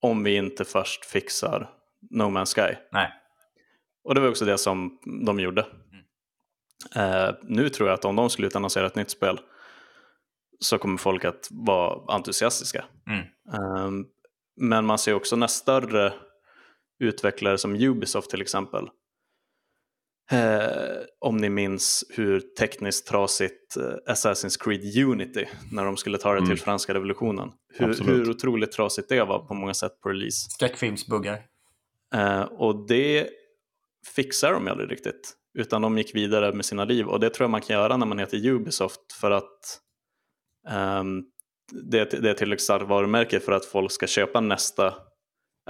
om 0.00 0.24
vi 0.24 0.36
inte 0.36 0.64
först 0.64 1.04
fixar 1.04 1.70
No 2.10 2.22
Man's 2.22 2.54
Sky. 2.54 2.76
Nej. 2.92 3.12
Och 4.04 4.14
det 4.14 4.20
var 4.20 4.28
också 4.28 4.44
det 4.44 4.58
som 4.58 4.98
de 5.26 5.40
gjorde. 5.40 5.66
Mm. 5.92 7.28
Uh, 7.28 7.34
nu 7.42 7.68
tror 7.68 7.88
jag 7.88 7.94
att 7.94 8.04
om 8.04 8.16
de 8.16 8.30
skulle 8.30 8.50
annonsera 8.54 8.86
ett 8.86 8.94
nytt 8.94 9.10
spel 9.10 9.40
så 10.62 10.78
kommer 10.78 10.98
folk 10.98 11.24
att 11.24 11.48
vara 11.50 12.14
entusiastiska. 12.14 12.84
Mm. 13.06 13.24
Um, 13.86 14.06
men 14.60 14.84
man 14.86 14.98
ser 14.98 15.14
också 15.14 15.36
när 15.36 15.46
större 15.46 16.12
utvecklare 17.00 17.58
som 17.58 17.74
Ubisoft 17.74 18.30
till 18.30 18.42
exempel 18.42 18.88
Eh, 20.32 21.00
om 21.18 21.36
ni 21.36 21.48
minns 21.48 22.04
hur 22.10 22.40
tekniskt 22.40 23.06
trasigt 23.06 23.76
eh, 23.76 24.12
Assassin's 24.12 24.60
Creed 24.60 25.06
Unity 25.06 25.44
när 25.72 25.84
de 25.84 25.96
skulle 25.96 26.18
ta 26.18 26.32
det 26.32 26.38
till 26.38 26.46
mm. 26.46 26.56
franska 26.56 26.94
revolutionen. 26.94 27.50
Hur, 27.74 28.04
hur 28.04 28.30
otroligt 28.30 28.72
trasigt 28.72 29.08
det 29.08 29.24
var 29.24 29.38
på 29.38 29.54
många 29.54 29.74
sätt 29.74 30.00
på 30.00 30.08
release. 30.08 30.50
Skräckfilmsbuggar. 30.50 31.42
Eh, 32.14 32.42
och 32.42 32.86
det 32.88 33.28
fixar 34.14 34.52
de 34.52 34.68
aldrig 34.68 34.90
riktigt. 34.90 35.32
Utan 35.58 35.82
de 35.82 35.98
gick 35.98 36.14
vidare 36.14 36.52
med 36.52 36.64
sina 36.64 36.84
liv 36.84 37.06
och 37.06 37.20
det 37.20 37.30
tror 37.30 37.44
jag 37.44 37.50
man 37.50 37.60
kan 37.60 37.76
göra 37.76 37.96
när 37.96 38.06
man 38.06 38.18
heter 38.18 38.46
Ubisoft 38.46 39.12
för 39.20 39.30
att 39.30 39.80
um, 41.00 41.24
det, 41.72 42.10
det 42.22 42.30
är 42.30 42.34
tillräckligt 42.34 42.62
starkt 42.62 42.88
varumärke 42.88 43.40
för 43.40 43.52
att 43.52 43.64
folk 43.64 43.92
ska 43.92 44.06
köpa 44.06 44.40
nästa 44.40 44.94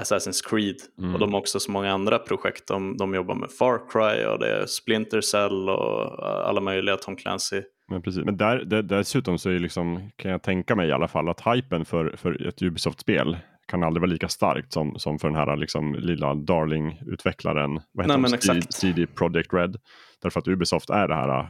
Assassin's 0.00 0.48
Creed 0.50 0.76
mm. 0.98 1.14
och 1.14 1.20
de 1.20 1.32
har 1.32 1.40
också 1.40 1.60
så 1.60 1.70
många 1.70 1.92
andra 1.92 2.18
projekt. 2.18 2.68
De, 2.68 2.96
de 2.96 3.14
jobbar 3.14 3.34
med 3.34 3.50
Far 3.50 3.90
Cry 3.90 4.24
och 4.24 4.38
det 4.38 4.48
är 4.48 4.66
Splinter 4.66 5.20
Cell 5.20 5.68
och 5.68 6.28
alla 6.48 6.60
möjliga 6.60 6.96
Tom 6.96 7.16
Clancy. 7.16 7.62
Men 7.88 8.02
precis, 8.02 8.24
men 8.24 8.36
där, 8.36 8.64
där, 8.64 8.82
dessutom 8.82 9.38
så 9.38 9.50
är 9.50 9.58
liksom, 9.58 10.10
kan 10.16 10.30
jag 10.30 10.42
tänka 10.42 10.76
mig 10.76 10.88
i 10.88 10.92
alla 10.92 11.08
fall 11.08 11.28
att 11.28 11.40
hypen 11.46 11.84
för, 11.84 12.16
för 12.16 12.46
ett 12.48 12.62
Ubisoft-spel 12.62 13.36
kan 13.68 13.82
aldrig 13.82 14.00
vara 14.00 14.10
lika 14.10 14.28
starkt 14.28 14.72
som, 14.72 14.98
som 14.98 15.18
för 15.18 15.28
den 15.28 15.36
här 15.36 15.56
liksom, 15.56 15.94
lilla 15.94 16.34
Darling-utvecklaren, 16.34 17.80
vad 17.92 18.06
heter 18.06 18.52
Nej? 18.52 18.62
CD 18.62 19.06
Projekt 19.06 19.54
Red. 19.54 19.76
Därför 20.22 20.40
att 20.40 20.48
Ubisoft 20.48 20.90
är 20.90 21.08
det 21.08 21.14
här 21.14 21.48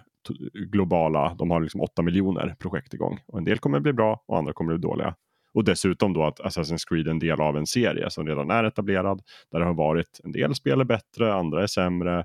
globala, 0.53 1.35
de 1.39 1.51
har 1.51 1.61
liksom 1.61 1.81
8 1.81 2.03
miljoner 2.03 2.57
projekt 2.59 2.95
igång. 2.95 3.20
Och 3.27 3.39
en 3.39 3.45
del 3.45 3.59
kommer 3.59 3.81
bli 3.81 3.93
bra 3.93 4.25
och 4.27 4.39
andra 4.39 4.53
kommer 4.53 4.73
bli 4.73 4.83
dåliga. 4.83 5.14
Och 5.55 5.64
dessutom 5.64 6.12
då 6.12 6.25
att 6.25 6.41
Assassin's 6.41 6.89
Creed 6.89 7.07
är 7.07 7.11
en 7.11 7.18
del 7.18 7.41
av 7.41 7.57
en 7.57 7.66
serie 7.66 8.11
som 8.11 8.27
redan 8.27 8.51
är 8.51 8.64
etablerad. 8.64 9.23
Där 9.51 9.59
det 9.59 9.64
har 9.64 9.75
varit 9.75 10.20
en 10.25 10.33
del 10.33 10.55
spel 10.55 10.81
är 10.81 10.85
bättre, 10.85 11.35
andra 11.35 11.62
är 11.62 11.66
sämre. 11.66 12.25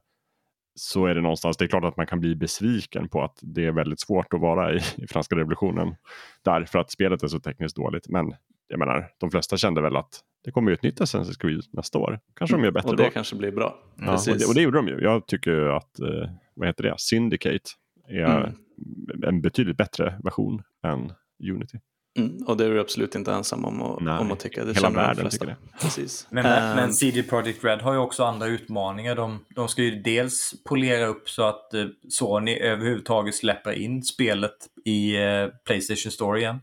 Så 0.76 1.06
är 1.06 1.16
det 1.16 1.22
någonstans, 1.22 1.58
det 1.58 1.66
är 1.66 1.70
klart 1.70 1.84
att 1.84 1.98
man 1.98 2.08
kan 2.08 2.20
bli 2.20 2.36
besviken 2.36 3.10
på 3.10 3.24
att 3.24 3.39
det 3.41 3.66
är 3.66 3.72
väldigt 3.72 4.00
svårt 4.00 4.34
att 4.34 4.41
vara 4.41 4.74
i, 4.74 4.80
i 4.98 5.08
franska 5.08 5.36
revolutionen. 5.36 5.95
Därför 6.43 6.80
att 6.80 6.91
spelet 6.91 7.24
är 7.24 7.28
så 7.28 7.39
tekniskt 7.39 7.76
dåligt. 7.76 8.10
Men 8.10 8.34
jag 8.68 8.80
menar, 8.80 9.08
de 9.18 9.32
flesta 9.32 9.58
kände 9.58 9.82
väl 9.82 9.95
att 9.95 10.22
det 10.43 10.52
kommer 10.52 10.72
ju 10.72 10.74
ett 10.74 10.84
nytt 10.84 11.00
Assassin's 11.00 11.39
Creed 11.39 11.62
nästa 11.72 12.00
år. 12.00 12.20
Kanske 12.36 12.56
de 12.56 12.64
gör 12.64 12.72
bättre 12.72 12.89
Och 12.89 12.98
det 12.98 13.04
då. 13.04 13.10
kanske 13.10 13.36
blir 13.36 13.52
bra. 13.52 13.80
Ja, 13.95 14.14
och, 14.14 14.20
det, 14.26 14.45
och, 14.45 14.56
det, 14.56 14.62
gjorde 14.62 14.78
de 14.78 14.88
ju. 14.88 15.00
Jag 15.02 15.28
tycker 15.28 15.78
att, 15.78 16.00
eh, 16.00 16.30
vad 16.54 16.68
heter 16.68 16.84
det, 16.84 16.93
Syndicate 16.98 17.70
är 18.08 18.38
mm. 18.38 19.24
en 19.24 19.41
betydligt 19.41 19.78
bättre 19.78 20.20
version 20.24 20.64
än 20.88 21.14
Unity. 21.53 21.80
Mm, 22.18 22.38
och 22.47 22.58
det 22.58 22.66
är 22.66 22.70
du 22.70 22.80
absolut 22.80 23.16
inte 23.16 23.34
ensam 23.34 23.66
om, 23.66 23.82
och, 23.82 24.01
om 24.01 24.32
att 24.32 24.39
tycka. 24.39 24.66
Det 24.66 24.74
Hela 24.74 24.89
världen 24.89 25.30
tycker 25.30 25.45
det. 25.45 25.55
Precis. 25.82 26.28
Men, 26.32 26.43
men, 26.43 26.70
um, 26.70 26.76
men 26.76 26.93
CD 26.93 27.24
Projekt 27.24 27.64
Red 27.64 27.82
har 27.82 27.93
ju 27.93 27.99
också 27.99 28.24
andra 28.24 28.47
utmaningar. 28.47 29.16
De, 29.16 29.45
de 29.55 29.68
ska 29.68 29.84
ju 29.84 30.01
dels 30.01 30.53
polera 30.70 31.05
upp 31.05 31.30
så 31.30 31.43
att 31.43 31.70
uh, 31.74 31.86
Sony 32.10 32.55
överhuvudtaget 32.55 33.36
släpper 33.36 33.72
in 33.72 34.03
spelet 34.03 34.56
i 34.86 35.18
uh, 35.18 35.49
Playstation 35.65 36.11
Store 36.11 36.40
igen. 36.40 36.60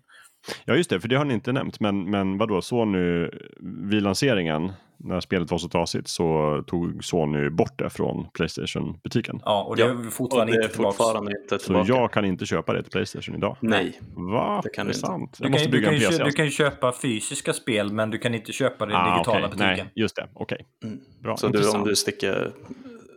Ja 0.65 0.75
just 0.77 0.91
det, 0.91 1.01
för 1.01 1.09
det 1.09 1.17
har 1.17 1.25
ni 1.25 1.35
inte 1.35 1.53
nämnt. 1.53 1.81
Men, 1.81 2.11
men 2.11 2.39
vadå, 2.39 2.63
Sony 2.63 3.31
vid 3.91 4.03
lanseringen 4.03 4.73
när 4.99 5.21
spelet 5.21 5.51
var 5.51 5.59
så 5.59 5.69
trasigt 5.69 6.09
så 6.09 6.63
tog 6.67 7.05
Sony 7.05 7.51
bort 7.51 7.79
det 7.79 7.91
från 7.91 8.27
Playstation-butiken. 8.35 9.41
Ja, 9.45 9.63
och 9.63 9.77
det 9.77 9.83
är 9.83 10.11
fortfarande, 10.11 10.53
det 10.53 10.59
är 10.59 10.63
inte, 10.63 10.77
fortfarande 10.77 11.33
inte 11.43 11.59
tillbaka. 11.59 11.87
Så 11.87 11.93
jag 11.93 12.13
kan 12.13 12.25
inte 12.25 12.47
köpa 12.47 12.73
det 12.73 12.83
till 12.83 12.93
Playstation 12.93 13.35
idag? 13.35 13.57
Nej. 13.61 14.01
Va? 14.15 14.61
Det 14.65 14.71
kan 14.71 14.87
det 14.87 14.93
är 14.93 14.95
sant? 14.95 15.37
Jag 15.41 15.49
du 15.49 15.53
måste 15.53 15.65
kan, 15.65 15.73
bygga 15.73 15.91
du 15.91 15.99
kan 15.99 16.05
en 16.05 16.11
PC. 16.11 16.25
Du 16.25 16.33
kan 16.33 16.45
ju 16.45 16.51
köpa 16.51 16.93
fysiska 16.93 17.53
spel 17.53 17.93
men 17.93 18.11
du 18.11 18.19
kan 18.19 18.35
inte 18.35 18.53
köpa 18.53 18.87
det 18.87 18.93
i 18.93 18.97
ah, 18.97 19.15
digitala 19.15 19.39
okay. 19.39 19.51
butiken. 19.51 19.77
Nej, 19.77 19.93
just 19.95 20.17
det. 20.17 20.29
Okej. 20.35 20.67
Okay. 20.79 20.91
Mm. 20.91 21.05
Bra. 21.23 21.37
Så 21.37 21.49
du, 21.49 21.71
om 21.71 21.85
du 21.85 21.97
sticker... 21.97 22.53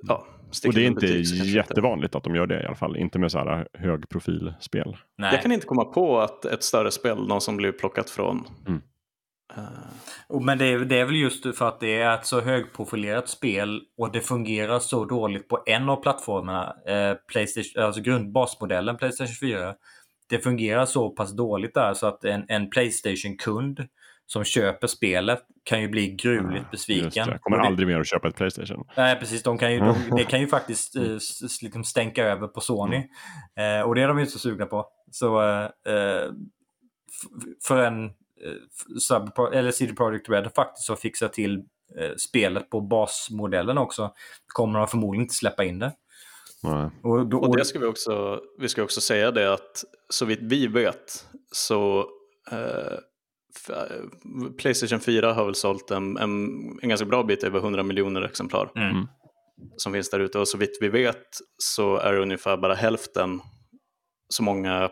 Ja, 0.01 0.27
och 0.67 0.73
det 0.73 0.83
är 0.83 0.87
inte 0.87 1.07
jättevanligt 1.07 2.15
att 2.15 2.23
de 2.23 2.35
gör 2.35 2.47
det 2.47 2.63
i 2.63 2.65
alla 2.65 2.75
fall. 2.75 2.97
Inte 2.97 3.19
med 3.19 3.31
så 3.31 3.37
här 3.37 3.67
högprofilspel. 3.73 4.97
Nej. 5.17 5.33
Jag 5.33 5.41
kan 5.41 5.51
inte 5.51 5.65
komma 5.65 5.85
på 5.85 6.19
att 6.19 6.45
ett 6.45 6.63
större 6.63 6.91
spel, 6.91 7.27
någon 7.27 7.41
som 7.41 7.57
blir 7.57 7.71
plockat 7.71 8.09
från 8.09 8.47
mm. 8.67 8.81
Uh... 9.57 10.41
Men 10.41 10.57
det 10.57 10.65
är, 10.65 10.79
det 10.79 10.99
är 10.99 11.05
väl 11.05 11.15
just 11.15 11.57
för 11.57 11.67
att 11.67 11.79
det 11.79 12.01
är 12.01 12.13
ett 12.13 12.25
så 12.25 12.41
högprofilerat 12.41 13.29
spel 13.29 13.81
och 13.97 14.11
det 14.11 14.21
fungerar 14.21 14.79
så 14.79 15.05
dåligt 15.05 15.47
på 15.47 15.63
en 15.65 15.89
av 15.89 16.01
plattformarna. 16.01 16.75
Eh, 16.87 17.13
Playstation, 17.27 17.83
alltså 17.83 18.01
grundbasmodellen 18.01 18.97
Playstation 18.97 19.35
4. 19.49 19.75
Det 20.29 20.39
fungerar 20.39 20.85
så 20.85 21.09
pass 21.09 21.35
dåligt 21.35 21.73
där 21.73 21.93
så 21.93 22.07
att 22.07 22.23
en, 22.23 22.45
en 22.47 22.69
Playstation-kund 22.69 23.87
som 24.25 24.43
köper 24.43 24.87
spelet 24.87 25.39
kan 25.63 25.81
ju 25.81 25.87
bli 25.87 26.07
gruvligt 26.07 26.63
ja, 26.63 26.69
besviken. 26.71 27.27
Jag 27.29 27.41
kommer 27.41 27.57
aldrig 27.57 27.87
mer 27.87 27.99
att 27.99 28.07
köpa 28.07 28.27
ett 28.27 28.35
Playstation. 28.35 28.87
Nej, 28.97 29.19
precis. 29.19 29.43
De 29.43 29.57
kan 29.57 29.73
ju, 29.73 29.79
de, 29.79 29.95
det 30.17 30.23
kan 30.23 30.39
ju 30.39 30.47
faktiskt 30.47 30.95
eh, 30.95 31.03
liksom 31.61 31.83
stänka 31.83 32.23
över 32.23 32.47
på 32.47 32.61
Sony. 32.61 33.07
Mm. 33.55 33.79
Eh, 33.79 33.87
och 33.87 33.95
det 33.95 34.01
är 34.01 34.07
de 34.07 34.17
ju 34.17 34.23
inte 34.23 34.33
så 34.33 34.39
sugna 34.39 34.65
på. 34.65 34.87
Så 35.11 35.41
eh, 35.41 36.31
för 37.67 37.83
en 37.83 38.11
Sub, 38.99 39.39
eller 39.53 39.71
CD 39.71 39.93
Projekt 39.93 40.29
Red 40.29 40.51
faktiskt 40.55 40.89
har 40.89 40.95
fixat 40.95 41.33
till 41.33 41.55
eh, 41.99 42.15
spelet 42.17 42.69
på 42.69 42.81
basmodellen 42.81 43.77
också 43.77 44.13
kommer 44.47 44.79
de 44.79 44.87
förmodligen 44.87 45.23
inte 45.23 45.35
släppa 45.35 45.63
in 45.63 45.79
det. 45.79 45.93
Nej. 46.63 46.89
Och, 47.03 47.27
då, 47.27 47.37
och 47.37 47.57
det 47.57 47.65
ska 47.65 47.79
vi 47.79 47.85
också, 47.85 48.41
vi 48.59 48.69
ska 48.69 48.83
också 48.83 49.01
säga 49.01 49.31
det 49.31 49.53
att 49.53 49.83
så 50.09 50.25
vitt 50.25 50.39
vi 50.41 50.67
vet 50.67 51.27
så 51.51 52.05
eh, 52.51 52.97
Playstation 54.57 54.99
4 54.99 55.33
har 55.33 55.45
väl 55.45 55.55
sålt 55.55 55.91
en, 55.91 56.17
en, 56.17 56.49
en, 56.81 56.89
ganska 56.89 57.05
bra 57.05 57.23
bit 57.23 57.43
över 57.43 57.59
100 57.59 57.83
miljoner 57.83 58.21
exemplar 58.21 58.71
mm. 58.75 59.07
som 59.77 59.93
finns 59.93 60.09
där 60.09 60.19
ute 60.19 60.39
och 60.39 60.47
så 60.47 60.57
vitt 60.57 60.77
vi 60.81 60.89
vet 60.89 61.27
så 61.57 61.97
är 61.97 62.13
det 62.13 62.21
ungefär 62.21 62.57
bara 62.57 62.73
hälften 62.73 63.41
så 64.29 64.43
många 64.43 64.89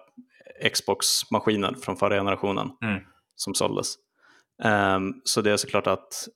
Xbox-maskiner 0.73 1.73
från 1.73 1.97
förra 1.97 2.15
generationen. 2.15 2.69
Mm 2.83 3.01
som 3.35 3.53
såldes. 3.53 3.95
Um, 4.63 5.21
så 5.23 5.41
det 5.41 5.51
är 5.51 5.57
såklart 5.57 5.87
att 5.87 6.27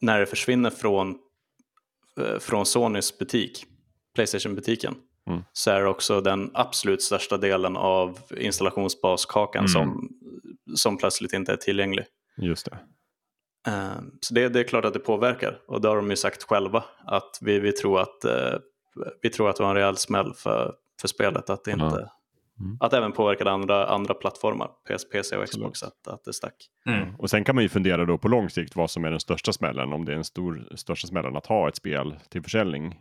när 0.00 0.20
det 0.20 0.26
försvinner 0.26 0.70
från, 0.70 1.18
uh, 2.20 2.38
från 2.38 2.66
Sonys 2.66 3.18
butik, 3.18 3.64
Playstation-butiken, 4.14 4.94
mm. 5.30 5.42
så 5.52 5.70
är 5.70 5.80
det 5.80 5.88
också 5.88 6.20
den 6.20 6.50
absolut 6.54 7.02
största 7.02 7.36
delen 7.36 7.76
av 7.76 8.18
installationsbaskakan 8.36 9.60
mm. 9.60 9.68
som, 9.68 10.08
som 10.74 10.98
plötsligt 10.98 11.32
inte 11.32 11.52
är 11.52 11.56
tillgänglig. 11.56 12.04
Just 12.36 12.66
det. 12.66 12.78
Uh, 13.68 14.00
så 14.20 14.34
det, 14.34 14.48
det, 14.48 14.60
är 14.60 14.64
klart 14.64 14.84
att 14.84 14.92
det 14.92 14.98
påverkar 14.98 15.60
och 15.68 15.80
det 15.80 15.88
har 15.88 15.96
de 15.96 16.10
ju 16.10 16.16
sagt 16.16 16.42
själva 16.42 16.84
att 17.04 17.38
vi, 17.40 17.58
vi, 17.58 17.72
tror, 17.72 18.00
att, 18.00 18.24
uh, 18.24 18.58
vi 19.22 19.30
tror 19.30 19.50
att 19.50 19.56
det 19.56 19.62
var 19.62 19.70
en 19.70 19.76
rejäl 19.76 19.96
smäll 19.96 20.34
för, 20.34 20.74
för 21.00 21.08
spelet 21.08 21.50
att 21.50 21.64
det 21.64 21.70
inte 21.70 21.84
ja. 21.84 22.15
Mm. 22.60 22.76
Att 22.80 22.92
även 22.92 23.12
påverkade 23.12 23.50
andra, 23.50 23.86
andra 23.86 24.14
plattformar, 24.14 24.66
PS, 24.66 25.08
PC 25.10 25.36
och 25.36 25.46
Xbox, 25.48 25.82
att, 25.82 26.08
att 26.08 26.24
det 26.24 26.32
stack. 26.32 26.54
Mm. 26.86 27.14
Och 27.18 27.30
sen 27.30 27.44
kan 27.44 27.54
man 27.54 27.64
ju 27.64 27.68
fundera 27.68 28.04
då 28.04 28.18
på 28.18 28.28
lång 28.28 28.50
sikt 28.50 28.76
vad 28.76 28.90
som 28.90 29.04
är 29.04 29.10
den 29.10 29.20
största 29.20 29.52
smällen. 29.52 29.92
Om 29.92 30.04
det 30.04 30.12
är 30.12 30.14
den 30.14 30.24
stor, 30.24 30.68
största 30.74 31.06
smällen 31.06 31.36
att 31.36 31.46
ha 31.46 31.68
ett 31.68 31.76
spel 31.76 32.16
till 32.30 32.42
försäljning 32.42 32.94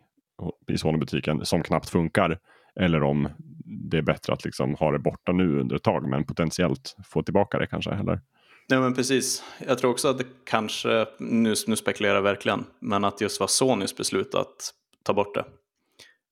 i 0.71 0.77
Sony-butiken 0.77 1.45
som 1.45 1.63
knappt 1.63 1.89
funkar. 1.89 2.39
Eller 2.79 3.03
om 3.03 3.29
det 3.65 3.97
är 3.97 4.01
bättre 4.01 4.33
att 4.33 4.45
liksom 4.45 4.75
ha 4.75 4.91
det 4.91 4.99
borta 4.99 5.31
nu 5.31 5.59
under 5.59 5.75
ett 5.75 5.83
tag 5.83 6.09
men 6.09 6.25
potentiellt 6.25 6.95
få 7.05 7.23
tillbaka 7.23 7.59
det 7.59 7.67
kanske. 7.67 7.91
Eller? 7.91 8.21
Ja 8.67 8.79
men 8.79 8.93
precis. 8.93 9.43
Jag 9.67 9.77
tror 9.77 9.91
också 9.91 10.07
att 10.07 10.17
det 10.17 10.25
kanske, 10.45 11.05
nu, 11.19 11.53
nu 11.67 11.75
spekulerar 11.75 12.15
jag 12.15 12.21
verkligen, 12.21 12.65
men 12.79 13.05
att 13.05 13.21
just 13.21 13.39
var 13.39 13.47
Sonys 13.47 13.97
beslut 13.97 14.35
att 14.35 14.71
ta 15.03 15.13
bort 15.13 15.35
det. 15.35 15.45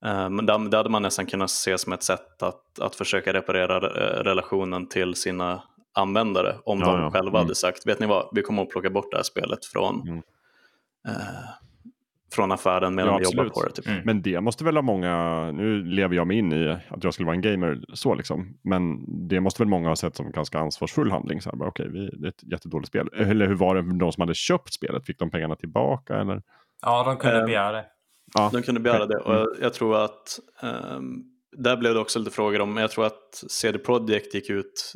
Eh, 0.05 0.30
men 0.30 0.45
det 0.45 0.77
hade 0.77 0.89
man 0.89 1.01
nästan 1.01 1.25
kunnat 1.25 1.49
se 1.49 1.77
som 1.77 1.93
ett 1.93 2.03
sätt 2.03 2.43
att, 2.43 2.80
att 2.80 2.95
försöka 2.95 3.34
reparera 3.34 3.77
eh, 3.77 4.23
relationen 4.23 4.88
till 4.88 5.15
sina 5.15 5.63
användare 5.95 6.55
om 6.65 6.80
ja, 6.80 6.85
de 6.85 7.01
ja. 7.01 7.11
själva 7.11 7.30
mm. 7.30 7.41
hade 7.41 7.55
sagt, 7.55 7.88
vet 7.88 7.99
ni 7.99 8.07
vad, 8.07 8.30
vi 8.31 8.41
kommer 8.41 8.61
att 8.63 8.69
plocka 8.69 8.89
bort 8.89 9.11
det 9.11 9.17
här 9.17 9.23
spelet 9.23 9.65
från, 9.65 10.01
mm. 10.07 10.21
eh, 11.07 11.13
från 12.34 12.51
affären 12.51 12.95
medan 12.95 13.11
ja, 13.11 13.17
vi 13.17 13.23
jobbar 13.23 13.49
på 13.49 13.63
det. 13.63 13.71
Typ. 13.71 13.88
Mm. 13.88 14.01
Men 14.05 14.21
det 14.21 14.41
måste 14.41 14.63
väl 14.63 14.77
ha 14.77 14.81
många, 14.81 15.51
nu 15.51 15.84
lever 15.84 16.15
jag 16.15 16.27
mig 16.27 16.38
in 16.38 16.53
i 16.53 16.77
att 16.89 17.03
jag 17.03 17.13
skulle 17.13 17.25
vara 17.25 17.35
en 17.35 17.41
gamer 17.41 17.81
så 17.93 18.15
liksom, 18.15 18.57
men 18.61 19.05
det 19.27 19.39
måste 19.39 19.61
väl 19.61 19.69
många 19.69 19.89
ha 19.89 19.95
sett 19.95 20.15
som 20.15 20.31
ganska 20.31 20.59
ansvarsfull 20.59 21.11
handling. 21.11 21.41
Så 21.41 21.49
här, 21.49 21.57
bara, 21.57 21.69
okay, 21.69 21.88
vi, 21.88 22.09
det 22.13 22.27
är 22.27 22.30
ett 22.30 22.51
jättedåligt 22.51 22.88
spel. 22.88 23.09
Eller 23.13 23.47
hur 23.47 23.55
var 23.55 23.75
det 23.75 23.84
för 23.84 23.91
de 23.91 24.11
som 24.11 24.21
hade 24.21 24.34
köpt 24.34 24.73
spelet? 24.73 25.05
Fick 25.05 25.19
de 25.19 25.31
pengarna 25.31 25.55
tillbaka? 25.55 26.15
Eller? 26.15 26.41
Ja, 26.81 27.03
de 27.03 27.17
kunde 27.17 27.39
uh, 27.39 27.45
begära 27.45 27.71
det. 27.71 27.85
Ja. 28.34 28.49
De 28.53 28.61
kunde 28.61 28.81
begära 28.81 29.05
det 29.05 29.18
och 29.18 29.35
mm. 29.35 29.47
jag 29.61 29.73
tror 29.73 30.03
att 30.03 30.39
um, 30.61 31.23
där 31.51 31.77
blev 31.77 31.93
det 31.93 31.99
också 31.99 32.19
lite 32.19 32.31
frågor 32.31 32.61
om, 32.61 32.77
jag 32.77 32.91
tror 32.91 33.05
att 33.05 33.43
CD 33.47 33.80
Projekt 33.80 34.34
gick 34.34 34.49
ut, 34.49 34.93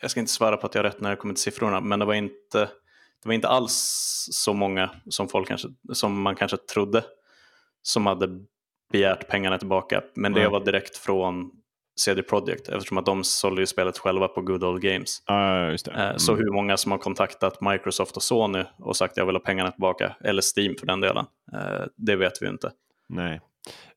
jag 0.00 0.10
ska 0.10 0.20
inte 0.20 0.32
svara 0.32 0.56
på 0.56 0.66
att 0.66 0.74
jag 0.74 0.82
har 0.82 0.90
rätt 0.90 1.00
när 1.00 1.10
det 1.10 1.16
kommer 1.16 1.34
till 1.34 1.42
siffrorna, 1.42 1.80
men 1.80 1.98
det 1.98 2.04
var 2.04 2.14
inte, 2.14 2.58
det 3.22 3.28
var 3.28 3.32
inte 3.32 3.48
alls 3.48 3.74
så 4.32 4.52
många 4.52 4.90
som, 5.08 5.28
folk 5.28 5.48
kanske, 5.48 5.68
som 5.92 6.22
man 6.22 6.36
kanske 6.36 6.56
trodde 6.56 7.04
som 7.82 8.06
hade 8.06 8.28
begärt 8.92 9.28
pengarna 9.28 9.58
tillbaka. 9.58 10.02
Men 10.14 10.32
det 10.32 10.48
var 10.48 10.64
direkt 10.64 10.96
från 10.96 11.50
CD 11.96 12.22
Projekt 12.22 12.68
eftersom 12.68 12.98
att 12.98 13.06
de 13.06 13.24
sålde 13.24 13.62
ju 13.62 13.66
spelet 13.66 13.98
själva 13.98 14.28
på 14.28 14.42
Good 14.42 14.64
Old 14.64 14.82
Games. 14.82 15.22
Ah, 15.26 15.66
mm. 15.66 16.18
Så 16.18 16.36
hur 16.36 16.52
många 16.52 16.76
som 16.76 16.92
har 16.92 16.98
kontaktat 16.98 17.60
Microsoft 17.60 18.16
och 18.16 18.22
Sony 18.22 18.64
och 18.78 18.96
sagt 18.96 19.16
jag 19.16 19.26
vill 19.26 19.34
ha 19.34 19.40
pengarna 19.40 19.70
tillbaka, 19.70 20.16
eller 20.20 20.42
Steam 20.56 20.74
för 20.80 20.86
den 20.86 21.00
delen, 21.00 21.26
eh, 21.52 21.86
det 21.96 22.16
vet 22.16 22.42
vi 22.42 22.48
inte. 22.48 22.70
Nej. 23.08 23.40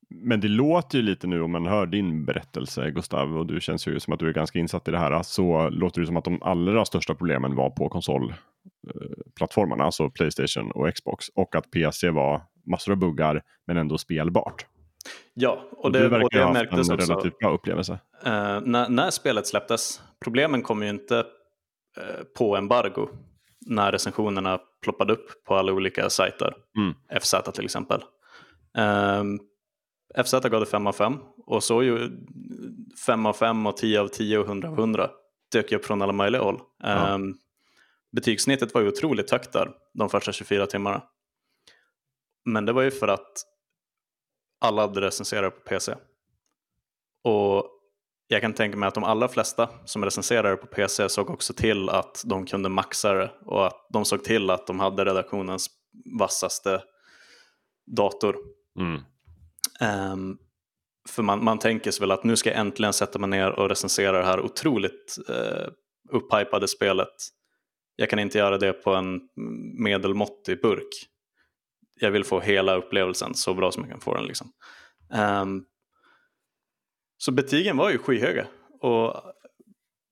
Men 0.09 0.39
det 0.39 0.47
låter 0.47 0.97
ju 0.97 1.03
lite 1.03 1.27
nu 1.27 1.41
om 1.41 1.51
man 1.51 1.65
hör 1.65 1.85
din 1.85 2.25
berättelse 2.25 2.91
Gustav 2.91 3.37
och 3.37 3.45
du 3.45 3.61
känns 3.61 3.87
ju 3.87 3.99
som 3.99 4.13
att 4.13 4.19
du 4.19 4.29
är 4.29 4.33
ganska 4.33 4.59
insatt 4.59 4.87
i 4.87 4.91
det 4.91 4.97
här. 4.97 5.23
Så 5.23 5.69
låter 5.69 6.01
det 6.01 6.07
som 6.07 6.17
att 6.17 6.23
de 6.23 6.41
allra 6.41 6.85
största 6.85 7.15
problemen 7.15 7.55
var 7.55 7.69
på 7.69 7.89
konsolplattformarna, 7.89 9.83
alltså 9.83 10.09
Playstation 10.09 10.71
och 10.71 10.93
Xbox. 10.95 11.29
Och 11.35 11.55
att 11.55 11.71
PC 11.71 12.09
var 12.09 12.41
massor 12.65 12.91
av 12.91 12.97
buggar 12.97 13.41
men 13.67 13.77
ändå 13.77 13.97
spelbart. 13.97 14.65
Ja, 15.39 15.64
och 15.72 15.91
det, 15.91 16.23
och 16.23 16.30
det 16.30 16.53
märktes 16.53 16.89
en 16.89 16.97
relativt 16.97 17.39
bra 17.39 17.53
upplevelse. 17.53 17.93
Uh, 18.26 18.61
när, 18.61 18.89
när, 18.89 19.09
spelet 19.09 19.47
släpptes, 19.47 20.01
problemen 20.23 20.61
kom 20.61 20.84
ju 20.84 20.89
inte 20.89 21.15
uh, 21.15 22.23
på 22.38 22.57
embargo 22.57 23.09
när 23.65 23.91
recensionerna 23.91 24.59
ploppade 24.81 25.14
upp 25.14 25.43
på 25.47 25.55
alla 25.55 25.73
olika 25.73 26.09
sajter. 26.09 26.53
Mm. 26.77 27.22
FZ 27.22 27.35
till 27.53 27.65
exempel. 27.65 28.01
Um, 28.77 29.39
FZ 30.26 30.31
gav 30.31 30.59
det 30.59 30.65
5 30.65 30.88
av 30.88 30.93
5 30.93 31.18
och 31.45 31.64
så 31.64 31.84
ju 31.84 32.09
5 33.05 33.26
av 33.26 33.34
5 33.34 33.65
och 33.65 33.77
10 33.77 34.01
av 34.01 34.07
10 34.07 34.38
och 34.38 34.45
100 34.45 34.69
av 34.69 34.80
100 34.80 35.09
dök 35.51 35.72
upp 35.72 35.85
från 35.85 36.01
alla 36.01 36.14
möjliga 36.14 36.41
håll. 36.41 36.59
Ja. 36.84 37.14
Um, 37.14 37.38
betygssnittet 38.11 38.73
var 38.73 38.81
ju 38.81 38.88
otroligt 38.88 39.31
högt 39.31 39.53
där 39.53 39.72
de 39.93 40.09
första 40.09 40.31
24 40.31 40.65
timmarna. 40.65 41.03
Men 42.45 42.65
det 42.65 42.73
var 42.73 42.81
ju 42.81 42.91
för 42.91 43.07
att 43.07 43.43
alla 44.59 44.81
hade 44.81 45.01
recenserat 45.01 45.55
på 45.55 45.69
PC. 45.69 45.95
Och 47.23 47.69
jag 48.27 48.41
kan 48.41 48.53
tänka 48.53 48.77
mig 48.77 48.88
att 48.88 48.93
de 48.93 49.03
allra 49.03 49.27
flesta 49.27 49.69
som 49.85 50.05
recenserade 50.05 50.57
på 50.57 50.67
PC 50.67 51.09
såg 51.09 51.29
också 51.29 51.53
till 51.53 51.89
att 51.89 52.23
de 52.25 52.45
kunde 52.45 52.69
maxa 52.69 53.13
det 53.13 53.31
och 53.45 53.67
att 53.67 53.88
de 53.93 54.05
såg 54.05 54.23
till 54.23 54.49
att 54.49 54.67
de 54.67 54.79
hade 54.79 55.05
redaktionens 55.05 55.67
vassaste 56.19 56.84
dator. 57.95 58.35
Mm. 58.79 59.01
Um, 60.11 60.38
för 61.09 61.23
man, 61.23 61.43
man 61.43 61.59
tänker 61.59 61.91
sig 61.91 62.01
väl 62.01 62.11
att 62.11 62.23
nu 62.23 62.35
ska 62.35 62.49
jag 62.49 62.59
äntligen 62.59 62.93
sätta 62.93 63.19
mig 63.19 63.29
ner 63.29 63.59
och 63.59 63.69
recensera 63.69 64.19
det 64.19 64.25
här 64.25 64.39
otroligt 64.39 65.17
uh, 65.29 65.67
upphypade 66.09 66.67
spelet. 66.67 67.15
Jag 67.95 68.09
kan 68.09 68.19
inte 68.19 68.38
göra 68.38 68.57
det 68.57 68.73
på 68.73 68.93
en 68.93 69.21
medelmåttig 69.84 70.61
burk 70.61 71.07
jag 71.99 72.11
vill 72.11 72.23
få 72.23 72.39
hela 72.39 72.75
upplevelsen 72.75 73.35
så 73.35 73.53
bra 73.53 73.71
som 73.71 73.83
jag 73.83 73.91
kan 73.91 74.01
få 74.01 74.13
den. 74.13 74.25
Liksom. 74.25 74.51
Um, 75.41 75.65
så 77.17 77.31
betygen 77.31 77.77
var 77.77 77.89
ju 77.89 77.97
skyhöga 77.97 78.47
och 78.81 79.21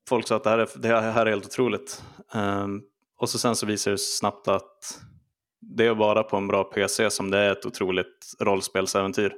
folk 0.09 0.27
sa 0.27 0.35
att 0.35 0.43
det 0.43 0.49
här 0.49 0.57
är, 0.57 0.69
det 0.75 0.87
här 0.87 1.25
är 1.25 1.29
helt 1.29 1.45
otroligt. 1.45 2.03
Um, 2.33 2.83
och 3.17 3.29
så 3.29 3.39
sen 3.39 3.55
så 3.55 3.65
visade 3.65 3.93
det 3.93 3.97
sig 3.97 4.17
snabbt 4.17 4.47
att 4.47 5.01
det 5.61 5.85
är 5.85 5.95
bara 5.95 6.23
på 6.23 6.37
en 6.37 6.47
bra 6.47 6.63
PC 6.63 7.09
som 7.09 7.31
det 7.31 7.37
är 7.37 7.51
ett 7.51 7.65
otroligt 7.65 8.35
rollspelsäventyr. 8.39 9.33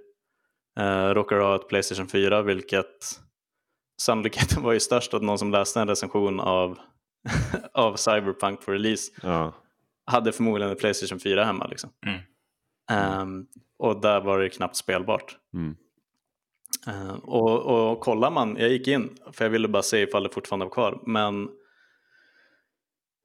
Uh, 0.79 1.13
råkar 1.13 1.39
ha 1.39 1.55
ett 1.55 1.67
Playstation 1.67 2.07
4 2.07 2.41
vilket 2.41 3.19
sannolikheten 4.01 4.63
var 4.63 4.73
ju 4.73 4.79
störst 4.79 5.13
att 5.13 5.21
någon 5.21 5.37
som 5.37 5.51
läste 5.51 5.81
en 5.81 5.87
recension 5.87 6.39
av, 6.39 6.79
av 7.73 7.95
Cyberpunk 7.95 8.65
på 8.65 8.71
release 8.71 9.11
ja. 9.23 9.53
hade 10.05 10.31
förmodligen 10.31 10.71
ett 10.71 10.79
Playstation 10.79 11.19
4 11.19 11.43
hemma. 11.43 11.67
Liksom. 11.67 11.89
Mm. 12.05 12.19
Um, 12.91 13.47
och 13.77 14.01
där 14.01 14.21
var 14.21 14.39
det 14.39 14.49
knappt 14.49 14.75
spelbart. 14.75 15.37
Mm. 15.53 15.75
Uh, 16.87 17.11
och, 17.11 17.91
och 17.91 17.99
kollar 17.99 18.31
man, 18.31 18.57
jag 18.59 18.69
gick 18.69 18.87
in 18.87 19.17
för 19.31 19.45
jag 19.45 19.49
ville 19.49 19.67
bara 19.67 19.83
se 19.83 20.01
ifall 20.01 20.23
det 20.23 20.29
fortfarande 20.29 20.65
var 20.65 20.71
kvar, 20.71 21.01
men 21.05 21.49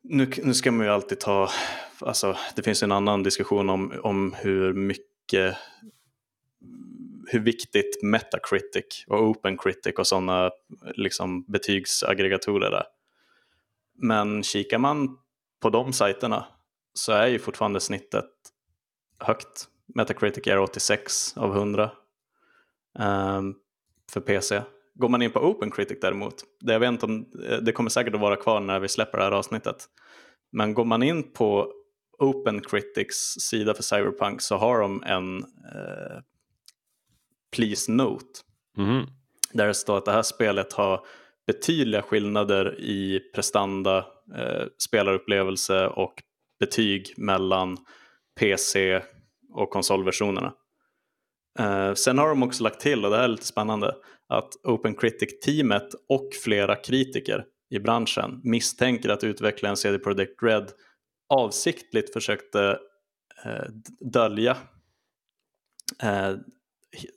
nu, 0.02 0.30
nu 0.42 0.54
ska 0.54 0.72
man 0.72 0.86
ju 0.86 0.92
alltid 0.92 1.20
ta, 1.20 1.50
alltså 1.98 2.36
det 2.56 2.62
finns 2.62 2.82
en 2.82 2.92
annan 2.92 3.22
diskussion 3.22 3.70
om, 3.70 3.92
om 4.02 4.34
hur 4.38 4.72
mycket, 4.72 5.56
hur 7.26 7.40
viktigt 7.40 8.02
Metacritic 8.02 9.04
och 9.06 9.22
OpenCritic 9.22 9.94
och 9.98 10.06
sådana 10.06 10.50
liksom, 10.94 11.44
betygsaggregatorer 11.44 12.70
är. 12.70 12.84
Men 13.94 14.42
kikar 14.42 14.78
man 14.78 15.18
på 15.60 15.70
de 15.70 15.92
sajterna 15.92 16.46
så 16.94 17.12
är 17.12 17.26
ju 17.26 17.38
fortfarande 17.38 17.80
snittet 17.80 18.30
högt. 19.24 19.68
Metacritic 19.94 20.46
är 20.46 20.58
86 20.58 21.36
av 21.36 21.56
100 21.56 21.90
um, 22.98 23.04
ehm, 23.04 23.54
för 24.12 24.20
PC. 24.20 24.62
Går 24.94 25.08
man 25.08 25.22
in 25.22 25.30
på 25.30 25.40
OpenCritic 25.40 25.98
däremot, 26.00 26.34
det, 26.60 26.72
jag 26.72 26.80
vet 26.80 26.88
inte 26.88 27.06
om, 27.06 27.26
eh, 27.48 27.58
det 27.58 27.72
kommer 27.72 27.90
säkert 27.90 28.14
att 28.14 28.20
vara 28.20 28.36
kvar 28.36 28.60
när 28.60 28.80
vi 28.80 28.88
släpper 28.88 29.18
det 29.18 29.24
här 29.24 29.32
avsnittet. 29.32 29.86
Men 30.52 30.74
går 30.74 30.84
man 30.84 31.02
in 31.02 31.32
på 31.32 31.72
OpenCritics 32.18 33.16
sida 33.50 33.74
för 33.74 33.82
Cyberpunk 33.82 34.40
så 34.40 34.56
har 34.56 34.80
de 34.80 35.02
en 35.02 35.36
uh, 35.38 36.20
Please 37.56 37.92
Note. 37.92 38.40
Mm. 38.78 39.06
Där 39.52 39.66
det 39.66 39.74
står 39.74 39.98
att 39.98 40.04
det 40.04 40.12
här 40.12 40.22
spelet 40.22 40.72
har 40.72 41.06
betydliga 41.46 42.02
skillnader 42.02 42.80
i 42.80 43.20
prestanda, 43.34 43.98
uh, 44.38 44.66
spelarupplevelse 44.78 45.86
och 45.86 46.22
betyg 46.60 47.14
mellan 47.16 47.76
PC 48.40 49.02
och 49.52 49.70
konsolversionerna. 49.70 50.52
Uh, 51.60 51.94
sen 51.94 52.18
har 52.18 52.28
de 52.28 52.42
också 52.42 52.62
lagt 52.62 52.80
till, 52.80 53.04
och 53.04 53.10
det 53.10 53.16
här 53.16 53.24
är 53.24 53.28
lite 53.28 53.46
spännande, 53.46 53.94
att 54.28 54.52
Open 54.64 54.94
Critic-teamet 54.94 55.88
och 56.08 56.28
flera 56.44 56.76
kritiker 56.76 57.44
i 57.70 57.78
branschen 57.78 58.40
misstänker 58.44 59.08
att 59.08 59.24
utvecklaren 59.24 59.76
CD 59.76 59.98
Projekt 59.98 60.42
Red 60.42 60.70
avsiktligt 61.28 62.12
försökte 62.12 62.78
uh, 63.46 63.68
dölja 64.12 64.56
uh, 66.02 66.36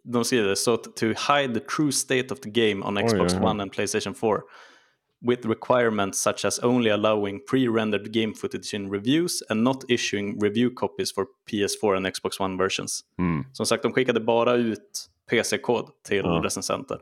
de 0.04 0.26
skriver 0.26 0.56
så 0.56 0.78
to 0.78 1.06
hide 1.06 1.54
the 1.54 1.60
true 1.60 1.92
state 1.92 2.34
of 2.34 2.40
the 2.40 2.50
game 2.50 2.86
on 2.86 3.08
Xbox 3.08 3.34
oj, 3.34 3.40
oj. 3.40 3.46
One 3.46 3.64
and 3.64 3.72
Playstation 3.72 4.16
4 4.16 4.42
with 5.22 5.46
requirements 5.46 6.22
such 6.22 6.46
as 6.46 6.60
only 6.60 6.92
allowing 6.92 7.40
pre-rendered 7.50 8.12
game 8.12 8.34
footage 8.34 8.74
in 8.74 8.90
reviews 8.90 9.44
and 9.50 9.64
not 9.64 9.84
issuing 9.90 10.40
review 10.40 10.70
copies 10.76 11.12
for 11.12 11.26
PS4 11.52 11.98
and 11.98 12.06
Xbox 12.06 12.40
One 12.40 12.58
versions. 12.58 13.04
Mm. 13.20 13.46
Som 13.54 13.66
sagt, 13.66 13.84
de 13.84 13.94
skickade 13.94 14.20
bara 14.20 14.54
ut 14.54 15.10
PC-kod 15.30 15.90
till 16.08 16.26
ja. 16.26 16.42
recensenter. 16.44 17.00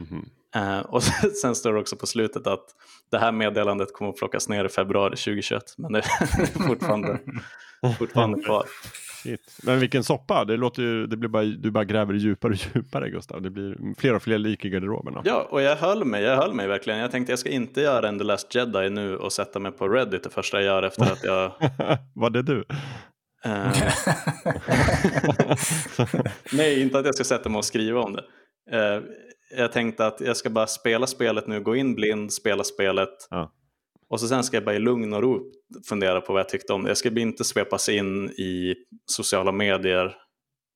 Mm 0.00 0.22
-hmm. 0.54 0.78
uh, 0.78 0.86
och 0.86 1.02
sen 1.42 1.54
står 1.54 1.72
det 1.72 1.80
också 1.80 1.96
på 1.96 2.06
slutet 2.06 2.46
att 2.46 2.64
det 3.10 3.18
här 3.18 3.32
meddelandet 3.32 3.92
kommer 3.92 4.10
att 4.10 4.16
plockas 4.16 4.48
ner 4.48 4.64
i 4.64 4.68
februari 4.68 5.16
2021 5.16 5.62
men 5.78 5.92
det 5.92 5.98
är 5.98 6.46
fortfarande, 6.68 7.18
fortfarande 7.98 8.42
kvar. 8.42 8.64
Shit. 9.22 9.58
Men 9.62 9.80
vilken 9.80 10.04
soppa, 10.04 10.44
det 10.44 10.56
låter 10.56 10.82
ju, 10.82 11.06
det 11.06 11.16
blir 11.16 11.28
bara, 11.28 11.44
du 11.44 11.70
bara 11.70 11.84
gräver 11.84 12.14
djupare 12.14 12.52
och 12.52 12.58
djupare 12.74 13.10
Gustav. 13.10 13.42
Det 13.42 13.50
blir 13.50 13.94
fler 13.98 14.14
och 14.14 14.22
fler 14.22 14.38
lik 14.38 14.64
i 14.64 14.70
garderoberna. 14.70 15.22
Ja, 15.24 15.48
och 15.50 15.62
jag 15.62 15.76
höll 15.76 16.04
mig, 16.04 16.22
jag 16.22 16.36
höll 16.36 16.54
mig 16.54 16.68
verkligen. 16.68 16.98
Jag 16.98 17.10
tänkte 17.10 17.32
jag 17.32 17.38
ska 17.38 17.48
inte 17.48 17.80
göra 17.80 18.08
en 18.08 18.18
The 18.18 18.24
Last 18.24 18.54
Jedi 18.54 18.90
nu 18.90 19.16
och 19.16 19.32
sätta 19.32 19.58
mig 19.58 19.72
på 19.72 19.88
Reddit 19.88 20.22
det 20.22 20.30
första 20.30 20.56
jag 20.56 20.64
gör 20.64 20.82
efter 20.82 21.12
att 21.12 21.24
jag... 21.24 21.52
Var 22.14 22.30
det 22.30 22.42
du? 22.42 22.64
Uh... 23.46 23.72
Nej, 26.52 26.82
inte 26.82 26.98
att 26.98 27.06
jag 27.06 27.14
ska 27.14 27.24
sätta 27.24 27.48
mig 27.48 27.58
och 27.58 27.64
skriva 27.64 28.00
om 28.00 28.12
det. 28.12 28.24
Uh, 28.76 29.02
jag 29.56 29.72
tänkte 29.72 30.06
att 30.06 30.20
jag 30.20 30.36
ska 30.36 30.50
bara 30.50 30.66
spela 30.66 31.06
spelet 31.06 31.46
nu, 31.46 31.60
gå 31.60 31.76
in 31.76 31.94
blind, 31.94 32.32
spela 32.32 32.64
spelet. 32.64 33.28
Ja. 33.30 33.52
Och 34.12 34.20
så 34.20 34.28
sen 34.28 34.44
ska 34.44 34.56
jag 34.56 34.64
bara 34.64 34.74
i 34.74 34.78
lugn 34.78 35.12
och 35.12 35.22
ro 35.22 35.52
fundera 35.88 36.20
på 36.20 36.32
vad 36.32 36.40
jag 36.40 36.48
tyckte 36.48 36.72
om 36.72 36.82
det. 36.82 36.90
Jag 36.90 36.96
ska 36.96 37.20
inte 37.20 37.44
svepas 37.44 37.88
in 37.88 38.30
i 38.30 38.74
sociala 39.06 39.52
medier 39.52 40.16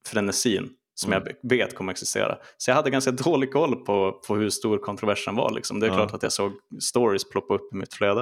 frenesin 0.06 0.68
som 0.94 1.12
mm. 1.12 1.26
jag 1.26 1.50
vet 1.50 1.74
kommer 1.74 1.92
existera. 1.92 2.38
Så 2.56 2.70
jag 2.70 2.74
hade 2.74 2.90
ganska 2.90 3.10
dålig 3.10 3.52
koll 3.52 3.76
på, 3.76 4.12
på 4.26 4.36
hur 4.36 4.50
stor 4.50 4.78
kontroversen 4.78 5.34
var. 5.34 5.50
Liksom. 5.50 5.80
Det 5.80 5.86
är 5.86 5.90
ja. 5.90 5.96
klart 5.96 6.14
att 6.14 6.22
jag 6.22 6.32
såg 6.32 6.52
stories 6.80 7.30
ploppa 7.30 7.54
upp 7.54 7.72
i 7.72 7.76
mitt 7.76 7.94
flöde. 7.94 8.20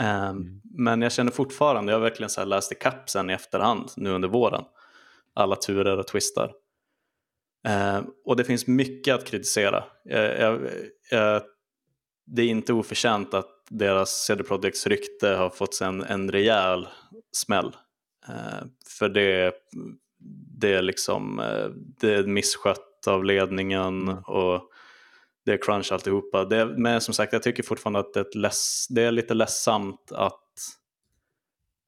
Um, 0.00 0.06
mm. 0.06 0.60
Men 0.64 1.02
jag 1.02 1.12
känner 1.12 1.30
fortfarande, 1.30 1.92
jag 1.92 1.98
har 1.98 2.02
verkligen 2.02 2.30
så 2.30 2.44
läst 2.44 2.72
ikapp 2.72 3.10
sen 3.10 3.30
i 3.30 3.32
efterhand 3.32 3.90
nu 3.96 4.10
under 4.10 4.28
våren. 4.28 4.64
Alla 5.34 5.56
turer 5.56 5.98
och 5.98 6.06
twistar. 6.06 6.52
Uh, 7.68 8.00
och 8.24 8.36
det 8.36 8.44
finns 8.44 8.66
mycket 8.66 9.14
att 9.14 9.24
kritisera. 9.24 9.84
Jag, 10.04 10.38
jag, 10.40 10.60
jag 11.10 11.42
det 12.30 12.42
är 12.42 12.46
inte 12.46 12.72
oförtjänt 12.72 13.34
att 13.34 13.50
deras 13.70 14.10
CD 14.10 14.42
Projekts 14.42 14.86
rykte 14.86 15.28
har 15.28 15.50
fått 15.50 15.80
en, 15.80 16.02
en 16.02 16.32
rejäl 16.32 16.88
smäll. 17.32 17.76
Eh, 18.28 18.66
för 18.98 19.08
det, 19.08 19.54
det 20.60 20.74
är 20.74 20.82
liksom 20.82 21.40
eh, 21.40 21.68
det 22.00 22.14
är 22.14 22.24
misskött 22.26 23.06
av 23.06 23.24
ledningen 23.24 24.02
mm. 24.02 24.18
och 24.18 24.70
det 25.44 25.52
är 25.52 25.62
crunch 25.62 25.92
alltihopa. 25.92 26.44
Det, 26.44 26.66
men 26.66 27.00
som 27.00 27.14
sagt, 27.14 27.32
jag 27.32 27.42
tycker 27.42 27.62
fortfarande 27.62 27.98
att 27.98 28.14
det 28.14 28.20
är, 28.20 28.38
less, 28.38 28.86
det 28.90 29.02
är 29.02 29.12
lite 29.12 29.34
ledsamt 29.34 30.12
att, 30.12 30.44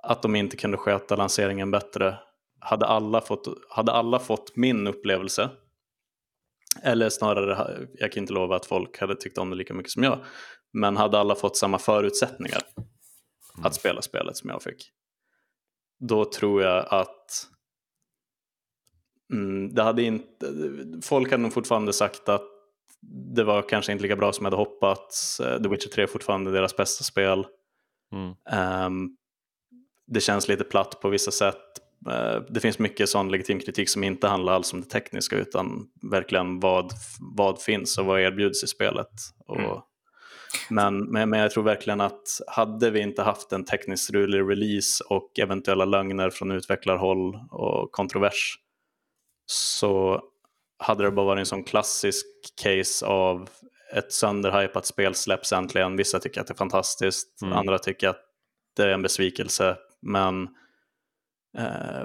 att 0.02 0.22
de 0.22 0.36
inte 0.36 0.56
kunde 0.56 0.76
sköta 0.76 1.16
lanseringen 1.16 1.70
bättre. 1.70 2.18
Hade 2.60 2.86
alla 2.86 3.20
fått, 3.20 3.46
hade 3.70 3.92
alla 3.92 4.18
fått 4.18 4.56
min 4.56 4.86
upplevelse 4.86 5.50
eller 6.82 7.09
snarare, 7.09 7.86
jag 7.94 8.12
kan 8.12 8.22
inte 8.22 8.32
lova 8.32 8.56
att 8.56 8.66
folk 8.66 9.01
hade 9.01 9.16
tyckt 9.16 9.38
om 9.38 9.51
det 9.51 9.56
lika 9.56 9.74
mycket 9.74 9.92
som 9.92 10.02
jag. 10.02 10.18
Men 10.72 10.97
hade 10.97 11.18
alla 11.18 11.34
fått 11.34 11.56
samma 11.56 11.78
förutsättningar 11.78 12.60
mm. 12.76 13.66
att 13.66 13.74
spela 13.74 14.02
spelet 14.02 14.36
som 14.36 14.51
jag 14.51 14.62
fick. 14.62 14.90
Då 16.01 16.24
tror 16.24 16.62
jag 16.62 16.86
att 16.90 17.47
mm, 19.32 19.74
det 19.74 19.82
hade 19.82 20.02
inte, 20.02 20.55
folk 21.02 21.30
hade 21.30 21.42
nog 21.42 21.52
fortfarande 21.52 21.92
sagt 21.92 22.28
att 22.28 22.47
det 23.34 23.44
var 23.44 23.62
kanske 23.62 23.92
inte 23.92 24.02
lika 24.02 24.16
bra 24.16 24.32
som 24.32 24.44
jag 24.44 24.51
hade 24.51 24.62
hoppats. 24.62 25.40
Eh, 25.40 25.62
The 25.62 25.68
Witcher 25.68 25.88
3 25.88 26.02
är 26.02 26.06
fortfarande 26.06 26.51
deras 26.51 26.76
bästa 26.76 27.05
spel. 27.05 27.47
Mm. 28.12 28.86
Um, 28.86 29.16
det 30.06 30.20
känns 30.20 30.48
lite 30.48 30.64
platt 30.64 31.01
på 31.01 31.09
vissa 31.09 31.30
sätt. 31.30 31.80
Eh, 32.09 32.43
det 32.48 32.60
finns 32.60 32.78
mycket 32.78 33.09
sån 33.09 33.31
legitim 33.31 33.60
kritik 33.60 33.89
som 33.89 34.05
inte 34.05 34.28
handlar 34.28 34.52
alls 34.52 34.72
om 34.72 34.81
det 34.81 34.86
tekniska 34.86 35.36
utan 35.36 35.86
verkligen 36.10 36.60
vad, 36.60 36.93
vad 37.36 37.62
finns 37.62 37.98
och 37.98 38.06
vad 38.06 38.20
erbjuds 38.20 38.64
i 38.64 38.66
spelet. 38.66 39.10
Och, 39.47 39.60
mm. 39.60 39.78
men, 40.70 40.98
men, 40.98 41.31
men 41.31 41.40
jag 41.40 41.51
tror 41.51 41.64
verkligen 41.64 42.01
att 42.01 42.22
hade 42.47 42.90
vi 42.90 43.01
inte 43.01 43.22
haft 43.22 43.52
en 43.52 43.64
tekniskt 43.64 44.05
strulig 44.05 44.51
release 44.51 45.05
och 45.05 45.39
eventuella 45.39 45.85
lögner 45.85 46.31
från 46.31 46.51
utvecklarhåll 46.51 47.35
och 47.51 47.93
kontrovers 47.93 48.59
så 49.47 50.22
hade 50.78 51.05
det 51.05 51.10
bara 51.10 51.27
varit 51.27 51.40
en 51.40 51.47
sån 51.47 51.64
klassisk 51.64 52.27
case 52.62 53.06
av 53.06 53.48
ett 53.93 54.12
sönderhypat 54.12 54.86
spel 54.86 55.14
släpps 55.14 55.52
äntligen. 55.52 55.97
Vissa 55.97 56.18
tycker 56.18 56.40
att 56.40 56.47
det 56.47 56.52
är 56.52 56.56
fantastiskt, 56.56 57.43
mm. 57.43 57.55
andra 57.55 57.78
tycker 57.78 58.09
att 58.09 58.20
det 58.77 58.82
är 58.82 58.89
en 58.89 59.02
besvikelse. 59.02 59.77
Men 60.02 60.48
eh, 61.59 62.02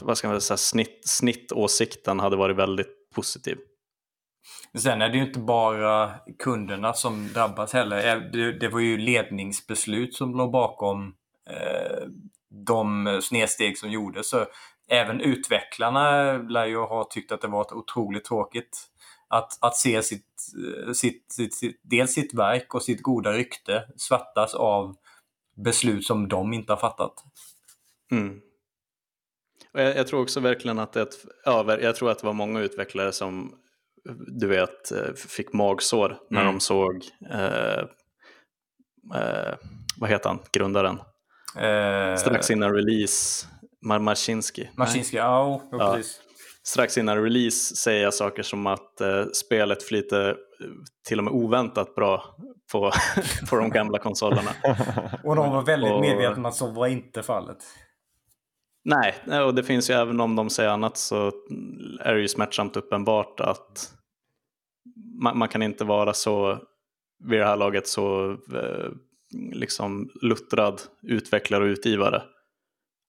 vad 0.00 0.18
ska 0.18 0.28
man 0.28 0.40
säga, 0.40 0.56
snitt, 0.56 1.00
snittåsikten 1.04 2.20
hade 2.20 2.36
varit 2.36 2.56
väldigt 2.56 3.10
positiv. 3.14 3.58
Sen 4.78 5.02
är 5.02 5.08
det 5.08 5.16
ju 5.16 5.24
inte 5.24 5.38
bara 5.38 6.10
kunderna 6.38 6.92
som 6.92 7.28
drabbas 7.32 7.72
heller. 7.72 8.16
Eh, 8.16 8.22
det, 8.32 8.52
det 8.52 8.68
var 8.68 8.80
ju 8.80 8.98
ledningsbeslut 8.98 10.14
som 10.14 10.36
låg 10.36 10.50
bakom 10.50 11.14
eh, 11.50 12.08
de 12.66 13.20
snedsteg 13.22 13.78
som 13.78 13.90
gjordes. 13.90 14.28
Så 14.28 14.46
även 14.88 15.20
utvecklarna 15.20 16.32
lär 16.32 16.66
ju 16.66 16.76
ha 16.76 17.04
tyckt 17.10 17.32
att 17.32 17.40
det 17.40 17.48
varit 17.48 17.72
otroligt 17.72 18.24
tråkigt 18.24 18.88
att, 19.28 19.58
att 19.60 19.76
se 19.76 20.02
sitt, 20.02 20.26
eh, 20.86 20.92
sitt, 20.92 21.32
sitt, 21.32 21.54
sitt, 21.54 21.80
dels 21.82 22.12
sitt 22.12 22.34
verk 22.34 22.74
och 22.74 22.82
sitt 22.82 23.02
goda 23.02 23.32
rykte 23.32 23.84
svartas 23.96 24.54
av 24.54 24.96
beslut 25.62 26.06
som 26.06 26.28
de 26.28 26.52
inte 26.52 26.72
har 26.72 26.76
fattat. 26.76 27.14
Mm. 28.12 28.40
Och 29.74 29.80
jag, 29.80 29.96
jag, 29.96 30.06
tror 30.06 30.22
också 30.22 30.40
verkligen 30.40 30.78
att 30.78 30.92
det, 30.92 31.08
ja, 31.44 31.78
jag 31.80 31.96
tror 31.96 32.10
att 32.10 32.18
det 32.18 32.26
var 32.26 32.32
många 32.32 32.60
utvecklare 32.60 33.12
som 33.12 33.54
du 34.40 34.46
vet 34.46 34.92
eh, 34.92 35.14
fick 35.14 35.52
magsår 35.52 36.18
när 36.30 36.40
mm. 36.40 36.52
de 36.52 36.60
såg 36.60 37.04
eh, 37.30 37.84
eh, 39.14 39.54
vad 39.96 40.10
heter 40.10 40.28
han, 40.28 40.38
grundaren? 40.52 40.98
Eh, 41.56 42.16
Strax 42.16 42.50
innan 42.50 42.74
release, 42.74 43.46
Mar 43.82 43.98
Marcinski. 43.98 44.70
Marcinski, 44.76 45.16
ja, 45.16 45.62
ja, 45.70 45.94
precis. 45.94 46.20
Strax 46.64 46.98
innan 46.98 47.22
release 47.22 47.76
säger 47.76 48.02
jag 48.02 48.14
saker 48.14 48.42
som 48.42 48.66
att 48.66 49.00
eh, 49.00 49.24
spelet 49.26 49.82
flyter 49.82 50.36
till 51.08 51.18
och 51.18 51.24
med 51.24 51.32
oväntat 51.32 51.94
bra 51.94 52.36
på, 52.72 52.92
på 53.50 53.56
de 53.56 53.70
gamla 53.70 53.98
konsolerna. 53.98 54.50
och 55.24 55.36
de 55.36 55.50
var 55.50 55.62
väldigt 55.62 55.92
och, 55.92 56.00
medvetna 56.00 56.36
om 56.36 56.46
att 56.46 56.54
så 56.54 56.66
var 56.66 56.86
inte 56.86 57.22
fallet. 57.22 57.58
Nej, 58.84 59.42
och 59.44 59.54
det 59.54 59.62
finns 59.62 59.90
ju 59.90 59.94
även 59.94 60.20
om 60.20 60.36
de 60.36 60.50
säger 60.50 60.70
annat 60.70 60.96
så 60.96 61.32
är 62.00 62.14
det 62.14 62.20
ju 62.20 62.28
smärtsamt 62.28 62.76
uppenbart 62.76 63.40
att 63.40 63.92
man, 65.22 65.38
man 65.38 65.48
kan 65.48 65.62
inte 65.62 65.84
vara 65.84 66.12
så 66.12 66.58
vid 67.24 67.40
det 67.40 67.46
här 67.46 67.56
laget 67.56 67.88
så 67.88 68.30
eh, 68.30 68.90
liksom 69.52 70.10
luttrad 70.22 70.82
utvecklare 71.02 71.64
och 71.64 71.68
utgivare 71.68 72.22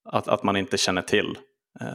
att, 0.09 0.27
att 0.27 0.43
man 0.43 0.55
inte 0.55 0.77
känner 0.77 1.01
till 1.01 1.37
eh, 1.81 1.87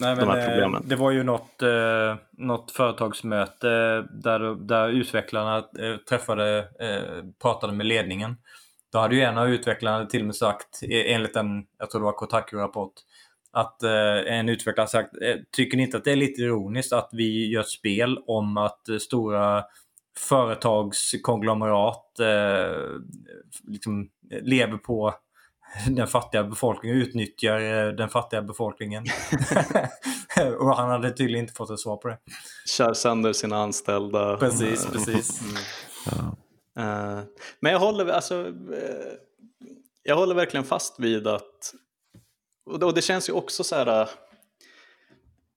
Nej, 0.00 0.16
de 0.16 0.28
här 0.28 0.38
eh, 0.38 0.46
problemen. 0.46 0.82
Det 0.86 0.96
var 0.96 1.10
ju 1.10 1.22
något, 1.22 1.62
eh, 1.62 2.16
något 2.30 2.70
företagsmöte 2.70 3.68
där, 4.10 4.66
där 4.66 4.88
utvecklarna 4.88 5.56
eh, 5.56 5.96
träffade, 6.08 6.58
eh, 6.80 7.24
pratade 7.42 7.72
med 7.72 7.86
ledningen. 7.86 8.36
Då 8.92 8.98
hade 8.98 9.14
ju 9.14 9.22
en 9.22 9.38
av 9.38 9.48
utvecklarna 9.48 10.06
till 10.06 10.20
och 10.20 10.26
med 10.26 10.36
sagt, 10.36 10.82
e, 10.82 11.12
enligt 11.12 11.36
en, 11.36 11.66
jag 11.78 11.90
tror 11.90 12.00
det 12.00 12.04
var 12.04 12.12
Kotaku-rapport, 12.12 12.92
att 13.52 13.82
eh, 13.82 14.38
en 14.38 14.48
utvecklare 14.48 14.88
sagt, 14.88 15.10
tycker 15.52 15.76
ni 15.76 15.82
inte 15.82 15.96
att 15.96 16.04
det 16.04 16.12
är 16.12 16.16
lite 16.16 16.42
ironiskt 16.42 16.92
att 16.92 17.08
vi 17.12 17.50
gör 17.50 17.60
ett 17.60 17.68
spel 17.68 18.18
om 18.26 18.56
att 18.56 18.80
stora 19.00 19.64
företagskonglomerat 20.18 22.20
eh, 22.20 22.76
liksom 23.64 24.08
lever 24.42 24.76
på 24.76 25.14
den 25.90 26.06
fattiga 26.06 26.44
befolkningen, 26.44 26.98
utnyttjar 26.98 27.60
eh, 27.60 27.92
den 27.92 28.08
fattiga 28.08 28.42
befolkningen. 28.42 29.04
och 30.58 30.76
han 30.76 30.90
hade 30.90 31.10
tydligen 31.10 31.44
inte 31.44 31.54
fått 31.54 31.70
ett 31.70 31.80
svar 31.80 31.96
på 31.96 32.08
det. 32.08 32.18
Kör 32.66 32.94
sönder 32.94 33.32
sina 33.32 33.56
anställda. 33.56 34.36
Precis, 34.36 34.86
precis. 34.86 35.40
Mm. 35.42 36.26
Uh, 36.78 37.24
men 37.60 37.72
jag 37.72 37.78
håller, 37.78 38.06
alltså, 38.06 38.42
uh, 38.44 38.54
jag 40.02 40.16
håller 40.16 40.34
verkligen 40.34 40.64
fast 40.64 41.00
vid 41.00 41.26
att 41.26 41.74
och 42.66 42.94
det 42.94 43.02
känns 43.02 43.28
ju 43.28 43.32
också 43.32 43.64
så 43.64 43.76
här. 43.76 44.08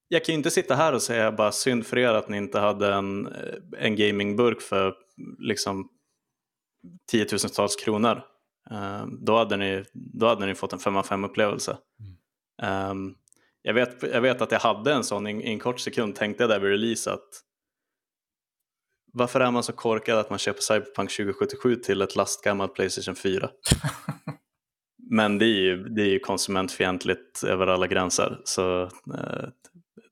Jag 0.07 0.25
kan 0.25 0.33
ju 0.33 0.37
inte 0.37 0.51
sitta 0.51 0.75
här 0.75 0.93
och 0.93 1.01
säga 1.01 1.31
bara 1.31 1.51
synd 1.51 1.85
för 1.85 1.97
er 1.97 2.13
att 2.13 2.29
ni 2.29 2.37
inte 2.37 2.59
hade 2.59 2.93
en, 2.93 3.33
en 3.77 3.95
gamingburk 3.95 4.61
för 4.61 4.93
liksom 5.39 5.89
tiotusentals 7.11 7.75
kronor. 7.75 8.23
Um, 8.71 9.25
då, 9.25 9.37
hade 9.37 9.57
ni, 9.57 9.83
då 9.93 10.27
hade 10.27 10.45
ni 10.45 10.55
fått 10.55 10.73
en 10.73 10.79
5 10.79 10.95
av 10.95 11.03
5 11.03 11.23
upplevelse. 11.23 11.77
Mm. 12.59 12.91
Um, 12.91 13.15
jag, 13.61 13.73
vet, 13.73 14.03
jag 14.03 14.21
vet 14.21 14.41
att 14.41 14.51
jag 14.51 14.59
hade 14.59 14.93
en 14.93 15.03
sån 15.03 15.27
i 15.27 15.49
en 15.49 15.59
kort 15.59 15.79
sekund, 15.79 16.15
tänkte 16.15 16.43
jag 16.43 16.49
där 16.49 16.59
vid 16.59 16.71
release 16.71 17.13
att 17.13 17.43
varför 19.13 19.39
är 19.39 19.51
man 19.51 19.63
så 19.63 19.73
korkad 19.73 20.19
att 20.19 20.29
man 20.29 20.39
köper 20.39 20.61
Cyberpunk 20.61 21.11
2077 21.11 21.75
till 21.75 22.01
ett 22.01 22.15
lastgammalt 22.15 22.73
Playstation 22.73 23.15
4? 23.15 23.49
Men 25.09 25.37
det 25.37 25.45
är 25.45 25.61
ju, 25.61 25.83
det 25.83 26.01
är 26.01 26.09
ju 26.09 26.19
konsumentfientligt 26.19 27.43
över 27.43 27.67
alla 27.67 27.87
gränser. 27.87 28.41
Så 28.43 28.81
eh, 28.83 29.49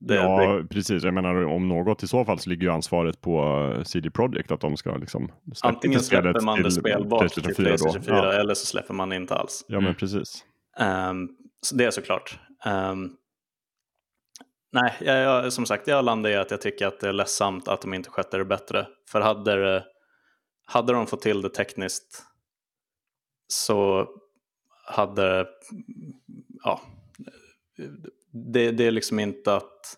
Det, 0.08 0.16
ja, 0.16 0.48
det, 0.48 0.68
precis. 0.68 1.04
Jag 1.04 1.14
menar 1.14 1.44
om 1.44 1.68
något 1.68 2.04
i 2.04 2.08
så 2.08 2.26
fall 2.26 2.40
så 2.40 2.50
ligger 2.50 2.64
ju 2.64 2.74
ansvaret 2.74 3.22
på 3.22 3.42
eh, 3.76 3.84
CD 3.84 4.12
Projekt 4.12 4.52
att 4.52 4.62
de 4.62 4.78
ska 4.78 4.98
liksom 4.98 5.32
Antingen 5.64 6.00
släpper 6.00 6.42
man 6.42 6.64
det 6.64 6.72
spelbart 6.72 7.34
till 7.34 7.44
Playstation 7.44 8.04
4 8.04 8.16
ja. 8.16 8.34
eller 8.34 8.54
så 8.54 8.66
släpper 8.66 8.94
man 8.94 9.10
det 9.10 9.16
inte 9.16 9.36
alls. 9.36 9.66
Ja, 9.68 9.80
men 9.80 9.96
precis. 9.96 10.46
Um, 10.80 11.30
så 11.62 11.76
det 11.76 11.86
är 11.86 11.92
såklart. 11.92 12.40
Um, 12.66 13.16
nej, 14.72 14.94
jag, 15.02 15.18
jag, 15.18 15.54
som 15.54 15.66
sagt, 15.66 15.88
jag 15.88 16.06
landar 16.06 16.30
i 16.30 16.36
att 16.36 16.52
jag 16.52 16.62
tycker 16.62 16.88
att 16.88 17.00
det 17.00 17.08
är 17.08 17.14
ledsamt 17.14 17.68
att 17.68 17.82
de 17.82 17.94
inte 17.94 18.10
skötte 18.10 18.38
det 18.38 18.46
bättre. 18.46 18.88
För 19.12 19.22
hade, 19.22 19.84
hade 20.66 20.94
de 20.94 21.08
fått 21.08 21.22
till 21.22 21.42
det 21.42 21.50
tekniskt 21.50 22.24
så 23.48 24.08
hade, 24.86 25.48
ja, 26.64 26.82
det, 28.36 28.72
det 28.72 28.88
är 28.88 28.92
liksom 28.92 29.20
inte 29.20 29.56
att, 29.56 29.98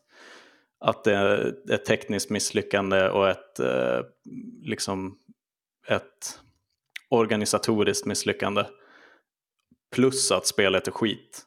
att 0.80 1.04
det 1.04 1.16
är 1.16 1.56
ett 1.72 1.86
tekniskt 1.86 2.30
misslyckande 2.30 3.10
och 3.10 3.30
ett, 3.30 3.60
eh, 3.60 4.00
liksom 4.62 5.18
ett 5.88 6.40
organisatoriskt 7.10 8.06
misslyckande. 8.06 8.66
Plus 9.96 10.32
att 10.32 10.48
spelet 10.48 10.88
är 10.88 10.92
skit. 10.92 11.44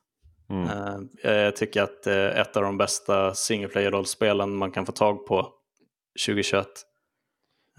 Mm. 0.51 1.09
Eh, 1.23 1.33
jag 1.33 1.57
tycker 1.57 1.83
att 1.83 2.03
det 2.03 2.15
är 2.15 2.41
ett 2.41 2.57
av 2.57 2.63
de 2.63 2.79
bästa 2.79 3.35
single 3.35 3.69
player-rollspelen 3.69 4.57
man 4.57 4.71
kan 4.71 4.87
få 4.87 4.93
tag 4.93 5.27
på 5.27 5.53
2021. 6.27 6.67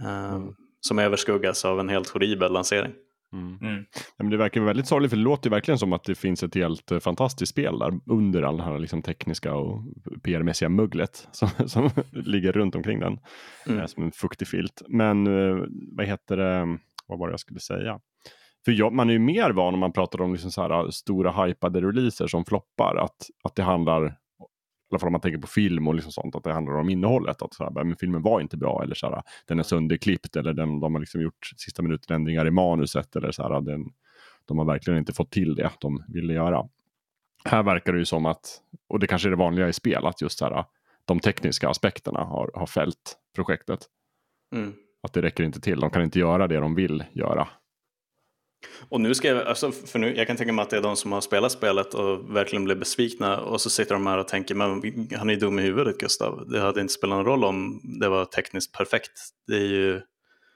Eh, 0.01 0.33
mm. 0.33 0.55
Som 0.79 0.99
överskuggas 0.99 1.65
av 1.65 1.79
en 1.79 1.89
helt 1.89 2.09
horribel 2.09 2.51
lansering. 2.51 2.93
Mm. 3.33 3.57
Mm. 3.61 3.85
Men 4.17 4.29
det 4.29 4.37
verkar 4.37 4.61
väldigt 4.61 4.87
sorgligt 4.87 5.09
för 5.09 5.17
det 5.17 5.23
låter 5.23 5.49
verkligen 5.49 5.77
som 5.77 5.93
att 5.93 6.03
det 6.03 6.15
finns 6.15 6.43
ett 6.43 6.55
helt 6.55 6.91
fantastiskt 7.01 7.51
spel 7.51 7.79
där 7.79 7.99
under 8.05 8.43
all 8.43 8.57
det 8.57 8.63
här 8.63 8.79
liksom 8.79 9.01
tekniska 9.01 9.53
och 9.53 9.83
PR-mässiga 10.23 10.69
mugglet 10.69 11.27
som, 11.31 11.49
som 11.67 11.89
ligger 12.11 12.51
runt 12.51 12.75
omkring 12.75 12.99
den. 12.99 13.19
Mm. 13.67 13.87
Som 13.87 14.03
en 14.03 14.11
fuktig 14.11 14.47
filt. 14.47 14.81
Men 14.87 15.25
vad 15.97 16.05
heter 16.05 16.37
det, 16.37 16.77
vad 17.07 17.19
var 17.19 17.27
det 17.27 17.33
jag 17.33 17.39
skulle 17.39 17.59
säga? 17.59 17.99
För 18.65 18.71
jag, 18.71 18.93
man 18.93 19.09
är 19.09 19.13
ju 19.13 19.19
mer 19.19 19.51
van 19.51 19.73
om 19.73 19.79
man 19.79 19.93
pratar 19.93 20.21
om 20.21 20.33
liksom 20.33 20.51
så 20.51 20.61
här, 20.61 20.91
stora 20.91 21.45
hypade 21.45 21.81
releaser 21.81 22.27
som 22.27 22.45
floppar, 22.45 22.95
att, 22.95 23.29
att 23.43 23.55
det 23.55 23.63
handlar, 23.63 24.17
alla 24.91 24.99
fall 24.99 25.07
om 25.07 25.11
man 25.11 25.21
tänker 25.21 25.39
på 25.39 25.47
film 25.47 25.87
och 25.87 25.95
liksom 25.95 26.11
sånt, 26.11 26.35
att 26.35 26.43
det 26.43 26.53
handlar 26.53 26.73
om 26.73 26.89
innehållet. 26.89 27.41
Att 27.41 27.53
så 27.53 27.63
här, 27.63 27.83
men 27.83 27.95
filmen 27.95 28.21
var 28.21 28.41
inte 28.41 28.57
bra 28.57 28.83
eller 28.83 28.95
så 28.95 29.09
här, 29.09 29.23
den 29.47 29.59
är 29.59 29.63
sönderklippt 29.63 30.35
eller 30.35 30.53
den, 30.53 30.79
de 30.79 30.93
har 30.93 30.99
liksom 30.99 31.21
gjort 31.21 31.51
sista 31.57 31.81
minuten 31.81 32.15
ändringar 32.15 32.47
i 32.47 32.51
manuset 32.51 33.15
eller 33.15 33.31
så 33.31 33.43
här, 33.43 33.61
den, 33.61 33.85
de 34.45 34.57
har 34.57 34.65
verkligen 34.65 34.99
inte 34.99 35.13
fått 35.13 35.31
till 35.31 35.55
det 35.55 35.71
de 35.79 36.03
ville 36.07 36.33
göra. 36.33 36.69
Här 37.45 37.63
verkar 37.63 37.93
det 37.93 37.99
ju 37.99 38.05
som 38.05 38.25
att, 38.25 38.61
och 38.87 38.99
det 38.99 39.07
kanske 39.07 39.27
är 39.27 39.29
det 39.29 39.35
vanliga 39.35 39.67
i 39.67 39.73
spel, 39.73 40.05
att 40.05 40.21
just 40.21 40.37
så 40.37 40.45
här, 40.45 40.65
de 41.05 41.19
tekniska 41.19 41.69
aspekterna 41.69 42.19
har, 42.19 42.51
har 42.53 42.65
fällt 42.65 43.17
projektet. 43.35 43.79
Mm. 44.55 44.73
Att 45.03 45.13
det 45.13 45.21
räcker 45.21 45.43
inte 45.43 45.61
till, 45.61 45.79
de 45.79 45.89
kan 45.89 46.03
inte 46.03 46.19
göra 46.19 46.47
det 46.47 46.59
de 46.59 46.75
vill 46.75 47.03
göra. 47.11 47.47
Och 48.89 49.01
nu 49.01 49.15
ska 49.15 49.27
jag, 49.27 49.47
alltså, 49.47 49.71
för 49.71 49.99
nu, 49.99 50.15
jag 50.15 50.27
kan 50.27 50.37
tänka 50.37 50.53
mig 50.53 50.63
att 50.63 50.69
det 50.69 50.77
är 50.77 50.81
de 50.81 50.95
som 50.95 51.11
har 51.11 51.21
spelat 51.21 51.51
spelet 51.51 51.93
och 51.93 52.35
verkligen 52.35 52.65
blir 52.65 52.75
besvikna 52.75 53.41
och 53.41 53.61
så 53.61 53.69
sitter 53.69 53.95
de 53.95 54.07
här 54.07 54.17
och 54.17 54.27
tänker, 54.27 54.55
men 54.55 54.69
han 55.17 55.29
är 55.29 55.33
ju 55.33 55.39
dum 55.39 55.59
i 55.59 55.61
huvudet 55.61 55.97
Gustav. 55.97 56.49
Det 56.49 56.59
hade 56.59 56.81
inte 56.81 56.93
spelat 56.93 57.17
någon 57.17 57.25
roll 57.25 57.43
om 57.43 57.81
det 57.99 58.09
var 58.09 58.25
tekniskt 58.25 58.71
perfekt. 58.71 59.11
Det 59.47 59.55
är 59.55 59.67
ju... 59.67 60.01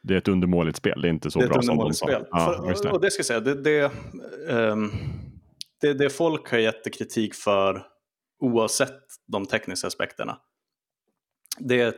Det 0.04 0.14
är 0.14 0.18
ett 0.18 0.28
undermåligt 0.28 0.78
spel, 0.78 1.02
det 1.02 1.08
är 1.08 1.10
inte 1.10 1.32
så 1.32 1.40
det 1.40 1.48
bra 1.48 1.62
som 1.62 1.78
de 1.78 1.94
sa. 1.94 2.06
Spel. 2.06 2.26
Ja, 2.32 2.46
för, 2.46 2.84
det. 2.84 2.92
Och 2.92 3.02
det 3.02 3.12
ska 3.12 3.20
jag 3.20 3.26
säga, 3.26 3.40
det, 3.40 3.56
det, 3.56 3.92
um, 4.50 4.92
det, 5.82 5.94
det 5.94 6.10
folk 6.10 6.52
har 6.52 6.58
gett 6.58 6.98
kritik 6.98 7.36
för 7.36 7.86
oavsett 8.40 9.02
de 9.28 9.46
tekniska 9.46 9.88
aspekterna. 9.88 10.38
Det, 11.60 11.96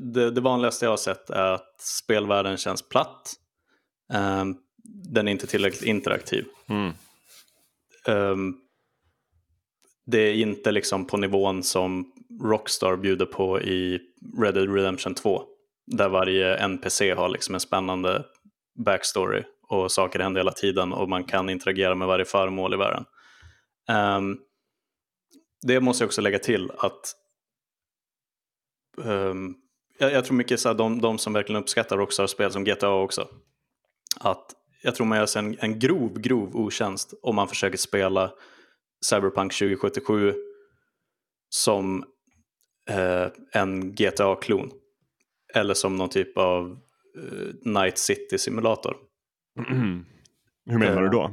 det, 0.00 0.30
det 0.30 0.40
vanligaste 0.40 0.84
jag 0.84 0.90
har 0.90 0.96
sett 0.96 1.30
är 1.30 1.50
att 1.50 1.80
spelvärlden 1.80 2.56
känns 2.56 2.88
platt. 2.88 3.32
Um, 4.12 4.56
den 4.84 5.28
är 5.28 5.32
inte 5.32 5.46
tillräckligt 5.46 5.82
interaktiv. 5.82 6.44
Mm. 6.68 6.92
Um, 8.08 8.60
det 10.06 10.18
är 10.18 10.34
inte 10.34 10.72
liksom 10.72 11.06
på 11.06 11.16
nivån 11.16 11.62
som 11.62 12.12
Rockstar 12.42 12.96
bjuder 12.96 13.26
på 13.26 13.60
i 13.60 14.00
Red 14.38 14.54
Dead 14.54 14.74
Redemption 14.74 15.14
2. 15.14 15.42
Där 15.86 16.08
varje 16.08 16.56
NPC 16.56 17.14
har 17.14 17.28
liksom 17.28 17.54
en 17.54 17.60
spännande 17.60 18.24
backstory 18.84 19.42
och 19.68 19.92
saker 19.92 20.18
händer 20.18 20.40
hela 20.40 20.52
tiden 20.52 20.92
och 20.92 21.08
man 21.08 21.24
kan 21.24 21.50
interagera 21.50 21.94
med 21.94 22.08
varje 22.08 22.24
föremål 22.24 22.74
i 22.74 22.76
världen. 22.76 23.04
Um, 23.88 24.38
det 25.66 25.80
måste 25.80 26.04
jag 26.04 26.08
också 26.08 26.20
lägga 26.20 26.38
till 26.38 26.70
att 26.78 27.14
um, 28.96 29.56
jag, 29.98 30.12
jag, 30.12 30.24
tror 30.24 30.36
mycket 30.36 30.60
så 30.60 30.68
här, 30.68 30.74
de, 30.74 31.00
de 31.00 31.18
som 31.18 31.32
verkligen 31.32 31.62
uppskattar 31.62 31.96
Rockstar-spel 31.96 32.52
som 32.52 32.64
GTA 32.64 32.90
också, 32.90 33.28
att 34.20 34.46
jag 34.84 34.94
tror 34.94 35.06
man 35.06 35.18
gör 35.18 35.26
sig 35.26 35.44
en, 35.44 35.56
en 35.60 35.78
grov, 35.78 36.20
grov 36.20 36.56
otjänst 36.56 37.14
om 37.22 37.36
man 37.36 37.48
försöker 37.48 37.78
spela 37.78 38.32
Cyberpunk 39.10 39.52
2077 39.52 40.34
som 41.48 42.04
eh, 42.90 43.26
en 43.52 43.94
GTA-klon. 43.94 44.70
Eller 45.54 45.74
som 45.74 45.96
någon 45.96 46.08
typ 46.08 46.38
av 46.38 46.78
eh, 47.18 47.72
Night 47.72 47.98
City-simulator. 47.98 48.96
Mm. 49.70 50.04
Hur 50.66 50.78
menar 50.78 51.02
du 51.02 51.08
då? 51.08 51.22
Eh, 51.22 51.30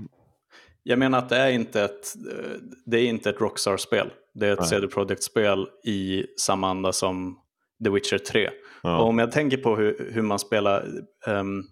jag 0.83 0.99
menar 0.99 1.17
att 1.17 1.29
det 1.29 1.37
är 1.37 1.49
inte 1.49 1.83
ett, 1.83 2.15
eh, 2.15 2.51
det 2.85 2.97
är 2.97 3.03
inte 3.03 3.29
ett 3.29 3.41
Rockstar-spel. 3.41 4.09
Det 4.33 4.47
är 4.47 4.53
ett 4.53 4.67
CD 4.67 4.87
Projekt-spel 4.87 5.67
i 5.85 6.25
samma 6.37 6.69
anda 6.69 6.93
som 6.93 7.39
The 7.83 7.89
Witcher 7.89 8.17
3. 8.17 8.49
Ja. 8.83 9.01
Och 9.01 9.07
om 9.07 9.19
jag 9.19 9.31
tänker 9.31 9.57
på 9.57 9.75
hur, 9.75 10.11
hur 10.13 10.21
man 10.21 10.39
spelar 10.39 10.85
um, 11.27 11.67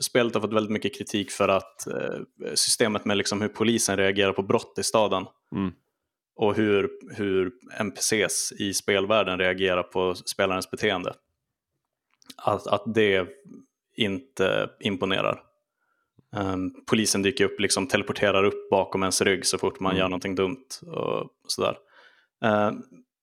spelet 0.00 0.34
har 0.34 0.40
fått 0.40 0.52
väldigt 0.52 0.72
mycket 0.72 0.98
kritik 0.98 1.30
för 1.30 1.48
att 1.48 1.86
eh, 1.86 2.20
systemet 2.54 3.04
med 3.04 3.16
liksom 3.16 3.40
hur 3.40 3.48
polisen 3.48 3.96
reagerar 3.96 4.32
på 4.32 4.42
brott 4.42 4.78
i 4.78 4.82
staden 4.82 5.26
mm. 5.52 5.72
och 6.36 6.54
hur, 6.54 6.90
hur 7.16 7.52
NPCs 7.80 8.52
i 8.52 8.74
spelvärlden 8.74 9.38
reagerar 9.38 9.82
på 9.82 10.14
spelarens 10.14 10.70
beteende. 10.70 11.14
Att, 12.36 12.66
att 12.66 12.94
det 12.94 13.28
inte 13.96 14.70
imponerar. 14.80 15.42
Um, 16.36 16.74
polisen 16.86 17.22
dyker 17.22 17.44
upp, 17.44 17.60
liksom 17.60 17.86
teleporterar 17.86 18.44
upp 18.44 18.70
bakom 18.70 19.02
ens 19.02 19.22
rygg 19.22 19.46
så 19.46 19.58
fort 19.58 19.80
man 19.80 19.92
mm. 19.92 20.00
gör 20.00 20.08
någonting 20.08 20.34
dumt 20.34 20.66
och 20.86 21.30
sådär. 21.46 21.76
Uh, 22.44 22.72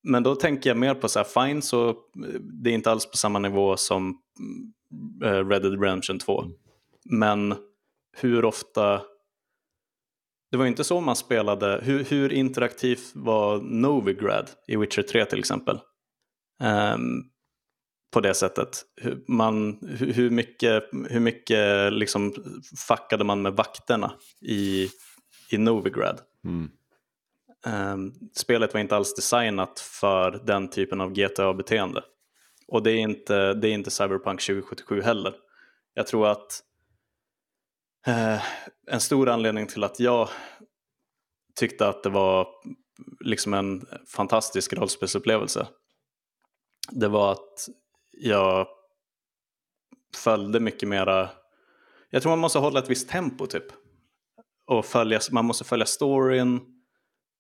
men 0.04 0.24
då 0.24 0.36
tänker 0.36 0.70
jag 0.70 0.78
mer 0.78 0.94
på 0.94 1.10
så 1.10 1.20
här, 1.20 1.48
fine, 1.48 1.62
så 1.62 1.96
det 2.64 2.70
är 2.70 2.74
inte 2.74 2.92
alls 2.92 3.12
på 3.12 3.18
samma 3.18 3.40
nivå 3.40 3.78
som 3.78 4.22
Eh, 4.40 4.81
Red 5.22 5.62
Dead 5.62 5.82
Redemption 5.82 6.20
2. 6.20 6.42
Mm. 6.42 6.54
Men 7.04 7.56
hur 8.18 8.46
ofta... 8.46 9.02
Det 10.52 10.58
var 10.58 10.66
inte 10.66 10.84
så 10.84 11.02
man 11.02 11.16
spelade. 11.16 11.80
Hur, 11.84 12.04
hur 12.04 12.34
interaktivt 12.34 13.12
var 13.16 13.62
Novigrad 13.62 14.50
i 14.68 14.76
Witcher 14.76 15.02
3 15.02 15.26
till 15.26 15.40
exempel? 15.40 15.80
Um, 16.64 17.32
på 18.14 18.20
det 18.20 18.34
sättet. 18.34 18.86
Hur, 19.02 19.24
man, 19.28 19.80
hur 20.00 20.30
mycket, 20.30 20.84
hur 21.10 21.20
mycket 21.20 21.94
liksom 21.94 22.34
fuckade 22.88 23.24
man 23.24 23.42
med 23.42 23.54
vakterna 23.54 24.14
i, 24.42 24.90
i 25.50 25.58
Novigrad? 25.58 26.22
Mm. 26.46 26.70
Um, 27.66 28.14
spelet 28.34 28.74
var 28.74 28.82
inte 28.82 28.96
alls 28.96 29.16
designat 29.16 29.80
för 29.80 30.42
den 30.46 30.70
typen 30.70 31.02
av 31.02 31.14
GTA-beteende. 31.14 32.04
Och 32.72 32.84
det 32.84 32.91
är 32.91 32.98
inte, 32.98 33.53
det 33.53 33.68
är 33.68 33.73
inte 33.73 33.91
Cyberpunk 33.91 34.41
2077 34.41 35.02
heller. 35.02 35.35
Jag 35.93 36.07
tror 36.07 36.27
att 36.27 36.64
eh, 38.07 38.43
en 38.88 38.99
stor 38.99 39.30
anledning 39.30 39.68
till 39.68 39.84
att 39.84 39.99
jag 39.99 40.30
tyckte 41.56 41.88
att 41.88 42.03
det 42.03 42.10
var 42.10 42.48
liksom 43.19 43.53
en 43.53 43.85
fantastisk 44.15 44.73
rollspelsupplevelse 44.73 45.68
det 46.91 47.07
var 47.07 47.31
att 47.31 47.69
jag 48.11 48.68
följde 50.15 50.60
mycket 50.60 50.89
mera 50.89 51.30
jag 52.10 52.22
tror 52.22 52.30
man 52.30 52.39
måste 52.39 52.60
hålla 52.60 52.80
ett 52.80 52.89
visst 52.89 53.10
tempo 53.10 53.45
typ 53.48 53.65
och 54.65 54.85
följa, 54.85 55.19
man 55.31 55.45
måste 55.45 55.64
följa 55.64 55.85
storyn 55.85 56.60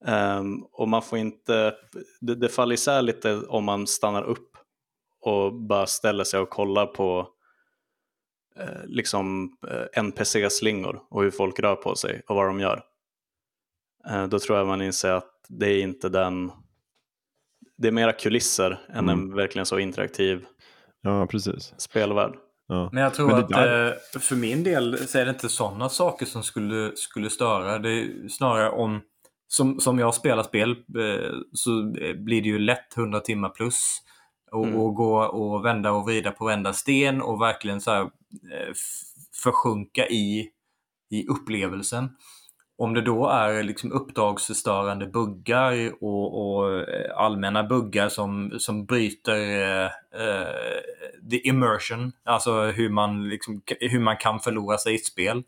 um, 0.05 0.63
och 0.71 0.87
man 0.87 1.01
får 1.01 1.19
inte 1.19 1.75
det, 2.21 2.35
det 2.35 2.49
faller 2.49 2.73
isär 2.73 3.01
lite 3.01 3.35
om 3.35 3.63
man 3.63 3.87
stannar 3.87 4.23
upp 4.23 4.50
och 5.21 5.53
bara 5.53 5.87
ställer 5.87 6.23
sig 6.23 6.39
och 6.39 6.49
kollar 6.49 6.85
på 6.85 7.27
eh, 8.59 8.85
liksom 8.85 9.57
eh, 9.67 10.03
NPC-slingor 10.03 11.01
och 11.09 11.23
hur 11.23 11.31
folk 11.31 11.59
rör 11.59 11.75
på 11.75 11.95
sig 11.95 12.21
och 12.27 12.35
vad 12.35 12.45
de 12.45 12.59
gör. 12.59 12.83
Eh, 14.09 14.27
då 14.27 14.39
tror 14.39 14.57
jag 14.57 14.67
man 14.67 14.81
inser 14.81 15.11
att 15.11 15.45
det 15.47 15.69
är 15.69 15.81
inte 15.81 16.09
den, 16.09 16.51
det 17.77 17.87
är 17.87 17.91
mera 17.91 18.13
kulisser 18.13 18.79
än 18.89 18.97
mm. 18.97 19.09
en 19.09 19.35
verkligen 19.35 19.65
så 19.65 19.79
interaktiv 19.79 20.45
ja, 21.01 21.27
precis. 21.27 21.73
spelvärld. 21.77 22.35
Ja. 22.67 22.89
Men 22.91 23.03
jag 23.03 23.13
tror 23.13 23.27
Men 23.27 23.35
att 23.35 23.49
där... 23.49 23.87
Eh, 23.87 24.19
för 24.19 24.35
min 24.35 24.63
del 24.63 25.07
så 25.07 25.17
är 25.17 25.25
det 25.25 25.31
inte 25.31 25.49
sådana 25.49 25.89
saker 25.89 26.25
som 26.25 26.43
skulle, 26.43 26.91
skulle 26.95 27.29
störa. 27.29 27.79
Det 27.79 27.89
är 27.89 28.27
snarare 28.27 28.69
om 28.69 29.01
som, 29.47 29.79
som 29.79 29.99
jag 29.99 30.15
spelar 30.15 30.43
spel 30.43 30.71
eh, 30.71 31.31
så 31.53 31.83
blir 32.15 32.41
det 32.41 32.47
ju 32.47 32.59
lätt 32.59 32.97
100 32.97 33.19
timmar 33.19 33.49
plus. 33.49 34.01
Och, 34.51 34.65
mm. 34.65 34.79
och 34.79 34.95
gå 34.95 35.23
och 35.23 35.65
vända 35.65 35.91
och 35.91 36.05
vrida 36.05 36.31
på 36.31 36.45
varenda 36.45 36.73
sten 36.73 37.21
och 37.21 37.41
verkligen 37.41 37.81
så 37.81 37.91
här, 37.91 38.01
eh, 38.01 38.73
försjunka 39.43 40.07
i, 40.07 40.49
i 41.09 41.27
upplevelsen. 41.27 42.09
Om 42.77 42.93
det 42.93 43.01
då 43.01 43.27
är 43.27 43.63
liksom 43.63 43.91
uppdragsförstörande 43.91 45.07
buggar 45.07 46.03
och, 46.03 46.41
och 46.41 46.79
eh, 46.89 47.17
allmänna 47.17 47.63
buggar 47.63 48.09
som, 48.09 48.51
som 48.59 48.85
bryter 48.85 49.35
eh, 49.35 49.85
eh, 50.21 50.81
the 51.31 51.47
immersion, 51.47 52.11
alltså 52.23 52.63
hur 52.63 52.89
man, 52.89 53.29
liksom, 53.29 53.61
hur 53.79 53.99
man 53.99 54.17
kan 54.17 54.39
förlora 54.39 54.77
sig 54.77 54.93
i 54.93 54.95
ett 54.95 55.05
spel. 55.05 55.43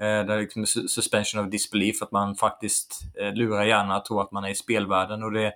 Eh, 0.00 0.26
där 0.26 0.40
liksom 0.40 0.66
suspension 0.66 1.44
of 1.44 1.50
disbelief, 1.50 2.02
att 2.02 2.12
man 2.12 2.36
faktiskt 2.36 3.00
eh, 3.20 3.34
lurar 3.34 3.64
hjärnan 3.64 3.96
att 3.96 4.04
tro 4.04 4.20
att 4.20 4.32
man 4.32 4.44
är 4.44 4.50
i 4.50 4.54
spelvärlden. 4.54 5.22
Och 5.22 5.32
det, 5.32 5.52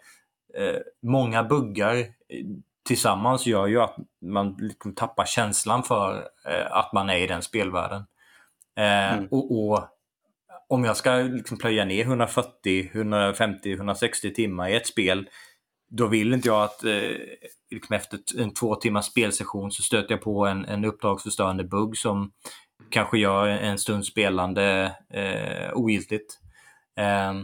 många 1.02 1.44
buggar 1.44 1.97
eh, 1.97 2.05
tillsammans 2.82 3.47
gör 3.47 3.66
ju 3.66 3.81
att 3.81 3.97
man 4.22 4.56
liksom 4.59 4.94
tappar 4.94 5.24
känslan 5.24 5.82
för 5.82 6.28
eh, 6.47 6.72
att 6.72 6.93
man 6.93 7.10
är 7.10 7.18
i 7.18 7.27
den 7.27 7.43
spelvärlden. 7.43 8.05
Eh, 8.77 9.12
mm. 9.12 9.28
och, 9.31 9.70
och, 9.70 9.89
om 10.68 10.85
jag 10.85 10.97
ska 10.97 11.16
liksom 11.16 11.59
plöja 11.59 11.85
ner 11.85 12.05
140, 12.05 12.90
150, 12.93 13.72
160 13.72 14.35
timmar 14.35 14.68
i 14.68 14.77
ett 14.77 14.86
spel, 14.86 15.28
då 15.89 16.06
vill 16.06 16.35
inte 16.35 16.48
jag 16.48 16.62
att 16.62 16.85
eh, 16.85 17.10
liksom 17.70 17.97
efter 17.97 18.20
en 18.39 18.55
två 18.55 18.74
timmars 18.74 19.05
spelsession 19.05 19.70
så 19.70 19.82
stöter 19.82 20.14
jag 20.14 20.20
på 20.20 20.47
en, 20.47 20.64
en 20.64 20.85
uppdragsförstörande 20.85 21.64
bugg 21.64 21.97
som 21.97 22.32
kanske 22.90 23.18
gör 23.18 23.48
en 23.48 23.78
stund 23.78 24.06
spelande 24.06 24.97
eh, 25.10 25.72
ogiltigt. 25.74 26.39
Eh, 26.97 27.35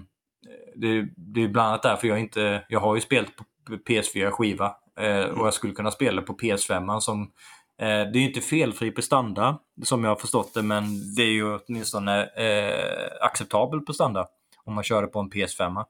det, 0.76 1.08
det, 1.16 1.42
är 1.42 1.48
bland 1.48 1.68
annat 1.68 1.82
därför 1.82 2.08
jag 2.08 2.20
inte, 2.20 2.64
jag 2.68 2.80
har 2.80 2.94
ju 2.94 3.00
spelat 3.00 3.36
på 3.36 3.44
PS4-skiva 3.88 4.76
eh, 5.00 5.24
och 5.24 5.46
jag 5.46 5.54
skulle 5.54 5.72
kunna 5.72 5.90
spela 5.90 6.22
på 6.22 6.32
PS5 6.32 7.00
som 7.00 7.32
Eh, 7.78 7.86
det 7.86 8.18
är 8.18 8.20
ju 8.20 8.26
inte 8.28 8.40
felfri 8.40 8.90
prestanda 8.90 9.58
som 9.82 10.04
jag 10.04 10.10
har 10.10 10.16
förstått 10.16 10.54
det, 10.54 10.62
men 10.62 11.14
det 11.16 11.22
är 11.22 11.32
ju 11.32 11.58
åtminstone 11.58 12.22
eh, 12.24 13.26
acceptabel 13.26 13.80
prestanda 13.80 14.26
om 14.64 14.74
man 14.74 14.84
kör 14.84 15.02
det 15.02 15.08
på 15.08 15.18
en 15.18 15.30
PS5. 15.30 15.84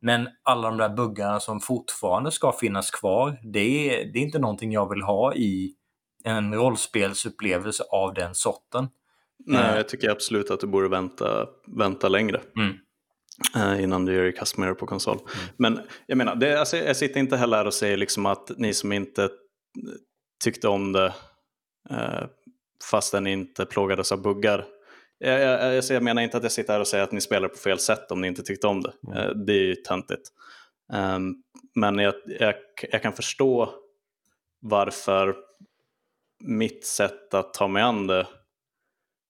Men 0.00 0.28
alla 0.42 0.68
de 0.68 0.78
där 0.78 0.88
buggarna 0.88 1.40
som 1.40 1.60
fortfarande 1.60 2.30
ska 2.30 2.52
finnas 2.52 2.90
kvar, 2.90 3.38
det 3.42 3.60
är, 3.60 4.12
det 4.12 4.18
är 4.18 4.22
inte 4.22 4.38
någonting 4.38 4.72
jag 4.72 4.88
vill 4.90 5.02
ha 5.02 5.34
i 5.34 5.74
en 6.24 6.54
rollspelsupplevelse 6.54 7.84
av 7.90 8.14
den 8.14 8.34
sorten. 8.34 8.88
Nej, 9.46 9.70
eh. 9.70 9.76
jag 9.76 9.88
tycker 9.88 10.10
absolut 10.10 10.50
att 10.50 10.60
du 10.60 10.66
borde 10.66 10.88
vänta, 10.88 11.46
vänta 11.66 12.08
längre. 12.08 12.40
Mm. 12.56 12.76
Eh, 13.56 13.82
innan 13.82 14.04
du 14.04 14.14
gör 14.14 14.24
det 14.24 14.32
kastmer 14.32 14.74
på 14.74 14.86
konsol. 14.86 15.18
Mm. 15.18 15.28
Men 15.56 15.80
jag 16.06 16.18
menar, 16.18 16.36
det, 16.36 16.60
alltså, 16.60 16.76
jag 16.76 16.96
sitter 16.96 17.20
inte 17.20 17.36
heller 17.36 17.56
här 17.56 17.66
och 17.66 17.74
säger 17.74 17.96
liksom 17.96 18.26
att 18.26 18.50
ni 18.56 18.74
som 18.74 18.92
inte 18.92 19.28
tyckte 20.44 20.68
om 20.68 20.92
det 20.92 21.14
eh, 21.90 22.24
fast 22.90 23.12
den 23.12 23.26
inte 23.26 23.66
plågades 23.66 24.12
av 24.12 24.22
buggar. 24.22 24.64
Jag, 25.18 25.40
jag, 25.40 25.84
jag, 25.88 26.02
menar 26.02 26.22
inte 26.22 26.36
att 26.36 26.42
jag 26.42 26.52
sitter 26.52 26.72
här 26.72 26.80
och 26.80 26.86
säger 26.86 27.04
att 27.04 27.12
ni 27.12 27.20
spelar 27.20 27.48
på 27.48 27.56
fel 27.56 27.78
sätt 27.78 28.10
om 28.10 28.20
ni 28.20 28.28
inte 28.28 28.42
tyckte 28.42 28.66
om 28.66 28.82
det. 28.82 28.92
Mm. 29.06 29.18
Eh, 29.18 29.30
det 29.30 29.52
är 29.52 29.62
ju 29.62 29.74
töntigt. 29.74 30.28
Um, 30.92 31.42
men 31.74 31.98
jag, 31.98 32.14
jag, 32.26 32.54
jag, 32.90 33.02
kan 33.02 33.12
förstå 33.12 33.74
varför 34.60 35.36
mitt 36.44 36.86
sätt 36.86 37.34
att 37.34 37.54
ta 37.54 37.68
mig 37.68 37.82
an 37.82 38.06
det 38.06 38.26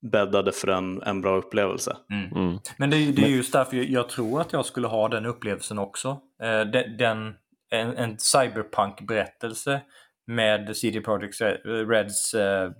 bäddade 0.02 0.52
för 0.52 0.68
en, 0.68 1.02
en 1.02 1.20
bra 1.20 1.36
upplevelse. 1.36 1.96
Mm. 2.10 2.32
Mm. 2.36 2.58
Men 2.76 2.90
det, 2.90 2.96
är, 2.96 3.12
det 3.12 3.22
är 3.22 3.28
just 3.28 3.52
därför 3.52 3.76
jag, 3.76 3.86
jag, 3.86 4.08
tror 4.08 4.40
att 4.40 4.52
jag 4.52 4.66
skulle 4.66 4.86
ha 4.86 5.08
den 5.08 5.26
upplevelsen 5.26 5.78
också. 5.78 6.08
Eh, 6.42 6.60
den, 6.60 6.96
den, 6.96 7.34
en, 7.70 7.96
en 7.96 8.18
cyberpunk-berättelse 8.18 9.80
med 10.26 10.76
CD 10.76 11.00
Projekt 11.00 11.40
Reds 11.64 12.34
eh, 12.34 12.70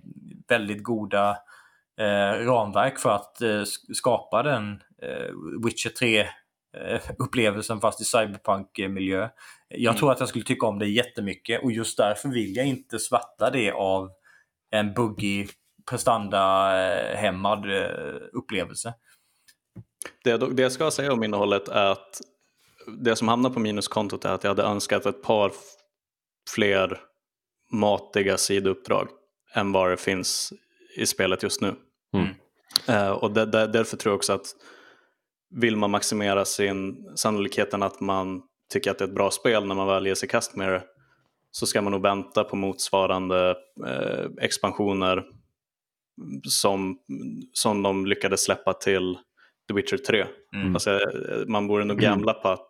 väldigt 0.47 0.83
goda 0.83 1.37
eh, 1.99 2.45
ramverk 2.45 2.99
för 2.99 3.09
att 3.09 3.37
skapa 3.93 4.43
den 4.43 4.81
Witcher 5.65 5.89
3 5.89 6.27
upplevelsen 7.19 7.81
fast 7.81 8.01
i 8.01 8.03
cyberpunk-miljö. 8.03 9.29
Jag 9.67 9.91
mm. 9.91 9.99
tror 9.99 10.11
att 10.11 10.19
jag 10.19 10.29
skulle 10.29 10.45
tycka 10.45 10.67
om 10.67 10.79
det 10.79 10.87
jättemycket 10.87 11.63
och 11.63 11.71
just 11.71 11.97
därför 11.97 12.29
vill 12.29 12.55
jag 12.55 12.65
inte 12.65 12.99
svarta 12.99 13.49
det 13.49 13.71
av 13.71 14.09
en 14.71 14.93
buggig 14.93 15.49
prestanda-hämmad 15.85 17.65
upplevelse. 18.33 18.93
Det, 20.23 20.37
det 20.37 20.61
jag 20.63 20.71
ska 20.71 20.91
säga 20.91 21.13
om 21.13 21.23
innehållet 21.23 21.67
är 21.67 21.85
att 21.85 22.21
det 22.87 23.15
som 23.15 23.27
hamnar 23.27 23.49
på 23.49 23.59
minuskontot 23.59 24.25
är 24.25 24.29
att 24.29 24.43
jag 24.43 24.51
hade 24.51 24.63
önskat 24.63 25.05
ett 25.05 25.23
par 25.23 25.51
fler 26.49 26.99
matiga 27.71 28.37
sidouppdrag 28.37 29.07
än 29.53 29.71
vad 29.71 29.89
det 29.89 29.97
finns 29.97 30.53
i 30.95 31.05
spelet 31.05 31.43
just 31.43 31.61
nu. 31.61 31.75
Mm. 32.13 32.27
Uh, 32.89 33.11
och 33.11 33.31
där, 33.31 33.45
där, 33.45 33.67
därför 33.67 33.97
tror 33.97 34.11
jag 34.11 34.17
också 34.17 34.33
att 34.33 34.45
vill 35.55 35.75
man 35.75 35.91
maximera 35.91 36.45
sin 36.45 37.07
sannolikheten 37.15 37.83
att 37.83 37.99
man 37.99 38.41
tycker 38.73 38.91
att 38.91 38.97
det 38.97 39.03
är 39.03 39.07
ett 39.07 39.15
bra 39.15 39.31
spel 39.31 39.65
när 39.65 39.75
man 39.75 39.87
väl 39.87 40.07
ger 40.07 40.15
sig 40.15 40.29
kast 40.29 40.55
med 40.55 40.69
det 40.69 40.83
så 41.51 41.65
ska 41.65 41.81
man 41.81 41.91
nog 41.91 42.01
vänta 42.01 42.43
på 42.43 42.55
motsvarande 42.55 43.55
eh, 43.87 44.25
expansioner 44.41 45.23
som, 46.43 46.97
som 47.53 47.83
de 47.83 48.05
lyckades 48.05 48.43
släppa 48.43 48.73
till 48.73 49.17
The 49.67 49.73
Witcher 49.73 49.97
3. 49.97 50.25
Mm. 50.55 50.73
Alltså, 50.73 50.91
eh, 50.91 51.45
man 51.47 51.67
borde 51.67 51.85
nog 51.85 51.99
gamla 51.99 52.33
på 52.33 52.49
att 52.49 52.69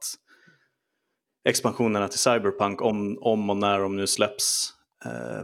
expansionerna 1.49 2.07
till 2.07 2.19
Cyberpunk, 2.19 2.81
om, 2.81 3.17
om 3.21 3.49
och 3.49 3.57
när 3.57 3.79
de 3.79 3.95
nu 3.95 4.07
släpps, 4.07 4.73
eh, 5.05 5.41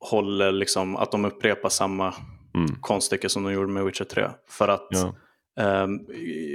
håller 0.00 0.52
liksom, 0.52 0.96
att 0.96 1.12
de 1.12 1.24
upprepar 1.24 1.68
samma 1.68 2.14
mm. 2.54 2.80
konststycke 2.80 3.28
som 3.28 3.42
de 3.42 3.52
gjorde 3.52 3.72
med 3.72 3.84
Witcher 3.84 4.04
3. 4.04 4.28
För 4.48 4.68
att 4.68 4.88
ja. 4.90 5.14
eh, 5.60 5.88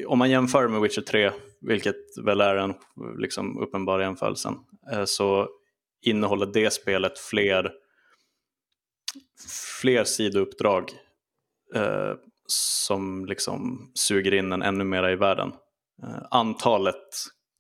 om 0.07 0.19
man 0.19 0.29
jämför 0.29 0.67
med 0.67 0.81
Witcher 0.81 1.01
3, 1.01 1.31
vilket 1.61 2.17
väl 2.25 2.41
är 2.41 2.55
den 2.55 2.73
liksom, 3.17 3.57
uppenbara 3.59 4.03
jämförelsen, 4.03 4.53
eh, 4.91 5.05
så 5.05 5.49
innehåller 6.01 6.45
det 6.45 6.73
spelet 6.73 7.19
fler, 7.19 7.71
fler 9.81 10.03
sidouppdrag 10.03 10.91
eh, 11.75 12.13
som 12.47 13.25
liksom 13.25 13.91
suger 13.93 14.33
in 14.33 14.53
en 14.53 14.61
ännu 14.61 14.83
mera 14.83 15.11
i 15.11 15.15
världen. 15.15 15.53
Eh, 16.03 16.23
antalet 16.31 17.05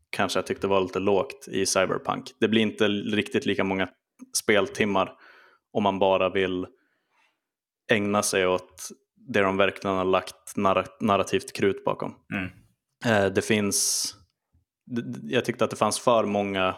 kanske 0.09 0.39
jag 0.39 0.47
tyckte 0.47 0.67
var 0.67 0.81
lite 0.81 0.99
lågt 0.99 1.47
i 1.47 1.65
Cyberpunk. 1.65 2.31
Det 2.39 2.47
blir 2.47 2.61
inte 2.61 2.87
riktigt 2.87 3.45
lika 3.45 3.63
många 3.63 3.89
speltimmar 4.37 5.13
om 5.73 5.83
man 5.83 5.99
bara 5.99 6.29
vill 6.29 6.67
ägna 7.91 8.23
sig 8.23 8.47
åt 8.47 8.89
det 9.15 9.41
de 9.41 9.57
verkligen 9.57 9.97
har 9.97 10.05
lagt 10.05 10.55
narr 10.55 10.87
narrativt 10.99 11.53
krut 11.53 11.83
bakom. 11.83 12.15
Mm. 12.33 12.49
Eh, 13.05 13.33
det 13.33 13.41
finns, 13.41 14.05
jag 15.23 15.45
tyckte 15.45 15.63
att 15.63 15.69
det 15.69 15.75
fanns 15.75 15.99
för 15.99 16.25
många 16.25 16.75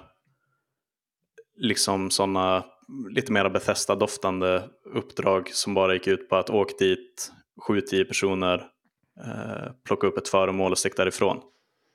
liksom 1.57 2.11
sådana 2.11 2.65
lite 3.09 3.31
mera 3.31 3.49
Bethesda-doftande 3.49 4.63
uppdrag 4.93 5.49
som 5.49 5.73
bara 5.73 5.93
gick 5.93 6.07
ut 6.07 6.29
på 6.29 6.35
att 6.35 6.49
åka 6.49 6.73
dit, 6.79 7.31
7-10 7.69 8.03
personer, 8.03 8.67
eh, 9.25 9.71
plocka 9.85 10.07
upp 10.07 10.17
ett 10.17 10.27
föremål 10.27 10.71
och 10.71 10.77
stick 10.77 10.97
därifrån. 10.97 11.41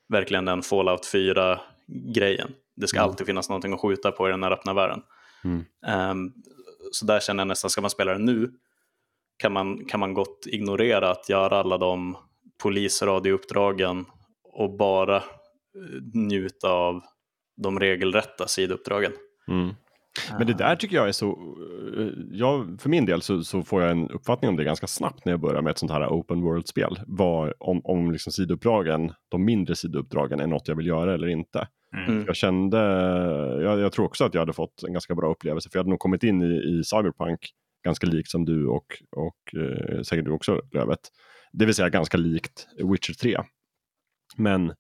Verkligen 0.09 0.45
den 0.45 0.63
Fallout 0.63 1.07
4-grejen. 1.07 2.51
Det 2.77 2.87
ska 2.87 2.99
mm. 2.99 3.11
alltid 3.11 3.27
finnas 3.27 3.49
någonting 3.49 3.73
att 3.73 3.81
skjuta 3.81 4.13
på 4.13 4.29
i 4.29 4.31
den 4.31 4.43
här 4.43 4.51
öppna 4.51 4.75
världen. 4.75 5.03
Mm. 5.45 5.65
Um, 6.11 6.33
så 6.93 7.07
där 7.07 7.21
känner 7.21 7.41
jag 7.41 7.49
nästan, 7.49 7.71
ska 7.71 7.81
man 7.81 7.91
spela 7.91 8.13
det 8.13 8.19
nu 8.19 8.51
kan 9.43 9.53
man, 9.53 9.85
kan 9.85 10.01
man 10.01 10.15
gott 10.15 10.47
ignorera 10.47 11.11
att 11.11 11.29
göra 11.29 11.59
alla 11.59 11.79
de 11.79 12.17
polisradiouppdragen 12.63 14.07
och 14.45 14.77
bara 14.77 15.17
eh, 15.17 15.23
njuta 16.15 16.69
av 16.69 17.03
de 17.57 17.81
regelrätta 17.81 18.49
sidouppdragen. 18.49 19.13
Mm. 19.49 19.75
Men 20.39 20.47
det 20.47 20.55
där 20.55 20.77
tycker 20.77 20.97
jag 20.97 21.09
är 21.09 21.13
så, 21.13 21.31
eh, 21.99 22.09
jag, 22.31 22.81
för 22.81 22.89
min 22.89 23.07
del 23.07 23.23
så, 23.23 23.43
så, 23.43 23.63
får 23.63 23.83
jag 23.83 23.91
en 23.91 24.11
uppfattning 24.11 24.49
om 24.49 24.57
det 24.57 24.65
ganska 24.65 24.87
snabbt 24.87 25.25
när 25.25 25.33
jag 25.33 25.41
börjar 25.41 25.63
med 25.63 25.71
ett 25.71 25.79
sånt 25.79 25.93
här 25.93 26.09
open 26.09 26.43
world-spel. 26.43 27.01
om 27.59 27.81
om 27.85 28.13
liksom 28.13 28.33
sidouppdragen, 28.33 29.13
de 29.29 29.45
mindre 29.45 29.77
sidouppdragen 29.77 30.41
är 30.41 30.47
något 30.47 30.69
jag 30.69 30.77
vill 30.77 30.87
göra 30.87 31.15
eller 31.15 31.27
inte. 31.27 31.69
Mm. 32.07 32.25
Jag 32.27 32.37
kände, 32.37 32.79
jag, 33.63 33.81
jag, 33.81 33.93
tror 33.93 34.07
också 34.07 34.25
att 34.25 34.35
jag 34.35 34.41
hade 34.41 34.53
fått 34.53 34.83
en 34.83 34.93
ganska 34.93 35.15
bra 35.15 35.31
upplevelse 35.31 35.71
för 35.71 35.79
jag 35.79 35.81
hade 35.81 35.91
nog 35.91 35.99
kommit 35.99 36.23
in 36.23 36.43
i, 36.43 36.55
i 36.55 36.85
Cyberpunk 36.85 37.39
ganska 37.85 38.07
likt 38.07 38.31
som 38.31 38.45
du 38.45 38.67
och, 38.67 38.87
och 39.17 39.61
eh, 39.61 40.03
säkert 40.03 40.25
du 40.25 40.31
också 40.31 40.61
Lövet. 40.73 41.01
Det 41.53 41.67
vill 41.67 41.75
säga 41.75 41.89
ganska 41.89 42.17
likt 42.17 42.69
Witcher 42.77 43.13
3. 43.13 43.39
Men 44.37 44.73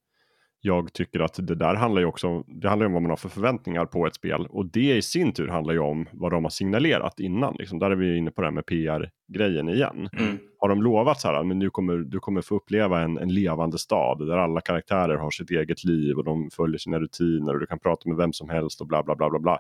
jag 0.64 0.93
tycker 0.93 1.20
att 1.20 1.47
det 1.47 1.55
där 1.55 1.74
handlar 1.74 2.01
ju 2.01 2.06
också 2.06 2.44
det 2.47 2.68
handlar 2.68 2.86
om 2.86 2.93
vad 2.93 3.02
man 3.02 3.10
har 3.10 3.16
för 3.16 3.28
förväntningar 3.28 3.86
på 3.86 4.06
ett 4.06 4.14
spel 4.14 4.47
och 4.47 4.66
det 4.66 4.97
i 4.97 5.02
sin 5.02 5.32
tur 5.32 5.48
handlar 5.48 5.74
ju 5.74 5.80
om 5.80 6.06
vad 6.12 6.32
de 6.32 6.44
har 6.44 6.51
signalerat 6.51 7.20
innan. 7.20 7.56
Liksom, 7.59 7.78
där 7.78 7.90
är 7.90 7.94
vi 7.94 8.16
inne 8.16 8.30
på 8.30 8.40
det 8.40 8.47
här 8.47 8.52
med 8.52 8.66
PR-grejen 8.66 9.68
igen. 9.68 10.09
Mm. 10.18 10.39
har 10.59 10.68
de 10.68 10.82
lovat 10.82 11.20
så 11.20 11.28
här, 11.28 11.44
men 11.44 11.59
nu 11.59 11.70
kommer 11.70 11.97
du 11.97 12.20
kommer 12.20 12.43
få 12.43 12.56
uppleva 12.56 13.01
en, 13.01 13.18
en 13.18 13.34
levande 13.34 13.78
stad 13.78 14.26
där 14.26 14.36
alla 14.36 14.60
karaktärer 14.60 15.16
har 15.16 15.30
sitt 15.30 15.51
eget 15.51 15.84
liv 15.84 16.16
och 16.16 16.24
de 16.24 16.51
följer 16.51 16.78
sina 16.78 16.98
rutiner 16.98 17.55
och 17.55 17.60
du 17.60 17.66
kan 17.66 17.78
prata 17.78 18.09
med 18.09 18.16
vem 18.18 18.32
som 18.32 18.48
helst 18.48 18.80
och 18.80 18.86
bla 18.86 19.02
bla 19.02 19.16
bla 19.16 19.30
bla 19.30 19.39
bla. 19.39 19.59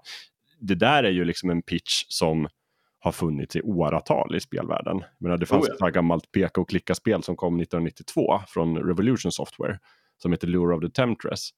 Det 0.60 0.74
där 0.74 1.04
är 1.04 1.10
ju 1.10 1.24
liksom 1.24 1.50
en 1.50 1.62
pitch 1.62 2.04
som 2.08 2.48
har 2.98 3.12
funnits 3.12 3.56
i 3.56 3.62
åratal 3.62 4.36
i 4.36 4.40
spelvärlden. 4.40 5.02
Men 5.18 5.40
det 5.40 5.46
fanns 5.46 5.68
oh 5.68 5.74
ja. 5.78 5.88
ett 5.88 5.94
gammalt 5.94 6.32
peka 6.32 6.60
och 6.60 6.68
klicka-spel 6.68 7.22
som 7.22 7.36
kom 7.36 7.60
1992 7.60 8.40
från 8.48 8.78
Revolution 8.78 9.32
Software 9.32 9.78
som 10.22 10.32
heter 10.32 10.46
Lure 10.46 10.76
of 10.76 10.80
the 10.80 10.90
Temptress. 10.90 11.50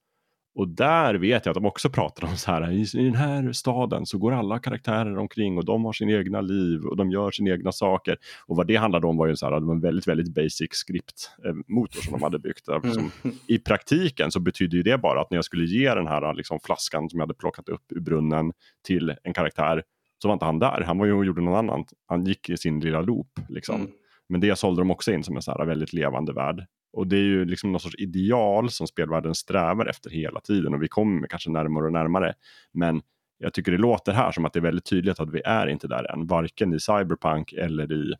Och 0.55 0.67
där 0.67 1.15
vet 1.15 1.45
jag 1.45 1.51
att 1.51 1.55
de 1.55 1.65
också 1.65 1.89
pratar 1.89 2.27
om 2.27 2.37
så 2.37 2.51
här, 2.51 2.71
i, 2.71 2.81
i 2.81 3.05
den 3.05 3.15
här 3.15 3.51
staden 3.51 4.05
så 4.05 4.17
går 4.17 4.31
alla 4.31 4.59
karaktärer 4.59 5.17
omkring 5.17 5.57
och 5.57 5.65
de 5.65 5.85
har 5.85 5.93
sin 5.93 6.09
egna 6.09 6.41
liv 6.41 6.85
och 6.85 6.97
de 6.97 7.11
gör 7.11 7.31
sina 7.31 7.51
egna 7.51 7.71
saker. 7.71 8.17
Och 8.47 8.55
vad 8.55 8.67
det 8.67 8.75
handlade 8.75 9.07
om 9.07 9.17
var 9.17 9.27
ju 9.27 9.35
så 9.35 9.45
här, 9.45 9.59
det 9.59 9.65
var 9.65 9.73
en 9.73 9.81
väldigt, 9.81 10.07
väldigt 10.07 10.33
basic 10.33 10.69
skriptmotor 10.71 12.01
som 12.01 12.11
de 12.11 12.23
hade 12.23 12.39
byggt. 12.39 12.65
Mm. 12.85 13.35
I 13.47 13.59
praktiken 13.59 14.31
så 14.31 14.39
betyder 14.39 14.77
ju 14.77 14.83
det 14.83 14.97
bara 14.97 15.21
att 15.21 15.31
när 15.31 15.37
jag 15.37 15.45
skulle 15.45 15.65
ge 15.65 15.93
den 15.93 16.07
här 16.07 16.33
liksom, 16.33 16.59
flaskan 16.63 17.09
som 17.09 17.19
jag 17.19 17.23
hade 17.23 17.33
plockat 17.33 17.69
upp 17.69 17.91
ur 17.91 17.99
brunnen 17.99 18.53
till 18.83 19.15
en 19.23 19.33
karaktär 19.33 19.83
så 20.21 20.27
var 20.27 20.33
inte 20.33 20.45
han 20.45 20.59
där. 20.59 20.81
Han 20.81 20.97
var 20.97 21.05
ju 21.05 21.13
och 21.13 21.25
gjorde 21.25 21.41
något 21.41 21.57
annat. 21.57 21.93
Han 22.07 22.25
gick 22.25 22.49
i 22.49 22.57
sin 22.57 22.79
lilla 22.79 23.01
loop. 23.01 23.27
Liksom. 23.49 23.75
Mm. 23.75 23.91
Men 24.29 24.41
det 24.41 24.55
sålde 24.55 24.81
de 24.81 24.91
också 24.91 25.11
in 25.11 25.23
som 25.23 25.35
en 25.35 25.41
så 25.41 25.51
här 25.51 25.65
väldigt 25.65 25.93
levande 25.93 26.33
värld. 26.33 26.65
Och 26.95 27.07
det 27.07 27.15
är 27.15 27.23
ju 27.23 27.45
liksom 27.45 27.71
någon 27.71 27.79
sorts 27.79 27.95
ideal 27.97 28.69
som 28.69 28.87
spelvärlden 28.87 29.35
strävar 29.35 29.85
efter 29.85 30.09
hela 30.09 30.39
tiden 30.39 30.73
och 30.73 30.83
vi 30.83 30.87
kommer 30.87 31.27
kanske 31.27 31.49
närmare 31.49 31.85
och 31.85 31.91
närmare. 31.91 32.33
Men 32.71 33.01
jag 33.37 33.53
tycker 33.53 33.71
det 33.71 33.77
låter 33.77 34.13
här 34.13 34.31
som 34.31 34.45
att 34.45 34.53
det 34.53 34.59
är 34.59 34.61
väldigt 34.61 34.85
tydligt 34.85 35.19
att 35.19 35.29
vi 35.29 35.41
är 35.45 35.67
inte 35.67 35.87
där 35.87 36.11
än, 36.13 36.27
varken 36.27 36.73
i 36.73 36.79
Cyberpunk 36.79 37.53
eller 37.53 37.93
i 37.93 38.13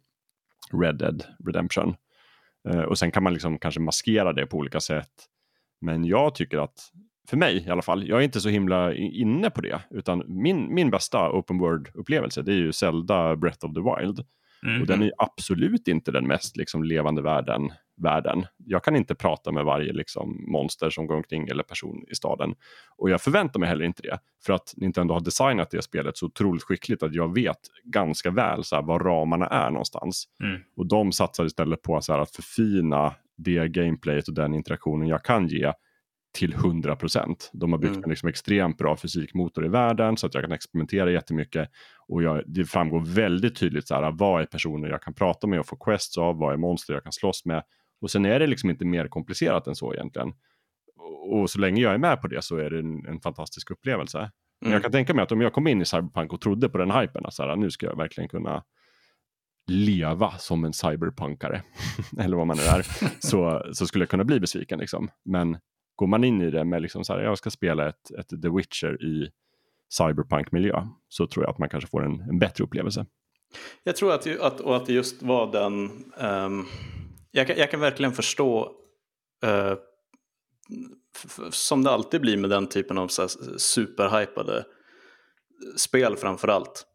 Red 0.82 0.98
Dead 0.98 1.24
Redemption. 1.46 1.96
Eh, 2.70 2.82
och 2.82 2.98
sen 2.98 3.12
kan 3.12 3.24
man 3.24 3.34
liksom 3.34 3.60
kanske 3.60 3.80
maskera 3.80 4.34
det 4.34 4.46
på 4.46 4.58
olika 4.58 4.80
sätt. 4.80 5.12
Men 5.82 6.06
jag 6.06 6.36
tycker 6.36 6.58
att, 6.58 6.92
för 7.30 7.38
mig 7.38 7.66
i 7.68 7.70
alla 7.70 7.82
fall, 7.82 8.08
jag 8.08 8.20
är 8.20 8.24
inte 8.24 8.42
så 8.42 8.50
himla 8.50 8.94
inne 8.94 9.50
på 9.50 9.62
det, 9.62 9.82
utan 9.90 10.24
min, 10.28 10.74
min 10.74 10.90
bästa 10.90 11.32
open 11.32 11.58
world-upplevelse 11.58 12.42
det 12.42 12.52
är 12.52 12.58
ju 12.58 12.74
Zelda 12.74 13.36
Breath 13.36 13.66
of 13.66 13.74
the 13.74 13.82
Wild. 13.82 14.26
Mm. 14.66 14.82
Och 14.82 14.88
den 14.88 15.02
är 15.02 15.12
absolut 15.18 15.88
inte 15.88 16.12
den 16.12 16.28
mest 16.28 16.58
liksom, 16.58 16.84
levande 16.84 17.22
världen 17.22 17.72
världen. 17.98 18.46
Jag 18.58 18.84
kan 18.84 18.96
inte 18.96 19.16
prata 19.16 19.52
med 19.52 19.66
varje 19.66 19.94
liksom, 19.94 20.46
monster 20.48 20.90
som 20.90 21.08
går 21.08 21.16
omkring 21.16 21.48
eller 21.48 21.64
person 21.64 22.04
i 22.08 22.16
staden. 22.16 22.56
Och 22.98 23.10
jag 23.10 23.22
förväntar 23.22 23.60
mig 23.60 23.70
heller 23.70 23.86
inte 23.86 24.02
det. 24.02 24.20
För 24.46 24.54
att 24.54 24.74
Nintendo 24.78 25.14
har 25.14 25.22
designat 25.22 25.72
det 25.72 25.82
spelet 25.82 26.18
så 26.18 26.26
otroligt 26.26 26.64
skickligt 26.64 27.04
att 27.04 27.14
jag 27.14 27.34
vet 27.34 27.60
ganska 27.84 28.32
väl 28.32 28.64
så 28.64 28.76
här, 28.76 28.84
var 28.84 29.00
ramarna 29.00 29.48
är 29.48 29.70
någonstans. 29.70 30.26
Mm. 30.44 30.62
Och 30.78 30.88
de 30.88 31.12
satsar 31.12 31.46
istället 31.46 31.82
på 31.82 32.02
så 32.02 32.14
här, 32.14 32.20
att 32.20 32.36
förfina 32.36 33.14
det 33.38 33.68
gameplayet 33.68 34.28
och 34.28 34.34
den 34.34 34.54
interaktionen 34.54 35.08
jag 35.08 35.24
kan 35.24 35.48
ge 35.48 35.74
till 36.36 36.54
100 36.54 36.96
procent. 36.96 37.50
De 37.54 37.72
har 37.72 37.80
byggt 37.80 37.92
mm. 37.92 38.04
en 38.04 38.10
liksom 38.10 38.30
extremt 38.30 38.78
bra 38.78 38.98
fysikmotor 38.98 39.66
i 39.66 39.70
världen 39.70 40.18
så 40.18 40.28
att 40.28 40.34
jag 40.34 40.44
kan 40.44 40.52
experimentera 40.52 41.12
jättemycket. 41.12 41.70
Och 42.08 42.24
jag, 42.24 42.44
det 42.46 42.66
framgår 42.66 43.06
väldigt 43.06 43.56
tydligt 43.56 43.88
så 43.88 43.96
här, 43.96 44.12
vad 44.12 44.42
är 44.42 44.46
personer 44.46 44.90
jag 44.90 45.02
kan 45.02 45.14
prata 45.14 45.48
med 45.48 45.60
och 45.60 45.68
få 45.68 45.76
quests 45.76 46.18
av, 46.18 46.38
vad 46.38 46.54
är 46.54 46.58
monster 46.58 46.94
jag 46.94 47.04
kan 47.04 47.12
slåss 47.12 47.46
med 47.46 47.64
och 48.02 48.12
sen 48.12 48.26
är 48.26 48.40
det 48.40 48.48
liksom 48.48 48.70
inte 48.70 48.86
mer 48.86 49.08
komplicerat 49.08 49.68
än 49.68 49.76
så 49.76 49.94
egentligen. 49.94 50.34
Och 51.32 51.50
så 51.50 51.60
länge 51.60 51.82
jag 51.82 51.94
är 51.94 51.98
med 51.98 52.22
på 52.22 52.28
det 52.28 52.44
så 52.44 52.58
är 52.58 52.70
det 52.70 52.80
en, 52.80 53.06
en 53.06 53.20
fantastisk 53.20 53.72
upplevelse. 53.72 54.18
Mm. 54.18 54.32
Men 54.62 54.72
jag 54.72 54.78
mm. 54.78 54.82
kan 54.82 54.92
tänka 54.92 55.14
mig 55.14 55.24
att 55.24 55.32
om 55.32 55.42
jag 55.42 55.54
kom 55.54 55.68
in 55.68 55.82
i 55.82 55.86
Cyberpunk 55.86 56.34
och 56.34 56.42
trodde 56.42 56.70
på 56.70 56.78
den 56.78 56.92
hypen, 56.92 57.26
att 57.26 57.34
så 57.34 57.44
här, 57.44 57.56
nu 57.56 57.72
ska 57.72 57.86
jag 57.86 57.98
verkligen 57.98 58.30
kunna 58.30 58.64
leva 59.68 60.32
som 60.32 60.66
en 60.66 60.74
cyberpunkare, 60.74 61.64
eller 62.20 62.38
vad 62.38 62.48
man 62.48 62.58
nu 62.58 62.64
är, 62.64 62.86
så, 63.20 63.64
så 63.74 63.88
skulle 63.88 64.02
jag 64.02 64.10
kunna 64.10 64.24
bli 64.24 64.40
besviken. 64.40 64.80
Liksom. 64.80 65.10
Men 65.26 65.58
går 65.96 66.08
man 66.08 66.24
in 66.24 66.42
i 66.42 66.52
det 66.52 66.66
med 66.66 66.82
liksom 66.82 67.06
så 67.06 67.14
här, 67.14 67.22
jag 67.22 67.38
ska 67.38 67.50
spela 67.50 67.90
ett, 67.90 68.12
ett 68.12 68.30
The 68.30 68.50
Witcher 68.50 69.04
i 69.04 69.30
cyberpunk-miljö, 69.98 70.88
så 71.08 71.28
tror 71.28 71.46
jag 71.46 71.52
att 71.52 71.58
man 71.58 71.70
kanske 71.70 71.90
får 71.90 72.06
en, 72.06 72.22
en 72.22 72.40
bättre 72.40 72.64
upplevelse. 72.64 73.06
Jag 73.84 73.96
tror 73.96 74.14
att, 74.14 74.40
att, 74.40 74.60
och 74.60 74.76
att 74.76 74.86
det 74.86 74.94
just 74.94 75.24
var 75.24 75.52
den 75.52 76.04
um 76.20 76.66
jag, 77.36 77.48
kan, 77.48 77.58
jag 77.58 77.72
kan 77.72 77.80
verkligen 77.80 78.14
förstå, 78.14 78.72
eh, 79.44 79.74
som 81.50 81.84
det 81.84 81.92
alltid 81.92 82.22
blir 82.22 82.38
med 82.38 82.50
den 82.50 82.68
typen 82.68 82.98
av 82.98 83.08
superhypade 83.58 84.66
spel 85.78 86.18
framför 86.18 86.48
allt. 86.48 86.86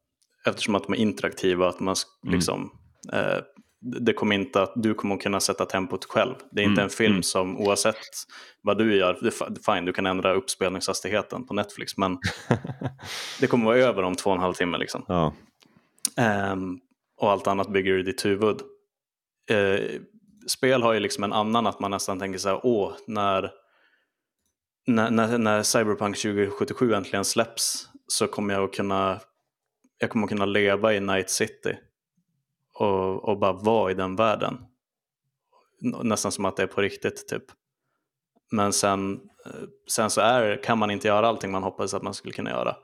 Eftersom 0.47 0.75
att 0.75 0.85
de 0.85 0.93
är 0.93 0.97
interaktiva, 0.97 1.69
att 1.69 1.81
man 1.81 1.95
mm. 2.25 2.35
liksom, 2.35 2.71
eh, 3.13 3.39
det 3.81 4.13
kommer 4.13 4.35
inte 4.35 4.63
att 4.63 4.73
du 4.77 4.95
kommer 4.95 5.15
att 5.15 5.23
kunna 5.23 5.41
sätta 5.41 5.67
tempot 5.67 6.05
själv. 6.05 6.35
Det 6.51 6.61
är 6.61 6.65
inte 6.65 6.81
mm. 6.81 6.85
en 6.85 6.91
film 6.91 7.13
mm. 7.13 7.23
som 7.23 7.59
oavsett 7.59 7.97
vad 8.63 8.79
du 8.79 8.97
gör, 8.97 9.31
fine, 9.67 9.85
du 9.85 9.93
kan 9.93 10.07
ändra 10.07 10.35
uppspelningshastigheten 10.35 11.47
på 11.47 11.55
Netflix, 11.55 11.97
men 11.97 12.19
det 13.41 13.47
kommer 13.47 13.65
vara 13.65 13.79
över 13.79 14.03
om 14.03 14.15
två 14.15 14.31
och 14.31 14.37
en 14.37 14.43
halv 14.43 14.55
timme. 14.55 14.79
Liksom. 14.79 15.05
Ja. 15.09 15.35
Um, 16.53 16.81
och 17.17 17.31
allt 17.31 17.47
annat 17.47 17.73
bygger 17.73 17.99
i 17.99 18.03
ditt 18.03 18.25
huvud. 18.25 18.61
Uh, 19.51 20.01
spel 20.47 20.83
har 20.83 20.93
ju 20.93 21.01
liksom 21.01 21.25
en 21.25 21.33
annan 21.33 21.67
att 21.67 21.81
man 21.81 21.91
nästan 21.91 22.19
tänker 22.19 22.39
så 22.39 22.49
här, 22.49 22.61
åh, 22.63 22.93
när, 23.07 23.51
när, 24.87 25.11
när, 25.11 25.39
när 25.39 25.63
Cyberpunk 25.63 26.17
2077 26.17 26.95
äntligen 26.95 27.25
släpps 27.25 27.89
så 28.07 28.27
kommer 28.27 28.55
jag 28.55 28.65
att 28.65 28.75
kunna, 28.75 29.21
jag 29.99 30.11
kommer 30.11 30.25
att 30.25 30.31
kunna 30.31 30.47
leva 30.47 30.95
i 30.95 31.01
Night 31.01 31.31
City 31.31 31.77
och, 32.81 33.29
och 33.29 33.39
bara 33.39 33.53
vara 33.53 33.91
i 33.91 33.95
den 33.95 34.17
världen. 34.17 34.59
Nästan 36.03 36.33
som 36.33 36.45
att 36.45 36.57
det 36.57 36.63
är 36.63 36.67
på 36.67 36.81
riktigt 36.81 37.29
typ. 37.29 37.45
Men 38.51 38.73
sen, 38.73 39.21
eh, 39.47 39.53
sen 39.91 40.11
så 40.11 40.21
är, 40.21 40.63
kan 40.63 40.79
man 40.79 40.91
inte 40.91 41.09
göra 41.09 41.29
allting 41.29 41.51
man 41.51 41.63
hoppades 41.63 41.95
att 41.95 42.03
man 42.03 42.15
skulle 42.15 42.35
kunna 42.35 42.51
göra. 42.51 42.77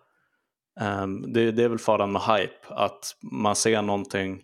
Um, 0.81 1.33
det, 1.33 1.53
det, 1.53 1.65
är 1.65 1.69
väl 1.69 1.79
faran 1.79 2.13
med 2.13 2.23
hype, 2.23 2.57
att 2.69 3.17
man 3.23 3.57
ser 3.57 3.83
någonting 3.83 4.43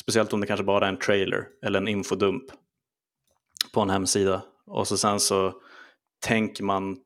Speciellt 0.00 0.32
om 0.32 0.40
det 0.40 0.46
kanske 0.46 0.64
bara 0.64 0.84
är 0.84 0.88
en 0.88 0.98
trailer 0.98 1.46
eller 1.62 1.80
en 1.80 1.88
infodump 1.88 2.44
på 3.72 3.80
en 3.80 3.90
hemsida. 3.90 4.42
Och 4.66 4.88
så 4.88 4.96
sen 4.96 5.20
så 5.20 5.54
tänker 6.20 6.64
man 6.64 6.96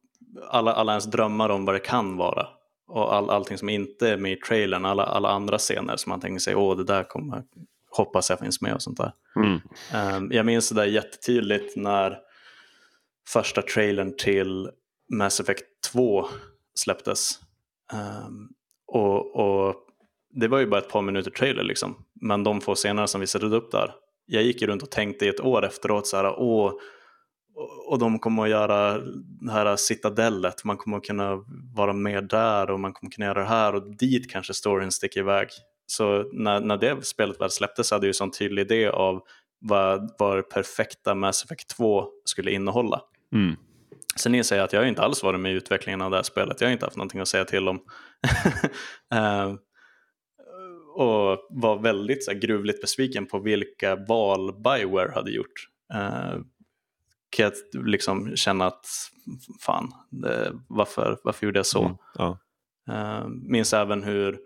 alla, 0.51 0.72
alla 0.72 0.92
ens 0.92 1.05
drömmar 1.05 1.48
om 1.48 1.64
vad 1.64 1.74
det 1.74 1.80
kan 1.80 2.16
vara. 2.16 2.48
Och 2.95 3.15
all, 3.15 3.31
allting 3.31 3.59
som 3.59 3.69
inte 3.69 4.09
är 4.09 4.16
med 4.16 4.33
i 4.33 4.37
trailern, 4.37 4.85
alla, 4.85 5.03
alla 5.03 5.29
andra 5.29 5.59
scener 5.59 5.97
som 5.97 6.11
man 6.11 6.21
tänker 6.21 6.39
sig, 6.39 6.55
åh 6.55 6.77
det 6.77 6.85
där 6.85 7.05
kommer, 7.05 7.43
hoppas 7.91 8.31
jag 8.31 8.39
finns 8.39 8.61
med 8.61 8.75
och 8.75 8.83
sånt 8.83 8.97
där. 8.97 9.12
Mm. 9.37 9.61
Um, 10.16 10.33
jag 10.33 10.47
minns 10.47 10.69
det 10.69 10.75
där 10.75 10.85
jättetydligt 10.85 11.77
när 11.77 12.19
första 13.29 13.62
trailern 13.62 14.16
till 14.16 14.71
Mass 15.12 15.41
Effect 15.41 15.65
2 15.93 16.27
släpptes. 16.75 17.39
Um, 18.27 18.49
och, 18.87 19.37
och 19.37 19.75
det 20.31 20.49
var 20.49 20.59
ju 20.59 20.66
bara 20.66 20.81
ett 20.81 20.91
par 20.91 21.03
minuter 21.03 21.31
trailer 21.31 21.62
liksom. 21.62 22.05
Men 22.21 22.45
de 22.45 22.61
få 22.61 22.75
scener 22.75 23.07
som 23.07 23.21
visades 23.21 23.53
upp 23.53 23.73
där. 23.73 23.95
Jag 24.27 24.43
gick 24.43 24.61
ju 24.61 24.66
runt 24.66 24.83
och 24.83 24.91
tänkte 24.91 25.27
i 25.27 25.29
ett 25.29 25.41
år 25.41 25.65
efteråt 25.65 26.07
så 26.07 26.16
här, 26.16 26.35
åh, 26.39 26.73
och 27.86 27.98
de 27.98 28.18
kommer 28.18 28.43
att 28.43 28.51
göra 28.51 28.98
det 29.40 29.52
här 29.52 29.76
citadellet, 29.76 30.64
man 30.64 30.76
kommer 30.76 30.97
att 30.97 31.05
kunna 31.05 31.44
vara 31.74 31.93
med 31.93 32.28
där 32.28 32.70
och 32.70 32.81
man 32.81 32.93
kommer 32.93 33.09
att 33.09 33.14
kunna 33.14 33.26
göra 33.26 33.40
det 33.40 33.48
här 33.48 33.74
och 33.74 33.97
dit 33.97 34.31
kanske 34.31 34.55
storyn 34.55 34.90
sticker 34.90 35.20
iväg. 35.20 35.48
Så 35.86 36.31
när, 36.32 36.60
när 36.60 36.76
det 36.76 37.06
spelet 37.06 37.40
väl 37.40 37.51
släpptes 37.51 37.90
hade 37.90 38.01
jag 38.01 38.09
ju 38.09 38.10
en 38.10 38.14
sån 38.14 38.31
tydlig 38.31 38.62
idé 38.62 38.89
av 38.89 39.22
vad, 39.59 40.14
vad 40.18 40.48
perfekta 40.48 41.14
Mass 41.14 41.44
Effect 41.44 41.68
2 41.76 42.09
skulle 42.24 42.51
innehålla. 42.51 43.01
Mm. 43.32 43.56
Sen 44.16 44.35
inser 44.35 44.56
jag 44.56 44.64
att 44.64 44.72
jag 44.72 44.89
inte 44.89 45.02
alls 45.02 45.22
varit 45.22 45.40
med 45.40 45.52
i 45.52 45.55
utvecklingen 45.55 46.02
av 46.02 46.10
det 46.10 46.16
här 46.16 46.22
spelet, 46.22 46.60
jag 46.60 46.68
har 46.68 46.72
inte 46.72 46.86
haft 46.86 46.97
någonting 46.97 47.20
att 47.20 47.28
säga 47.28 47.44
till 47.44 47.68
om. 47.68 47.76
uh, 49.14 49.55
och 50.97 51.47
var 51.51 51.82
väldigt 51.82 52.24
så 52.24 52.31
här, 52.31 52.39
gruvligt 52.39 52.81
besviken 52.81 53.26
på 53.26 53.39
vilka 53.39 53.97
val 53.97 54.62
Bioware 54.62 55.10
hade 55.14 55.31
gjort. 55.31 55.68
Uh, 55.94 56.40
kan 57.35 57.44
jag 57.44 57.86
liksom 57.86 58.36
känna 58.36 58.66
att 58.66 58.86
fan, 59.61 59.93
det, 60.11 60.52
varför, 60.69 61.19
varför 61.24 61.47
gjorde 61.47 61.59
jag 61.59 61.66
så? 61.66 61.82
Mm, 61.85 61.97
ja. 62.15 62.39
uh, 62.90 63.28
minns 63.28 63.73
även 63.73 64.02
hur, 64.02 64.39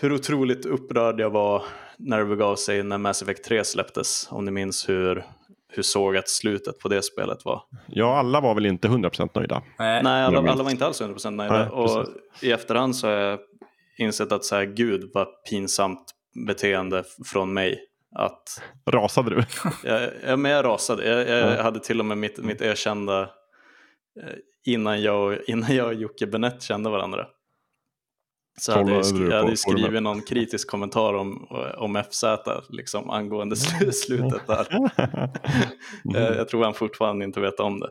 hur 0.00 0.12
otroligt 0.12 0.66
upprörd 0.66 1.20
jag 1.20 1.30
var 1.30 1.62
när 1.98 2.18
det 2.18 2.24
begav 2.24 2.56
sig 2.56 2.82
när 2.82 2.98
Mass 2.98 3.22
Effect 3.22 3.44
3 3.44 3.64
släpptes. 3.64 4.28
Om 4.30 4.44
ni 4.44 4.50
minns 4.50 4.88
hur, 4.88 5.24
hur 5.68 5.82
sågat 5.82 6.28
slutet 6.28 6.78
på 6.78 6.88
det 6.88 7.02
spelet 7.02 7.44
var. 7.44 7.62
Ja, 7.86 8.18
alla 8.18 8.40
var 8.40 8.54
väl 8.54 8.66
inte 8.66 8.88
100% 8.88 9.30
nöjda. 9.34 9.62
Nej, 9.78 10.24
alla, 10.24 10.50
alla 10.50 10.62
var 10.62 10.70
inte 10.70 10.86
alls 10.86 11.02
100% 11.02 11.30
nöjda. 11.30 11.58
Nej, 11.58 11.68
och 11.68 12.06
i 12.42 12.52
efterhand 12.52 12.96
så 12.96 13.06
är 13.06 13.38
insett 13.98 14.32
att 14.32 14.44
så 14.44 14.56
här, 14.56 14.64
gud 14.64 15.10
vad 15.14 15.26
pinsamt 15.50 16.14
beteende 16.46 17.04
från 17.24 17.52
mig. 17.52 17.89
Att, 18.14 18.62
rasade 18.90 19.30
du? 19.30 19.44
jag, 19.84 20.10
ja, 20.26 20.36
men 20.36 20.52
jag 20.52 20.64
rasade. 20.64 21.08
Jag, 21.08 21.28
jag 21.28 21.58
ja. 21.58 21.62
hade 21.62 21.80
till 21.80 22.00
och 22.00 22.06
med 22.06 22.18
mitt, 22.18 22.38
mitt 22.38 22.60
erkända 22.60 23.22
eh, 24.22 24.34
innan 24.64 25.02
jag, 25.02 25.38
innan 25.46 25.74
jag 25.76 25.86
och 25.86 25.94
Jocke 25.94 26.26
Benett 26.26 26.62
kände 26.62 26.90
varandra. 26.90 27.26
så 28.58 28.72
hade 28.72 28.92
jag, 28.92 29.06
skri- 29.06 29.30
jag 29.30 29.42
hade 29.42 29.56
skrivit 29.56 30.02
någon 30.02 30.22
kritisk 30.22 30.70
kommentar 30.70 31.14
om, 31.14 31.46
om 31.76 32.02
FZ 32.10 32.24
liksom, 32.68 33.10
angående 33.10 33.56
slutet 33.56 34.46
där. 34.46 34.76
mm. 34.76 36.34
jag 36.36 36.48
tror 36.48 36.64
han 36.64 36.74
fortfarande 36.74 37.24
inte 37.24 37.40
vet 37.40 37.60
om 37.60 37.80
det. 37.80 37.90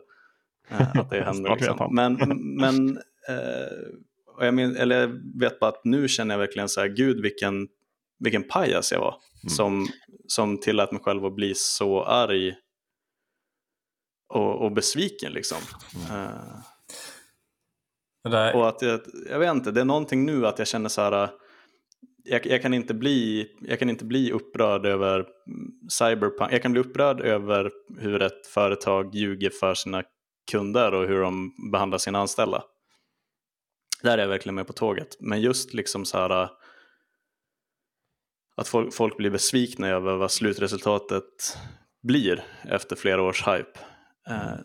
Eh, 0.70 0.96
att 0.96 1.10
det 1.10 1.24
händer. 1.24 1.56
Liksom. 1.56 1.94
Men, 1.94 2.14
men 2.56 2.98
och 4.40 4.46
jag, 4.46 4.54
men, 4.54 4.76
eller 4.76 5.00
jag 5.00 5.20
vet 5.40 5.60
bara 5.60 5.70
att 5.70 5.84
nu 5.84 6.08
känner 6.08 6.34
jag 6.34 6.38
verkligen 6.38 6.68
så 6.68 6.80
här, 6.80 6.88
gud 6.88 7.22
vilken, 7.22 7.68
vilken 8.18 8.42
pajas 8.42 8.92
jag 8.92 9.00
var. 9.00 9.14
Mm. 9.42 9.50
Som, 9.50 9.88
som 10.26 10.60
tillät 10.60 10.92
mig 10.92 11.00
själv 11.02 11.24
att 11.24 11.34
bli 11.34 11.52
så 11.54 12.04
arg 12.04 12.54
och, 14.34 14.64
och 14.64 14.72
besviken 14.72 15.32
liksom. 15.32 15.58
Mm. 16.10 16.32
Uh, 18.34 18.56
och 18.56 18.68
att 18.68 18.82
jag, 18.82 19.00
jag 19.28 19.38
vet 19.38 19.50
inte, 19.50 19.70
det 19.70 19.80
är 19.80 19.84
någonting 19.84 20.26
nu 20.26 20.46
att 20.46 20.58
jag 20.58 20.68
känner 20.68 20.88
så 20.88 21.02
här, 21.02 21.30
jag, 22.24 22.46
jag, 22.46 22.62
kan 22.62 22.74
inte 22.74 22.94
bli, 22.94 23.50
jag 23.60 23.78
kan 23.78 23.90
inte 23.90 24.04
bli 24.04 24.32
upprörd 24.32 24.86
över 24.86 25.26
cyberpunk, 25.88 26.52
jag 26.52 26.62
kan 26.62 26.72
bli 26.72 26.80
upprörd 26.80 27.20
över 27.20 27.70
hur 27.98 28.22
ett 28.22 28.46
företag 28.46 29.14
ljuger 29.14 29.50
för 29.50 29.74
sina 29.74 30.02
kunder 30.50 30.94
och 30.94 31.08
hur 31.08 31.20
de 31.20 31.52
behandlar 31.72 31.98
sina 31.98 32.18
anställda. 32.18 32.64
Där 34.02 34.18
är 34.18 34.22
jag 34.22 34.28
verkligen 34.28 34.54
med 34.54 34.66
på 34.66 34.72
tåget. 34.72 35.16
Men 35.20 35.40
just 35.40 35.74
liksom 35.74 36.04
så 36.04 36.18
här 36.18 36.50
att 38.60 38.68
folk, 38.68 38.94
folk 38.94 39.16
blir 39.16 39.30
besvikna 39.30 39.88
över 39.88 40.16
vad 40.16 40.30
slutresultatet 40.30 41.58
blir 42.02 42.42
efter 42.64 42.96
flera 42.96 43.22
års 43.22 43.46
hype. 43.46 43.80
Eh, 44.28 44.60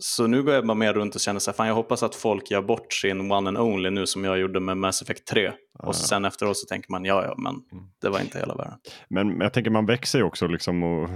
så 0.00 0.26
nu 0.26 0.42
går 0.42 0.54
jag 0.54 0.66
bara 0.66 0.74
mer 0.74 0.92
runt 0.92 1.14
och 1.14 1.20
känner 1.20 1.40
så 1.40 1.50
här, 1.50 1.56
fan 1.56 1.66
jag 1.66 1.74
hoppas 1.74 2.02
att 2.02 2.14
folk 2.14 2.50
gör 2.50 2.62
bort 2.62 2.92
sin 2.92 3.32
one 3.32 3.48
and 3.48 3.58
only 3.58 3.90
nu 3.90 4.06
som 4.06 4.24
jag 4.24 4.38
gjorde 4.38 4.60
med 4.60 4.76
Mass 4.76 5.02
Effect 5.02 5.26
3. 5.26 5.42
Ja, 5.42 5.52
och 5.86 5.96
sen 5.96 6.24
efteråt 6.24 6.56
så 6.56 6.66
tänker 6.66 6.90
man, 6.90 7.04
ja 7.04 7.24
ja, 7.24 7.34
men 7.36 7.52
mm. 7.72 7.84
det 8.00 8.08
var 8.08 8.20
inte 8.20 8.38
hela 8.38 8.54
världen. 8.54 8.78
Men 9.08 9.40
jag 9.40 9.52
tänker 9.52 9.70
man 9.70 9.86
växer 9.86 10.18
ju 10.18 10.24
också 10.24 10.46
liksom 10.46 10.82
och 10.82 11.10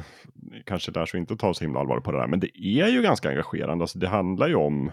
kanske 0.67 0.93
där 0.93 1.07
så 1.07 1.17
inte 1.17 1.37
tar 1.37 1.53
så 1.53 1.65
himla 1.65 1.81
allvar 1.81 2.01
på 2.01 2.13
det 2.13 2.19
där. 2.19 2.27
Men 2.27 2.41
det 2.41 2.59
är 2.59 2.89
ju 2.89 3.03
ganska 3.03 3.29
engagerande, 3.29 3.85
alltså 3.85 3.99
det 3.99 4.09
handlar 4.09 4.49
ju 4.49 4.55
om 4.55 4.93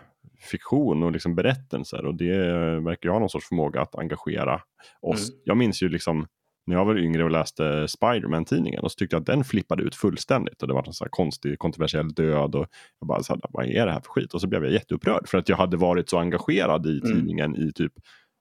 fiktion 0.52 1.04
och 1.04 1.12
liksom 1.12 1.36
berättelser 1.36 2.06
och 2.06 2.16
det 2.16 2.38
verkar 2.80 3.10
ju 3.10 3.14
ha 3.14 3.20
någon 3.20 3.30
sorts 3.30 3.48
förmåga 3.48 3.82
att 3.82 3.96
engagera 3.96 4.62
oss. 5.02 5.30
Mm. 5.30 5.42
Jag 5.44 5.58
minns 5.58 5.84
ju 5.84 5.90
liksom 5.90 6.28
när 6.66 6.76
jag 6.76 6.86
var 6.86 6.98
yngre 6.98 7.24
och 7.24 7.32
läste 7.32 7.88
Spiderman-tidningen 7.88 8.80
och 8.80 8.92
så 8.92 8.96
tyckte 8.96 9.16
jag 9.16 9.22
att 9.22 9.26
den 9.26 9.44
flippade 9.44 9.84
ut 9.84 9.96
fullständigt 9.96 10.62
och 10.62 10.68
det 10.68 10.74
var 10.74 10.88
en 10.88 10.94
så 10.94 11.06
konstig 11.10 11.60
kontroversiell 11.60 12.14
död 12.14 12.56
och 12.56 12.68
jag 13.00 13.08
bara 13.08 13.24
så 13.24 13.34
här, 13.34 13.42
vad 13.50 13.66
är 13.66 13.86
det 13.86 13.92
här 13.92 14.02
för 14.02 14.10
skit? 14.10 14.34
Och 14.34 14.42
så 14.42 14.48
blev 14.48 14.64
jag 14.64 14.74
jätteupprörd 14.74 15.30
för 15.30 15.38
att 15.38 15.50
jag 15.50 15.58
hade 15.58 15.78
varit 15.78 16.10
så 16.10 16.18
engagerad 16.18 16.86
i 16.86 17.00
mm. 17.00 17.02
tidningen 17.02 17.56
mm. 17.56 17.68
i 17.68 17.74
typ 17.74 17.94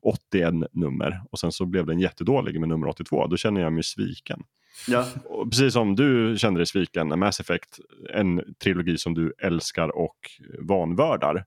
81 0.02 0.54
nummer 0.72 1.22
och 1.30 1.38
sen 1.38 1.52
så 1.52 1.66
blev 1.66 1.86
den 1.86 2.00
jättedålig 2.00 2.60
med 2.60 2.68
nummer 2.68 2.86
82. 2.86 3.26
Då 3.26 3.36
känner 3.36 3.60
jag 3.60 3.72
mig 3.72 3.82
sviken. 3.82 4.42
Ja. 4.88 5.06
Och 5.24 5.50
precis 5.50 5.72
som 5.72 5.96
du 5.96 6.38
kände 6.38 6.60
dig 6.60 6.66
sviken 6.66 7.08
när 7.08 7.16
Mass 7.16 7.40
Effect, 7.40 7.78
en 8.14 8.54
trilogi 8.62 8.98
som 8.98 9.14
du 9.14 9.32
älskar 9.38 9.96
och 9.96 10.16
vanvördar, 10.58 11.44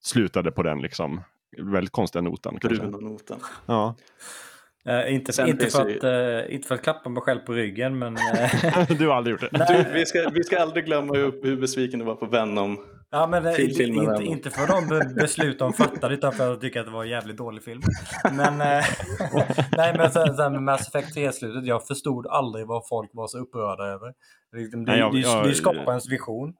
slutade 0.00 0.50
på 0.50 0.62
den 0.62 0.82
liksom 0.82 1.20
väldigt 1.58 1.92
konstiga 1.92 2.22
noten. 2.22 2.58
Bruna 2.62 2.98
noten. 2.98 3.38
Ja. 3.66 3.96
Uh, 4.88 5.14
inte, 5.14 5.42
inte, 5.42 5.66
för 5.66 5.80
att, 5.80 6.04
uh, 6.04 6.54
inte 6.54 6.68
för 6.68 6.74
att 6.74 6.82
klappa 6.82 7.08
mig 7.08 7.22
själv 7.22 7.40
på 7.40 7.52
ryggen 7.52 7.98
men... 7.98 8.16
Uh... 8.16 8.88
du 8.98 9.08
har 9.08 9.14
aldrig 9.14 9.32
gjort 9.32 9.50
det. 9.52 9.66
Du, 9.68 9.98
vi, 9.98 10.06
ska, 10.06 10.30
vi 10.34 10.44
ska 10.44 10.58
aldrig 10.58 10.84
glömma 10.84 11.14
hur, 11.14 11.42
hur 11.42 11.56
besviken 11.56 11.98
du 11.98 12.04
var 12.04 12.14
på 12.14 12.26
Venom. 12.26 12.78
Ja 13.12 13.26
men 13.26 13.46
inte, 13.46 13.82
inte, 13.82 14.24
inte 14.24 14.50
för 14.50 14.66
de 14.66 15.14
beslut 15.20 15.58
de 15.58 15.72
fattade 15.72 16.14
utan 16.14 16.32
för 16.32 16.44
att 16.44 16.50
jag 16.50 16.60
tycker 16.60 16.80
att 16.80 16.86
det 16.86 16.92
var 16.92 17.04
en 17.04 17.10
jävligt 17.10 17.36
dålig 17.36 17.62
film. 17.62 17.80
Men, 18.32 18.58
nej 19.76 19.94
men 19.96 20.10
sen, 20.10 20.36
sen 20.36 20.52
med 20.52 20.62
Mass 20.62 20.88
Effect 20.88 21.16
3-slutet, 21.16 21.66
jag 21.66 21.86
förstod 21.86 22.26
aldrig 22.26 22.66
vad 22.66 22.88
folk 22.88 23.10
var 23.12 23.26
så 23.26 23.38
upprörda 23.38 23.84
över. 23.84 24.12
Det, 24.52 24.84
det, 24.84 24.98
jag, 24.98 25.14
jag, 25.14 25.44
det 25.44 25.54
skapar 25.54 25.88
ens 25.88 26.12
vision. 26.12 26.54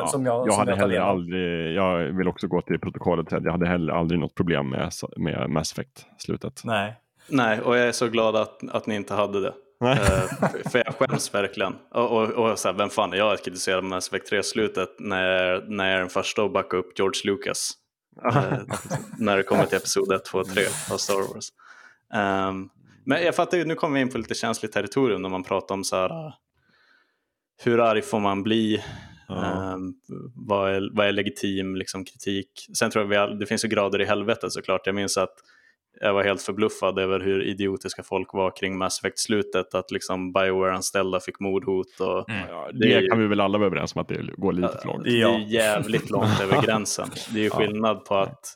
Ja, 0.00 0.06
som 0.06 0.26
jag, 0.26 0.46
jag 0.46 0.54
som 0.54 0.58
hade 0.58 0.70
jag 0.70 0.76
heller 0.76 1.00
aldrig, 1.00 1.72
jag 1.76 1.98
vill 1.98 2.28
också 2.28 2.46
gå 2.46 2.62
till 2.62 2.78
protokollet, 2.78 3.26
jag 3.30 3.52
hade 3.52 3.68
heller 3.68 3.92
aldrig 3.92 4.20
något 4.20 4.34
problem 4.34 4.68
med, 4.68 4.90
med 5.16 5.50
Mass 5.50 5.72
Effect-slutet. 5.72 6.62
Nej. 6.64 6.96
Nej, 7.28 7.60
och 7.60 7.76
jag 7.76 7.88
är 7.88 7.92
så 7.92 8.08
glad 8.08 8.36
att, 8.36 8.60
att 8.68 8.86
ni 8.86 8.94
inte 8.94 9.14
hade 9.14 9.40
det. 9.40 9.54
uh, 9.84 10.70
för 10.70 10.82
jag 10.86 10.94
skäms 10.94 11.34
verkligen. 11.34 11.74
Och, 11.90 12.10
och, 12.10 12.30
och 12.30 12.58
så 12.58 12.68
här, 12.68 12.78
vem 12.78 12.90
fan 12.90 13.12
är 13.12 13.16
jag 13.16 13.32
att 13.32 13.44
kritisera 13.44 13.82
Mass 13.82 14.08
Effect 14.08 14.32
3-slutet 14.32 14.88
när, 14.98 15.64
när 15.68 15.84
jag 15.84 15.94
är 15.94 15.98
den 15.98 16.08
första 16.08 16.42
att 16.42 16.52
backa 16.52 16.76
upp 16.76 16.98
George 16.98 17.20
Lucas? 17.24 17.72
uh, 18.26 18.58
när 19.18 19.36
det 19.36 19.42
kommer 19.42 19.66
till 19.66 19.76
episod 19.76 20.12
1, 20.12 20.24
2 20.24 20.38
och 20.38 20.48
3 20.48 20.62
av 20.92 20.96
Star 20.96 21.34
Wars. 21.34 21.48
Um, 22.14 22.70
men 23.04 23.24
jag 23.24 23.34
fattar 23.34 23.58
ju, 23.58 23.64
nu 23.64 23.74
kommer 23.74 23.94
vi 23.94 24.00
in 24.00 24.08
på 24.08 24.18
lite 24.18 24.34
känsligt 24.34 24.72
territorium 24.72 25.22
när 25.22 25.28
man 25.28 25.44
pratar 25.44 25.74
om 25.74 25.84
så 25.84 25.96
här, 25.96 26.34
hur 27.62 27.80
arg 27.80 28.02
får 28.02 28.20
man 28.20 28.42
bli? 28.42 28.84
Ja. 29.28 29.72
Um, 29.74 29.94
vad, 30.34 30.74
är, 30.74 30.90
vad 30.92 31.06
är 31.06 31.12
legitim 31.12 31.76
liksom, 31.76 32.04
kritik? 32.04 32.68
Sen 32.78 32.90
tror 32.90 33.04
jag 33.04 33.08
vi 33.08 33.16
all, 33.16 33.38
det 33.38 33.46
finns 33.46 33.64
ju 33.64 33.68
grader 33.68 34.00
i 34.00 34.04
helvetet 34.04 34.52
såklart. 34.52 34.86
Jag 34.86 34.94
minns 34.94 35.18
att 35.18 35.34
jag 36.00 36.14
var 36.14 36.24
helt 36.24 36.42
förbluffad 36.42 36.98
över 36.98 37.20
hur 37.20 37.42
idiotiska 37.42 38.02
folk 38.02 38.32
var 38.32 38.56
kring 38.56 38.78
Mass 38.78 38.98
Effect-slutet. 38.98 39.74
Att 39.74 39.90
liksom 39.90 40.32
Bioware-anställda 40.32 41.20
fick 41.20 41.40
mordhot. 41.40 42.00
Och 42.00 42.30
mm. 42.30 42.42
ja, 42.50 42.70
det, 42.72 43.00
det 43.00 43.08
kan 43.08 43.18
vi 43.18 43.26
väl 43.26 43.40
alla 43.40 43.58
vara 43.58 43.66
överens 43.66 43.94
om 43.94 44.02
att 44.02 44.08
det 44.08 44.20
går 44.36 44.52
lite 44.52 44.78
för 44.82 44.88
långt. 44.88 45.04
Det 45.04 45.22
är 45.22 45.38
jävligt 45.38 46.10
långt 46.10 46.40
över 46.42 46.62
gränsen. 46.66 47.08
Det 47.32 47.38
är 47.38 47.42
ju 47.42 47.50
skillnad 47.50 48.04
på 48.04 48.14
att, 48.14 48.54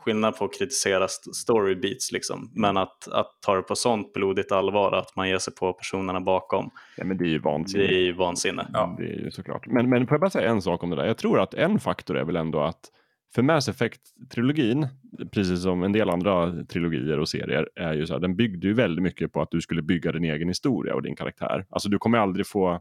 skillnad 0.00 0.36
på 0.36 0.44
att 0.44 0.58
kritisera 0.58 1.08
storybeats 1.34 2.12
liksom. 2.12 2.50
Men 2.54 2.76
att, 2.76 3.08
att 3.08 3.30
ta 3.46 3.56
det 3.56 3.62
på 3.62 3.76
sånt 3.76 4.12
blodigt 4.12 4.52
allvar, 4.52 4.92
att 4.92 5.16
man 5.16 5.28
ger 5.28 5.38
sig 5.38 5.54
på 5.54 5.72
personerna 5.72 6.20
bakom. 6.20 6.70
Ja, 6.96 7.04
men 7.04 7.18
det 7.18 7.24
är 7.24 7.28
ju 7.28 7.38
vansinne. 7.38 7.84
Det 7.84 7.94
är 7.94 8.04
ju 8.04 8.12
vansinne. 8.12 8.66
Ja, 8.72 8.96
det 8.98 9.04
är 9.04 9.24
ju 9.24 9.30
såklart. 9.30 9.66
Men, 9.66 9.90
men 9.90 10.06
får 10.06 10.14
jag 10.14 10.20
bara 10.20 10.30
säga 10.30 10.50
en 10.50 10.62
sak 10.62 10.82
om 10.82 10.90
det 10.90 10.96
där. 10.96 11.06
Jag 11.06 11.18
tror 11.18 11.40
att 11.40 11.54
en 11.54 11.78
faktor 11.78 12.16
är 12.16 12.24
väl 12.24 12.36
ändå 12.36 12.60
att 12.60 12.90
för 13.36 13.42
Mass 13.42 13.68
Effect-trilogin, 13.68 14.88
precis 15.32 15.62
som 15.62 15.82
en 15.82 15.92
del 15.92 16.10
andra 16.10 16.64
trilogier 16.64 17.18
och 17.18 17.28
serier, 17.28 17.68
är 17.76 17.94
ju 17.94 18.06
så 18.06 18.12
här, 18.12 18.20
den 18.20 18.36
byggde 18.36 18.66
ju 18.66 18.74
väldigt 18.74 19.02
mycket 19.02 19.32
på 19.32 19.42
att 19.42 19.50
du 19.50 19.60
skulle 19.60 19.82
bygga 19.82 20.12
din 20.12 20.24
egen 20.24 20.48
historia 20.48 20.94
och 20.94 21.02
din 21.02 21.16
karaktär. 21.16 21.66
Alltså 21.70 21.88
du 21.88 21.98
kommer 21.98 22.18
aldrig 22.18 22.46
få, 22.46 22.80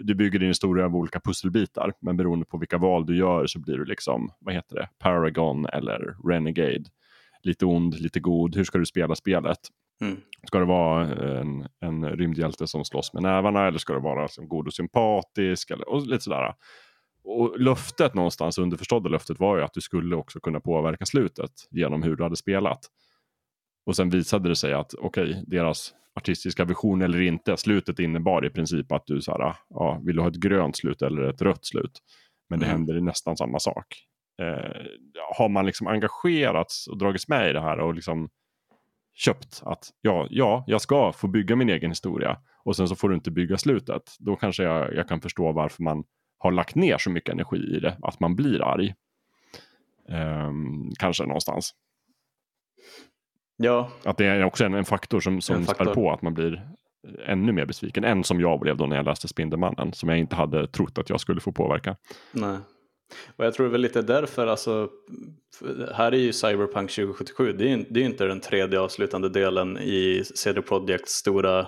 du 0.00 0.14
bygger 0.14 0.38
din 0.38 0.48
historia 0.48 0.84
av 0.84 0.96
olika 0.96 1.20
pusselbitar, 1.20 1.92
men 2.00 2.16
beroende 2.16 2.46
på 2.46 2.58
vilka 2.58 2.78
val 2.78 3.06
du 3.06 3.16
gör 3.16 3.46
så 3.46 3.58
blir 3.58 3.76
du 3.76 3.84
liksom, 3.84 4.30
vad 4.40 4.54
heter 4.54 4.76
det, 4.76 4.88
Paragon 4.98 5.66
eller 5.66 6.28
Renegade. 6.28 6.84
Lite 7.42 7.66
ond, 7.66 8.00
lite 8.00 8.20
god, 8.20 8.56
hur 8.56 8.64
ska 8.64 8.78
du 8.78 8.86
spela 8.86 9.14
spelet? 9.14 9.58
Mm. 10.00 10.16
Ska 10.46 10.58
det 10.58 10.64
vara 10.64 11.06
en, 11.40 11.68
en 11.80 12.08
rymdhjälte 12.08 12.66
som 12.66 12.84
slåss 12.84 13.12
med 13.12 13.22
nävarna 13.22 13.66
eller 13.66 13.78
ska 13.78 13.92
det 13.92 14.00
vara 14.00 14.22
liksom 14.22 14.48
god 14.48 14.66
och 14.66 14.74
sympatisk? 14.74 15.70
Eller, 15.70 15.88
och 15.88 16.06
lite 16.06 16.24
sådär 16.24 16.54
och 17.24 17.60
löftet 17.60 18.14
någonstans, 18.14 18.58
underförstådda 18.58 19.08
löftet 19.08 19.40
var 19.40 19.56
ju 19.56 19.62
att 19.62 19.74
du 19.74 19.80
skulle 19.80 20.16
också 20.16 20.40
kunna 20.40 20.60
påverka 20.60 21.06
slutet 21.06 21.50
genom 21.70 22.02
hur 22.02 22.16
du 22.16 22.22
hade 22.22 22.36
spelat. 22.36 22.80
Och 23.86 23.96
sen 23.96 24.10
visade 24.10 24.48
det 24.48 24.56
sig 24.56 24.72
att 24.72 24.94
okej, 24.94 25.30
okay, 25.30 25.42
deras 25.46 25.94
artistiska 26.14 26.64
vision 26.64 27.02
eller 27.02 27.20
inte, 27.20 27.56
slutet 27.56 27.98
innebar 27.98 28.46
i 28.46 28.50
princip 28.50 28.92
att 28.92 29.06
du 29.06 29.20
så 29.20 29.32
här, 29.32 29.56
ja, 29.68 30.00
vill 30.04 30.16
du 30.16 30.22
ha 30.22 30.28
ett 30.28 30.40
grönt 30.40 30.76
slut 30.76 31.02
eller 31.02 31.22
ett 31.22 31.42
rött 31.42 31.64
slut? 31.64 31.98
Men 32.48 32.58
det 32.58 32.66
mm. 32.66 32.76
händer 32.76 33.00
nästan 33.00 33.36
samma 33.36 33.58
sak. 33.58 33.86
Eh, 34.42 34.86
har 35.36 35.48
man 35.48 35.66
liksom 35.66 35.86
engagerats 35.86 36.86
och 36.86 36.98
dragits 36.98 37.28
med 37.28 37.50
i 37.50 37.52
det 37.52 37.60
här 37.60 37.80
och 37.80 37.94
liksom 37.94 38.28
köpt 39.14 39.62
att 39.64 39.90
ja, 40.00 40.26
ja, 40.30 40.64
jag 40.66 40.80
ska 40.80 41.12
få 41.12 41.28
bygga 41.28 41.56
min 41.56 41.68
egen 41.68 41.90
historia 41.90 42.38
och 42.64 42.76
sen 42.76 42.88
så 42.88 42.96
får 42.96 43.08
du 43.08 43.14
inte 43.14 43.30
bygga 43.30 43.58
slutet. 43.58 44.02
Då 44.18 44.36
kanske 44.36 44.62
jag, 44.62 44.94
jag 44.94 45.08
kan 45.08 45.20
förstå 45.20 45.52
varför 45.52 45.82
man 45.82 46.04
har 46.40 46.52
lagt 46.52 46.74
ner 46.74 46.98
så 46.98 47.10
mycket 47.10 47.32
energi 47.32 47.76
i 47.76 47.80
det 47.80 47.96
att 48.02 48.20
man 48.20 48.36
blir 48.36 48.62
arg. 48.62 48.94
Um, 50.08 50.92
kanske 50.98 51.26
någonstans. 51.26 51.74
Ja. 53.56 53.90
Att 54.04 54.16
det 54.16 54.26
är 54.26 54.44
också 54.44 54.64
en, 54.64 54.74
en 54.74 54.84
faktor 54.84 55.20
som, 55.20 55.40
som 55.40 55.64
faktor. 55.64 55.84
spär 55.84 55.94
på 55.94 56.12
att 56.12 56.22
man 56.22 56.34
blir 56.34 56.68
ännu 57.26 57.52
mer 57.52 57.66
besviken. 57.66 58.04
Än 58.04 58.24
som 58.24 58.40
jag 58.40 58.60
blev 58.60 58.76
då 58.76 58.86
när 58.86 58.96
jag 58.96 59.04
läste 59.04 59.28
Spindelmannen. 59.28 59.92
Som 59.92 60.08
jag 60.08 60.18
inte 60.18 60.36
hade 60.36 60.66
trott 60.66 60.98
att 60.98 61.10
jag 61.10 61.20
skulle 61.20 61.40
få 61.40 61.52
påverka. 61.52 61.96
Nej. 62.32 62.58
Och 63.36 63.44
jag 63.44 63.54
tror 63.54 63.68
väl 63.68 63.80
lite 63.80 64.02
därför, 64.02 64.46
alltså, 64.46 64.88
här 65.94 66.12
är 66.12 66.18
ju 66.18 66.32
Cyberpunk 66.32 66.90
2077, 66.90 67.52
det 67.52 67.64
är 67.64 67.76
ju 67.76 67.84
det 67.90 68.00
är 68.00 68.04
inte 68.04 68.24
den 68.24 68.40
tredje 68.40 68.80
avslutande 68.80 69.28
delen 69.28 69.78
i 69.78 70.22
CD 70.34 70.62
Projekts 70.62 71.12
stora 71.12 71.66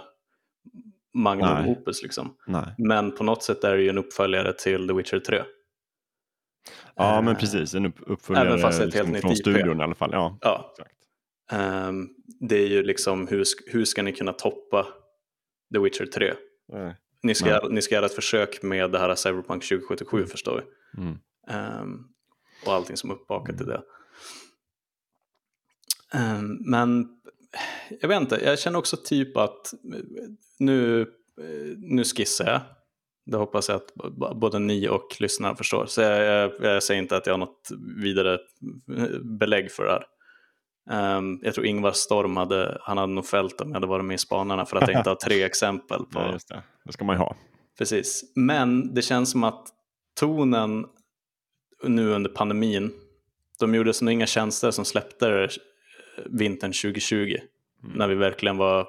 magnum 1.14 1.54
Nej. 1.54 1.70
opus 1.70 2.02
liksom. 2.02 2.36
Nej. 2.46 2.74
Men 2.78 3.12
på 3.12 3.24
något 3.24 3.42
sätt 3.42 3.64
är 3.64 3.76
det 3.76 3.82
ju 3.82 3.88
en 3.88 3.98
uppföljare 3.98 4.52
till 4.52 4.88
The 4.88 4.94
Witcher 4.94 5.18
3. 5.18 5.42
Ja 6.94 7.20
men 7.20 7.36
precis, 7.36 7.74
en 7.74 7.92
uppföljare 8.06 8.48
Även 8.48 8.58
fast 8.58 8.80
ett 8.80 8.86
liksom, 8.86 9.06
helt 9.06 9.20
från 9.20 9.36
studion 9.36 9.80
i 9.80 9.82
alla 9.82 9.94
fall. 9.94 10.10
Ja, 10.12 10.38
ja. 10.40 10.74
Um, 11.88 12.10
det 12.40 12.56
är 12.56 12.66
ju 12.66 12.82
liksom 12.82 13.28
hur, 13.28 13.44
hur 13.66 13.84
ska 13.84 14.02
ni 14.02 14.12
kunna 14.12 14.32
toppa 14.32 14.86
The 15.74 15.78
Witcher 15.78 16.06
3? 16.06 16.34
Nej. 16.72 16.96
Ni, 17.22 17.34
ska, 17.34 17.68
ni 17.70 17.82
ska 17.82 17.94
göra 17.94 18.06
ett 18.06 18.14
försök 18.14 18.62
med 18.62 18.90
det 18.90 18.98
här 18.98 19.14
Cyberpunk 19.14 19.68
2077 19.68 20.16
mm. 20.16 20.28
förstår 20.28 20.62
vi. 20.62 21.02
Mm. 21.02 21.18
Um, 21.82 22.08
och 22.66 22.72
allting 22.72 22.96
som 22.96 23.10
är 23.10 23.14
uppbakat 23.14 23.60
mm. 23.60 23.62
i 23.62 23.72
det. 23.72 23.82
Um, 26.18 26.58
men 26.70 27.08
jag 28.00 28.08
vet 28.08 28.20
inte, 28.20 28.40
jag 28.44 28.58
känner 28.58 28.78
också 28.78 28.96
typ 28.96 29.36
att 29.36 29.74
nu, 30.58 31.06
nu 31.78 32.04
skissar 32.04 32.46
jag. 32.46 32.60
Det 33.26 33.36
hoppas 33.36 33.68
jag 33.68 33.76
att 33.76 33.94
både 34.36 34.58
ni 34.58 34.88
och 34.88 35.16
lyssnarna 35.20 35.56
förstår. 35.56 35.86
Så 35.86 36.00
jag, 36.00 36.22
jag, 36.22 36.52
jag 36.60 36.82
säger 36.82 37.02
inte 37.02 37.16
att 37.16 37.26
jag 37.26 37.32
har 37.32 37.38
något 37.38 37.68
vidare 38.02 38.38
belägg 39.38 39.72
för 39.72 39.84
det 39.84 39.90
här. 39.90 40.06
Um, 40.90 41.40
jag 41.42 41.54
tror 41.54 41.66
Ingvar 41.66 41.92
Storm 41.92 42.36
hade, 42.36 42.78
han 42.80 42.98
hade 42.98 43.12
nog 43.12 43.26
fällt 43.26 43.60
om 43.60 43.68
jag 43.68 43.74
hade 43.74 43.86
varit 43.86 44.04
med 44.04 44.14
i 44.14 44.18
Spanarna 44.18 44.66
för 44.66 44.76
att 44.76 44.88
jag 44.88 45.00
inte 45.00 45.10
har 45.10 45.14
tre 45.14 45.42
exempel. 45.44 45.98
På... 45.98 46.20
Ja, 46.20 46.38
det. 46.48 46.62
det 46.84 46.92
ska 46.92 47.04
man 47.04 47.16
ju 47.16 47.18
ha. 47.18 47.36
Precis, 47.78 48.32
men 48.36 48.94
det 48.94 49.02
känns 49.02 49.30
som 49.30 49.44
att 49.44 49.68
tonen 50.20 50.86
nu 51.84 52.10
under 52.10 52.30
pandemin, 52.30 52.92
de 53.58 53.74
gjorde 53.74 53.92
så 53.92 54.08
inga 54.08 54.26
tjänster 54.26 54.70
som 54.70 54.84
släppte 54.84 55.48
vintern 56.26 56.72
2020 56.72 57.16
mm. 57.16 57.96
när 57.96 58.08
vi 58.08 58.14
verkligen 58.14 58.56
var 58.56 58.88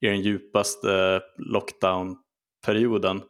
i 0.00 0.06
den 0.06 0.20
djupaste 0.20 1.22
lockdown-perioden. 1.38 3.22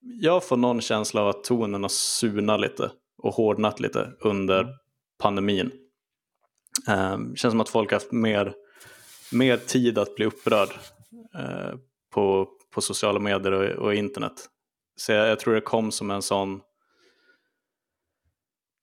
Jag 0.00 0.44
får 0.44 0.56
någon 0.56 0.80
känsla 0.80 1.20
av 1.20 1.28
att 1.28 1.44
tonen 1.44 1.82
har 1.82 1.88
surnat 1.88 2.60
lite 2.60 2.90
och 3.18 3.34
hårdnat 3.34 3.80
lite 3.80 4.12
under 4.20 4.60
mm. 4.60 4.74
pandemin. 5.18 5.70
Um, 6.88 7.36
känns 7.36 7.52
som 7.52 7.60
att 7.60 7.68
folk 7.68 7.90
har 7.90 7.96
haft 7.96 8.12
mer, 8.12 8.54
mer 9.32 9.56
tid 9.56 9.98
att 9.98 10.16
bli 10.16 10.26
upprörd 10.26 10.68
uh, 11.34 11.74
på, 12.10 12.48
på 12.74 12.80
sociala 12.80 13.18
medier 13.18 13.52
och, 13.52 13.84
och 13.84 13.94
internet. 13.94 14.48
Så 14.96 15.12
jag, 15.12 15.28
jag, 15.28 15.40
tror 15.40 15.54
det 15.54 15.60
kom 15.60 15.92
som 15.92 16.10
en 16.10 16.22
sån 16.22 16.60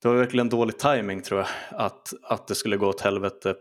det 0.07 0.13
var 0.13 0.19
verkligen 0.23 0.49
dålig 0.49 0.77
timing 0.77 1.21
tror 1.21 1.39
jag 1.39 1.49
att, 1.69 2.13
att 2.23 2.47
det 2.47 2.55
skulle 2.55 2.77
gå 2.77 2.87
åt 2.87 3.01
helvete 3.01 3.55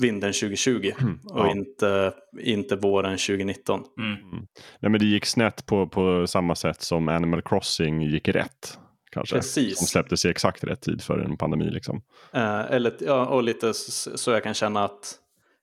vintern 0.00 0.32
2020 0.32 0.92
mm, 1.00 1.20
och 1.24 1.46
inte, 1.46 2.14
inte 2.40 2.76
våren 2.76 3.18
2019. 3.18 3.84
Mm. 3.98 4.12
Mm. 4.12 4.46
Nej, 4.80 4.90
men 4.90 5.00
det 5.00 5.06
gick 5.06 5.26
snett 5.26 5.66
på, 5.66 5.86
på 5.86 6.26
samma 6.26 6.54
sätt 6.54 6.82
som 6.82 7.08
Animal 7.08 7.42
Crossing 7.42 8.02
gick 8.02 8.28
rätt. 8.28 8.78
Kanske. 9.10 9.36
Precis. 9.36 9.78
Som 9.78 9.86
släpptes 9.86 10.24
i 10.24 10.28
exakt 10.28 10.64
rätt 10.64 10.82
tid 10.82 11.02
för 11.02 11.18
en 11.18 11.36
pandemi. 11.36 11.70
Liksom. 11.70 12.02
Eh, 12.32 12.60
eller, 12.60 12.92
ja, 13.00 13.26
och 13.26 13.42
lite 13.42 13.74
så 13.74 14.30
jag 14.30 14.42
kan 14.42 14.54
känna 14.54 14.84
att 14.84 15.14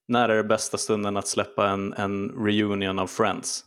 när 0.08 0.30
är 0.30 0.36
det 0.38 0.44
bästa 0.44 0.78
stunden 0.78 1.18
att 1.18 1.28
släppa 1.28 1.70
en, 1.70 1.94
en 1.94 2.30
reunion 2.30 3.00
av 3.00 3.08
Friends? 3.08 3.66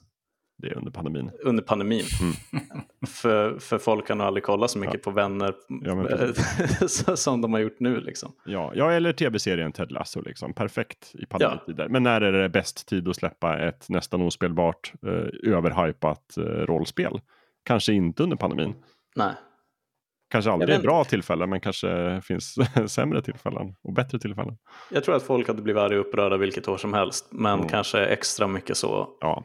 Det 0.63 0.69
är 0.69 0.77
under 0.77 0.91
pandemin. 0.91 1.31
Under 1.41 1.63
pandemin. 1.63 2.05
Mm. 2.21 2.63
för, 3.07 3.59
för 3.59 3.79
folk 3.79 4.09
har 4.09 4.17
nog 4.17 4.27
aldrig 4.27 4.45
kollat 4.45 4.71
så 4.71 4.79
mycket 4.79 4.95
ja. 4.95 5.01
på 5.05 5.11
vänner 5.11 5.55
ja, 5.69 7.17
som 7.17 7.41
de 7.41 7.53
har 7.53 7.61
gjort 7.61 7.81
nu. 7.81 8.01
Liksom. 8.01 8.33
Ja, 8.45 8.73
ja 8.75 8.93
eller 8.93 9.13
tv-serien 9.13 9.73
Ted 9.73 9.93
Lasso. 9.93 10.21
Liksom. 10.21 10.53
Perfekt 10.55 11.15
i 11.15 11.27
pandemitider. 11.27 11.85
Ja. 11.85 11.89
Men 11.89 12.03
när 12.03 12.21
är 12.21 12.33
det 12.33 12.49
bäst 12.49 12.89
tid 12.89 13.09
att 13.09 13.17
släppa 13.17 13.59
ett 13.59 13.89
nästan 13.89 14.23
ospelbart, 14.23 14.93
eh, 15.07 15.53
överhypat 15.53 16.37
eh, 16.37 16.43
rollspel? 16.43 17.21
Kanske 17.65 17.93
inte 17.93 18.23
under 18.23 18.37
pandemin. 18.37 18.75
Nej. 19.17 19.35
Kanske 20.31 20.51
aldrig 20.51 20.75
är 20.75 20.81
bra 20.81 21.05
tillfällen, 21.05 21.51
men 21.51 21.61
kanske 21.61 22.21
finns 22.25 22.55
sämre 22.87 23.23
tillfällen 23.23 23.75
och 23.83 23.93
bättre 23.93 24.19
tillfällen. 24.19 24.57
Jag 24.91 25.05
tror 25.05 25.17
att 25.17 25.23
folk 25.23 25.49
hade 25.49 25.63
blivit 25.63 25.81
arga 25.81 26.01
och 26.01 26.07
upprörda 26.07 26.37
vilket 26.37 26.69
år 26.69 26.77
som 26.77 26.95
helst, 26.95 27.29
men 27.31 27.55
mm. 27.55 27.69
kanske 27.69 28.05
extra 28.05 28.47
mycket 28.47 28.77
så 28.77 29.09
ja. 29.21 29.45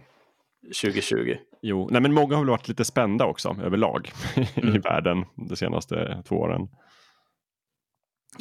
2020. 0.64 1.38
Jo, 1.62 1.88
nej 1.92 2.02
men 2.02 2.14
många 2.14 2.36
har 2.36 2.42
väl 2.42 2.50
varit 2.50 2.68
lite 2.68 2.86
spända 2.86 3.26
också 3.26 3.56
överlag 3.64 4.12
mm. 4.56 4.76
i 4.76 4.80
världen 4.80 5.26
de 5.36 5.56
senaste 5.56 6.24
två 6.28 6.36
åren. 6.36 6.68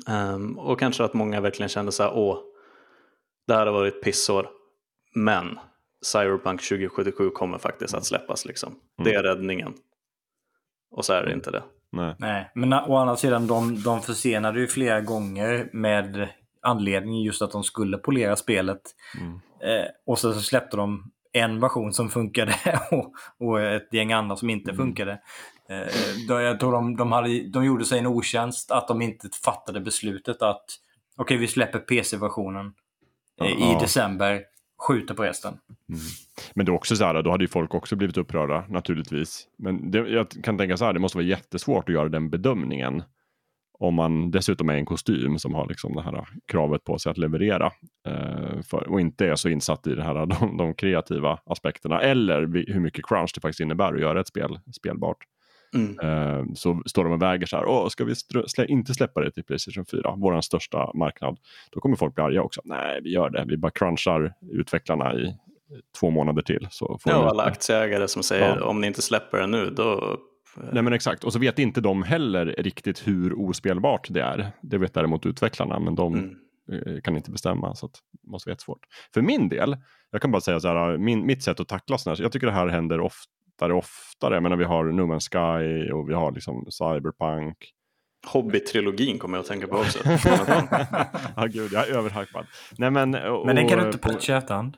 Um, 0.08 0.58
och 0.58 0.80
kanske 0.80 1.04
att 1.04 1.14
många 1.14 1.40
verkligen 1.40 1.68
kände 1.68 1.92
så 1.92 2.02
här, 2.02 2.12
åh, 2.14 2.38
det 3.46 3.54
här 3.54 3.66
har 3.66 3.72
varit 3.72 4.02
pissår, 4.02 4.48
men 5.14 5.58
Cyberpunk 6.04 6.62
2077 6.62 7.30
kommer 7.30 7.58
faktiskt 7.58 7.94
att 7.94 8.04
släppas 8.04 8.44
liksom. 8.44 8.68
Mm. 8.68 8.80
Det 9.04 9.14
är 9.14 9.22
räddningen. 9.22 9.74
Och 10.90 11.04
så 11.04 11.12
är 11.12 11.22
det 11.22 11.32
inte 11.32 11.50
det. 11.50 11.62
Nej. 11.92 12.14
Nej, 12.18 12.50
men 12.54 12.72
å 12.72 12.96
andra 12.96 13.16
sidan, 13.16 13.46
de, 13.46 13.82
de 13.82 14.02
försenade 14.02 14.60
ju 14.60 14.66
flera 14.66 15.00
gånger 15.00 15.70
med 15.72 16.28
anledning 16.62 17.22
just 17.22 17.42
att 17.42 17.52
de 17.52 17.64
skulle 17.64 17.98
polera 17.98 18.36
spelet. 18.36 18.80
Mm. 19.20 19.32
Eh, 19.60 19.86
och 20.06 20.18
så 20.18 20.32
släppte 20.32 20.76
de 20.76 21.10
en 21.36 21.60
version 21.60 21.92
som 21.92 22.08
funkade 22.08 22.54
och, 22.90 23.12
och 23.38 23.60
ett 23.60 23.92
gäng 23.92 24.12
andra 24.12 24.36
som 24.36 24.50
inte 24.50 24.70
mm. 24.70 24.86
funkade. 24.86 25.20
Eh, 25.68 25.86
jag 26.28 26.60
tror 26.60 26.72
de, 26.72 26.96
de, 26.96 27.12
hade, 27.12 27.48
de 27.48 27.64
gjorde 27.64 27.84
sig 27.84 27.98
en 27.98 28.06
otjänst 28.06 28.70
att 28.70 28.88
de 28.88 29.02
inte 29.02 29.28
fattade 29.44 29.80
beslutet 29.80 30.42
att 30.42 30.64
okej, 31.16 31.24
okay, 31.24 31.36
vi 31.36 31.46
släpper 31.46 31.78
PC-versionen 31.78 32.72
eh, 33.40 33.46
i 33.46 33.72
ja. 33.72 33.78
december, 33.80 34.42
skjuter 34.88 35.14
på 35.14 35.22
resten. 35.22 35.52
Mm. 35.88 36.00
Men 36.54 36.66
det 36.66 36.72
är 36.72 36.74
också 36.74 36.96
så 36.96 37.04
här, 37.04 37.22
då 37.22 37.30
hade 37.30 37.44
ju 37.44 37.48
folk 37.48 37.74
också 37.74 37.96
blivit 37.96 38.16
upprörda 38.16 38.64
naturligtvis. 38.68 39.48
Men 39.58 39.90
det, 39.90 39.98
jag 39.98 40.26
kan 40.44 40.58
tänka 40.58 40.76
så 40.76 40.84
här, 40.84 40.92
det 40.92 41.00
måste 41.00 41.18
vara 41.18 41.26
jättesvårt 41.26 41.88
att 41.88 41.94
göra 41.94 42.08
den 42.08 42.30
bedömningen 42.30 43.02
om 43.78 43.94
man 43.94 44.30
dessutom 44.30 44.68
är 44.68 44.74
en 44.74 44.86
kostym 44.86 45.38
som 45.38 45.54
har 45.54 45.68
liksom 45.68 45.94
det 45.94 46.02
här 46.02 46.28
kravet 46.52 46.84
på 46.84 46.98
sig 46.98 47.10
att 47.10 47.18
leverera 47.18 47.72
eh, 48.08 48.60
för, 48.62 48.88
och 48.88 49.00
inte 49.00 49.26
är 49.26 49.34
så 49.34 49.48
insatt 49.48 49.86
i 49.86 49.94
det 49.94 50.02
här, 50.02 50.26
de, 50.40 50.56
de 50.56 50.74
kreativa 50.74 51.38
aspekterna 51.46 52.00
eller 52.00 52.40
hur 52.72 52.80
mycket 52.80 53.06
crunch 53.06 53.30
det 53.34 53.40
faktiskt 53.40 53.60
innebär 53.60 53.94
att 53.94 54.00
göra 54.00 54.20
ett 54.20 54.28
spel 54.28 54.58
spelbart. 54.76 55.18
Mm. 55.74 55.98
Eh, 56.00 56.44
så 56.54 56.82
står 56.86 57.04
de 57.04 57.12
och 57.12 57.22
väger 57.22 57.46
så 57.46 57.56
här, 57.56 57.64
Åh, 57.66 57.88
ska 57.88 58.04
vi 58.04 58.14
slä, 58.14 58.66
inte 58.66 58.94
släppa 58.94 59.20
det 59.20 59.30
till 59.30 59.44
Playstation 59.44 59.84
4, 59.84 60.14
vår 60.16 60.40
största 60.40 60.90
marknad? 60.94 61.38
Då 61.70 61.80
kommer 61.80 61.96
folk 61.96 62.14
bli 62.14 62.24
arga 62.24 62.42
också. 62.42 62.60
Nej, 62.64 63.00
vi 63.02 63.10
gör 63.10 63.30
det, 63.30 63.44
vi 63.48 63.56
bara 63.56 63.72
crunchar 63.72 64.34
utvecklarna 64.52 65.14
i 65.14 65.36
två 66.00 66.10
månader 66.10 66.42
till. 66.42 66.68
Så 66.70 66.98
får 67.02 67.12
ja, 67.12 67.30
alla 67.30 67.42
aktieägare 67.42 68.08
som 68.08 68.22
säger 68.22 68.56
ja. 68.56 68.64
om 68.64 68.80
ni 68.80 68.86
inte 68.86 69.02
släpper 69.02 69.38
det 69.38 69.46
nu, 69.46 69.70
då 69.70 70.18
Nej 70.72 70.82
men 70.82 70.92
exakt, 70.92 71.24
och 71.24 71.32
så 71.32 71.38
vet 71.38 71.58
inte 71.58 71.80
de 71.80 72.02
heller 72.02 72.46
riktigt 72.58 73.08
hur 73.08 73.40
ospelbart 73.40 74.06
det 74.10 74.22
är. 74.22 74.52
Det 74.62 74.78
vet 74.78 74.94
däremot 74.94 75.26
utvecklarna, 75.26 75.78
men 75.78 75.94
de 75.94 76.14
mm. 76.14 76.36
Eh, 76.72 77.00
kan 77.00 77.16
inte 77.16 77.30
bestämma. 77.30 77.74
Så 77.74 77.86
det 77.86 78.30
måste 78.30 78.48
vara 78.48 78.52
jättesvårt. 78.52 78.80
För 79.14 79.22
min 79.22 79.48
del, 79.48 79.76
jag 80.10 80.22
kan 80.22 80.32
bara 80.32 80.40
säga 80.40 80.60
så 80.60 80.68
här, 80.68 80.98
min, 80.98 81.26
mitt 81.26 81.42
sätt 81.42 81.60
att 81.60 81.68
tackla 81.68 81.98
sådana 81.98 82.16
här, 82.16 82.22
jag 82.22 82.32
tycker 82.32 82.46
det 82.46 82.52
här 82.52 82.68
händer 82.68 83.00
oftare 83.00 83.72
och 83.72 83.78
oftare. 83.78 84.40
Men 84.40 84.58
vi 84.58 84.64
har 84.64 84.84
No 84.84 85.02
Man's 85.02 85.28
Sky 85.30 85.90
och 85.92 86.10
vi 86.10 86.14
har 86.14 86.32
liksom 86.32 86.66
Cyberpunk. 86.70 87.56
Hobbit-trilogin 88.26 89.18
kommer 89.18 89.38
jag 89.38 89.42
att 89.42 89.48
tänka 89.48 89.66
på 89.66 89.76
också. 89.76 89.98
ja, 91.36 91.46
gud, 91.46 91.72
jag 91.72 91.88
är 91.88 91.92
överhypad. 91.92 92.46
Nej, 92.78 92.90
men, 92.90 93.14
och, 93.14 93.46
men 93.46 93.56
den 93.56 93.68
kan 93.68 93.78
du 93.78 93.86
inte 93.86 93.98
patcha 93.98 94.36
efterhand? 94.36 94.76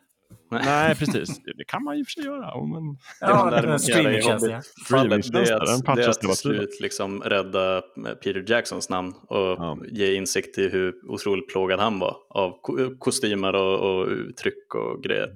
Nej, 0.51 0.95
precis. 0.95 1.41
Det 1.57 1.65
kan 1.65 1.85
man 1.85 1.99
ju 1.99 2.05
för 2.05 2.11
sig 2.11 2.25
göra. 2.25 2.67
Men... 2.67 2.97
Ja, 3.21 3.51
det, 3.51 3.67
det 3.67 3.79
streamingtjänsten. 3.79 4.63
Fallet 4.89 5.33
det 5.33 5.39
är 5.39 5.55
att, 5.55 5.97
det 5.97 6.05
är 6.05 6.09
att 6.09 6.21
till 6.21 6.37
slut 6.37 6.81
liksom 6.81 7.23
rädda 7.23 7.83
Peter 8.25 8.45
Jacksons 8.49 8.89
namn 8.89 9.15
och 9.29 9.39
ja. 9.39 9.79
ge 9.89 10.15
insikt 10.15 10.59
i 10.59 10.69
hur 10.69 10.95
otroligt 11.11 11.49
plågad 11.49 11.81
han 11.81 11.99
var 11.99 12.17
av 12.31 12.53
kostymer 12.99 13.55
och, 13.55 14.01
och 14.01 14.09
tryck 14.37 14.75
och 14.75 15.03
grejer. 15.03 15.29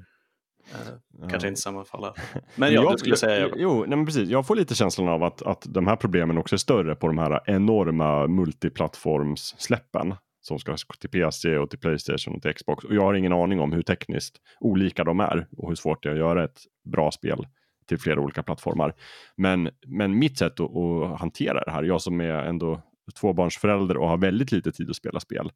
Uh, 1.20 1.28
kanske 1.28 1.48
inte 1.48 1.60
sammanfalla. 1.60 2.14
Men 2.55 2.72
ja, 2.72 2.82
jag, 2.82 2.93
du 2.93 2.98
skulle 2.98 3.16
säga 3.16 3.40
Jacob. 3.40 3.59
Jo, 3.60 3.84
nej 3.86 3.97
men 3.97 4.06
precis. 4.06 4.28
Jag 4.28 4.47
får 4.47 4.56
lite 4.56 4.74
känslan 4.74 5.09
av 5.09 5.22
att, 5.22 5.43
att 5.43 5.66
de 5.68 5.86
här 5.86 5.97
problemen 5.97 6.39
också 6.39 6.55
är 6.55 6.59
större 6.59 6.94
på 6.94 7.06
de 7.06 7.18
här 7.18 7.40
enorma 7.47 8.26
multiplattformssläppen 8.26 10.14
som 10.43 10.59
ska 10.59 10.77
till 11.01 11.10
PC 11.10 11.56
och 11.56 11.70
till 11.70 11.78
Playstation 11.78 12.35
och 12.35 12.43
till 12.43 12.55
Xbox. 12.55 12.85
Och 12.85 12.94
jag 12.94 13.02
har 13.02 13.14
ingen 13.14 13.32
aning 13.32 13.60
om 13.60 13.73
hur 13.73 13.82
tekniskt 13.82 14.40
olika 14.60 15.05
de 15.05 15.20
är 15.20 15.47
och 15.56 15.69
hur 15.69 15.74
svårt 15.74 16.02
det 16.02 16.09
är 16.09 16.12
att 16.12 16.19
göra 16.19 16.44
ett 16.44 16.60
bra 16.85 17.10
spel 17.10 17.47
till 17.89 17.98
flera 17.98 18.20
olika 18.20 18.43
plattformar. 18.43 18.94
Men, 19.36 19.70
men 19.86 20.19
mitt 20.19 20.39
sätt 20.39 20.60
att, 20.60 20.77
att 20.77 21.20
hantera 21.20 21.64
det 21.64 21.70
här, 21.70 21.82
jag 21.82 22.02
som 22.02 22.20
är 22.20 22.24
ändå 22.35 22.82
tvåbarnsförälder 23.20 23.97
och 23.97 24.09
har 24.09 24.16
väldigt 24.16 24.52
lite 24.52 24.73
tid 24.73 24.90
att 24.90 24.97
spela 24.97 25.20
spel. 25.20 25.52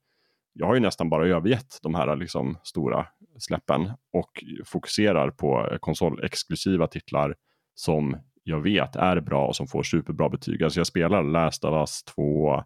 Jag 0.53 0.67
har 0.67 0.75
ju 0.75 0.81
nästan 0.81 1.11
bara 1.11 1.27
övergett 1.27 1.79
de 1.83 1.95
här 1.95 2.17
liksom, 2.17 2.59
stora 2.63 3.07
släppen 3.39 3.93
och 4.13 4.45
fokuserar 4.65 5.31
på 5.31 5.79
konsolexklusiva 5.81 6.87
titlar 6.87 7.35
som 7.75 8.17
jag 8.43 8.61
vet 8.61 8.97
är 8.97 9.21
bra 9.21 9.47
och 9.47 9.57
som 9.57 9.67
får 9.67 9.83
superbra 9.83 10.29
betyg. 10.29 10.63
Alltså 10.63 10.81
jag 10.81 10.87
spelar 10.87 11.23
Last 11.23 11.65
of 11.65 11.73
Us 11.73 12.03
2, 12.03 12.65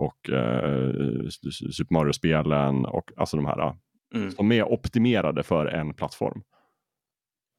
och 0.00 0.30
eh, 0.30 1.28
Super 1.72 1.94
Mario-spelen 1.94 2.84
och 2.84 3.12
alltså 3.16 3.36
de 3.36 3.46
här 3.46 3.74
mm. 4.14 4.30
som 4.30 4.52
är 4.52 4.72
optimerade 4.72 5.42
för 5.42 5.66
en 5.66 5.94
plattform. 5.94 6.42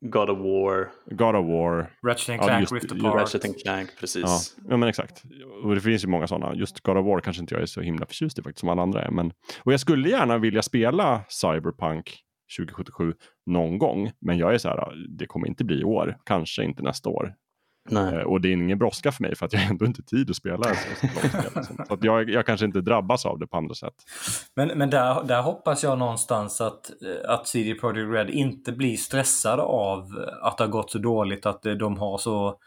God 0.05 0.29
of 0.29 0.39
War. 0.39 0.89
God 1.05 1.35
of 1.35 1.45
War. 1.45 1.93
Ratchet 2.07 2.41
Clank, 2.41 2.51
ja, 2.51 2.59
just, 2.59 2.71
Rift 2.71 2.91
Apart. 2.91 3.15
Ratchet 3.21 3.63
Clank, 3.63 3.89
precis. 3.99 4.23
Ja, 4.25 4.39
ja, 4.69 4.77
men 4.77 4.89
exakt. 4.89 5.23
Och 5.63 5.75
det 5.75 5.81
finns 5.81 6.03
ju 6.03 6.07
många 6.07 6.27
sådana. 6.27 6.55
Just 6.55 6.79
God 6.79 6.97
of 6.97 7.05
War 7.05 7.19
kanske 7.19 7.41
inte 7.41 7.55
jag 7.55 7.61
är 7.61 7.65
så 7.65 7.81
himla 7.81 8.05
förtjust 8.05 8.39
i 8.39 8.41
faktiskt 8.41 8.59
som 8.59 8.69
alla 8.69 8.81
andra 8.81 9.01
är. 9.01 9.11
Men... 9.11 9.33
Och 9.63 9.73
jag 9.73 9.79
skulle 9.79 10.09
gärna 10.09 10.37
vilja 10.37 10.61
spela 10.61 11.23
Cyberpunk 11.29 12.19
2077 12.57 13.13
någon 13.45 13.77
gång. 13.77 14.11
Men 14.21 14.37
jag 14.37 14.53
är 14.53 14.57
så 14.57 14.69
här, 14.69 14.93
det 15.17 15.25
kommer 15.25 15.47
inte 15.47 15.63
bli 15.63 15.81
i 15.81 15.83
år. 15.83 16.17
Kanske 16.25 16.63
inte 16.63 16.83
nästa 16.83 17.09
år. 17.09 17.33
Eh, 17.89 18.19
och 18.19 18.41
det 18.41 18.47
är 18.47 18.53
ingen 18.53 18.77
brådska 18.77 19.11
för 19.11 19.23
mig 19.23 19.35
för 19.35 19.45
att 19.45 19.53
jag 19.53 19.59
har 19.59 19.69
ändå 19.69 19.85
inte 19.85 20.03
tid 20.03 20.29
att 20.29 20.35
spela 20.35 20.71
ett 20.71 20.77
så 20.77 21.07
Så 21.87 21.93
att 21.93 22.03
jag, 22.03 22.29
jag 22.29 22.45
kanske 22.45 22.65
inte 22.65 22.81
drabbas 22.81 23.25
av 23.25 23.39
det 23.39 23.47
på 23.47 23.57
andra 23.57 23.75
sätt. 23.75 23.93
Men, 24.55 24.67
men 24.67 24.89
där, 24.89 25.23
där 25.23 25.41
hoppas 25.41 25.83
jag 25.83 25.97
någonstans 25.97 26.61
att, 26.61 26.89
eh, 26.89 27.31
att 27.31 27.47
CD 27.47 27.75
Projekt 27.75 28.11
Red 28.11 28.29
inte 28.29 28.71
blir 28.71 28.97
stressade 28.97 29.61
av 29.61 30.27
att 30.41 30.57
det 30.57 30.63
har 30.63 30.71
gått 30.71 30.91
så 30.91 30.97
dåligt, 30.97 31.45
att 31.45 31.61
de 31.79 31.97
har 31.97 32.17
så, 32.17 32.57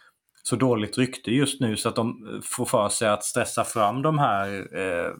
så 0.42 0.56
dåligt 0.56 0.98
rykte 0.98 1.30
just 1.30 1.60
nu 1.60 1.76
så 1.76 1.88
att 1.88 1.96
de 1.96 2.40
får 2.44 2.64
för 2.64 2.88
sig 2.88 3.08
att 3.08 3.24
stressa 3.24 3.64
fram 3.64 4.02
de 4.02 4.18
här, 4.18 4.48
eh, 4.78 5.12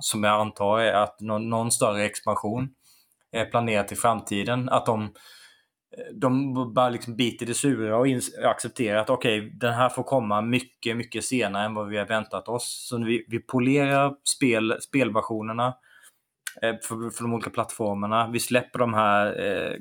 som 0.00 0.24
jag 0.24 0.40
antar 0.40 0.78
är 0.78 0.92
att 0.92 1.20
någon, 1.20 1.48
någon 1.48 1.70
större 1.70 2.04
expansion 2.04 2.68
är 3.32 3.44
planerad 3.44 3.88
till 3.88 3.98
framtiden. 3.98 4.68
Att 4.68 4.86
de 4.86 5.12
de 6.12 6.54
bara 6.74 6.88
liksom 6.88 7.16
biter 7.16 7.46
det 7.46 7.54
sura 7.54 7.96
och 7.96 8.06
accepterar 8.44 8.98
att 8.98 9.10
okej, 9.10 9.38
okay, 9.38 9.50
den 9.50 9.74
här 9.74 9.88
får 9.88 10.02
komma 10.02 10.40
mycket, 10.40 10.96
mycket 10.96 11.24
senare 11.24 11.64
än 11.64 11.74
vad 11.74 11.88
vi 11.88 11.98
har 11.98 12.06
väntat 12.06 12.48
oss. 12.48 12.86
Så 12.88 13.04
vi, 13.04 13.24
vi 13.28 13.38
polerar 13.38 14.14
spel, 14.36 14.76
spelversionerna 14.80 15.66
eh, 16.62 16.74
för, 16.82 17.10
för 17.10 17.22
de 17.22 17.34
olika 17.34 17.50
plattformarna. 17.50 18.30
Vi 18.32 18.40
släpper 18.40 18.78
de 18.78 18.94
här 18.94 19.46
eh, 19.46 19.74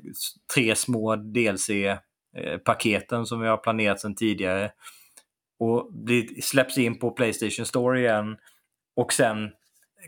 tre 0.56 0.76
små 0.76 1.16
DLC-paketen 1.16 3.20
eh, 3.20 3.24
som 3.24 3.42
vi 3.42 3.48
har 3.48 3.58
planerat 3.58 4.00
sedan 4.00 4.16
tidigare. 4.16 4.72
Och 5.60 5.90
det 5.94 6.44
släpps 6.44 6.78
in 6.78 7.00
på 7.00 7.12
Playstation 7.12 7.66
Store 7.66 8.00
igen. 8.00 8.38
Och 8.96 9.14
sen 9.14 9.52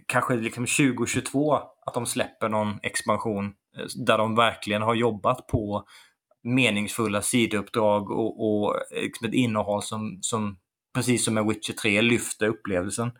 kanske 0.06 0.36
liksom 0.36 0.66
2022 0.66 1.54
att 1.86 1.94
de 1.94 2.06
släpper 2.06 2.50
någon 2.50 2.80
expansion 2.84 3.54
där 3.96 4.18
de 4.18 4.36
verkligen 4.36 4.82
har 4.82 4.96
jobbat 4.96 5.48
på 5.48 5.84
meningsfulla 6.44 7.22
sidouppdrag 7.22 8.12
och, 8.12 8.46
och 8.46 8.76
liksom 8.92 9.28
ett 9.28 9.34
innehåll 9.34 9.84
som, 9.84 10.20
som 10.22 10.58
precis 10.94 11.26
som 11.26 11.34
med 11.34 11.46
Witcher 11.46 11.74
3 11.74 12.02
lyfter 12.02 12.48
upplevelsen. 12.48 13.12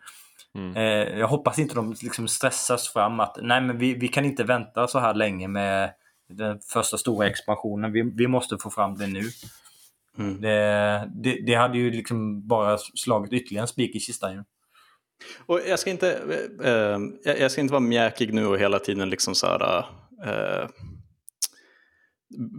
Mm. 0.54 0.76
Eh, 0.76 1.18
jag 1.18 1.28
hoppas 1.28 1.58
inte 1.58 1.74
de 1.74 1.94
liksom 2.02 2.28
stressas 2.28 2.88
fram 2.88 3.20
att 3.20 3.38
nej 3.42 3.60
men 3.60 3.78
vi, 3.78 3.94
vi 3.94 4.08
kan 4.08 4.24
inte 4.24 4.44
vänta 4.44 4.86
så 4.86 4.98
här 4.98 5.14
länge 5.14 5.48
med 5.48 5.90
den 6.28 6.60
första 6.72 6.98
stora 6.98 7.26
expansionen. 7.26 7.92
Vi, 7.92 8.12
vi 8.16 8.26
måste 8.26 8.58
få 8.58 8.70
fram 8.70 8.94
det 8.94 9.06
nu. 9.06 9.22
Mm. 10.18 10.40
Det, 10.40 11.10
det, 11.14 11.42
det, 11.46 11.54
hade 11.54 11.78
ju 11.78 11.90
liksom 11.90 12.48
bara 12.48 12.78
slagit 12.78 13.32
ytterligare 13.32 13.64
en 13.64 13.68
spik 13.68 13.96
i 13.96 14.00
kistan. 14.00 14.32
Ju. 14.32 14.44
Och 15.46 15.60
jag 15.68 15.78
ska 15.78 15.90
inte, 15.90 16.18
äh, 16.64 17.32
jag 17.40 17.50
ska 17.50 17.60
inte 17.60 17.72
vara 17.72 17.80
mjäkig 17.80 18.34
nu 18.34 18.46
och 18.46 18.58
hela 18.58 18.78
tiden 18.78 19.10
liksom 19.10 19.34
så 19.34 19.46
här, 19.46 19.86
eh, 20.24 20.68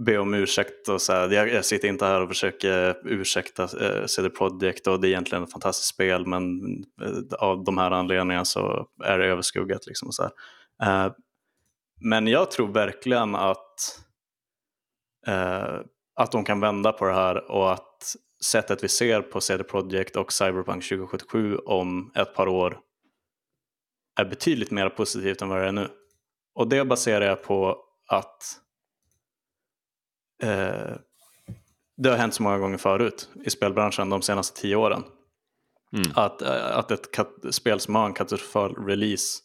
be 0.05 0.17
om 0.17 0.33
ursäkt 0.33 0.87
och 0.89 1.01
så 1.01 1.13
här, 1.13 1.29
jag, 1.29 1.49
jag, 1.49 1.65
sitter 1.65 1.87
inte 1.87 2.05
här 2.05 2.21
och 2.21 2.29
försöker 2.29 2.97
ursäkta 3.05 3.63
eh, 3.63 4.05
CD 4.05 4.29
Projekt 4.29 4.87
och 4.87 5.01
det 5.01 5.07
är 5.07 5.09
egentligen 5.09 5.43
ett 5.43 5.51
fantastiskt 5.51 5.93
spel 5.93 6.25
men 6.25 6.61
eh, 7.01 7.37
av 7.39 7.63
de 7.63 7.77
här 7.77 7.91
anledningarna 7.91 8.45
så 8.45 8.87
är 9.03 9.17
det 9.17 9.25
överskuggat. 9.25 9.87
Liksom, 9.87 10.11
så 10.11 10.23
eh, 10.83 11.11
men 12.01 12.27
jag 12.27 12.51
tror 12.51 12.67
verkligen 12.67 13.35
att, 13.35 13.99
eh, 15.27 15.79
att 16.15 16.31
de 16.31 16.43
kan 16.45 16.59
vända 16.59 16.91
på 16.91 17.05
det 17.05 17.13
här 17.13 17.51
och 17.51 17.71
att 17.71 18.15
sättet 18.43 18.83
vi 18.83 18.87
ser 18.87 19.21
på 19.21 19.41
CD 19.41 19.63
Projekt 19.63 20.15
och 20.15 20.33
Cyberpunk 20.33 20.83
2077 20.83 21.57
om 21.57 22.11
ett 22.15 22.33
par 22.35 22.47
år 22.47 22.79
är 24.19 24.25
betydligt 24.25 24.71
mer 24.71 24.89
positivt 24.89 25.41
än 25.41 25.49
vad 25.49 25.61
det 25.61 25.67
är 25.67 25.71
nu. 25.71 25.87
Och 26.53 26.67
det 26.69 26.85
baserar 26.85 27.25
jag 27.25 27.43
på 27.43 27.77
att 28.07 28.59
eh, 30.43 30.95
det 31.97 32.09
har 32.09 32.17
hänt 32.17 32.33
så 32.33 32.43
många 32.43 32.57
gånger 32.57 32.77
förut 32.77 33.29
i 33.45 33.49
spelbranschen 33.49 34.09
de 34.09 34.21
senaste 34.21 34.61
tio 34.61 34.75
åren. 34.75 35.03
Mm. 35.93 36.11
Att, 36.15 36.41
eh, 36.41 36.77
att 36.77 36.91
ett 36.91 37.09
spel 37.51 37.79
som 37.79 37.95
har 37.95 38.05
en 38.05 38.13
katastrofal 38.13 38.75
release, 38.75 39.39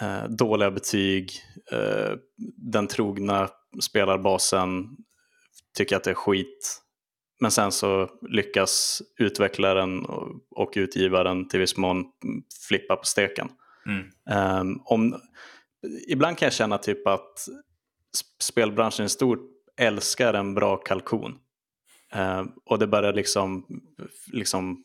eh, 0.00 0.24
dåliga 0.24 0.70
betyg, 0.70 1.32
eh, 1.72 2.12
den 2.56 2.86
trogna 2.86 3.48
spelarbasen 3.82 4.84
tycker 5.76 5.96
att 5.96 6.04
det 6.04 6.10
är 6.10 6.14
skit. 6.14 6.82
Men 7.40 7.50
sen 7.50 7.72
så 7.72 8.10
lyckas 8.30 9.02
utvecklaren 9.18 10.06
och 10.50 10.72
utgivaren 10.76 11.48
till 11.48 11.60
viss 11.60 11.76
mån 11.76 12.04
flippa 12.68 12.96
på 12.96 13.04
steken. 13.04 13.48
Mm. 13.86 14.60
Um, 14.60 14.82
om, 14.84 15.20
ibland 16.08 16.38
kan 16.38 16.46
jag 16.46 16.52
känna 16.52 16.78
typ 16.78 17.06
att 17.06 17.46
spelbranschen 18.40 19.06
i 19.06 19.08
stort 19.08 19.40
älskar 19.76 20.34
en 20.34 20.54
bra 20.54 20.76
kalkon. 20.76 21.38
Uh, 22.16 22.42
och 22.64 22.78
det 22.78 22.86
börjar 22.86 23.12
liksom, 23.12 23.66
liksom, 24.32 24.84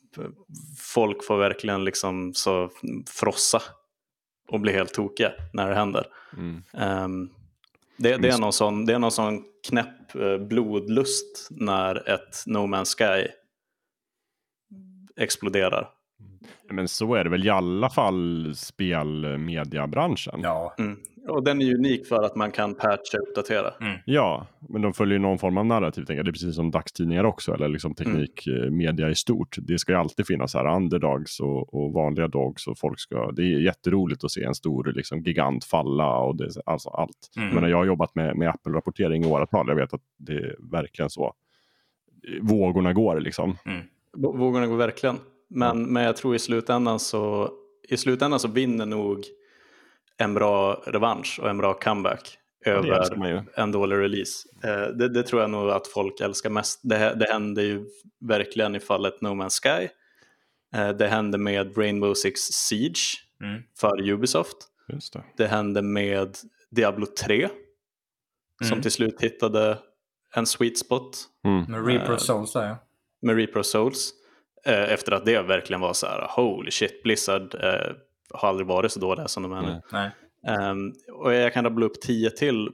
folk 0.77 1.23
får 1.23 1.37
verkligen 1.37 1.83
liksom 1.83 2.33
så 2.33 2.69
frossa 3.09 3.61
och 4.47 4.59
bli 4.59 4.73
helt 4.73 4.93
tokiga 4.93 5.31
när 5.53 5.69
det 5.69 5.75
händer. 5.75 6.07
Mm. 6.37 6.63
Um, 7.03 7.29
det, 7.97 8.17
det, 8.17 8.29
är 8.29 8.37
någon 8.37 8.53
sån, 8.53 8.85
det 8.85 8.93
är 8.93 8.99
någon 8.99 9.11
sån 9.11 9.43
knäpp 9.67 10.15
uh, 10.15 10.37
blodlust 10.37 11.47
när 11.49 12.09
ett 12.09 12.43
No 12.45 12.57
Man's 12.57 12.95
Sky 12.97 13.31
exploderar. 15.15 15.89
Men 16.69 16.87
så 16.87 17.15
är 17.15 17.23
det 17.23 17.29
väl 17.29 17.45
i 17.45 17.49
alla 17.49 17.89
fall 17.89 18.51
spelmediabranschen. 18.55 20.39
Ja. 20.43 20.75
Mm. 20.79 20.97
Och 21.27 21.43
den 21.43 21.61
är 21.61 21.75
unik 21.75 22.07
för 22.07 22.23
att 22.23 22.35
man 22.35 22.51
kan 22.51 22.75
patcha 22.75 23.17
och 23.17 23.27
uppdatera. 23.27 23.73
Mm. 23.81 23.97
Ja, 24.05 24.47
men 24.69 24.81
de 24.81 24.93
följer 24.93 25.19
någon 25.19 25.39
form 25.39 25.57
av 25.57 25.65
narrativ. 25.65 26.05
Det 26.07 26.13
är 26.13 26.23
precis 26.23 26.55
som 26.55 26.71
dagstidningar 26.71 27.23
också, 27.23 27.53
eller 27.53 27.67
liksom 27.67 27.95
teknikmedia 27.95 29.05
mm. 29.05 29.11
i 29.11 29.15
stort. 29.15 29.55
Det 29.59 29.79
ska 29.79 29.91
ju 29.91 29.97
alltid 29.97 30.27
finnas 30.27 30.53
här 30.53 30.75
underdogs 30.75 31.39
och, 31.39 31.73
och, 31.73 31.93
vanliga 31.93 32.27
dogs. 32.27 32.67
Och 32.67 32.77
folk 32.77 32.99
ska, 32.99 33.31
det 33.31 33.41
är 33.41 33.59
jätteroligt 33.59 34.23
att 34.23 34.31
se 34.31 34.43
en 34.43 34.55
stor 34.55 34.93
liksom, 34.95 35.21
gigant 35.21 35.65
falla 35.65 36.17
och 36.17 36.35
det, 36.35 36.49
alltså 36.65 36.89
allt. 36.89 37.31
Mm. 37.37 37.55
Men 37.55 37.69
jag 37.69 37.77
har 37.77 37.85
jobbat 37.85 38.15
med, 38.15 38.37
med 38.37 38.49
Apple-rapportering 38.49 39.23
i 39.23 39.27
åratal. 39.27 39.67
Jag 39.67 39.75
vet 39.75 39.93
att 39.93 40.03
det 40.17 40.33
är 40.33 40.55
verkligen 40.71 41.09
så. 41.09 41.33
Vågorna 42.41 42.93
går 42.93 43.19
liksom. 43.19 43.57
Mm. 43.65 43.81
Vågorna 44.17 44.67
går 44.67 44.77
verkligen. 44.77 45.17
Men, 45.53 45.93
men 45.93 46.03
jag 46.03 46.17
tror 46.17 46.35
i 46.35 46.39
slutändan 46.39 46.99
så, 46.99 47.51
i 47.89 47.97
slutändan 47.97 48.39
så 48.39 48.47
vinner 48.47 48.85
nog 48.85 49.25
en 50.17 50.33
bra 50.33 50.83
revansch 50.85 51.39
och 51.41 51.49
en 51.49 51.57
bra 51.57 51.73
comeback 51.73 52.37
över 52.65 53.49
en 53.59 53.71
dålig 53.71 53.97
release. 53.97 54.47
Eh, 54.63 54.87
det, 54.87 55.09
det, 55.09 55.23
tror 55.23 55.41
jag 55.41 55.49
nog 55.49 55.69
att 55.69 55.87
folk 55.87 56.19
älskar 56.19 56.49
mest. 56.49 56.79
Det, 56.83 57.15
det 57.15 57.25
hände 57.31 57.63
ju 57.63 57.85
verkligen 58.19 58.75
i 58.75 58.79
fallet 58.79 59.21
No 59.21 59.27
Man's 59.27 59.61
Sky. 59.61 59.87
Eh, 60.75 60.89
det 60.89 61.07
hände 61.07 61.37
med 61.37 61.77
Rainbow 61.77 62.13
Six 62.13 62.39
Siege 62.41 63.17
mm. 63.41 63.63
för 63.79 64.09
Ubisoft. 64.09 64.57
Det. 64.87 65.23
det. 65.37 65.47
hände 65.47 65.81
med 65.81 66.37
Diablo 66.69 67.05
3 67.05 67.43
mm. 67.43 67.49
som 68.69 68.81
till 68.81 68.91
slut 68.91 69.21
hittade 69.21 69.77
en 70.35 70.45
sweet 70.45 70.77
spot. 70.77 71.17
Mm. 71.45 71.63
Med 71.63 71.87
Reaper 71.87 72.17
Souls 72.17 72.53
där 72.53 72.67
ja. 72.67 72.77
Med 73.21 73.35
Reaper 73.35 73.61
Souls. 73.61 74.13
Eh, 74.65 74.93
efter 74.93 75.11
att 75.11 75.25
det 75.25 75.41
verkligen 75.41 75.81
var 75.81 75.93
så 75.93 76.07
här, 76.07 76.27
holy 76.29 76.71
shit, 76.71 77.03
Blizzard 77.03 77.55
eh, 77.55 77.95
har 78.33 78.49
aldrig 78.49 78.67
varit 78.67 78.91
så 78.91 78.99
dåliga 78.99 79.27
som 79.27 79.43
de 79.43 79.51
är 79.51 79.61
nu. 79.61 79.81
Um, 80.47 80.93
och 81.11 81.33
jag 81.33 81.53
kan 81.53 81.63
rabbla 81.63 81.85
upp 81.85 82.01
tio 82.01 82.29
till 82.29 82.69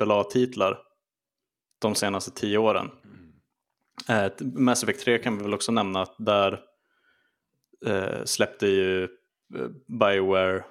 AAA-titlar 0.00 0.78
de 1.80 1.94
senaste 1.94 2.30
tio 2.30 2.58
åren. 2.58 2.90
Uh, 4.10 4.46
Mass 4.46 4.82
Effect 4.82 5.04
3 5.04 5.18
kan 5.18 5.36
vi 5.36 5.42
väl 5.42 5.54
också 5.54 5.72
nämna 5.72 6.02
att 6.02 6.14
där 6.18 6.60
uh, 7.86 8.24
släppte 8.24 8.66
ju 8.66 9.08
Bioware 10.00 10.64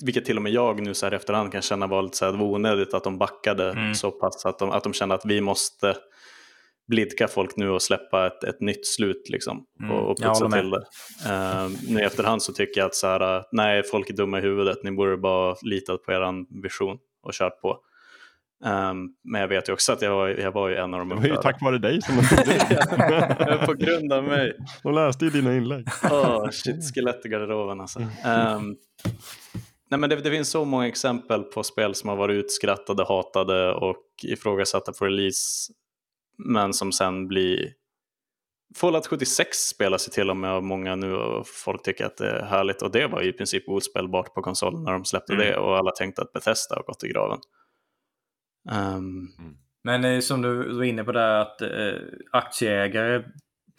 vilket 0.00 0.24
till 0.24 0.36
och 0.36 0.42
med 0.42 0.52
jag 0.52 0.82
nu 0.82 0.94
så 0.94 1.06
här 1.06 1.12
efterhand 1.12 1.52
kan 1.52 1.62
känna 1.62 1.86
var 1.86 2.02
lite 2.02 2.16
så 2.16 2.24
här, 2.24 2.32
det 2.32 2.38
var 2.38 2.46
onödigt 2.46 2.94
att 2.94 3.04
de 3.04 3.18
backade 3.18 3.70
mm. 3.70 3.94
så 3.94 4.10
pass 4.10 4.46
att 4.46 4.58
de, 4.58 4.70
att 4.70 4.84
de 4.84 4.92
kände 4.92 5.14
att 5.14 5.26
vi 5.26 5.40
måste 5.40 5.96
blidka 6.88 7.28
folk 7.28 7.56
nu 7.56 7.70
och 7.70 7.82
släppa 7.82 8.26
ett, 8.26 8.44
ett 8.44 8.60
nytt 8.60 8.86
slut 8.86 9.28
liksom, 9.28 9.64
mm. 9.80 9.92
och, 9.92 10.10
och 10.10 10.18
putsa 10.18 10.50
till 10.50 10.70
det. 10.70 10.84
Uh, 11.26 11.70
nu 11.88 12.00
i 12.00 12.04
efterhand 12.04 12.42
så 12.42 12.52
tycker 12.52 12.80
jag 12.80 12.86
att 12.86 12.94
så 12.94 13.06
här, 13.06 13.44
nej, 13.52 13.82
folk 13.82 14.10
är 14.10 14.14
dumma 14.14 14.38
i 14.38 14.40
huvudet, 14.40 14.78
ni 14.82 14.90
borde 14.90 15.16
bara 15.16 15.56
litat 15.62 16.02
på 16.02 16.12
er 16.12 16.62
vision 16.62 16.98
och 17.22 17.32
kört 17.32 17.60
på. 17.60 17.78
Um, 18.64 19.14
men 19.24 19.40
jag 19.40 19.48
vet 19.48 19.68
ju 19.68 19.72
också 19.72 19.92
att 19.92 20.02
jag 20.02 20.10
var, 20.10 20.28
jag 20.28 20.52
var 20.52 20.68
ju 20.68 20.76
en 20.76 20.94
av 20.94 21.00
de 21.00 21.08
Det 21.08 21.14
var 21.14 21.24
ju 21.24 21.36
tack 21.36 21.62
vare 21.62 21.78
dig 21.78 22.02
som 22.02 22.16
det 22.46 23.66
På 23.66 23.74
grund 23.74 24.12
av 24.12 24.24
mig. 24.24 24.56
De 24.82 24.94
läste 24.94 25.24
ju 25.24 25.30
dina 25.30 25.56
inlägg. 25.56 25.88
oh, 26.10 26.50
shit, 26.50 26.94
skelett 26.94 27.26
i 27.26 27.28
garderoben 27.28 27.80
alltså. 27.80 27.98
Um, 27.98 28.76
nej, 29.90 30.00
men 30.00 30.10
det, 30.10 30.16
det, 30.16 30.30
finns 30.30 30.50
så 30.50 30.64
många 30.64 30.88
exempel 30.88 31.42
på 31.42 31.62
spel 31.62 31.94
som 31.94 32.08
har 32.08 32.16
varit 32.16 32.44
utskrattade, 32.44 33.04
hatade 33.04 33.72
och 33.72 34.04
ifrågasatta 34.22 34.92
på 34.92 35.04
release 35.04 35.72
men 36.38 36.74
som 36.74 36.92
sen 36.92 37.28
blir 37.28 37.72
Fallout 38.76 39.06
76 39.06 39.58
spelas 39.58 40.08
ju 40.08 40.10
till 40.10 40.30
och 40.30 40.36
med 40.36 40.50
av 40.50 40.62
många 40.62 40.96
nu 40.96 41.14
och 41.14 41.46
folk 41.48 41.82
tycker 41.82 42.04
att 42.04 42.16
det 42.16 42.30
är 42.30 42.44
härligt 42.44 42.82
och 42.82 42.92
det 42.92 43.06
var 43.06 43.22
ju 43.22 43.28
i 43.28 43.32
princip 43.32 43.68
ospelbart 43.68 44.34
på 44.34 44.42
konsolen 44.42 44.84
när 44.84 44.92
de 44.92 45.04
släppte 45.04 45.32
mm. 45.32 45.46
det 45.46 45.56
och 45.56 45.76
alla 45.76 45.90
tänkte 45.90 46.22
att 46.22 46.32
Bethesda 46.32 46.76
har 46.76 46.82
gått 46.82 47.04
i 47.04 47.08
graven. 47.08 47.38
Um, 48.70 49.34
mm. 49.38 49.56
Men 49.84 50.04
eh, 50.04 50.20
som 50.20 50.42
du 50.42 50.74
var 50.76 50.84
inne 50.84 51.04
på 51.04 51.12
där 51.12 51.40
att 51.40 51.62
eh, 51.62 52.00
aktieägare 52.32 53.22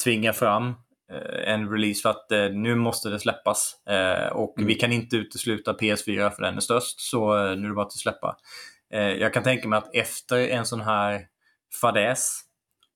tvingar 0.03 0.33
fram 0.33 0.67
eh, 1.11 1.53
en 1.53 1.69
release 1.71 2.01
för 2.01 2.09
att 2.09 2.31
eh, 2.31 2.49
nu 2.49 2.75
måste 2.75 3.09
det 3.09 3.19
släppas. 3.19 3.73
Eh, 3.89 4.27
och 4.27 4.57
mm. 4.57 4.67
vi 4.67 4.75
kan 4.75 4.91
inte 4.91 5.15
utesluta 5.15 5.73
PS4 5.73 6.29
för 6.29 6.41
den 6.41 6.55
är 6.55 6.59
störst, 6.59 6.99
så 6.99 7.37
eh, 7.37 7.57
nu 7.57 7.65
är 7.65 7.69
det 7.69 7.75
bara 7.75 7.85
att 7.85 7.93
släppa. 7.93 8.37
jag 8.91 9.33
kan 9.33 9.43
tänka 9.43 9.67
mig 9.67 9.77
att 9.77 9.95
efter 9.95 10.47
en 10.47 10.65
sån 10.65 10.81
här 10.81 11.21
fadäs, 11.81 12.48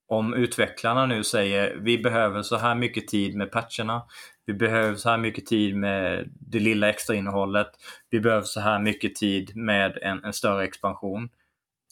om 0.08 0.34
utvecklarna 0.34 1.06
nu 1.06 1.24
säger 1.24 1.76
vi 1.76 1.98
behöver 1.98 2.42
så 2.42 2.58
här 2.58 2.76
mycket 2.76 3.08
tid 3.08 3.36
med 3.36 3.52
patcherna, 3.52 4.04
vi 4.46 4.54
behöver 4.54 4.96
så 4.96 5.10
här 5.10 5.18
mycket 5.18 5.46
tid 5.46 5.76
med 5.76 6.30
det 6.40 6.60
lilla 6.60 6.90
extra 6.90 7.16
innehållet. 7.16 7.68
Vi 8.10 8.20
behöver 8.20 8.44
så 8.44 8.60
här 8.60 8.80
mycket 8.80 9.16
tid 9.16 9.56
med 9.56 9.98
en, 10.02 10.24
en 10.24 10.34
större 10.34 10.64
expansion. 10.64 11.30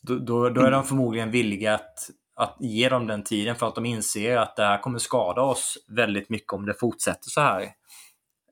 Då, 0.02 0.16
då, 0.16 0.50
då, 0.50 0.62
är 0.62 0.72
de 0.72 0.84
förmodligen 0.84 1.32
villiga 1.32 1.74
att, 1.74 2.10
att 2.36 2.58
ge 2.60 2.90
dem 2.90 3.08
den 3.08 3.24
tiden 3.24 3.56
för 3.56 3.68
att 3.68 3.76
de 3.76 3.86
inser 3.86 4.38
att 4.38 4.56
det 4.56 4.64
här 4.64 4.78
kommer 4.78 5.00
skada 5.00 5.42
oss 5.42 5.78
väldigt 5.88 6.30
mycket 6.30 6.54
om 6.54 6.66
det 6.66 6.74
fortsätter 6.74 7.30
så 7.30 7.42
här. 7.42 7.62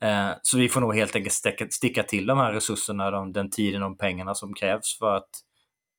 Eh, 0.02 0.32
så 0.42 0.58
vi 0.58 0.70
får 0.70 0.82
nog 0.82 0.96
helt 0.96 1.16
enkelt 1.16 1.34
sticka, 1.34 1.68
sticka 1.70 2.04
till 2.04 2.26
de 2.26 2.38
här 2.38 2.54
resurserna, 2.54 3.12
de, 3.12 3.34
den 3.34 3.50
tiden 3.50 3.84
och 3.84 4.00
pengarna 4.00 4.36
som 4.36 4.54
krävs 4.54 4.98
för 5.00 5.16
att, 5.16 5.30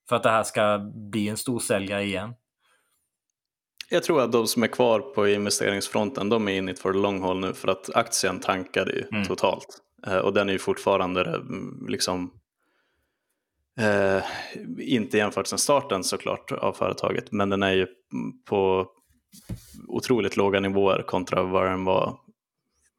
för 0.08 0.16
att 0.16 0.22
det 0.22 0.30
här 0.30 0.42
ska 0.42 0.78
bli 0.94 1.28
en 1.28 1.36
stor 1.36 1.58
säljare 1.58 2.04
igen. 2.04 2.34
Jag 3.92 4.02
tror 4.02 4.22
att 4.22 4.32
de 4.32 4.46
som 4.46 4.62
är 4.62 4.66
kvar 4.66 5.00
på 5.00 5.28
investeringsfronten, 5.28 6.28
de 6.28 6.48
är 6.48 6.52
in 6.52 6.68
it 6.68 6.78
for 6.78 6.92
the 6.92 6.98
long 6.98 7.22
haul 7.22 7.40
nu 7.40 7.54
för 7.54 7.68
att 7.68 7.90
aktien 7.94 8.40
tankade 8.40 8.92
ju 8.92 9.04
mm. 9.12 9.24
totalt. 9.24 9.78
Eh, 10.06 10.16
och 10.18 10.32
den 10.32 10.48
är 10.48 10.52
ju 10.52 10.58
fortfarande 10.58 11.24
mm, 11.24 11.86
liksom 11.88 12.30
eh, 13.80 14.22
inte 14.78 15.16
jämfört 15.16 15.46
sen 15.46 15.58
starten 15.58 16.04
såklart 16.04 16.52
av 16.52 16.72
företaget, 16.72 17.32
men 17.32 17.48
den 17.48 17.62
är 17.62 17.72
ju 17.72 17.86
på 18.48 18.86
otroligt 19.88 20.36
låga 20.36 20.60
nivåer 20.60 21.02
kontra 21.02 21.42
vad 21.42 21.66
den 21.66 21.84
var, 21.84 22.18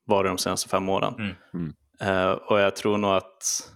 var 0.06 0.24
de 0.24 0.38
senaste 0.38 0.70
fem 0.70 0.90
åren. 0.90 1.14
Mm. 1.14 1.36
Mm. 1.54 1.74
Eh, 2.02 2.32
och 2.32 2.60
jag 2.60 2.76
tror 2.76 2.98
nog 2.98 3.12
att 3.12 3.72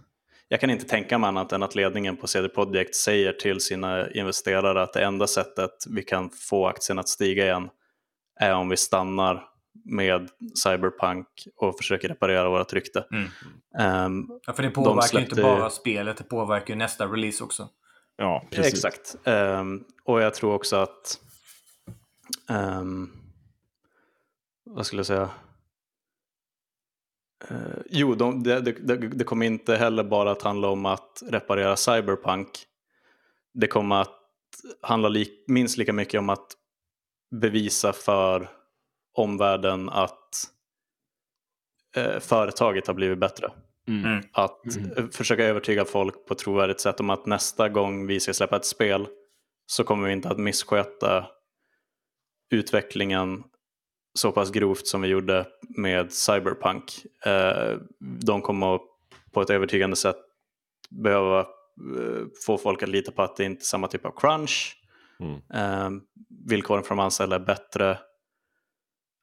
jag 0.48 0.60
kan 0.60 0.70
inte 0.70 0.86
tänka 0.86 1.18
mig 1.18 1.28
annat 1.28 1.52
än 1.52 1.64
att 1.64 1.76
ledningen 1.76 2.18
på 2.18 2.28
CD 2.28 2.50
Projekt 2.50 2.96
säger 2.96 3.34
till 3.34 3.60
sina 3.60 4.12
investerare 4.12 4.82
att 4.84 4.94
det 4.94 5.04
enda 5.04 5.28
sättet 5.28 5.72
vi 5.90 6.04
kan 6.04 6.30
få 6.30 6.68
aktien 6.68 7.00
att 7.00 7.10
stiga 7.10 7.46
igen 7.46 7.70
är 8.40 8.54
om 8.54 8.70
vi 8.70 8.78
stannar 8.78 9.44
med 9.86 10.30
Cyberpunk 10.64 11.28
och 11.56 11.78
försöker 11.78 12.08
reparera 12.08 12.50
vårt 12.50 12.74
rykte. 12.74 13.06
Mm. 13.12 14.06
Um, 14.06 14.40
ja, 14.46 14.54
för 14.54 14.64
det 14.64 14.70
påverkar 14.70 15.02
de 15.02 15.08
släppte... 15.08 15.30
inte 15.30 15.42
bara 15.42 15.70
spelet, 15.70 16.18
det 16.18 16.24
påverkar 16.24 16.74
ju 16.74 16.78
nästa 16.78 17.06
release 17.06 17.44
också. 17.44 17.70
Ja, 18.18 18.48
precis. 18.52 18.74
Exakt. 18.74 19.16
Um, 19.24 19.84
och 20.04 20.22
jag 20.22 20.34
tror 20.34 20.54
också 20.54 20.76
att... 20.76 21.20
Um, 22.50 23.14
vad 24.64 24.86
skulle 24.86 25.00
jag 25.00 25.06
säga? 25.06 25.30
Uh, 27.52 27.58
jo, 27.90 28.16
de, 28.16 28.44
det, 28.44 28.62
det, 28.62 28.98
det, 28.98 29.24
kommer 29.24 29.46
inte 29.46 29.76
heller 29.76 30.04
bara 30.04 30.32
att 30.32 30.42
handla 30.42 30.68
om 30.68 30.86
att 30.86 31.24
reparera 31.28 31.76
Cyberpunk. 31.76 32.50
Det 33.54 33.68
kommer 33.68 34.02
att 34.02 34.20
handla 34.82 35.10
li, 35.10 35.44
minst 35.48 35.78
lika 35.78 35.94
mycket 35.94 36.20
om 36.20 36.30
att 36.30 36.48
bevisa 37.36 37.94
för 37.94 38.50
omvärlden 39.14 39.90
att 39.90 40.52
uh, 41.98 42.20
företaget 42.20 42.88
har 42.88 42.94
blivit 42.94 43.20
bättre. 43.20 43.52
Mm. 43.88 44.06
mm. 44.06 44.24
Att 44.32 44.76
mm. 44.76 45.12
försöka 45.12 45.46
övertyga 45.46 45.86
folk 45.86 46.26
på 46.26 46.34
ett 46.34 46.40
trovärdigt 46.40 46.80
sätt 46.80 47.00
om 47.00 47.10
att 47.10 47.26
nästa 47.26 47.70
gång 47.70 48.08
vi 48.08 48.20
ska 48.20 48.34
släppa 48.34 48.56
ett 48.56 48.66
spel 48.66 49.08
så 49.66 49.84
kommer 49.84 50.08
vi 50.08 50.14
inte 50.14 50.30
att 50.30 50.40
missköta 50.40 51.26
utvecklingen 52.50 53.44
så 54.16 54.32
pass 54.32 54.52
grovt 54.52 54.88
som 54.88 55.02
vi 55.02 55.08
gjorde 55.08 55.46
med 55.78 56.14
Cyberpunk. 56.14 57.06
Eh, 57.26 57.78
de 58.00 58.42
kommer 58.42 58.80
på 59.32 59.42
ett 59.42 59.50
övertygande 59.50 59.96
sätt 59.96 60.18
behöva 60.90 61.40
eh, 61.40 62.26
få 62.46 62.58
folk 62.58 62.84
att 62.84 62.90
lita 62.90 63.12
på 63.12 63.22
att 63.22 63.36
det 63.36 63.46
inte 63.46 63.62
är 63.62 63.66
samma 63.66 63.88
typ 63.88 64.06
av 64.06 64.12
crunch. 64.16 64.78
Mm. 65.20 65.36
Eh, 65.54 66.02
villkoren 66.50 66.84
för 66.84 66.90
de 66.90 67.00
anställda 67.00 67.36
är 67.36 67.40
bättre. 67.40 68.00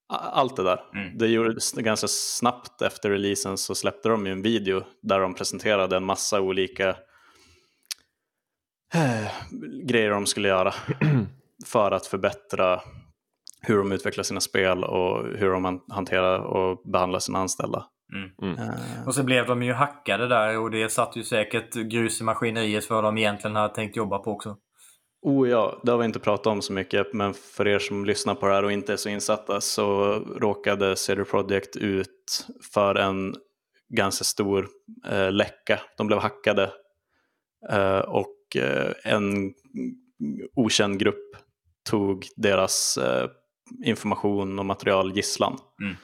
Allt 0.09 0.57
det 0.57 0.63
där. 0.63 0.85
Mm. 0.95 1.19
Det 1.19 1.27
gjordes 1.27 1.73
ganska 1.73 2.09
snabbt 2.09 2.83
efter 2.83 3.11
releasen 3.11 3.59
så 3.59 3.75
släppte 3.75 4.09
de 4.09 4.27
ju 4.27 4.33
en 4.33 4.43
video 4.43 4.85
där 5.03 5.21
de 5.21 5.35
presenterade 5.35 5.97
en 5.97 6.05
massa 6.05 6.41
olika 6.41 6.97
grejer 9.85 10.11
de 10.11 10.27
skulle 10.27 10.49
göra 10.49 10.75
för 11.67 11.91
att 11.91 12.07
förbättra 12.07 12.81
hur 13.67 13.79
de 13.79 13.93
utvecklar 13.93 14.25
sina 14.25 14.41
spel 14.41 14.85
och 14.85 15.27
hur 15.39 15.51
de 15.51 15.83
hanterar 15.89 16.39
och 16.39 16.91
behandlar 16.93 17.19
sina 17.19 17.39
anställda. 17.39 17.85
Mm. 18.15 18.55
Mm. 18.55 18.69
Uh, 18.69 19.07
och 19.07 19.15
så 19.15 19.23
blev 19.23 19.47
de 19.47 19.63
ju 19.63 19.73
hackade 19.73 20.29
där 20.29 20.59
och 20.59 20.71
det 20.71 20.89
satt 20.89 21.17
ju 21.17 21.25
säkert 21.25 21.75
grus 21.75 22.21
i 22.21 22.25
maskineriet 22.25 22.85
för 22.85 22.95
vad 22.95 23.05
de 23.05 23.19
egentligen 23.19 23.57
hade 23.57 23.75
tänkt 23.75 23.97
jobba 23.97 24.19
på 24.19 24.31
också. 24.31 24.57
Oh 25.23 25.49
ja, 25.49 25.81
det 25.83 25.91
har 25.91 25.99
vi 25.99 26.05
inte 26.05 26.19
pratat 26.19 26.47
om 26.47 26.63
så 26.63 26.73
mycket, 26.73 27.15
men 27.15 27.35
för 27.35 27.69
er 27.69 27.79
som 27.79 28.05
lyssnar 28.05 28.35
på 28.35 28.47
det 28.47 28.55
här 28.55 28.65
och 28.65 28.73
inte 28.73 28.93
är 28.93 28.97
så 28.97 29.09
insatta 29.09 29.61
så 29.61 30.15
råkade 30.41 30.97
CD 30.97 31.25
Projekt 31.25 31.77
ut 31.77 32.47
för 32.75 32.95
en 32.95 33.35
ganska 33.97 34.25
stor 34.25 34.69
eh, 35.09 35.33
läcka. 35.33 35.81
De 35.97 36.07
blev 36.07 36.19
hackade 36.19 36.73
eh, 37.71 37.99
och 37.99 38.57
eh, 38.57 38.93
en 39.05 39.53
okänd 40.57 40.99
grupp 40.99 41.37
tog 41.91 42.27
deras 42.37 42.97
eh, 42.97 43.29
information 43.85 44.59
och 44.59 44.67
material 44.67 45.17
gisslan. 45.17 45.59
Mm. 45.81 45.97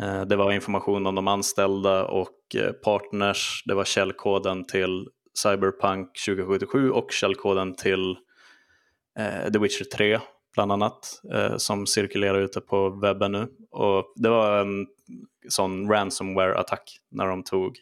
Eh, 0.00 0.24
det 0.24 0.36
var 0.36 0.52
information 0.52 1.06
om 1.06 1.14
de 1.14 1.28
anställda 1.28 2.04
och 2.04 2.56
eh, 2.56 2.72
partners. 2.72 3.62
Det 3.66 3.74
var 3.74 3.84
källkoden 3.84 4.64
till 4.64 5.08
Cyberpunk 5.42 6.08
2077 6.26 6.90
och 6.90 7.12
källkoden 7.12 7.74
till 7.74 8.16
eh, 9.18 9.52
The 9.52 9.58
Witcher 9.58 9.84
3 9.84 10.20
bland 10.54 10.72
annat 10.72 11.20
som 11.56 11.86
cirkulerar 11.86 12.40
ute 12.40 12.60
på 12.60 12.90
webben 12.90 13.32
nu. 13.32 13.48
Och 13.70 14.12
det 14.16 14.28
var 14.28 14.60
en 14.60 14.86
sån 15.48 15.90
ransomware-attack 15.90 16.98
när 17.10 17.26
de 17.26 17.42
tog, 17.42 17.76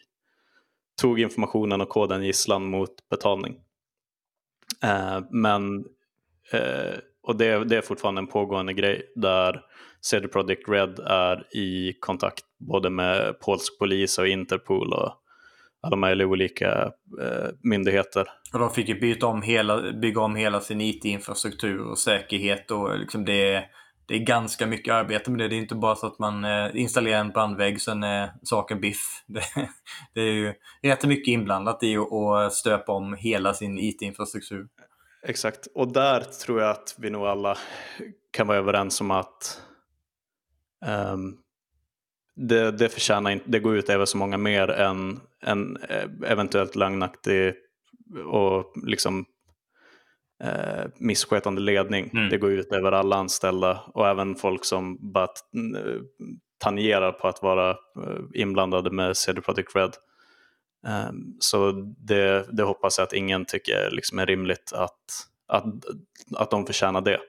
tog 1.01 1.19
informationen 1.19 1.81
och 1.81 1.89
koden 1.89 2.23
gisslan 2.23 2.65
mot 2.65 3.09
betalning. 3.09 3.55
men 5.29 5.85
och 7.23 7.35
det, 7.35 7.63
det, 7.63 7.77
är 7.77 7.81
fortfarande 7.81 8.19
en 8.19 8.27
pågående 8.27 8.73
grej 8.73 9.11
där 9.15 9.61
CD 10.01 10.27
Projekt 10.27 10.69
Red 10.69 10.99
är 10.99 11.55
i 11.55 11.93
kontakt 11.99 12.43
både 12.59 12.89
med 12.89 13.39
polsk 13.39 13.79
polis 13.79 14.17
och 14.17 14.27
Interpol 14.27 14.93
och 14.93 15.13
alla 15.81 15.95
möjliga 15.95 16.27
olika 16.27 16.91
eh, 17.21 17.49
myndigheter. 17.63 18.27
Och 18.53 18.59
de 18.59 18.69
fick 18.69 18.89
ju 18.89 18.99
byta 18.99 19.27
om 19.27 19.41
hela, 19.41 19.91
bygga 19.91 20.21
om 20.21 20.35
hela 20.35 20.59
sin 20.59 20.81
IT-infrastruktur 20.81 21.79
och 21.79 21.97
säkerhet 21.97 22.71
och 22.71 22.99
liksom 22.99 23.25
det, 23.25 23.63
det 24.07 24.15
är 24.15 24.19
ganska 24.19 24.67
mycket 24.67 24.93
arbete 24.93 25.31
med 25.31 25.39
det. 25.39 25.47
Det 25.47 25.55
är 25.55 25.57
inte 25.59 25.75
bara 25.75 25.95
så 25.95 26.07
att 26.07 26.19
man 26.19 26.45
eh, 26.45 26.69
installerar 26.73 27.19
en 27.19 27.29
brandvägg 27.29 27.81
sen 27.81 28.03
eh, 28.03 28.09
är 28.09 28.31
saken 28.43 28.81
biff. 28.81 29.23
Det, 29.27 29.69
det 30.13 30.21
är 30.21 30.31
ju 30.31 30.53
rätt 30.83 31.05
mycket 31.05 31.31
inblandat 31.31 31.83
i 31.83 31.97
att 31.97 32.53
stöpa 32.53 32.91
om 32.91 33.13
hela 33.13 33.53
sin 33.53 33.77
IT-infrastruktur. 33.77 34.67
Exakt, 35.25 35.67
och 35.75 35.93
där 35.93 36.19
tror 36.19 36.61
jag 36.61 36.69
att 36.69 36.95
vi 36.97 37.09
nog 37.09 37.25
alla 37.25 37.57
kan 38.31 38.47
vara 38.47 38.57
överens 38.57 39.01
om 39.01 39.11
att 39.11 39.61
um, 41.13 41.37
det, 42.35 42.71
det 42.71 42.89
förtjänar 42.89 43.31
inte, 43.31 43.45
det 43.49 43.59
går 43.59 43.75
ut 43.75 43.89
över 43.89 44.05
så 44.05 44.17
många 44.17 44.37
mer 44.37 44.69
än 44.69 45.19
en 45.41 45.77
eh, 45.89 46.31
eventuellt 46.31 46.75
lögnaktig 46.75 47.53
och 48.25 48.73
liksom 48.85 49.25
eh, 50.43 50.85
misskötande 50.95 51.61
ledning. 51.61 52.09
Mm. 52.13 52.29
Det 52.29 52.37
går 52.37 52.51
ut 52.51 52.71
över 52.71 52.91
alla 52.91 53.15
anställda 53.15 53.83
och 53.93 54.07
även 54.07 54.35
folk 54.35 54.65
som 54.65 55.11
bara 55.13 55.27
tangerar 56.57 57.11
på 57.11 57.27
att 57.27 57.41
vara 57.41 57.69
eh, 57.69 58.23
inblandade 58.33 58.91
med 58.91 59.17
CD 59.17 59.41
Projekt 59.41 59.75
Red. 59.75 59.91
Ehm, 60.87 61.35
så 61.39 61.71
det, 61.97 62.45
det, 62.57 62.63
hoppas 62.63 62.97
jag 62.97 63.05
att 63.05 63.13
ingen 63.13 63.45
tycker 63.45 63.91
liksom 63.91 64.19
är 64.19 64.25
rimligt 64.25 64.73
att, 64.73 65.27
att, 65.47 65.65
att 66.35 66.51
de 66.51 66.65
förtjänar 66.65 67.01
det. 67.01 67.19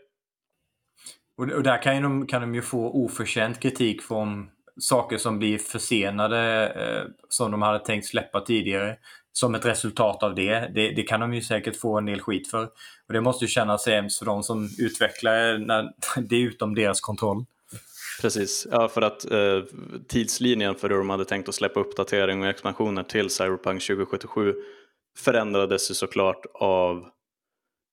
Och, 1.39 1.51
och 1.51 1.63
där 1.63 1.83
kan, 1.83 2.03
de, 2.03 2.27
kan 2.27 2.41
de 2.41 2.55
ju 2.55 2.63
få 2.63 2.91
oförtjänt 2.91 3.61
kritik 3.61 4.03
från 4.03 4.51
saker 4.81 5.19
som 5.19 5.39
blir 5.39 5.59
försenade 5.59 6.69
eh, 6.69 7.11
som 7.29 7.51
de 7.51 7.63
hade 7.63 7.79
tänkt 7.79 8.07
släppa 8.07 8.41
tidigare. 8.41 8.97
Som 9.33 9.55
ett 9.55 9.65
resultat 9.65 10.23
av 10.23 10.35
det. 10.35 10.71
det. 10.75 10.91
det. 10.91 11.03
kan 11.03 11.21
de 11.21 11.35
ju 11.35 11.43
säkert 11.43 11.77
få 11.77 11.99
en 11.99 12.07
del 12.07 12.21
skit 12.21 12.51
för. 12.51 12.65
Och 13.07 13.13
det 13.13 13.21
måste 13.21 13.45
ju 13.45 13.49
kännas 13.49 13.87
hemskt 13.87 14.19
för 14.19 14.27
de 14.27 14.43
som 14.43 14.69
utvecklar 14.79 15.59
när 15.59 15.93
det 16.29 16.37
är 16.37 16.41
utom 16.41 16.75
deras 16.75 17.01
kontroll. 17.01 17.45
Precis, 18.21 18.67
ja, 18.71 18.89
för 18.89 19.03
att 19.03 19.31
eh, 19.31 19.63
tidslinjen 20.09 20.75
för 20.75 20.91
hur 20.91 20.97
de 20.97 21.11
hade 21.11 21.25
tänkt 21.25 21.49
att 21.49 21.55
släppa 21.55 21.81
uppdatering 21.81 22.43
och 22.43 22.49
expansioner 22.49 23.03
till 23.03 23.31
Cyberpunk 23.31 23.83
2077 23.83 24.55
förändrades 25.19 25.91
ju 25.91 25.95
såklart 25.95 26.47
av 26.55 27.07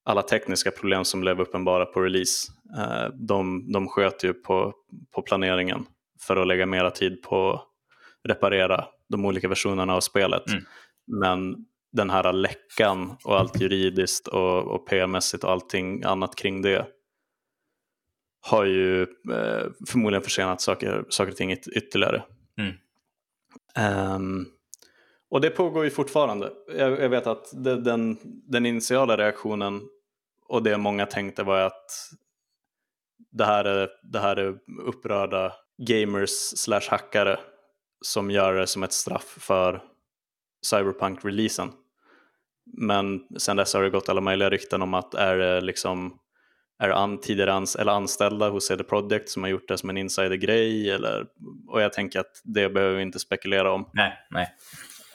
alla 0.06 0.22
tekniska 0.22 0.72
problem 0.72 1.06
som 1.06 1.22
blev 1.22 1.42
uppenbara 1.42 1.86
på 1.86 2.02
release. 2.02 2.52
Eh, 2.78 3.14
de, 3.14 3.72
de 3.72 3.88
sköt 3.88 4.24
ju 4.24 4.34
på, 4.34 4.74
på 5.16 5.22
planeringen 5.22 5.86
för 6.22 6.38
att 6.38 6.48
lägga 6.48 6.66
mera 6.66 6.92
tid 6.92 7.22
på 7.22 7.52
att 7.52 7.68
reparera 8.24 8.86
de 9.10 9.26
olika 9.26 9.48
versionerna 9.48 9.96
av 9.96 10.00
spelet. 10.02 10.50
Mm. 10.50 10.64
Men 11.08 11.66
den 11.92 12.10
här 12.10 12.34
läckan 12.34 13.18
och 13.24 13.40
allt 13.40 13.62
juridiskt 13.62 14.28
och, 14.28 14.68
och 14.68 14.90
PR-mässigt 14.90 15.44
och 15.44 15.52
allting 15.52 16.04
annat 16.04 16.36
kring 16.36 16.62
det 16.62 16.86
har 18.42 18.66
ju 18.66 19.02
eh, 19.02 19.66
förmodligen 19.88 20.24
försenat 20.24 20.62
saker, 20.62 21.06
saker 21.10 21.32
och 21.32 21.38
ting 21.38 21.52
ytterligare. 21.52 22.24
Mm. 22.58 22.76
Um, 24.16 24.48
och 25.30 25.42
det 25.42 25.50
pågår 25.50 25.84
ju 25.84 25.90
fortfarande. 25.90 26.52
Jag, 26.78 27.00
jag 27.00 27.10
vet 27.10 27.28
att 27.28 27.64
det, 27.64 27.82
den, 27.82 28.18
den 28.24 28.66
initiala 28.66 29.18
reaktionen 29.18 29.82
och 30.48 30.64
det 30.64 30.78
många 30.78 31.06
tänkte 31.06 31.44
var 31.44 31.60
att 31.60 31.92
det 33.32 33.46
här 33.46 33.66
är, 33.66 33.90
det 34.04 34.20
här 34.20 34.36
är 34.36 34.58
upprörda 34.86 35.54
gamers 35.78 36.30
slash 36.58 36.90
hackare 36.90 37.40
som 38.02 38.32
gör 38.32 38.54
det 38.54 38.68
som 38.68 38.84
ett 38.84 38.94
straff 38.94 39.38
för 39.40 39.84
Cyberpunk-releasen. 40.66 41.72
Men 42.66 43.20
sen 43.38 43.58
dess 43.58 43.74
har 43.74 43.84
det 43.84 43.90
gått 43.90 44.10
alla 44.10 44.22
möjliga 44.22 44.50
rykten 44.50 44.82
om 44.82 44.94
att 44.94 45.14
är 45.14 45.38
det 45.38 45.62
liksom 45.62 46.20
är 46.82 46.90
an, 46.90 47.18
tidigare 47.18 47.54
ans 47.54 47.76
eller 47.76 47.92
anställda 47.92 48.50
hos 48.50 48.68
CD 48.68 48.84
Projekt 48.84 49.30
som 49.30 49.44
har 49.44 49.50
gjort 49.50 49.68
det 49.68 49.78
som 49.78 49.90
en 49.90 49.98
insidergrej 49.98 50.92
eller 50.92 51.26
och 51.68 51.82
jag 51.82 51.94
tänker 51.94 52.20
att 52.20 52.42
det 52.44 52.70
behöver 52.70 52.96
vi 52.96 53.02
inte 53.02 53.20
spekulera 53.20 53.72
om. 53.72 53.90
Nej, 53.94 54.14
nej. 54.30 54.56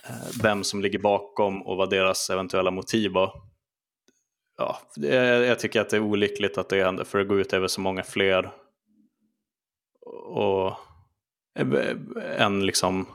Eh, 0.09 0.43
vem 0.43 0.65
som 0.65 0.83
ligger 0.83 0.99
bakom 0.99 1.63
och 1.63 1.77
vad 1.77 1.91
deras 1.91 2.31
eventuella 2.31 2.71
motiv 2.71 3.13
var. 3.13 3.33
Ja, 4.59 4.81
jag 5.47 5.59
tycker 5.59 5.81
att 5.81 5.91
det 5.91 5.97
är 5.97 6.01
olyckligt 6.01 6.59
att 6.59 6.69
det 6.69 6.85
händer 6.85 7.05
för 7.05 7.19
det 7.19 7.25
går 7.25 7.41
ut 7.41 7.53
över 7.53 7.69
så 7.69 7.81
många 7.81 8.03
fler 8.03 8.51
och 10.27 10.73
än 12.37 12.67
liksom 12.67 13.07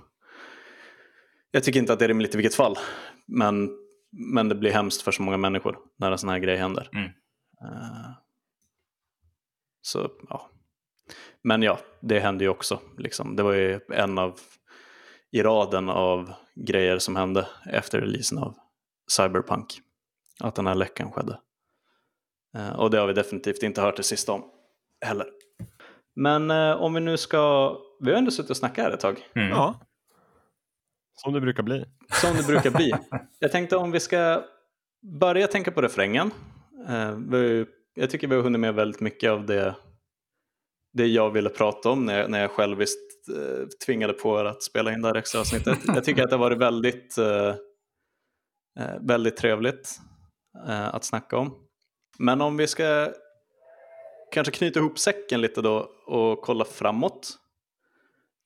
jag 1.51 1.63
tycker 1.63 1.79
inte 1.79 1.93
att 1.93 1.99
det 1.99 2.05
är 2.05 2.07
rimligt 2.07 2.33
i 2.33 2.37
vilket 2.37 2.55
fall 2.55 2.77
men, 3.27 3.69
men 4.33 4.49
det 4.49 4.55
blir 4.55 4.71
hemskt 4.71 5.01
för 5.01 5.11
så 5.11 5.21
många 5.21 5.37
människor 5.37 5.77
när 5.99 6.11
en 6.11 6.17
sån 6.17 6.29
här 6.29 6.39
grej 6.39 6.57
händer. 6.57 6.89
Mm. 6.93 7.05
Uh, 7.05 8.11
så 9.81 10.09
ja. 10.29 10.49
Men 11.43 11.61
ja, 11.61 11.79
det 11.99 12.19
hände 12.19 12.43
ju 12.43 12.49
också. 12.49 12.79
Liksom. 12.97 13.35
Det 13.35 13.43
var 13.43 13.53
ju 13.53 13.79
en 13.93 14.17
av 14.17 14.39
i 15.31 15.43
raden 15.43 15.89
av 15.89 16.33
grejer 16.55 16.99
som 16.99 17.15
hände 17.15 17.47
efter 17.65 18.01
releasen 18.01 18.37
av 18.37 18.55
Cyberpunk. 19.17 19.79
Att 20.39 20.55
den 20.55 20.67
här 20.67 20.75
läckan 20.75 21.11
skedde. 21.11 21.39
Uh, 22.57 22.79
och 22.79 22.91
det 22.91 22.97
har 22.97 23.07
vi 23.07 23.13
definitivt 23.13 23.63
inte 23.63 23.81
hört 23.81 23.97
det 23.97 24.03
sista 24.03 24.31
om 24.31 24.43
heller. 25.05 25.27
Men 26.15 26.51
uh, 26.51 26.81
om 26.81 26.93
vi 26.93 26.99
nu 26.99 27.17
ska, 27.17 27.75
vi 27.99 28.11
har 28.11 28.17
ändå 28.17 28.31
suttit 28.31 28.49
och 28.49 28.57
snackat 28.57 28.85
här 28.85 28.91
ett 28.91 28.99
tag. 28.99 29.27
Mm. 29.35 29.49
Ja. 29.49 29.79
Som 31.13 31.33
det 31.33 31.41
brukar 31.41 31.63
bli. 31.63 31.85
Som 32.09 32.37
det 32.37 32.43
brukar 32.47 32.71
bli. 32.71 32.93
Jag 33.39 33.51
tänkte 33.51 33.77
om 33.77 33.91
vi 33.91 33.99
ska 33.99 34.43
börja 35.19 35.47
tänka 35.47 35.71
på 35.71 35.81
refrängen. 35.81 36.31
Uh, 36.89 37.65
jag 37.93 38.09
tycker 38.09 38.27
vi 38.27 38.35
har 38.35 38.43
hunnit 38.43 38.61
med 38.61 38.75
väldigt 38.75 39.01
mycket 39.01 39.31
av 39.31 39.45
det, 39.45 39.75
det 40.93 41.07
jag 41.07 41.31
ville 41.31 41.49
prata 41.49 41.89
om 41.89 42.05
när 42.05 42.27
när 42.27 42.41
jag 42.41 42.51
själviskt 42.51 43.29
uh, 43.29 43.67
tvingade 43.85 44.13
på 44.13 44.39
er 44.39 44.45
att 44.45 44.63
spela 44.63 44.93
in 44.93 45.01
det 45.01 45.07
här 45.07 45.15
extra 45.15 45.41
avsnittet. 45.41 45.79
jag 45.87 46.03
tycker 46.03 46.23
att 46.23 46.29
det 46.29 46.35
har 46.35 46.43
varit 46.43 46.57
väldigt, 46.57 47.17
uh, 47.17 47.55
väldigt 49.01 49.37
trevligt 49.37 49.99
att 50.67 51.03
snacka 51.03 51.37
om. 51.37 51.53
Men 52.17 52.41
om 52.41 52.57
vi 52.57 52.67
ska 52.67 53.13
kanske 54.31 54.51
knyta 54.51 54.79
ihop 54.79 54.99
säcken 54.99 55.41
lite 55.41 55.61
då 55.61 55.89
och 56.05 56.41
kolla 56.41 56.65
framåt. 56.65 57.37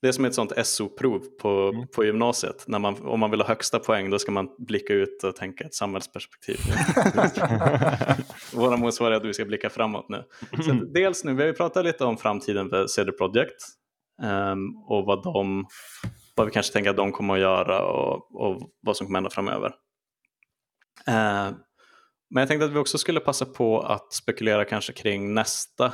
Det 0.06 0.10
är 0.10 0.14
som 0.14 0.26
ett 0.26 0.36
sånt 0.36 0.52
SO-prov 0.64 1.19
på, 1.41 1.49
mm. 1.49 1.88
på 1.88 2.06
gymnasiet. 2.06 2.64
När 2.68 2.80
man, 2.80 3.07
om 3.07 3.19
man 3.19 3.32
vill 3.32 3.41
ha 3.41 3.48
högsta 3.48 3.80
poäng 3.80 4.10
då 4.10 4.19
ska 4.19 4.32
man 4.32 4.49
blicka 4.57 4.94
ut 4.94 5.23
och 5.23 5.36
tänka 5.36 5.64
ett 5.64 5.73
samhällsperspektiv. 5.73 6.57
Våra 8.53 8.77
motsvarighet 8.77 9.22
att 9.23 9.30
vi 9.30 9.34
ska 9.34 9.45
blicka 9.45 9.69
framåt 9.69 10.10
nu. 10.10 10.23
Så 10.64 10.72
dels 10.72 11.23
nu, 11.23 11.34
vi 11.34 11.41
har 11.41 11.48
ju 11.48 11.53
pratat 11.53 11.86
lite 11.86 12.06
om 12.06 12.18
framtiden 12.18 12.69
för 12.69 12.88
CD 12.88 13.11
Projekt 13.11 13.56
um, 14.23 14.77
och 14.88 15.06
vad, 15.06 15.23
de, 15.23 15.65
vad 16.36 16.48
vi 16.48 16.53
kanske 16.53 16.73
tänker 16.73 16.90
att 16.90 16.98
de 16.98 17.11
kommer 17.11 17.34
att 17.34 17.40
göra 17.40 17.86
och, 17.86 18.36
och 18.36 18.72
vad 18.82 18.98
som 18.98 19.07
kommer 19.07 19.18
hända 19.18 19.30
framöver. 19.30 19.68
Uh, 21.07 21.57
men 22.30 22.41
jag 22.41 22.48
tänkte 22.48 22.65
att 22.65 22.73
vi 22.73 22.80
också 22.80 22.98
skulle 22.98 23.19
passa 23.19 23.45
på 23.45 23.82
att 23.82 24.14
spekulera 24.14 24.65
kanske 24.65 24.94
kring 24.94 25.34
nästa, 25.34 25.94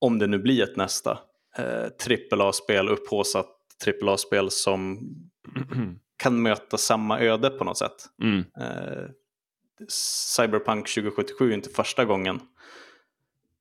om 0.00 0.18
det 0.18 0.26
nu 0.26 0.38
blir 0.38 0.62
ett 0.62 0.76
nästa, 0.76 1.18
eh, 1.58 1.90
AAA-spel, 2.32 2.88
upphåsat 2.88 3.46
AAA-spel 3.86 4.50
som 4.50 4.98
kan 6.16 6.42
möta 6.42 6.76
samma 6.76 7.20
öde 7.20 7.50
på 7.50 7.64
något 7.64 7.78
sätt. 7.78 8.06
Mm. 8.22 8.38
Eh, 8.60 9.04
Cyberpunk 10.36 10.94
2077 10.94 11.50
är 11.50 11.54
inte 11.54 11.70
första 11.70 12.04
gången 12.04 12.40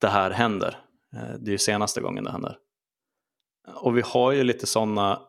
det 0.02 0.08
här 0.08 0.32
händer. 0.32 0.78
Eh, 1.14 1.34
det 1.40 1.50
är 1.50 1.52
ju 1.52 1.58
senaste 1.58 2.02
gången 2.02 2.24
det 2.24 2.32
händer. 2.32 2.58
Och 3.76 3.98
vi 3.98 4.02
har 4.06 4.32
ju 4.32 4.44
lite 4.44 4.68
sådana 4.68 5.22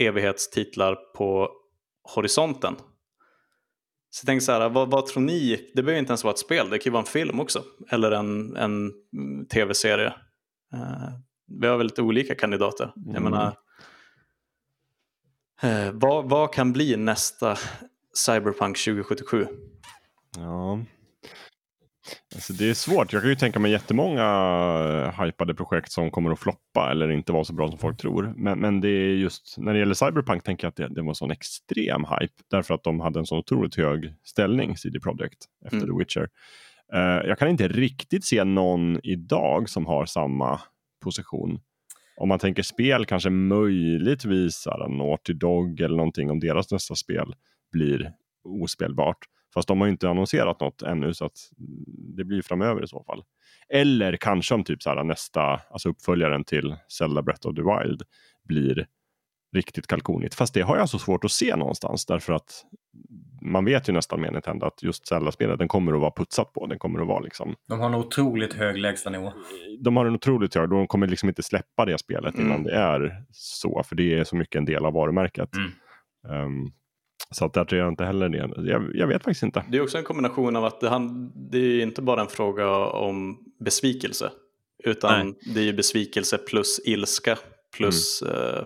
evighetstitlar 0.00 0.94
på 0.94 1.50
horisonten. 2.14 2.76
Så 4.10 4.22
jag 4.22 4.26
tänkte 4.26 4.46
så 4.46 4.52
här, 4.52 4.68
vad, 4.68 4.90
vad, 4.90 5.06
tror 5.06 5.22
ni? 5.22 5.70
Det 5.74 5.82
behöver 5.82 5.98
inte 5.98 6.10
ens 6.10 6.24
vara 6.24 6.32
ett 6.32 6.38
spel, 6.38 6.70
det 6.70 6.78
kan 6.78 6.90
ju 6.90 6.92
vara 6.92 7.02
en 7.02 7.06
film 7.06 7.40
också. 7.40 7.64
Eller 7.90 8.10
en, 8.10 8.56
en 8.56 8.92
tv-serie. 9.48 10.14
Uh, 10.74 11.08
vi 11.46 11.66
har 11.66 11.76
väl 11.76 11.86
lite 11.86 12.02
olika 12.02 12.34
kandidater. 12.34 12.92
Mm. 12.96 13.14
Jag 13.14 13.22
menar, 13.22 13.56
eh, 15.62 15.92
vad, 15.92 16.28
vad 16.28 16.52
kan 16.52 16.72
bli 16.72 16.96
nästa 16.96 17.56
Cyberpunk 18.26 18.78
2077? 18.78 19.46
Ja, 20.36 20.78
alltså 22.34 22.52
det 22.52 22.70
är 22.70 22.74
svårt. 22.74 23.12
Jag 23.12 23.22
kan 23.22 23.30
ju 23.30 23.36
tänka 23.36 23.58
mig 23.58 23.72
jättemånga 23.72 24.22
eh, 24.22 25.24
hypade 25.24 25.54
projekt 25.54 25.92
som 25.92 26.10
kommer 26.10 26.30
att 26.30 26.38
floppa 26.38 26.90
eller 26.90 27.10
inte 27.10 27.32
vara 27.32 27.44
så 27.44 27.52
bra 27.52 27.68
som 27.68 27.78
folk 27.78 27.96
tror. 27.96 28.34
Men, 28.36 28.58
men 28.58 28.80
det 28.80 28.88
är 28.88 29.08
just 29.08 29.54
när 29.58 29.72
det 29.72 29.78
gäller 29.78 29.94
Cyberpunk 29.94 30.44
tänker 30.44 30.64
jag 30.64 30.70
att 30.70 30.76
det, 30.76 30.88
det 30.88 31.02
var 31.02 31.08
en 31.08 31.14
sån 31.14 31.30
extrem 31.30 32.04
hype 32.04 32.34
därför 32.50 32.74
att 32.74 32.84
de 32.84 33.00
hade 33.00 33.18
en 33.18 33.26
så 33.26 33.38
otroligt 33.38 33.76
hög 33.76 34.14
ställning, 34.24 34.76
CD 34.76 35.00
Projekt, 35.00 35.38
efter 35.64 35.76
mm. 35.76 35.88
The 35.88 35.98
Witcher. 35.98 36.28
Uh, 36.94 37.28
jag 37.28 37.38
kan 37.38 37.48
inte 37.48 37.68
riktigt 37.68 38.24
se 38.24 38.44
någon 38.44 39.00
idag 39.02 39.68
som 39.68 39.86
har 39.86 40.06
samma 40.06 40.60
position. 41.04 41.60
Om 42.16 42.28
man 42.28 42.38
tänker 42.38 42.62
spel 42.62 43.06
kanske 43.06 43.30
möjligtvis 43.30 44.66
Naughty 44.88 45.32
Dog 45.32 45.80
eller 45.80 45.96
någonting 45.96 46.30
om 46.30 46.40
deras 46.40 46.72
nästa 46.72 46.94
spel 46.94 47.34
blir 47.72 48.12
ospelbart. 48.44 49.18
Fast 49.54 49.68
de 49.68 49.80
har 49.80 49.88
inte 49.88 50.08
annonserat 50.08 50.60
något 50.60 50.82
ännu 50.82 51.14
så 51.14 51.24
att 51.24 51.38
det 52.16 52.24
blir 52.24 52.42
framöver 52.42 52.84
i 52.84 52.88
så 52.88 53.04
fall. 53.04 53.22
Eller 53.68 54.16
kanske 54.16 54.54
om 54.54 54.64
typ 54.64 54.82
så 54.82 54.90
här, 54.90 55.04
nästa, 55.04 55.60
alltså 55.70 55.88
uppföljaren 55.88 56.44
till 56.44 56.76
Zelda 56.98 57.22
Breath 57.22 57.48
of 57.48 57.54
the 57.54 57.62
Wild 57.62 58.02
blir 58.44 58.86
riktigt 59.54 59.86
kalkonigt. 59.86 60.34
Fast 60.34 60.54
det 60.54 60.60
har 60.60 60.76
jag 60.76 60.88
så 60.88 60.98
svårt 60.98 61.24
att 61.24 61.30
se 61.30 61.56
någonstans 61.56 62.06
därför 62.06 62.32
att 62.32 62.64
man 63.42 63.64
vet 63.64 63.88
ju 63.88 63.92
nästan 63.92 64.20
med 64.20 64.32
Nintendo 64.32 64.66
att 64.66 64.82
just 64.82 65.06
Zelda-spelet 65.06 65.58
den 65.58 65.68
kommer 65.68 65.92
att 65.92 66.00
vara 66.00 66.10
putsat 66.10 66.52
på. 66.52 66.66
Den 66.66 66.78
kommer 66.78 67.00
att 67.00 67.06
vara 67.06 67.20
liksom... 67.20 67.54
De 67.68 67.80
har 67.80 67.86
en 67.86 67.94
otroligt 67.94 68.52
hög 68.52 68.78
lägstanivå. 68.78 69.32
De 69.80 69.96
har 69.96 70.06
en 70.06 70.14
otroligt 70.14 70.54
hög, 70.54 70.70
de 70.70 70.86
kommer 70.86 71.06
liksom 71.06 71.28
inte 71.28 71.42
släppa 71.42 71.84
det 71.84 71.98
spelet 71.98 72.34
mm. 72.34 72.46
innan 72.46 72.62
det 72.62 72.74
är 72.74 73.24
så, 73.32 73.82
för 73.88 73.96
det 73.96 74.18
är 74.18 74.24
så 74.24 74.36
mycket 74.36 74.58
en 74.58 74.64
del 74.64 74.84
av 74.84 74.92
varumärket. 74.92 75.50
Mm. 75.56 76.44
Um, 76.44 76.72
så 77.30 77.44
att 77.44 77.52
där 77.52 77.64
tror 77.64 77.80
jag 77.80 77.88
inte 77.88 78.04
heller 78.04 78.28
det. 78.28 78.70
Jag, 78.70 78.90
jag, 78.94 79.06
vet 79.06 79.24
faktiskt 79.24 79.42
inte. 79.42 79.64
Det 79.70 79.76
är 79.76 79.82
också 79.82 79.98
en 79.98 80.04
kombination 80.04 80.56
av 80.56 80.64
att 80.64 80.80
det, 80.80 80.88
han, 80.88 81.32
det 81.50 81.58
är 81.58 81.82
inte 81.82 82.02
bara 82.02 82.20
en 82.20 82.28
fråga 82.28 82.68
om 82.76 83.38
besvikelse. 83.60 84.30
Utan 84.84 85.26
Nej. 85.26 85.54
det 85.54 85.60
är 85.60 85.64
ju 85.64 85.72
besvikelse 85.72 86.38
plus 86.38 86.80
ilska 86.84 87.38
plus 87.76 88.22
mm. 88.22 88.34
eh, 88.34 88.64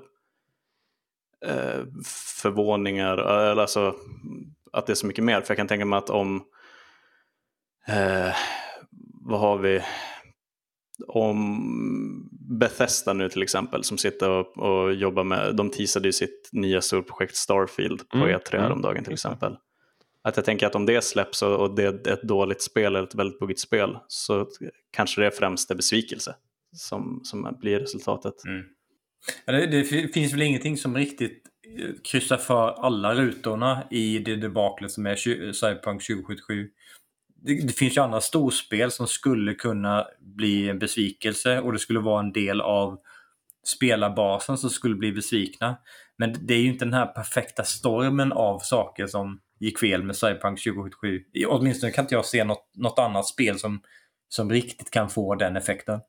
eh, 1.47 1.85
förvåningar. 2.43 3.19
Alltså, 3.19 3.95
att 4.73 4.87
det 4.87 4.93
är 4.93 4.95
så 4.95 5.07
mycket 5.07 5.25
mer. 5.25 5.41
För 5.41 5.51
jag 5.51 5.57
kan 5.57 5.69
tänka 5.69 5.85
mig 5.85 5.99
att 5.99 6.11
om, 6.11 6.45
eh, 7.89 8.35
vad 9.21 9.41
har 9.41 9.59
vi, 9.59 9.83
om 11.07 12.29
Bethesda 12.59 13.13
nu 13.13 13.29
till 13.29 13.43
exempel 13.43 13.85
som 13.85 13.99
sitter 13.99 14.31
och, 14.31 14.59
och 14.59 14.95
jobbar 14.95 15.25
med, 15.25 15.57
de 15.57 15.71
teasade 15.71 16.09
ju 16.09 16.13
sitt 16.13 16.49
nya 16.53 16.81
storprojekt 16.81 17.37
Starfield 17.37 18.09
på 18.09 18.17
mm. 18.17 18.29
E3 18.29 18.55
mm. 18.55 18.63
häromdagen 18.63 19.05
till 19.05 19.13
exempel. 19.13 19.57
Att 20.23 20.37
jag 20.37 20.45
tänker 20.45 20.67
att 20.67 20.75
om 20.75 20.87
det 20.87 21.05
släpps 21.05 21.43
och, 21.43 21.57
och 21.57 21.75
det 21.75 22.09
är 22.09 22.13
ett 22.13 22.23
dåligt 22.23 22.63
spel 22.63 22.97
eller 22.97 23.07
ett 23.07 23.15
väldigt 23.15 23.39
buggigt 23.39 23.61
spel 23.61 23.99
så 24.09 24.47
kanske 24.91 25.21
det 25.21 25.27
är 25.27 25.31
främst 25.31 25.71
är 25.71 25.75
besvikelse 25.75 26.35
som, 26.73 27.21
som 27.25 27.57
blir 27.61 27.81
resultatet. 27.81 28.45
Mm. 28.45 28.65
Ja, 29.45 29.53
det, 29.53 29.67
det, 29.67 29.85
finns 29.85 30.33
väl 30.33 30.43
ingenting 30.43 30.77
som 30.77 30.97
riktigt 30.97 31.43
eh, 31.79 31.91
kryssar 32.05 32.37
för 32.37 32.71
alla 32.71 33.15
rutorna 33.15 33.85
i 33.91 34.19
det 34.19 34.37
debaklet 34.37 34.91
som 34.91 35.07
är 35.07 35.17
Cyberpunk 35.53 36.07
2077. 36.07 36.69
det, 37.43 37.67
det, 37.67 37.73
finns 37.73 37.97
ju 37.97 38.01
andra 38.01 38.21
storspel 38.21 38.91
som 38.91 39.07
skulle 39.07 39.55
kunna 39.55 40.07
bli 40.21 40.69
en 40.69 40.79
besvikelse 40.79 41.61
och 41.61 41.73
det 41.73 41.79
skulle 41.79 42.01
vara 42.01 42.21
en 42.21 42.33
del 42.33 42.61
av 42.61 42.99
spelarbasen 43.67 44.59
som 44.59 44.71
skulle 44.71 44.95
bli 44.95 45.13
besvikna. 45.13 45.77
Men 46.19 46.47
det 46.47 46.55
är 46.55 46.59
ju 46.59 46.69
inte 46.69 46.85
den 46.85 46.95
här 46.95 47.07
perfekta 47.07 47.65
stormen 47.65 48.33
av 48.33 48.59
saker 48.59 49.07
som 49.07 49.41
gick 49.61 49.79
fel 49.79 50.03
med 50.03 50.17
Cyberpunk 50.17 50.65
2077. 50.65 51.25
Åtminstone 51.47 51.93
kan 51.93 52.05
inte 52.05 52.15
jag 52.15 52.25
se 52.25 52.45
något, 52.45 52.71
något 52.75 52.99
annat 52.99 53.27
spel 53.27 53.59
som, 53.59 53.81
som 54.29 54.51
riktigt 54.51 54.91
kan 54.91 55.09
få 55.11 55.35
den 55.35 55.57
effekten. 55.57 56.01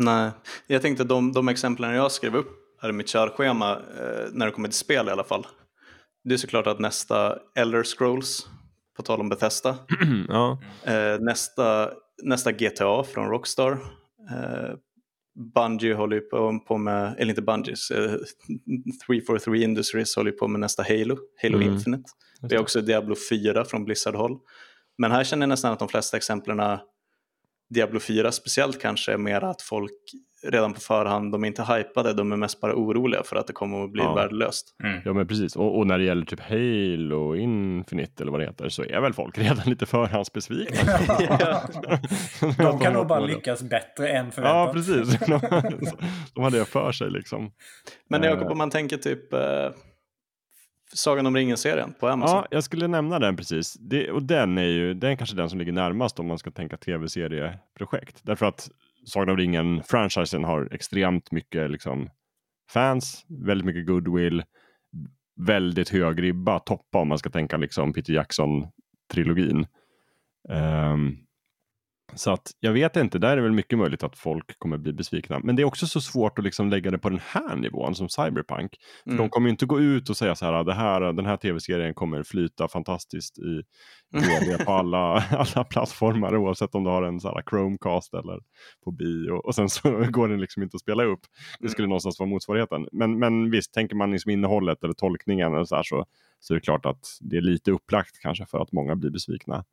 Nej, 0.00 0.30
jag 0.66 0.82
tänkte 0.82 1.04
de, 1.04 1.32
de 1.32 1.48
exemplen 1.48 1.94
jag 1.94 2.12
skrev 2.12 2.36
upp 2.36 2.50
här 2.82 2.88
i 2.88 2.92
mitt 2.92 3.08
körschema, 3.08 3.72
eh, 3.72 4.28
när 4.32 4.46
det 4.46 4.52
kommer 4.52 4.68
till 4.68 4.78
spel 4.78 5.08
i 5.08 5.10
alla 5.10 5.24
fall. 5.24 5.46
Det 6.24 6.34
är 6.34 6.38
såklart 6.38 6.66
att 6.66 6.78
nästa 6.78 7.38
Elder 7.54 7.82
Scrolls, 7.82 8.46
på 8.96 9.02
tal 9.02 9.20
om 9.20 9.28
Bethesda, 9.28 9.76
ja. 10.28 10.58
eh, 10.84 11.20
nästa, 11.20 11.90
nästa 12.22 12.52
GTA 12.52 13.04
från 13.04 13.28
Rockstar, 13.28 13.72
eh, 14.30 14.74
Bungie 15.54 15.94
håller 15.94 16.16
ju 16.16 16.22
på, 16.66 16.78
med, 16.78 17.14
eller 17.18 17.30
inte 17.30 17.42
Bungies, 17.42 17.90
eh, 17.90 18.12
343 19.06 19.62
Industries 19.62 20.16
håller 20.16 20.30
ju 20.30 20.36
på 20.36 20.48
med 20.48 20.60
nästa 20.60 20.82
Halo, 20.82 21.18
Halo 21.42 21.56
mm. 21.56 21.72
Infinite. 21.72 22.10
Vi 22.42 22.56
har 22.56 22.62
också 22.62 22.80
Diablo 22.80 23.14
4 23.30 23.64
från 23.64 23.84
Blizzard-håll. 23.84 24.38
Men 24.98 25.10
här 25.10 25.24
känner 25.24 25.42
jag 25.42 25.48
nästan 25.48 25.72
att 25.72 25.78
de 25.78 25.88
flesta 25.88 26.16
exemplen 26.16 26.60
Diablo 27.70 28.00
4 28.00 28.32
speciellt 28.32 28.80
kanske 28.80 29.12
är 29.12 29.18
mer 29.18 29.44
att 29.44 29.62
folk 29.62 29.92
redan 30.42 30.72
på 30.72 30.80
förhand, 30.80 31.32
de 31.32 31.44
är 31.44 31.48
inte 31.48 31.62
hypade, 31.62 32.12
de 32.12 32.32
är 32.32 32.36
mest 32.36 32.60
bara 32.60 32.74
oroliga 32.74 33.22
för 33.22 33.36
att 33.36 33.46
det 33.46 33.52
kommer 33.52 33.84
att 33.84 33.92
bli 33.92 34.02
ja. 34.02 34.14
värdelöst. 34.14 34.74
Mm. 34.84 35.00
Ja 35.04 35.12
men 35.12 35.26
precis, 35.26 35.56
och, 35.56 35.78
och, 35.78 35.86
när 35.86 35.98
det 35.98 36.04
gäller 36.04 36.24
typ 36.24 36.40
Halo, 36.40 37.36
Infinite 37.36 38.22
eller 38.22 38.32
vad 38.32 38.40
det 38.40 38.46
heter 38.46 38.68
så 38.68 38.84
är 38.84 39.00
väl 39.00 39.12
folk 39.12 39.38
redan 39.38 39.70
lite 39.70 39.86
förhandsbesvikna. 39.86 40.98
de 42.58 42.78
kan 42.78 42.92
nog 42.92 43.06
bara 43.06 43.20
lyckas 43.20 43.62
bättre 43.62 44.08
än 44.08 44.32
förväntat. 44.32 44.66
Ja 44.66 44.72
precis, 44.72 45.18
de 46.34 46.42
har 46.42 46.50
det 46.50 46.64
för 46.64 46.92
sig 46.92 47.10
liksom. 47.10 47.52
Men 48.08 48.22
Jakob, 48.22 48.46
eh. 48.46 48.52
om 48.52 48.58
man 48.58 48.70
tänker 48.70 48.96
typ 48.96 49.32
eh, 49.32 49.40
Sagan 50.94 51.26
om 51.26 51.36
ringen-serien 51.36 51.94
på 52.00 52.08
Amazon. 52.08 52.36
Ja, 52.36 52.46
jag 52.50 52.64
skulle 52.64 52.88
nämna 52.88 53.18
den 53.18 53.36
precis. 53.36 53.74
Det, 53.74 54.10
och 54.10 54.22
den 54.22 54.58
är 54.58 54.62
ju 54.62 54.94
den 54.94 55.10
är 55.10 55.16
kanske 55.16 55.36
den 55.36 55.50
som 55.50 55.58
ligger 55.58 55.72
närmast 55.72 56.20
om 56.20 56.26
man 56.26 56.38
ska 56.38 56.50
tänka 56.50 56.76
tv-serieprojekt. 56.76 58.20
Därför 58.22 58.46
att 58.46 58.70
Sagan 59.04 59.28
om 59.28 59.36
ringen-franchisen 59.36 60.44
har 60.44 60.68
extremt 60.72 61.32
mycket 61.32 61.70
liksom, 61.70 62.10
fans, 62.72 63.24
väldigt 63.28 63.66
mycket 63.66 63.86
goodwill, 63.86 64.42
väldigt 65.46 65.88
hög 65.88 66.22
ribba 66.22 66.58
toppa 66.58 66.98
om 66.98 67.08
man 67.08 67.18
ska 67.18 67.30
tänka 67.30 67.56
liksom 67.56 67.92
Peter 67.92 68.12
Jackson-trilogin. 68.12 69.66
Um, 70.48 71.18
så 72.14 72.30
att 72.30 72.50
jag 72.60 72.72
vet 72.72 72.96
inte, 72.96 73.18
där 73.18 73.28
är 73.28 73.36
det 73.36 73.42
väl 73.42 73.52
mycket 73.52 73.78
möjligt 73.78 74.02
att 74.02 74.18
folk 74.18 74.58
kommer 74.58 74.78
bli 74.78 74.92
besvikna. 74.92 75.38
Men 75.38 75.56
det 75.56 75.62
är 75.62 75.64
också 75.64 75.86
så 75.86 76.00
svårt 76.00 76.38
att 76.38 76.44
liksom 76.44 76.70
lägga 76.70 76.90
det 76.90 76.98
på 76.98 77.08
den 77.08 77.20
här 77.26 77.56
nivån 77.56 77.94
som 77.94 78.08
Cyberpunk. 78.08 78.76
För 79.04 79.10
mm. 79.10 79.18
de 79.18 79.30
kommer 79.30 79.46
ju 79.46 79.50
inte 79.50 79.66
gå 79.66 79.80
ut 79.80 80.10
och 80.10 80.16
säga 80.16 80.34
så 80.34 80.46
här, 80.46 80.64
det 80.64 80.74
här 80.74 81.12
den 81.12 81.26
här 81.26 81.36
tv-serien 81.36 81.94
kommer 81.94 82.22
flyta 82.22 82.68
fantastiskt 82.68 83.38
i 83.38 83.62
tv 84.20 84.64
på 84.64 84.72
alla, 84.72 85.24
alla 85.30 85.64
plattformar 85.64 86.36
oavsett 86.36 86.74
om 86.74 86.84
du 86.84 86.90
har 86.90 87.02
en 87.02 87.20
så 87.20 87.28
här 87.28 87.42
Chromecast 87.50 88.14
eller 88.14 88.38
på 88.84 88.90
bio 88.90 89.30
och 89.30 89.54
sen 89.54 89.68
så 89.68 89.90
går 90.10 90.28
den 90.28 90.40
liksom 90.40 90.62
inte 90.62 90.74
att 90.74 90.80
spela 90.80 91.04
upp. 91.04 91.20
Det 91.60 91.68
skulle 91.68 91.84
mm. 91.84 91.90
någonstans 91.90 92.18
vara 92.18 92.30
motsvarigheten. 92.30 92.86
Men, 92.92 93.18
men 93.18 93.50
visst, 93.50 93.72
tänker 93.74 93.96
man 93.96 94.10
liksom 94.10 94.30
innehållet 94.30 94.84
eller 94.84 94.94
tolkningen 94.94 95.54
eller 95.54 95.64
så, 95.64 95.76
här, 95.76 95.82
så, 95.82 96.04
så 96.40 96.54
är 96.54 96.56
det 96.56 96.64
klart 96.64 96.86
att 96.86 97.18
det 97.20 97.36
är 97.36 97.40
lite 97.40 97.70
upplagt 97.70 98.18
kanske 98.22 98.46
för 98.46 98.58
att 98.58 98.72
många 98.72 98.96
blir 98.96 99.10
besvikna. 99.10 99.64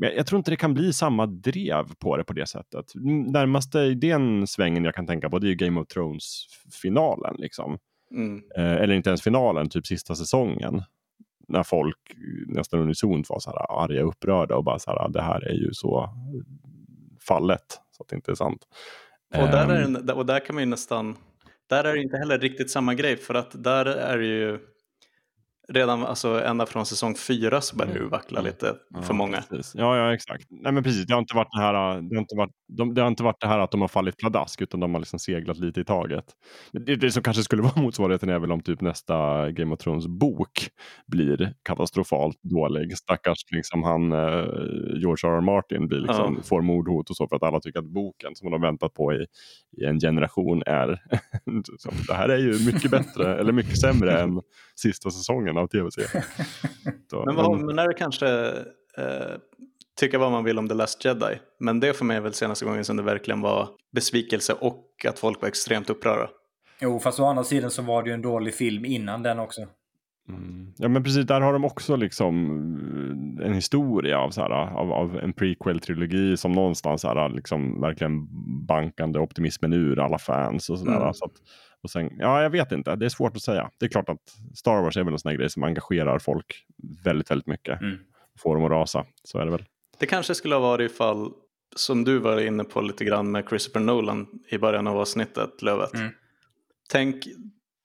Men 0.00 0.16
jag, 0.16 0.26
tror 0.26 0.38
inte 0.38 0.50
det 0.50 0.56
kan 0.56 0.74
bli 0.74 0.92
samma 0.92 1.26
drev 1.26 1.94
på 1.98 2.16
det 2.16 2.24
på 2.24 2.32
det 2.32 2.46
sättet. 2.46 2.84
Närmaste 3.32 3.78
idén 3.78 4.46
svängen 4.46 4.84
jag 4.84 4.94
kan 4.94 5.06
tänka 5.06 5.30
på 5.30 5.38
det 5.38 5.50
är 5.50 5.54
Game 5.54 5.80
of 5.80 5.86
Thrones-finalen. 5.86 7.34
Liksom. 7.38 7.78
Mm. 8.14 8.42
Eh, 8.56 8.72
eller 8.72 8.94
inte 8.94 9.10
ens 9.10 9.22
finalen, 9.22 9.68
typ 9.68 9.86
sista 9.86 10.14
säsongen. 10.14 10.82
När 11.48 11.62
folk 11.62 11.96
nästan 12.46 12.80
unisont 12.80 13.30
var 13.30 13.38
så 13.38 13.50
här 13.50 13.82
arga 13.84 14.02
och 14.02 14.08
upprörda 14.08 14.56
och 14.56 14.64
bara 14.64 14.78
så 14.78 14.90
här, 14.90 15.08
det 15.08 15.22
här 15.22 15.48
är 15.48 15.54
ju 15.54 15.68
så 15.72 16.10
fallet 17.28 17.80
så 17.90 18.02
att 18.02 18.08
det 18.08 18.16
inte 18.16 18.30
är 18.30 18.34
sant. 18.34 18.66
Och 19.36 19.48
där, 19.48 19.68
är 19.68 19.84
ehm. 19.84 20.08
och 20.18 20.26
där 20.26 20.46
kan 20.46 20.54
man 20.54 20.62
ju 20.62 20.70
nästan, 20.70 21.16
där 21.68 21.84
är 21.84 21.94
det 21.94 22.02
inte 22.02 22.16
heller 22.16 22.38
riktigt 22.38 22.70
samma 22.70 22.94
grej 22.94 23.16
för 23.16 23.34
att 23.34 23.64
där 23.64 23.86
är 23.86 24.18
det 24.18 24.26
ju 24.26 24.58
redan 25.70 26.06
alltså, 26.06 26.44
ända 26.44 26.66
från 26.66 26.86
säsong 26.86 27.14
fyra 27.14 27.60
så 27.60 27.76
börjar 27.76 27.92
det 27.92 27.98
mm. 27.98 28.10
vackla 28.10 28.40
lite 28.40 28.74
ja, 28.90 29.02
för 29.02 29.14
många. 29.14 29.42
Precis. 29.42 29.74
Ja, 29.74 29.96
ja, 29.96 30.14
exakt. 30.14 30.46
Nej, 30.50 30.72
men 30.72 30.82
precis. 30.82 31.06
Det 31.06 31.14
har 31.14 31.20
inte 31.20 31.36
varit 31.36 31.48
det 31.50 31.60
här, 31.60 31.72
det 32.02 32.16
har 32.16 32.20
inte 32.20 32.36
varit, 32.36 32.50
de, 32.68 32.94
det 32.94 33.00
har 33.00 33.08
inte 33.08 33.22
varit 33.22 33.40
det 33.40 33.46
här 33.46 33.58
att 33.58 33.70
de 33.70 33.80
har 33.80 33.88
fallit 33.88 34.16
pladask, 34.16 34.60
utan 34.60 34.80
de 34.80 34.94
har 34.94 35.00
liksom 35.00 35.18
seglat 35.18 35.58
lite 35.58 35.80
i 35.80 35.84
taget. 35.84 36.24
Det, 36.72 36.96
det 36.96 37.10
som 37.10 37.22
kanske 37.22 37.42
skulle 37.42 37.62
vara 37.74 37.82
motsvarigheten 37.82 38.28
är 38.28 38.38
väl 38.38 38.52
om 38.52 38.60
typ 38.60 38.80
nästa 38.80 39.50
Game 39.50 39.74
of 39.74 39.78
Thrones 39.80 40.06
bok 40.06 40.68
blir 41.06 41.54
katastrofalt 41.62 42.42
dålig. 42.42 42.96
Stackars 42.96 43.38
liksom 43.50 43.82
han, 43.82 44.12
eh, 44.12 44.44
George 45.00 45.30
R. 45.30 45.36
R. 45.36 45.40
Martin 45.40 45.88
blir 45.88 46.00
liksom, 46.00 46.34
ja. 46.36 46.42
får 46.42 46.62
mordhot 46.62 47.10
och 47.10 47.16
så 47.16 47.28
för 47.28 47.36
att 47.36 47.42
alla 47.42 47.60
tycker 47.60 47.78
att 47.78 47.92
boken 47.92 48.34
som 48.34 48.50
de 48.50 48.52
har 48.52 48.70
väntat 48.70 48.94
på 48.94 49.12
i, 49.12 49.26
i 49.82 49.84
en 49.84 50.00
generation 50.00 50.62
är, 50.66 50.86
det 52.06 52.14
här 52.14 52.28
är 52.28 52.38
ju 52.38 52.72
mycket 52.72 52.90
bättre, 52.90 53.34
eller 53.34 53.52
mycket 53.52 53.80
sämre 53.80 54.20
än 54.20 54.40
sista 54.80 55.10
säsongen 55.10 55.56
av 55.56 55.66
tv-serien. 55.66 56.24
men, 57.26 57.36
vad, 57.36 57.60
men 57.60 57.78
är 57.78 57.88
det 57.88 57.94
kanske 57.94 58.28
eh, 58.98 59.36
tycka 60.00 60.18
vad 60.18 60.32
man 60.32 60.44
vill 60.44 60.58
om 60.58 60.68
The 60.68 60.74
Last 60.74 61.04
Jedi, 61.04 61.38
men 61.60 61.80
det 61.80 61.92
för 61.92 62.04
mig 62.04 62.16
är 62.16 62.20
väl 62.20 62.34
senaste 62.34 62.64
gången 62.64 62.84
som 62.84 62.96
det 62.96 63.02
verkligen 63.02 63.40
var 63.40 63.68
besvikelse 63.92 64.52
och 64.52 64.86
att 65.08 65.18
folk 65.18 65.42
var 65.42 65.48
extremt 65.48 65.90
upprörda. 65.90 66.30
Jo, 66.80 67.00
fast 67.00 67.20
å 67.20 67.24
andra 67.24 67.44
sidan 67.44 67.70
så 67.70 67.82
var 67.82 68.02
det 68.02 68.08
ju 68.08 68.14
en 68.14 68.22
dålig 68.22 68.54
film 68.54 68.84
innan 68.84 69.22
den 69.22 69.38
också. 69.38 69.60
Mm. 70.34 70.72
Ja 70.76 70.88
men 70.88 71.04
precis, 71.04 71.26
där 71.26 71.40
har 71.40 71.52
de 71.52 71.64
också 71.64 71.96
liksom 71.96 72.36
eh, 73.40 73.46
en 73.46 73.54
historia 73.54 74.18
av, 74.18 74.30
så 74.30 74.40
här, 74.40 74.50
av, 74.50 74.92
av 74.92 75.18
en 75.18 75.32
prequel-trilogi 75.32 76.36
som 76.36 76.52
någonstans 76.52 77.04
är 77.04 77.28
liksom 77.28 77.80
verkligen 77.80 78.28
bankande 78.66 79.18
optimismen 79.18 79.72
ur 79.72 79.98
alla 79.98 80.18
fans 80.18 80.70
och 80.70 80.78
sådär. 80.78 81.00
Mm. 81.00 81.14
Så 81.14 81.24
att, 81.24 81.32
och 81.82 81.90
sen, 81.90 82.10
ja, 82.18 82.42
jag 82.42 82.50
vet 82.50 82.72
inte. 82.72 82.96
Det 82.96 83.04
är 83.04 83.08
svårt 83.08 83.36
att 83.36 83.42
säga. 83.42 83.70
Det 83.78 83.86
är 83.86 83.90
klart 83.90 84.08
att 84.08 84.36
Star 84.54 84.82
Wars 84.82 84.96
är 84.96 85.04
väl 85.04 85.12
en 85.12 85.18
sån 85.18 85.30
här 85.30 85.36
grej 85.36 85.50
som 85.50 85.62
engagerar 85.62 86.18
folk 86.18 86.64
väldigt, 87.04 87.30
väldigt 87.30 87.46
mycket. 87.46 87.80
Mm. 87.80 87.98
Får 88.38 88.54
dem 88.54 88.64
att 88.64 88.70
rasa. 88.70 89.04
Så 89.24 89.38
är 89.38 89.44
det 89.44 89.50
väl. 89.50 89.64
Det 89.98 90.06
kanske 90.06 90.34
skulle 90.34 90.54
ha 90.54 90.60
varit 90.62 90.90
ifall, 90.90 91.30
som 91.76 92.04
du 92.04 92.18
var 92.18 92.40
inne 92.40 92.64
på 92.64 92.80
lite 92.80 93.04
grann 93.04 93.30
med 93.30 93.44
Christopher 93.48 93.80
Nolan 93.80 94.26
i 94.48 94.58
början 94.58 94.86
av 94.86 94.98
avsnittet, 94.98 95.62
Lövet. 95.62 95.94
Mm. 95.94 96.10
Tänk, 96.90 97.24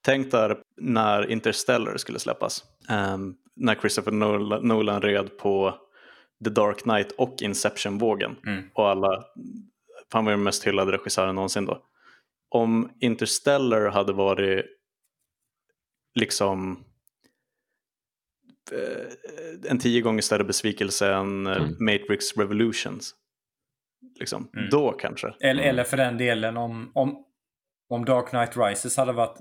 tänk 0.06 0.32
där 0.32 0.58
när 0.82 1.32
Interstellar 1.32 1.98
skulle 1.98 2.20
släppas. 2.20 2.64
Um, 2.90 3.36
när 3.56 3.76
Christopher 3.76 4.12
Nolan, 4.12 4.68
Nolan 4.68 5.02
red 5.02 5.38
på 5.38 5.80
The 6.44 6.50
Dark 6.50 6.78
Knight 6.78 7.12
och 7.12 7.42
Inception-vågen. 7.42 8.36
Mm. 8.48 8.64
Och 8.74 8.90
alla, 8.90 9.24
han 10.14 10.26
var 10.26 10.32
ju 10.32 10.38
den 10.38 10.44
mest 10.44 10.68
hyllade 10.68 10.92
regissören 10.92 11.36
någonsin 11.36 11.66
då 11.66 11.82
om 12.56 12.92
Interstellar 13.00 13.90
hade 13.92 14.14
varit 14.14 14.66
liksom 16.20 16.84
eh, 18.72 19.72
en 19.72 19.80
tio 19.80 20.02
gånger 20.02 20.22
större 20.22 20.44
besvikelse 20.44 21.14
än 21.14 21.48
eh, 21.48 21.56
mm. 21.56 21.76
Matrix 21.80 22.38
Revolutions. 22.38 23.16
Liksom. 24.20 24.50
Mm. 24.58 24.70
Då 24.70 24.92
kanske. 24.92 25.34
Eller, 25.40 25.64
eller 25.64 25.84
för 25.84 25.98
den 25.98 26.18
delen 26.18 26.58
om, 26.58 26.92
om, 26.94 27.26
om 27.90 28.06
Dark 28.06 28.30
Knight 28.30 28.58
Rises 28.58 28.98
hade 28.98 29.14
varit 29.14 29.38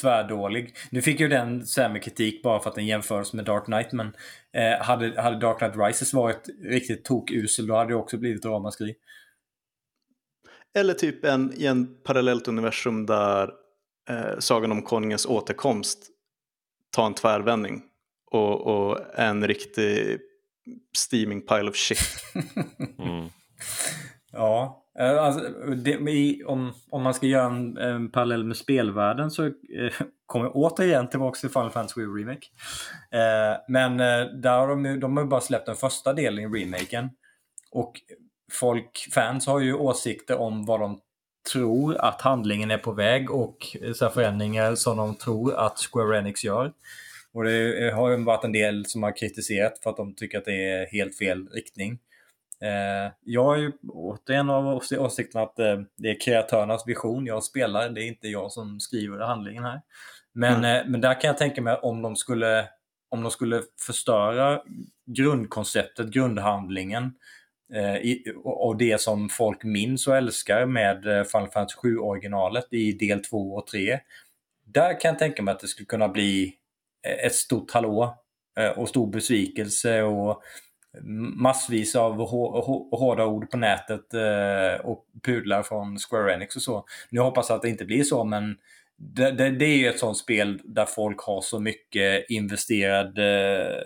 tvärdålig. 0.00 0.76
Nu 0.90 1.02
fick 1.02 1.20
ju 1.20 1.28
den 1.28 1.66
sämre 1.66 2.00
kritik 2.00 2.42
bara 2.42 2.60
för 2.60 2.70
att 2.70 2.76
den 2.76 2.86
jämförs 2.86 3.32
med 3.32 3.44
Dark 3.44 3.64
Knight. 3.64 3.92
Men 3.92 4.06
eh, 4.52 4.84
hade, 4.86 5.22
hade 5.22 5.38
Dark 5.38 5.58
Knight 5.58 5.76
Rises 5.76 6.14
varit 6.14 6.48
riktigt 6.62 7.04
tokusel 7.04 7.66
då 7.66 7.76
hade 7.76 7.90
det 7.90 7.96
också 7.96 8.16
blivit 8.16 8.44
ramaskri. 8.44 8.94
Eller 10.74 10.94
typ 10.94 11.24
en, 11.24 11.52
i 11.56 11.66
en 11.66 12.02
parallellt 12.02 12.48
universum 12.48 13.06
där 13.06 13.50
eh, 14.10 14.38
Sagan 14.38 14.72
om 14.72 14.82
konungens 14.82 15.26
återkomst 15.26 15.98
tar 16.90 17.06
en 17.06 17.14
tvärvändning 17.14 17.82
och, 18.30 18.60
och 18.60 19.18
en 19.18 19.46
riktig 19.46 20.18
steaming 20.96 21.46
pile 21.46 21.70
of 21.70 21.76
shit. 21.76 21.98
mm. 22.98 23.28
Ja, 24.32 24.84
Eh, 25.00 25.22
alltså, 25.22 25.40
det, 25.74 26.44
om, 26.44 26.72
om 26.90 27.02
man 27.02 27.14
ska 27.14 27.26
göra 27.26 27.46
en, 27.46 27.76
en 27.76 28.10
parallell 28.10 28.44
med 28.44 28.56
spelvärlden 28.56 29.30
så 29.30 29.46
eh, 29.46 29.52
kommer 30.26 30.46
jag 30.46 30.56
återigen 30.56 31.08
tillbaka 31.08 31.40
till 31.40 31.50
Final 31.50 31.70
Fantasy 31.70 32.00
Remake. 32.00 32.46
Eh, 33.10 33.60
men 33.68 34.00
eh, 34.00 34.26
där 34.26 34.58
har 34.58 34.68
de, 34.68 35.00
de 35.00 35.16
har 35.16 35.24
bara 35.24 35.40
släppt 35.40 35.66
den 35.66 35.76
första 35.76 36.12
delen 36.12 36.38
i 36.56 36.62
remaken. 36.62 37.10
Och 37.72 37.92
folk, 38.52 39.08
fans 39.14 39.46
har 39.46 39.60
ju 39.60 39.74
åsikter 39.74 40.38
om 40.40 40.64
vad 40.64 40.80
de 40.80 41.00
tror 41.52 41.96
att 41.96 42.20
handlingen 42.20 42.70
är 42.70 42.78
på 42.78 42.92
väg 42.92 43.30
och 43.30 43.76
eh, 43.82 43.92
så 43.92 44.08
förändringar 44.08 44.74
som 44.74 44.96
de 44.96 45.14
tror 45.14 45.54
att 45.54 45.78
Square 45.78 46.18
Enix 46.18 46.44
gör. 46.44 46.72
Och 47.32 47.44
det 47.44 47.86
eh, 47.86 47.94
har 47.94 48.10
ju 48.10 48.24
varit 48.24 48.44
en 48.44 48.52
del 48.52 48.86
som 48.86 49.02
har 49.02 49.16
kritiserat 49.16 49.78
för 49.82 49.90
att 49.90 49.96
de 49.96 50.14
tycker 50.14 50.38
att 50.38 50.44
det 50.44 50.70
är 50.70 50.86
helt 50.86 51.18
fel 51.18 51.48
riktning. 51.48 51.98
Eh, 52.60 53.12
jag 53.20 53.54
är 53.54 53.58
ju 53.58 53.72
återigen 53.88 54.50
av 54.50 54.80
åsikten 54.98 55.42
att 55.42 55.58
eh, 55.58 55.80
det 55.96 56.08
är 56.08 56.20
kreatörernas 56.20 56.86
vision 56.86 57.26
jag 57.26 57.44
spelar. 57.44 57.88
Det 57.88 58.02
är 58.02 58.06
inte 58.06 58.28
jag 58.28 58.52
som 58.52 58.80
skriver 58.80 59.18
handlingen 59.18 59.64
här. 59.64 59.80
Men, 60.34 60.64
mm. 60.64 60.92
men 60.92 61.00
där 61.00 61.20
kan 61.20 61.28
jag 61.28 61.38
tänka 61.38 61.62
mig 61.62 61.76
om 61.76 62.02
de 62.02 62.16
skulle, 62.16 62.68
om 63.08 63.22
de 63.22 63.30
skulle 63.30 63.62
förstöra 63.86 64.62
grundkonceptet, 65.06 66.06
grundhandlingen 66.06 67.12
i, 68.02 68.22
och 68.44 68.76
det 68.76 69.00
som 69.00 69.28
folk 69.28 69.64
minns 69.64 70.06
och 70.06 70.16
älskar 70.16 70.66
med 70.66 71.02
Final 71.02 71.48
Fantasy 71.48 71.76
7-originalet 71.82 72.66
i 72.70 72.92
del 72.92 73.24
2 73.24 73.54
och 73.54 73.66
3. 73.66 74.00
Där 74.66 75.00
kan 75.00 75.08
jag 75.08 75.18
tänka 75.18 75.42
mig 75.42 75.52
att 75.52 75.60
det 75.60 75.68
skulle 75.68 75.86
kunna 75.86 76.08
bli 76.08 76.54
ett 77.24 77.34
stort 77.34 77.70
hallå 77.70 78.18
och 78.76 78.88
stor 78.88 79.06
besvikelse 79.06 80.02
och 80.02 80.42
massvis 81.36 81.96
av 81.96 82.14
hårda 82.90 83.26
ord 83.26 83.50
på 83.50 83.56
nätet 83.56 84.14
eh, 84.14 84.86
och 84.86 85.06
pudlar 85.22 85.62
från 85.62 85.98
Square 85.98 86.34
Enix 86.34 86.56
och 86.56 86.62
så. 86.62 86.84
Nu 87.10 87.20
hoppas 87.20 87.48
jag 87.48 87.56
att 87.56 87.62
det 87.62 87.68
inte 87.68 87.84
blir 87.84 88.04
så, 88.04 88.24
men 88.24 88.56
det, 88.96 89.30
det, 89.30 89.50
det 89.50 89.64
är 89.64 89.76
ju 89.76 89.88
ett 89.88 89.98
sånt 89.98 90.18
spel 90.18 90.60
där 90.64 90.84
folk 90.84 91.20
har 91.20 91.40
så 91.40 91.60
mycket 91.60 92.30
investerad 92.30 93.18
eh, 93.18 93.76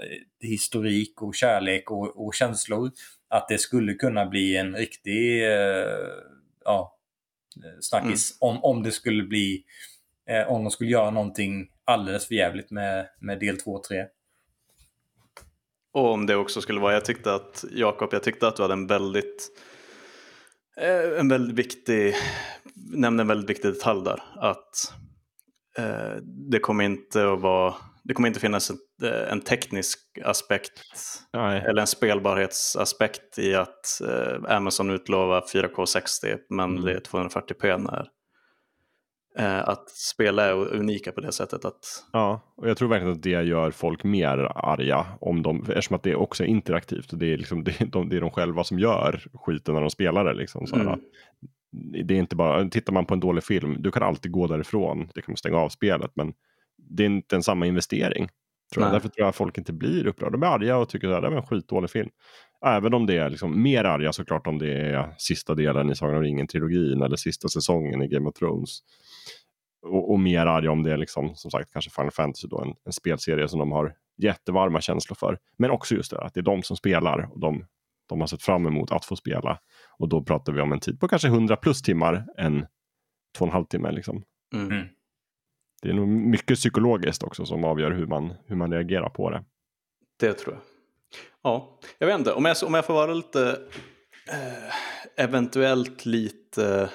historik 0.41 1.23
och 1.23 1.35
kärlek 1.35 1.91
och, 1.91 2.27
och, 2.27 2.35
känslor 2.35 2.91
att 3.29 3.49
det 3.49 3.59
skulle 3.59 3.95
kunna 3.95 4.27
bli 4.27 4.57
en 4.57 4.77
riktig 4.77 5.45
eh, 5.45 5.87
ja, 6.65 6.99
snackis 7.81 8.39
mm. 8.43 8.57
om, 8.57 8.65
om 8.65 8.83
det 8.83 8.91
skulle 8.91 9.23
bli 9.23 9.65
om 10.49 10.65
de 10.65 10.71
skulle 10.71 10.91
göra 10.91 11.11
någonting 11.11 11.69
alldeles 11.85 12.27
för 12.27 12.35
jävligt 12.35 12.71
med, 12.71 13.09
med 13.19 13.41
del 13.41 13.61
2 13.61 13.71
och 13.71 13.85
3. 13.85 14.07
Och 15.95 16.13
om 16.13 16.27
det 16.27 16.37
också 16.37 16.61
skulle 16.61 16.81
vara, 16.81 16.93
jag 16.93 17.05
tyckte 17.05 17.35
att 17.35 17.65
Jakob, 17.71 18.09
jag 18.13 18.23
tyckte 18.23 18.49
att 18.49 18.57
du 18.57 18.63
hade 18.63 18.75
en 18.75 18.87
väldigt, 18.87 19.49
eh, 20.81 21.21
en 21.21 21.29
väldigt 21.29 21.57
viktig, 21.59 22.15
nämnde 22.75 23.21
en 23.21 23.29
väldigt 23.29 23.51
viktig 23.51 23.73
detalj 23.73 24.05
där. 24.05 24.23
Att 24.37 24.93
eh, 25.79 26.17
det 26.51 26.59
kommer 26.59 26.85
inte 26.85 27.33
att 27.33 27.41
vara, 27.41 27.75
det 28.05 28.15
kommer 28.15 28.29
inte 28.29 28.41
finnas 28.41 28.71
en, 28.71 28.79
eh, 29.03 29.33
en 29.33 29.41
teknisk 29.41 29.99
aspekt 30.25 30.73
Nej. 31.33 31.63
eller 31.67 31.81
en 31.81 31.87
spelbarhetsaspekt 31.87 33.39
i 33.39 33.55
att 33.55 34.01
eh, 34.09 34.57
Amazon 34.57 34.91
utlovar 34.91 35.41
4K 35.41 35.87
60 35.87 36.37
men 36.51 36.71
mm. 36.71 36.85
det 36.85 36.93
är 36.93 37.01
240p 37.01 37.79
när 37.79 38.09
att 39.65 39.91
spela 39.91 40.45
är 40.45 40.75
unika 40.75 41.13
på 41.13 41.21
det 41.21 41.33
sättet. 41.33 41.65
Att... 41.65 42.05
Ja, 42.13 42.55
och 42.57 42.69
jag 42.69 42.77
tror 42.77 42.89
verkligen 42.89 43.13
att 43.13 43.23
det 43.23 43.43
gör 43.43 43.71
folk 43.71 44.05
mer 44.05 44.39
arga 44.55 45.07
om 45.21 45.43
de, 45.43 45.61
eftersom 45.61 45.97
att 45.97 46.03
det 46.03 46.15
också 46.15 46.45
är 46.45 46.49
interaktivt. 46.49 47.13
Och 47.13 47.19
det, 47.19 47.33
är 47.33 47.37
liksom, 47.37 47.65
det, 47.65 47.81
är 47.81 47.87
de, 47.87 48.09
det 48.09 48.17
är 48.17 48.21
de 48.21 48.31
själva 48.31 48.65
som 48.65 48.79
gör 48.79 49.25
skiten 49.35 49.75
när 49.75 49.81
de 49.81 49.91
spelar 49.91 50.25
det. 50.25 50.35
Liksom, 50.35 50.67
så 50.67 50.77
mm. 50.77 51.01
Det 52.07 52.15
är 52.15 52.19
inte 52.19 52.37
bara, 52.37 52.69
tittar 52.69 52.93
man 52.93 53.07
på 53.07 53.15
en 53.15 53.21
dålig 53.21 53.45
film, 53.45 53.77
du 53.79 53.91
kan 53.91 54.03
alltid 54.03 54.33
gå 54.33 54.47
därifrån, 54.47 55.09
det 55.15 55.23
kan 55.23 55.37
stänga 55.37 55.57
av 55.57 55.69
spelet, 55.69 56.11
men 56.15 56.33
det 56.79 57.03
är 57.03 57.07
inte 57.07 57.37
en 57.37 57.43
samma 57.43 57.67
investering. 57.67 58.29
Tror. 58.75 58.85
Därför 58.85 59.09
tror 59.09 59.13
jag 59.17 59.29
att 59.29 59.37
folk 59.37 59.59
inte 59.59 59.73
blir 59.73 60.07
upprörda. 60.07 60.31
De 60.31 60.43
är 60.43 60.47
arga 60.47 60.77
och 60.77 60.89
tycker 60.89 61.09
att 61.09 61.23
det 61.23 61.29
är 61.29 61.33
en 61.33 61.47
skitdålig 61.47 61.91
film. 61.91 62.09
Även 62.67 62.95
om 62.95 63.07
det 63.07 63.17
är 63.17 63.31
liksom 63.31 63.63
mer 63.63 63.85
arga 63.85 64.13
såklart 64.13 64.47
om 64.47 64.59
det 64.59 64.73
är 64.73 65.15
sista 65.19 65.55
delen 65.55 65.91
i 65.91 65.97
Sagan 65.97 66.17
om 66.17 66.23
ringen-trilogin 66.23 67.03
eller 67.03 67.17
sista 67.17 67.49
säsongen 67.49 68.03
i 68.03 68.09
Game 68.09 68.29
of 68.29 68.35
Thrones. 68.35 68.79
Och, 69.83 70.11
och 70.11 70.21
mer 70.21 70.47
arga 70.47 70.71
om 70.71 70.83
det 70.83 70.93
är 70.93 70.97
liksom, 70.97 71.35
som 71.35 71.51
sagt 71.51 71.73
kanske 71.73 71.91
Final 71.91 72.11
Fantasy 72.11 72.49
då, 72.49 72.61
en, 72.61 72.75
en, 72.85 72.93
spelserie 72.93 73.49
som 73.49 73.59
de 73.59 73.73
har 73.73 73.95
jättevarma 74.17 74.81
känslor 74.81 75.15
för. 75.15 75.39
Men 75.59 75.71
också 75.71 75.95
just 75.95 76.11
det 76.11 76.21
att 76.21 76.35
det 76.35 76.41
är 76.41 76.45
de 76.45 76.63
som 76.63 76.77
spelar 76.77 77.29
och 77.33 77.41
de, 77.41 77.67
de 78.09 78.21
har 78.21 78.27
sett 78.27 78.43
fram 78.43 78.67
emot 78.67 78.93
att 78.93 79.05
få 79.05 79.17
spela. 79.17 79.59
Och 79.99 80.09
då 80.09 80.25
pratar 80.25 80.53
vi 80.53 80.61
om 80.61 80.73
en 80.73 80.81
tid 80.81 81.01
på 81.01 81.09
kanske 81.09 81.29
100 81.29 81.57
plus 81.57 81.83
timmar 81.83 82.27
än 82.39 82.67
två 83.39 83.45
och 83.45 83.49
en 83.49 83.53
halv 83.53 83.65
timme. 83.65 83.93
Liksom. 83.93 84.25
Mm. 84.55 84.71
mm. 84.71 84.87
Det 85.83 85.89
är 85.89 85.95
nog 85.95 86.09
mycket 86.09 86.57
psykologiskt 86.57 87.23
också 87.23 87.45
som 87.45 87.65
avgör 87.65 87.91
hur 87.91 88.07
man, 88.07 88.35
hur 88.47 88.57
man 88.57 88.73
reagerar 88.73 89.09
på 89.09 89.31
det. 89.31 89.45
Det 90.21 90.33
tror 90.33 90.55
jag. 90.55 90.63
Ja, 91.43 91.79
jag 91.99 92.07
vet 92.07 92.19
inte, 92.19 92.33
om 92.33 92.45
jag, 92.45 92.57
om 92.67 92.75
jag 92.75 92.87
får 92.87 92.95
vara 92.95 93.15
lite 93.15 93.59
eh, 94.29 95.25
eventuellt 95.25 96.07
lite 96.07 96.91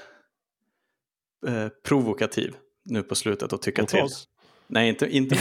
eh, 1.47 1.67
provokativ 1.87 2.55
nu 2.87 3.03
på 3.03 3.15
slutet 3.15 3.53
och 3.53 3.61
tycka 3.61 3.85
till. 3.85 4.03
Oss. 4.03 4.27
Nej, 4.67 4.89
inte, 4.89 5.07
inte 5.07 5.35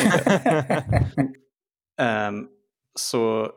um, 2.29 2.49
Så 2.99 3.53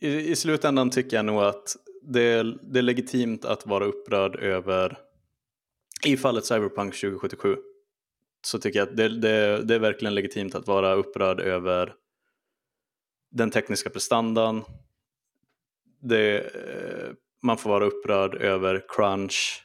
i, 0.00 0.30
i, 0.30 0.36
slutändan 0.36 0.90
tycker 0.90 1.16
jag 1.16 1.24
nog 1.24 1.42
att 1.42 1.76
det 2.02 2.42
det 2.62 2.78
är 2.78 2.82
legitimt 2.82 3.44
att 3.44 3.66
vara 3.66 3.84
upprörd 3.84 4.36
över, 4.36 4.98
i 6.06 6.16
fallet 6.16 6.46
Cyberpunk 6.46 6.94
2077, 7.00 7.56
så 8.46 8.58
tycker 8.58 8.78
jag 8.78 8.88
att 8.88 8.96
det, 8.96 9.08
det, 9.08 9.62
det 9.64 9.74
är 9.74 9.78
verkligen 9.78 10.14
legitimt 10.14 10.54
att 10.54 10.66
vara 10.66 10.94
upprörd 10.94 11.40
över 11.40 11.94
den 13.30 13.50
tekniska 13.50 13.90
prestandan. 13.90 14.64
Det, 16.00 16.38
eh, 16.38 17.12
man 17.42 17.58
får 17.58 17.70
vara 17.70 17.84
upprörd 17.84 18.34
över 18.34 18.84
crunch. 18.88 19.64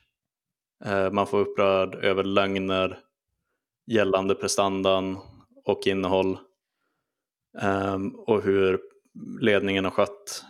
Eh, 0.86 1.12
man 1.12 1.28
får 1.28 1.38
vara 1.38 1.50
upprörd 1.50 1.96
över 1.96 2.24
lögner 2.24 3.00
gällande 3.92 4.36
prestandan 4.36 5.18
och 5.66 5.88
innehåll. 5.88 6.38
Um, 7.62 8.16
och 8.16 8.44
hur 8.44 8.80
ledningen 9.40 9.84
har 9.84 9.92
skött 9.92 10.46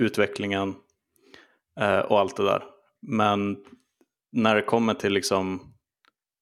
utvecklingen 0.00 0.68
uh, 1.80 1.98
och 1.98 2.20
allt 2.20 2.36
det 2.36 2.44
där. 2.44 2.64
Men 3.02 3.64
när 4.32 4.54
det 4.54 4.62
kommer 4.62 4.94
till, 4.94 5.12
liksom, 5.12 5.74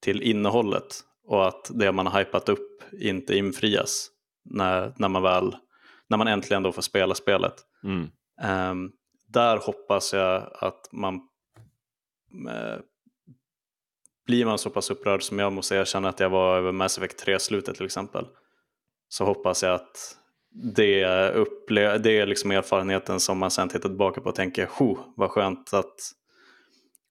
till 0.02 0.22
innehållet 0.22 1.00
och 1.24 1.48
att 1.48 1.70
det 1.74 1.92
man 1.92 2.06
har 2.06 2.18
hypat 2.18 2.48
upp 2.48 2.82
inte 2.92 3.36
infrias 3.36 4.10
när, 4.44 4.94
när, 4.96 5.08
man 5.08 5.22
väl, 5.22 5.56
när 6.08 6.16
man 6.16 6.28
äntligen 6.28 6.62
då 6.62 6.72
får 6.72 6.82
spela 6.82 7.14
spelet. 7.14 7.54
Mm. 7.84 8.10
Um, 8.70 8.92
där 9.28 9.56
hoppas 9.56 10.12
jag 10.12 10.50
att 10.52 10.92
man 10.92 11.14
uh, 12.46 12.80
blir 14.30 14.44
man 14.44 14.58
så 14.58 14.70
pass 14.70 14.90
upprörd 14.90 15.22
som 15.22 15.38
jag 15.38 15.52
måste 15.52 15.76
erkänna 15.76 16.08
att 16.08 16.20
jag 16.20 16.30
var 16.30 16.56
över 16.56 16.72
Mass 16.72 16.98
Effect 16.98 17.26
3-slutet 17.26 17.76
till 17.76 17.86
exempel 17.86 18.26
så 19.08 19.24
hoppas 19.24 19.62
jag 19.62 19.74
att 19.74 20.16
det, 20.76 21.04
upple- 21.34 21.98
det 21.98 22.18
är 22.18 22.26
liksom 22.26 22.50
erfarenheten 22.50 23.20
som 23.20 23.38
man 23.38 23.50
sen 23.50 23.68
tittar 23.68 23.88
tillbaka 23.88 24.20
på 24.20 24.28
och 24.28 24.34
tänker 24.34 24.68
vad 25.16 25.30
skönt 25.30 25.74
att, 25.74 25.94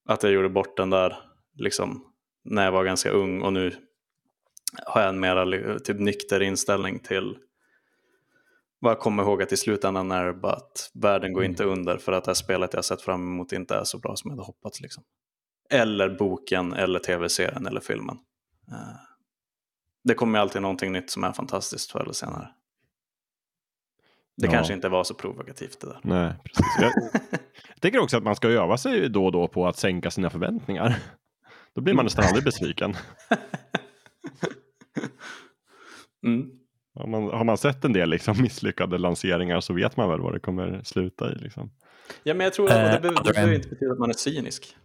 att 0.06 0.24
jag 0.24 0.32
gjorde 0.32 0.50
bort 0.50 0.78
den 0.78 0.90
där 0.90 1.18
liksom, 1.56 2.06
när 2.44 2.66
jag 2.66 2.72
var 2.72 2.84
ganska 2.84 3.10
ung 3.10 3.42
och 3.42 3.54
nu 3.54 3.74
har 4.86 5.02
jag 5.02 5.10
en 5.10 5.20
mer 5.20 5.80
typ, 5.80 6.00
nykter 6.00 6.42
inställning 6.42 7.00
till 7.00 7.38
vad 8.80 8.92
jag 8.92 9.00
kommer 9.00 9.24
ihåg 9.24 9.42
att 9.42 9.52
i 9.52 9.58
slutändan 9.58 10.12
är 10.12 10.26
det 10.26 10.34
bara 10.34 10.54
att 10.54 10.92
världen 10.94 11.34
går 11.34 11.42
mm. 11.42 11.52
inte 11.52 11.64
under 11.64 11.98
för 11.98 12.12
att 12.12 12.24
det 12.24 12.30
här 12.30 12.36
spelet 12.36 12.74
jag 12.74 12.86
sett 12.86 13.02
fram 13.02 13.22
emot 13.22 13.52
inte 13.52 13.76
är 13.76 13.84
så 13.84 13.98
bra 13.98 14.16
som 14.16 14.30
jag 14.30 14.38
hade 14.38 14.46
hoppats. 14.46 14.82
Liksom. 14.82 15.04
Eller 15.70 16.10
boken, 16.10 16.74
eller 16.74 17.00
tv-serien 17.00 17.68
eller 17.68 17.82
filmen. 17.82 18.18
Eh, 18.72 18.96
det 20.04 20.14
kommer 20.14 20.40
alltid 20.40 20.62
någonting 20.62 20.92
nytt 20.92 21.10
som 21.10 21.24
är 21.24 21.32
fantastiskt 21.32 21.92
förr 21.92 22.02
eller 22.02 22.14
senare. 22.14 22.48
Det 24.38 24.46
ja. 24.46 24.52
kanske 24.52 24.74
inte 24.74 24.90
var 24.90 25.04
så 25.04 25.14
provokativt 25.14 25.82
det 25.82 25.88
där. 25.88 26.00
Nej, 26.04 26.34
precis. 26.44 26.66
Jag, 26.82 26.92
jag 27.32 27.40
tänker 27.80 28.00
också 28.00 28.18
att 28.18 28.24
man 28.24 28.36
ska 28.36 28.48
öva 28.48 28.78
sig 28.78 29.10
då 29.10 29.26
och 29.26 29.32
då 29.32 29.48
på 29.48 29.68
att 29.68 29.78
sänka 29.78 30.12
sina 30.12 30.30
förväntningar. 30.30 30.96
Då 31.74 31.82
blir 31.82 31.94
man 31.94 32.06
nästan 32.06 32.26
aldrig 32.26 32.44
besviken. 32.44 32.96
Mm. 36.24 36.50
Har, 36.96 37.08
man, 37.08 37.24
har 37.24 37.44
man 37.44 37.58
sett 37.58 37.86
en 37.86 37.94
del 37.94 38.10
liksom 38.10 38.42
misslyckade 38.42 38.98
lanseringar 38.98 39.60
så 39.60 39.74
vet 39.74 39.98
man 39.98 40.10
väl 40.10 40.20
vad 40.20 40.34
det 40.34 40.40
kommer 40.40 40.82
sluta 40.84 41.32
i. 41.32 41.36
Liksom. 41.36 41.72
Ja, 42.24 42.34
men 42.34 42.44
jag 42.44 42.54
tror 42.54 42.66
att 42.66 42.74
det 42.74 42.96
eh, 42.96 43.02
behöver, 43.02 43.24
det 43.24 43.34
behöver 43.34 43.54
inte 43.54 43.70
betyda 43.70 43.92
att 43.92 44.00
man 44.00 44.10
är 44.10 44.14
cynisk. 44.14 44.76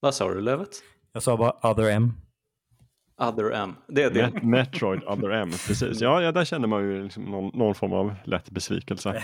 Vad 0.00 0.14
sa 0.14 0.28
du 0.28 0.40
Lövet? 0.40 0.82
Jag 1.12 1.22
sa 1.22 1.36
bara 1.36 1.70
other 1.70 1.90
M. 1.90 2.12
Other 3.20 3.52
M, 3.52 3.76
det 3.86 4.02
är 4.02 4.10
det. 4.10 4.42
Metroid 4.42 5.02
Other 5.04 5.30
M, 5.30 5.50
precis. 5.50 6.00
Ja, 6.00 6.22
ja 6.22 6.32
där 6.32 6.44
känner 6.44 6.68
man 6.68 6.82
ju 6.82 7.02
liksom 7.02 7.24
någon, 7.24 7.50
någon, 7.58 7.74
form 7.74 7.92
av 7.92 8.14
lätt 8.24 8.50
besvikelse. 8.50 9.22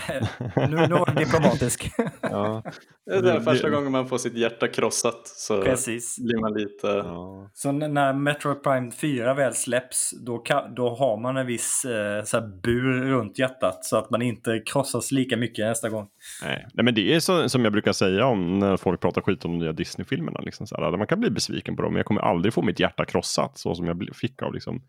nu, 0.55 0.67
nu 0.67 0.87
var 0.87 1.05
det 1.05 1.25
diplomatisk. 1.25 1.91
ja. 2.21 2.63
Det 3.05 3.15
är 3.15 3.21
det, 3.21 3.41
första 3.41 3.69
gången 3.69 3.91
man 3.91 4.07
får 4.07 4.17
sitt 4.17 4.37
hjärta 4.37 4.67
krossat 4.67 5.21
så 5.27 5.61
precis. 5.61 6.19
blir 6.19 6.41
man 6.41 6.53
lite... 6.53 6.87
Ja. 6.87 7.49
Så 7.53 7.71
när 7.71 8.13
Metroid 8.13 8.63
Prime 8.63 8.91
4 8.91 9.33
väl 9.33 9.53
släpps 9.53 10.11
då, 10.25 10.37
kan, 10.37 10.75
då 10.75 10.89
har 10.89 11.17
man 11.17 11.37
en 11.37 11.47
viss 11.47 11.85
eh, 11.85 12.23
så 12.23 12.41
bur 12.41 13.05
runt 13.05 13.39
hjärtat 13.39 13.85
så 13.85 13.97
att 13.97 14.09
man 14.09 14.21
inte 14.21 14.61
krossas 14.65 15.11
lika 15.11 15.37
mycket 15.37 15.65
nästa 15.65 15.89
gång. 15.89 16.07
Nej, 16.43 16.67
Nej 16.73 16.83
men 16.83 16.95
det 16.95 17.15
är 17.15 17.19
så, 17.19 17.49
som 17.49 17.63
jag 17.63 17.73
brukar 17.73 17.93
säga 17.93 18.25
om 18.25 18.59
när 18.59 18.77
folk 18.77 19.01
pratar 19.01 19.21
skit 19.21 19.45
om 19.45 19.51
de 19.51 19.57
nya 19.59 19.73
Disney-filmerna. 19.73 20.39
Liksom 20.39 20.67
man 20.97 21.07
kan 21.07 21.19
bli 21.19 21.29
besviken 21.29 21.75
på 21.75 21.81
dem, 21.81 21.93
men 21.93 21.97
jag 21.97 22.05
kommer 22.05 22.21
aldrig 22.21 22.53
få 22.53 22.61
mitt 22.61 22.79
hjärta 22.79 23.05
krossat 23.05 23.57
så 23.57 23.75
som 23.75 23.86
jag 23.87 24.15
fick 24.15 24.41
av 24.41 24.53
liksom 24.53 24.81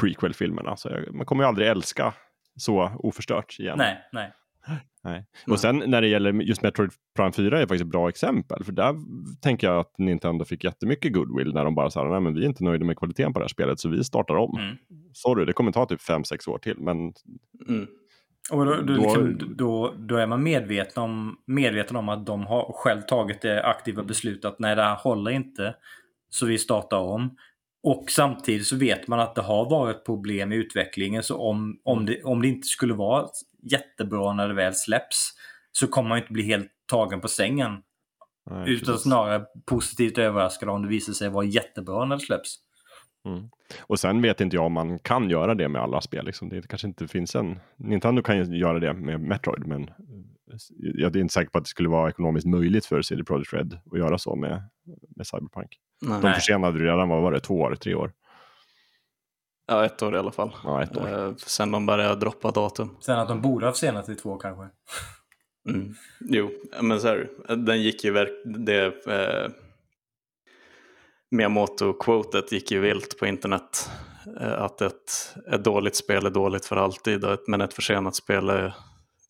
prequel-filmerna. 0.00 0.76
Så 0.76 0.88
jag, 0.88 1.14
man 1.14 1.26
kommer 1.26 1.44
ju 1.44 1.48
aldrig 1.48 1.68
älska 1.68 2.14
så 2.56 2.92
oförstört 2.98 3.58
igen. 3.58 3.78
Nej, 3.78 3.98
nej. 4.12 4.32
Nej. 5.04 5.26
Och 5.46 5.60
sen 5.60 5.82
när 5.86 6.00
det 6.00 6.08
gäller 6.08 6.32
just 6.32 6.62
Metroid 6.62 6.90
Prime 7.16 7.32
4 7.32 7.58
är 7.58 7.62
faktiskt 7.62 7.82
ett 7.82 7.90
bra 7.90 8.08
exempel. 8.08 8.64
För 8.64 8.72
där 8.72 8.94
tänker 9.40 9.66
jag 9.66 9.78
att 9.78 9.98
Nintendo 9.98 10.44
fick 10.44 10.64
jättemycket 10.64 11.12
goodwill 11.12 11.54
när 11.54 11.64
de 11.64 11.74
bara 11.74 11.90
sa 11.90 12.04
nej 12.04 12.20
men 12.20 12.34
vi 12.34 12.42
är 12.42 12.46
inte 12.46 12.64
nöjda 12.64 12.84
med 12.84 12.98
kvaliteten 12.98 13.32
på 13.32 13.38
det 13.38 13.44
här 13.44 13.48
spelet 13.48 13.80
så 13.80 13.88
vi 13.88 14.04
startar 14.04 14.34
om. 14.34 14.58
Mm. 14.58 14.76
Sorry, 15.12 15.44
det 15.44 15.52
kommer 15.52 15.72
ta 15.72 15.86
typ 15.86 16.00
5-6 16.00 16.48
år 16.48 16.58
till 16.58 16.78
men 16.78 16.96
mm. 17.68 17.86
Och 18.50 18.66
då, 18.66 18.74
då, 18.74 18.92
liksom, 18.92 19.38
då, 19.56 19.94
då, 19.98 20.16
är 20.16 20.26
man 20.26 20.42
medveten 20.42 21.02
om, 21.02 21.36
medveten 21.46 21.96
om 21.96 22.08
att 22.08 22.26
de 22.26 22.46
har 22.46 22.72
själv 22.72 23.00
tagit 23.00 23.42
det 23.42 23.62
aktiva 23.62 24.02
beslutet 24.02 24.44
att 24.44 24.58
nej 24.58 24.76
det 24.76 24.82
här 24.82 24.96
håller 24.96 25.30
inte. 25.30 25.74
Så 26.28 26.46
vi 26.46 26.58
startar 26.58 26.98
om. 26.98 27.36
Och 27.82 28.10
samtidigt 28.10 28.66
så 28.66 28.76
vet 28.76 29.08
man 29.08 29.20
att 29.20 29.34
det 29.34 29.42
har 29.42 29.70
varit 29.70 30.04
problem 30.04 30.52
i 30.52 30.56
utvecklingen 30.56 31.22
så 31.22 31.38
om, 31.38 31.80
om, 31.84 32.06
det, 32.06 32.22
om 32.22 32.42
det 32.42 32.48
inte 32.48 32.66
skulle 32.66 32.94
vara 32.94 33.28
jättebra 33.62 34.32
när 34.32 34.48
det 34.48 34.54
väl 34.54 34.74
släpps 34.74 35.32
så 35.72 35.86
kommer 35.86 36.08
man 36.08 36.18
inte 36.18 36.32
bli 36.32 36.42
helt 36.42 36.68
tagen 36.90 37.20
på 37.20 37.28
sängen. 37.28 37.82
Nej, 38.50 38.70
utan 38.72 38.98
snarare 38.98 39.44
positivt 39.66 40.18
överraskad 40.18 40.68
om 40.68 40.82
det 40.82 40.88
visar 40.88 41.12
sig 41.12 41.28
vara 41.28 41.44
jättebra 41.44 42.04
när 42.04 42.16
det 42.16 42.22
släpps. 42.22 42.56
Mm. 43.26 43.50
Och 43.80 44.00
sen 44.00 44.22
vet 44.22 44.40
inte 44.40 44.56
jag 44.56 44.66
om 44.66 44.72
man 44.72 44.98
kan 44.98 45.30
göra 45.30 45.54
det 45.54 45.68
med 45.68 45.82
alla 45.82 46.00
spel. 46.00 46.24
Liksom. 46.24 46.48
Det 46.48 46.68
kanske 46.68 46.88
inte 46.88 47.08
finns 47.08 47.34
en... 47.34 47.60
Nintendo 47.76 48.22
kan 48.22 48.38
ju 48.38 48.58
göra 48.58 48.78
det 48.78 48.92
med 48.92 49.20
Metroid, 49.20 49.66
men 49.66 49.90
jag 50.76 51.16
är 51.16 51.20
inte 51.20 51.34
säker 51.34 51.50
på 51.50 51.58
att 51.58 51.64
det 51.64 51.68
skulle 51.68 51.88
vara 51.88 52.08
ekonomiskt 52.10 52.46
möjligt 52.46 52.86
för 52.86 53.02
CD 53.02 53.24
Projekt 53.24 53.52
Red 53.52 53.78
att 53.92 53.98
göra 53.98 54.18
så 54.18 54.36
med, 54.36 54.62
med 55.16 55.26
Cyberpunk. 55.26 55.78
Nej. 56.02 56.20
De 56.22 56.32
försenade 56.34 56.78
redan, 56.78 57.08
vad 57.08 57.22
var 57.22 57.32
det, 57.32 57.40
två 57.40 57.54
år, 57.54 57.74
tre 57.74 57.94
år? 57.94 58.12
Ja, 59.66 59.84
ett 59.84 60.02
år 60.02 60.14
i 60.14 60.18
alla 60.18 60.32
fall. 60.32 60.56
Ja, 60.64 60.82
ett 60.82 60.96
år. 60.96 61.08
Eh, 61.08 61.34
sen 61.36 61.70
de 61.70 61.86
började 61.86 62.20
droppa 62.20 62.50
datum. 62.50 62.96
Sen 63.00 63.18
att 63.18 63.28
de 63.28 63.40
borde 63.40 63.66
ha 63.66 63.72
försenat 63.72 64.08
i 64.08 64.14
två 64.14 64.36
kanske. 64.36 64.68
Mm. 65.68 65.94
Jo, 66.20 66.50
men 66.82 67.00
så 67.00 67.08
här, 67.08 67.30
den 67.56 67.82
gick 67.82 68.04
ju 68.04 68.10
verk... 68.10 68.30
Det, 68.44 69.06
eh, 69.06 69.50
Miyamoto-quotet 71.30 72.52
gick 72.52 72.70
ju 72.70 72.80
vilt 72.80 73.18
på 73.18 73.26
internet. 73.26 73.90
Eh, 74.40 74.62
att 74.62 74.80
ett, 74.80 75.36
ett 75.52 75.64
dåligt 75.64 75.96
spel 75.96 76.26
är 76.26 76.30
dåligt 76.30 76.66
för 76.66 76.76
alltid, 76.76 77.24
men 77.46 77.60
ett 77.60 77.74
försenat 77.74 78.14
spel 78.14 78.48
är 78.48 78.74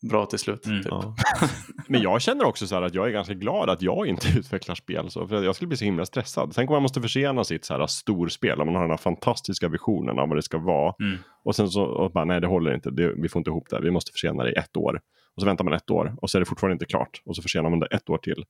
bra 0.09 0.27
till 0.27 0.39
slut. 0.39 0.67
Mm, 0.67 0.83
typ. 0.83 0.91
ja. 0.91 1.15
Men 1.89 2.03
jag 2.03 2.23
känner 2.23 2.45
också 2.45 2.67
så 2.67 2.75
här 2.75 2.83
att 2.83 2.95
jag 2.95 3.07
är 3.07 3.11
ganska 3.11 3.35
glad 3.35 3.71
att 3.71 3.83
jag 3.83 4.07
inte 4.07 4.29
utvecklar 4.39 4.75
spel. 4.75 5.11
Så, 5.11 5.29
för 5.29 5.43
jag 5.43 5.55
skulle 5.55 5.69
bli 5.69 5.77
så 5.77 5.85
himla 5.85 6.07
stressad. 6.07 6.53
Tänk 6.55 6.71
om 6.71 6.75
man 6.75 6.83
måste 6.83 7.01
försena 7.01 7.45
sitt 7.45 7.65
så 7.65 7.75
här 7.75 7.87
storspel, 7.87 8.61
om 8.61 8.67
man 8.67 8.75
har 8.75 8.83
den 8.83 8.91
här 8.91 8.97
fantastiska 8.97 9.69
visionen 9.69 10.19
av 10.19 10.29
vad 10.29 10.39
det 10.39 10.43
ska 10.43 10.59
vara. 10.59 10.95
Mm. 11.01 11.19
Och 11.45 11.57
sen 11.57 11.69
så, 11.69 11.83
och 11.83 12.13
bara, 12.13 12.25
nej 12.25 12.41
det 12.41 12.47
håller 12.47 12.75
inte, 12.75 12.91
det, 12.91 13.15
vi 13.17 13.29
får 13.29 13.41
inte 13.41 13.51
ihop 13.51 13.69
det, 13.71 13.81
vi 13.81 13.91
måste 13.91 14.13
försena 14.13 14.45
det 14.45 14.53
i 14.53 14.55
ett 14.55 14.77
år. 14.77 15.01
Och 15.35 15.41
så 15.43 15.47
väntar 15.47 15.65
man 15.65 15.75
ett 15.75 15.91
år 15.91 16.15
och 16.23 16.31
så 16.31 16.39
är 16.39 16.41
det 16.41 16.47
fortfarande 16.47 16.73
inte 16.73 16.87
klart. 16.87 17.23
Och 17.25 17.37
så 17.37 17.43
försenar 17.43 17.71
man 17.71 17.81
det 17.81 17.87
ett 17.87 18.11
år 18.11 18.19
till. 18.19 18.45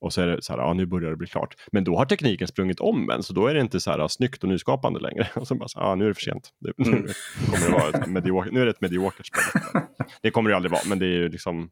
Och 0.00 0.12
så 0.12 0.22
är 0.22 0.26
det 0.26 0.42
så 0.42 0.52
här, 0.52 0.60
ja 0.60 0.72
nu 0.72 0.86
börjar 0.86 1.10
det 1.10 1.16
bli 1.16 1.26
klart. 1.26 1.56
Men 1.72 1.84
då 1.84 1.96
har 1.96 2.04
tekniken 2.04 2.48
sprungit 2.48 2.80
om 2.80 3.10
en, 3.10 3.22
så 3.22 3.32
då 3.32 3.46
är 3.46 3.54
det 3.54 3.60
inte 3.60 3.80
så 3.80 3.90
här 3.90 4.08
snyggt 4.08 4.42
och 4.42 4.48
nyskapande 4.48 5.00
längre. 5.00 5.28
Och 5.34 5.48
så 5.48 5.54
bara, 5.54 5.68
så, 5.68 5.78
ja 5.78 5.94
nu 5.94 6.04
är 6.04 6.08
det 6.08 6.14
för 6.14 6.22
sent. 6.22 6.50
Det, 6.58 6.78
mm. 6.78 7.00
nu, 7.00 7.08
kommer 7.50 7.66
det 7.66 7.72
vara 7.72 7.88
ett 7.88 8.10
mediokert, 8.10 8.52
nu 8.52 8.60
är 8.60 8.64
det 8.64 8.70
ett 8.70 8.80
mediokert 8.80 9.26
spel. 9.26 9.82
Det 10.22 10.30
kommer 10.30 10.50
det 10.50 10.56
aldrig 10.56 10.72
vara, 10.72 10.82
men 10.86 10.98
det 10.98 11.06
är 11.06 11.18
ju 11.18 11.28
liksom 11.28 11.70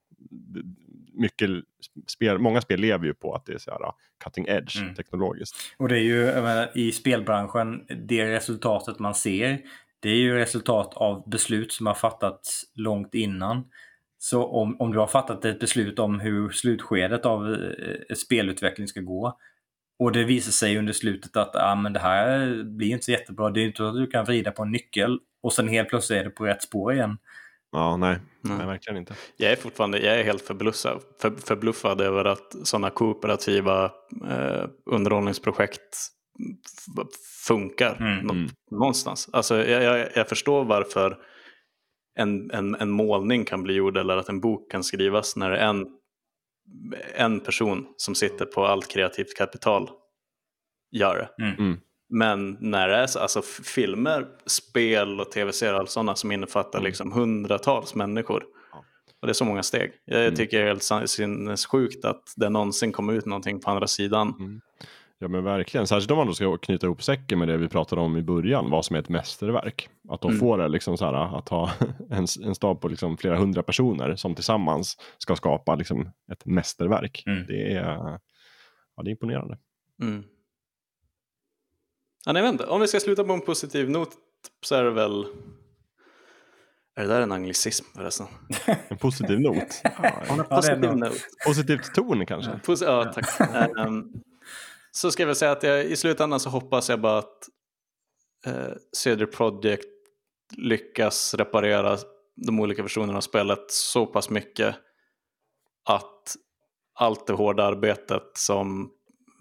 mycket 1.13 1.51
spel, 2.07 2.39
många 2.39 2.61
spel 2.61 2.81
lever 2.81 3.07
ju 3.07 3.15
på 3.15 3.35
att 3.35 3.47
det 3.47 3.53
är 3.53 3.59
så 3.59 3.71
här 3.71 3.93
cutting 4.25 4.47
edge 4.49 4.83
mm. 4.83 4.95
teknologiskt. 4.95 5.57
Och 5.77 5.89
det 5.89 5.99
är 5.99 6.03
ju 6.03 6.25
menar, 6.25 6.71
i 6.75 6.93
spelbranschen, 6.93 7.87
det 8.09 8.33
resultatet 8.33 8.99
man 8.99 9.15
ser, 9.15 9.59
det 10.01 10.09
är 10.09 10.17
ju 10.17 10.35
resultat 10.35 10.95
av 10.95 11.31
beslut 11.31 11.73
som 11.73 11.87
har 11.87 11.95
fattats 11.95 12.65
långt 12.75 13.15
innan. 13.15 13.65
Så 14.19 14.45
om, 14.47 14.77
om 14.81 14.93
du 14.93 14.99
har 14.99 15.07
fattat 15.07 15.45
ett 15.45 15.61
beslut 15.61 15.99
om 15.99 16.21
hur 16.21 16.51
slutskedet 16.51 17.27
av 17.27 17.55
eh, 17.55 18.15
spelutveckling 18.15 18.89
ska 18.89 19.01
gå 19.01 19.39
och 19.99 20.13
det 20.13 20.25
visar 20.25 20.53
sig 20.53 20.79
under 20.79 20.93
slutet 20.93 21.37
att 21.37 21.57
ah, 21.57 21.75
men 21.75 21.93
det 21.93 22.01
här 22.01 22.63
blir 22.65 22.89
inte 22.89 23.05
så 23.05 23.11
jättebra. 23.11 23.51
Det 23.51 23.61
är 23.61 23.67
inte 23.67 23.77
så 23.77 23.89
att 23.89 23.95
du 23.95 24.07
kan 24.07 24.25
vrida 24.25 24.51
på 24.51 24.63
en 24.63 24.71
nyckel 24.71 25.19
och 25.43 25.53
sen 25.53 25.69
helt 25.69 25.89
plötsligt 25.89 26.21
är 26.21 26.25
det 26.25 26.31
på 26.31 26.45
rätt 26.45 26.63
spår 26.63 26.93
igen. 26.93 27.19
Ja, 27.73 27.97
nej. 27.97 28.19
nej. 28.41 28.67
verkligen 28.67 28.97
inte. 28.97 29.15
Jag 29.37 29.53
är 29.53 29.57
fortfarande 29.57 29.99
jag 29.99 30.21
är 30.21 30.25
helt 30.25 30.43
förbluffad, 30.43 31.01
för, 31.21 31.31
förbluffad 31.31 32.01
över 32.01 32.25
att 32.25 32.57
sådana 32.63 32.91
kooperativa 32.91 33.85
eh, 34.31 34.65
underhållningsprojekt 34.91 35.97
funkar 37.47 37.97
mm. 38.01 38.49
någonstans. 38.71 39.29
Alltså, 39.33 39.67
jag, 39.67 39.83
jag, 39.83 40.09
jag 40.15 40.29
förstår 40.29 40.65
varför 40.65 41.19
en, 42.19 42.51
en, 42.51 42.75
en 42.75 42.91
målning 42.91 43.45
kan 43.45 43.63
bli 43.63 43.75
gjord 43.75 43.97
eller 43.97 44.17
att 44.17 44.29
en 44.29 44.41
bok 44.41 44.71
kan 44.71 44.85
skrivas 44.85 45.37
när 45.37 45.51
det 45.51 45.59
är 45.59 45.69
en, 45.69 45.87
en 47.15 47.41
person 47.41 47.87
som 47.97 48.15
sitter 48.15 48.45
på 48.45 48.67
allt 48.67 48.89
kreativt 48.89 49.37
kapital 49.37 49.91
gör 50.93 51.17
det. 51.17 51.45
Mm. 51.45 51.59
mm. 51.59 51.81
Men 52.11 52.57
när 52.61 52.89
det 52.89 52.97
är 52.97 53.07
så, 53.07 53.19
alltså 53.19 53.43
filmer, 53.43 54.27
spel 54.47 55.21
och 55.21 55.31
tv-serier, 55.31 55.75
allt 55.75 55.91
sådana 55.91 56.15
som 56.15 56.33
innefattar 56.33 56.79
mm. 56.79 56.87
liksom 56.89 57.13
hundratals 57.13 57.95
människor. 57.95 58.45
Och 59.21 59.27
det 59.27 59.33
är 59.33 59.35
så 59.35 59.45
många 59.45 59.63
steg. 59.63 59.93
Jag 60.05 60.23
mm. 60.23 60.35
tycker 60.35 60.59
det 60.59 60.65
är 60.65 60.69
helt 60.69 61.11
sinnessjukt 61.11 62.05
att 62.05 62.23
det 62.37 62.49
någonsin 62.49 62.93
kommer 62.93 63.13
ut 63.13 63.27
någonting 63.27 63.61
på 63.61 63.71
andra 63.71 63.87
sidan. 63.87 64.35
Mm. 64.39 64.61
Ja 65.21 65.29
men 65.29 65.45
verkligen, 65.45 65.87
särskilt 65.87 66.11
om 66.11 66.17
man 66.17 66.27
då 66.27 66.35
ska 66.35 66.57
knyta 66.57 66.87
ihop 66.87 67.03
säcken 67.03 67.39
med 67.39 67.49
det 67.49 67.57
vi 67.57 67.69
pratade 67.69 68.01
om 68.01 68.17
i 68.17 68.23
början, 68.23 68.71
vad 68.71 68.85
som 68.85 68.97
är 68.97 69.01
ett 69.01 69.09
mästerverk. 69.09 69.89
Att 70.09 70.21
de 70.21 70.31
mm. 70.31 70.41
får 70.41 70.59
det 70.59 70.69
liksom 70.69 70.99
så 70.99 71.05
här, 71.05 71.39
att 71.39 71.49
ha 71.49 71.73
en, 72.11 72.27
en 72.45 72.55
stab 72.55 72.81
på 72.81 72.89
liksom 72.89 73.17
flera 73.17 73.37
hundra 73.39 73.63
personer 73.63 74.17
som 74.17 74.35
tillsammans 74.35 74.97
ska 75.19 75.37
skapa 75.37 75.75
liksom 75.75 76.11
ett 76.33 76.45
mästerverk. 76.45 77.23
Mm. 77.27 77.47
Det, 77.47 77.73
är, 77.73 78.19
ja, 78.97 79.03
det 79.03 79.09
är 79.09 79.13
imponerande. 79.13 79.59
Mm. 80.03 80.25
Ja, 82.27 82.33
nej, 82.33 82.43
vänta. 82.43 82.71
Om 82.71 82.81
vi 82.81 82.89
ska 82.89 83.01
sluta 83.01 83.25
på 83.25 83.33
en 83.33 83.41
positiv 83.41 83.91
not 83.91 84.09
så 84.67 84.75
är 84.75 84.85
det 84.85 84.91
väl 84.91 85.25
är 86.97 87.03
det 87.03 87.09
där 87.09 87.21
en 87.21 87.33
anglicism 87.33 87.85
förresten? 87.97 88.27
En 88.89 88.97
positiv 88.97 89.41
not? 89.41 89.57
Ja, 89.85 90.23
en 90.29 90.45
positiv 90.45 90.97
not. 90.97 91.27
Positivt 91.47 91.95
ton 91.95 92.27
kanske? 92.27 92.51
Ja, 92.51 92.59
posi 92.65 92.85
ja 92.85 93.13
tack. 93.15 93.41
um, 93.87 94.23
så 94.91 95.11
ska 95.11 95.23
jag 95.23 95.27
väl 95.27 95.37
säga 95.37 95.53
att 95.53 95.63
jag, 95.63 95.85
i 95.85 95.97
slutändan 95.97 96.41
så 96.41 96.51
hoppas 96.51 96.89
jag 96.89 97.01
bara 97.01 97.19
att 97.19 97.49
eh, 98.47 98.73
CD 98.97 99.27
Projekt 99.27 99.89
lyckas 100.57 101.35
reparera 101.35 101.99
de 102.47 102.61
olika 102.61 102.83
versionerna 102.83 103.17
av 103.17 103.21
spelet 103.21 103.71
så 103.71 104.07
pass 104.07 104.31
mycket 104.31 104.77
att 105.85 106.37
allt 106.95 107.27
det 107.27 107.33
hårda 107.33 107.65
arbetet 107.65 108.31
som 108.35 108.91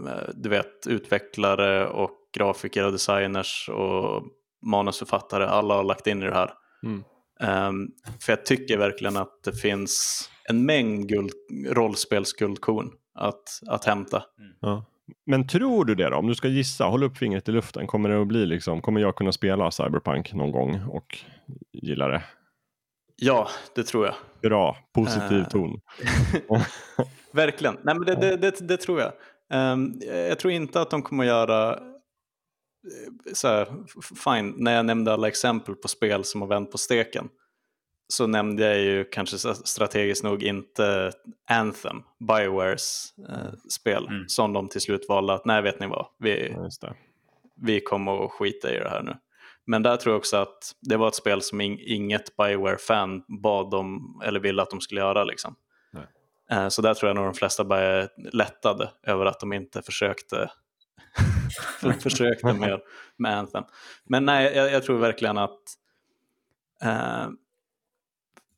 eh, 0.07 0.29
du 0.33 0.49
vet 0.49 0.87
utvecklare 0.87 1.87
och 1.87 2.17
grafiker 2.37 2.85
och 2.85 2.91
designers 2.91 3.69
och 3.69 4.23
manusförfattare 4.65 5.45
alla 5.45 5.75
har 5.75 5.83
lagt 5.83 6.07
in 6.07 6.23
i 6.23 6.25
det 6.25 6.33
här. 6.33 6.53
Mm. 6.83 7.03
Um, 7.39 7.91
för 8.21 8.31
jag 8.31 8.45
tycker 8.45 8.77
verkligen 8.77 9.17
att 9.17 9.43
det 9.43 9.53
finns 9.53 10.23
en 10.49 10.65
mängd 10.65 11.09
guld, 11.09 11.31
rollspelsguldkorn 11.69 12.91
att, 13.15 13.43
att 13.67 13.85
hämta. 13.85 14.23
Mm. 14.39 14.51
Ja. 14.61 14.85
Men 15.25 15.47
tror 15.47 15.85
du 15.85 15.95
det 15.95 16.09
då? 16.09 16.17
Om 16.17 16.27
du 16.27 16.35
ska 16.35 16.47
gissa, 16.47 16.85
håll 16.85 17.03
upp 17.03 17.17
fingret 17.17 17.49
i 17.49 17.51
luften. 17.51 17.87
Kommer 17.87 18.09
det 18.09 18.21
att 18.21 18.27
bli 18.27 18.45
liksom, 18.45 18.81
kommer 18.81 19.01
jag 19.01 19.15
kunna 19.15 19.31
spela 19.31 19.71
Cyberpunk 19.71 20.33
någon 20.33 20.51
gång 20.51 20.81
och 20.89 21.17
gilla 21.73 22.07
det? 22.07 22.23
Ja, 23.15 23.47
det 23.75 23.83
tror 23.83 24.05
jag. 24.05 24.15
Bra, 24.41 24.77
positiv 24.93 25.37
uh... 25.37 25.47
ton. 25.47 25.81
Verkligen, 27.31 27.77
nej 27.83 27.95
men 27.95 28.05
det, 28.05 28.15
det, 28.15 28.37
det, 28.37 28.67
det 28.67 28.77
tror 28.77 28.99
jag. 28.99 29.11
Um, 29.73 30.01
jag 30.07 30.39
tror 30.39 30.53
inte 30.53 30.81
att 30.81 30.89
de 30.89 31.01
kommer 31.01 31.23
att 31.23 31.27
göra 31.27 31.71
eh, 31.71 33.33
så 33.33 33.47
här, 33.47 33.67
fine, 34.23 34.53
när 34.57 34.75
jag 34.75 34.85
nämnde 34.85 35.13
alla 35.13 35.27
exempel 35.27 35.75
på 35.75 35.87
spel 35.87 36.23
som 36.23 36.41
har 36.41 36.47
vänt 36.47 36.71
på 36.71 36.77
steken 36.77 37.29
så 38.07 38.27
nämnde 38.27 38.63
jag 38.63 38.79
ju 38.79 39.05
kanske 39.05 39.37
strategiskt 39.53 40.23
nog 40.23 40.43
inte 40.43 41.11
Anthem, 41.49 42.03
Biowares 42.19 43.13
eh, 43.29 43.53
spel, 43.69 44.07
mm. 44.07 44.27
som 44.27 44.53
de 44.53 44.69
till 44.69 44.81
slut 44.81 45.05
valde 45.09 45.33
att 45.33 45.45
nej 45.45 45.61
vet 45.61 45.79
ni 45.79 45.87
vad, 45.87 46.07
vi, 46.19 46.55
ja, 46.81 46.93
vi 47.55 47.81
kommer 47.81 48.25
att 48.25 48.31
skita 48.31 48.75
i 48.75 48.79
det 48.79 48.89
här 48.89 49.03
nu. 49.03 49.15
Men 49.65 49.83
där 49.83 49.97
tror 49.97 50.13
jag 50.13 50.19
också 50.19 50.37
att 50.37 50.75
det 50.81 50.97
var 50.97 51.07
ett 51.07 51.15
spel 51.15 51.41
som 51.41 51.61
in, 51.61 51.79
inget 51.79 52.37
Bioware-fan 52.37 53.23
bad 53.27 53.71
dem 53.71 54.21
eller 54.25 54.39
ville 54.39 54.61
att 54.61 54.69
de 54.69 54.81
skulle 54.81 55.01
göra. 55.01 55.23
Liksom. 55.23 55.55
Eh, 56.51 56.67
så 56.67 56.81
där 56.81 56.93
tror 56.93 57.09
jag 57.09 57.15
nog 57.15 57.25
de 57.25 57.33
flesta 57.33 57.63
bara 57.63 58.07
lättade 58.33 58.89
över 59.03 59.25
att 59.25 59.39
de 59.39 59.53
inte 59.53 59.81
försökte, 59.81 60.51
försökte 61.99 62.53
med, 62.53 62.79
med 63.17 63.37
Anthem. 63.37 63.63
Men 64.05 64.25
nej, 64.25 64.55
jag, 64.55 64.71
jag 64.71 64.83
tror 64.83 64.97
verkligen 64.97 65.37
att 65.37 65.61
Eh, 66.83 67.27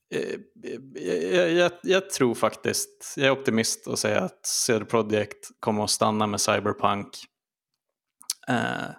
jag, 0.09 1.51
jag, 1.51 1.71
jag, 1.83 2.09
tror 2.09 2.35
faktiskt, 2.35 3.13
jag 3.17 3.27
är 3.27 3.31
optimist 3.31 3.87
och 3.87 3.99
säger 3.99 4.17
att 4.17 4.45
CD 4.45 4.85
Projekt 4.85 5.49
kommer 5.59 5.83
att 5.83 5.89
stanna 5.89 6.27
med 6.27 6.41
Cyberpunk 6.41 7.07
eh, 8.47 8.89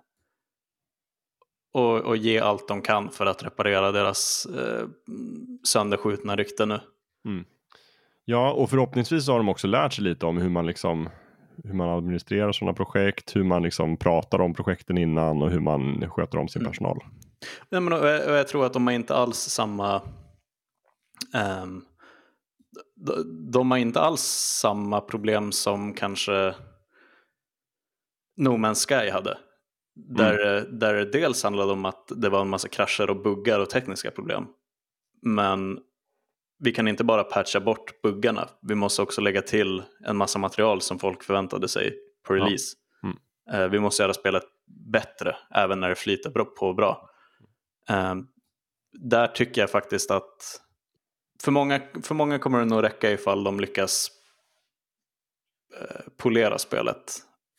och, 1.73 1.99
och, 1.99 2.17
ge 2.17 2.41
allt 2.41 2.69
de 2.69 2.83
kan 2.83 3.11
för 3.11 3.27
att 3.27 3.43
reparera 3.43 3.93
deras 3.93 4.47
eh, 4.47 4.87
sönderskjutna 5.67 6.37
rykte 6.37 6.67
nu. 6.67 6.81
Mm. 7.25 7.45
Ja, 8.25 8.53
och 8.53 8.71
förhoppningsvis 8.71 9.29
har 9.29 9.37
de 9.37 9.49
också 9.49 9.67
lärt 9.67 9.93
sig 9.93 10.05
lite 10.05 10.27
om 10.27 10.37
hur 10.37 10.49
man 10.49 10.67
liksom 10.67 11.09
hur 11.65 11.75
man 11.75 11.89
administrerar 11.89 12.53
sådana 12.53 12.75
projekt, 12.75 13.37
hur 13.37 13.45
man 13.45 13.63
liksom 13.63 13.97
pratar 13.97 14.41
om 14.41 14.55
projekten 14.55 14.99
innan 14.99 15.43
och 15.43 15.51
hur 15.51 15.61
man 15.61 16.11
sköter 16.11 16.39
om 16.39 16.49
sin 16.49 16.63
mm. 16.63 16.73
personal. 16.73 16.99
Nej, 17.69 17.81
men, 17.81 17.93
och 17.93 18.07
jag, 18.07 18.29
och 18.29 18.35
jag, 18.35 18.49
tror 18.49 18.67
att 18.67 18.73
de 18.73 18.87
har 18.87 18.95
inte 18.95 19.15
alls 19.15 19.37
samma 19.39 20.03
um, 21.35 21.85
de, 22.97 23.51
de 23.51 23.71
har 23.71 23.79
inte 23.79 24.01
alls 24.01 24.23
samma 24.61 25.01
problem 25.01 25.53
som 25.53 25.95
kanske 25.95 26.55
No 28.37 28.49
Man's 28.49 28.89
Sky 28.89 29.11
hade. 29.11 29.39
Där, 29.95 30.57
mm. 30.59 30.79
där 30.79 30.95
det 30.95 31.05
dels 31.05 31.43
handlade 31.43 31.73
om 31.73 31.85
att 31.85 32.13
det 32.17 32.29
var 32.29 32.41
en 32.41 32.49
massa 32.49 32.69
krascher 32.69 33.11
och 33.11 33.23
buggar 33.23 33.61
och 33.61 33.71
tekniska 33.71 34.11
problem. 34.11 34.47
Men 35.23 35.79
vi 36.59 36.73
kan 36.73 36.89
inte 36.89 37.05
bara 37.05 37.25
patcha 37.25 37.61
bort 37.61 38.03
buggarna. 38.03 38.49
Vi 38.63 38.75
måste 38.75 39.03
också 39.03 39.21
lägga 39.21 39.43
till 39.43 39.83
en 40.07 40.17
massa 40.17 40.39
material 40.39 40.81
som 40.81 40.99
folk 40.99 41.23
förväntade 41.23 41.69
sig 41.69 41.95
på 42.27 42.35
release. 42.35 42.77
Ja. 43.03 43.09
Mm. 43.09 43.63
Uh, 43.63 43.71
vi 43.71 43.79
måste 43.81 44.03
göra 44.03 44.15
spelet 44.15 44.43
bättre 44.93 45.37
även 45.55 45.81
när 45.81 45.89
det 45.89 45.95
flyter 45.95 46.31
på 46.31 46.75
bra. 46.75 47.11
Uh, 47.91 48.15
där 48.93 49.27
tycker 49.27 49.61
jag 49.61 49.71
faktiskt 49.71 50.11
att 50.11 50.61
för 51.43 51.51
många, 51.51 51.81
för 52.03 52.15
många 52.15 52.39
kommer 52.39 52.59
det 52.59 52.65
nog 52.65 52.83
räcka 52.83 53.11
ifall 53.11 53.45
de 53.45 53.61
lyckas 53.61 54.11
uh, 55.81 56.13
polera 56.17 56.59
spelet 56.59 57.13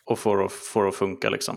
och 0.06 0.20
få 0.20 0.36
det 0.36 0.50
får 0.50 0.88
att 0.88 0.96
funka 0.96 1.30
liksom. 1.30 1.56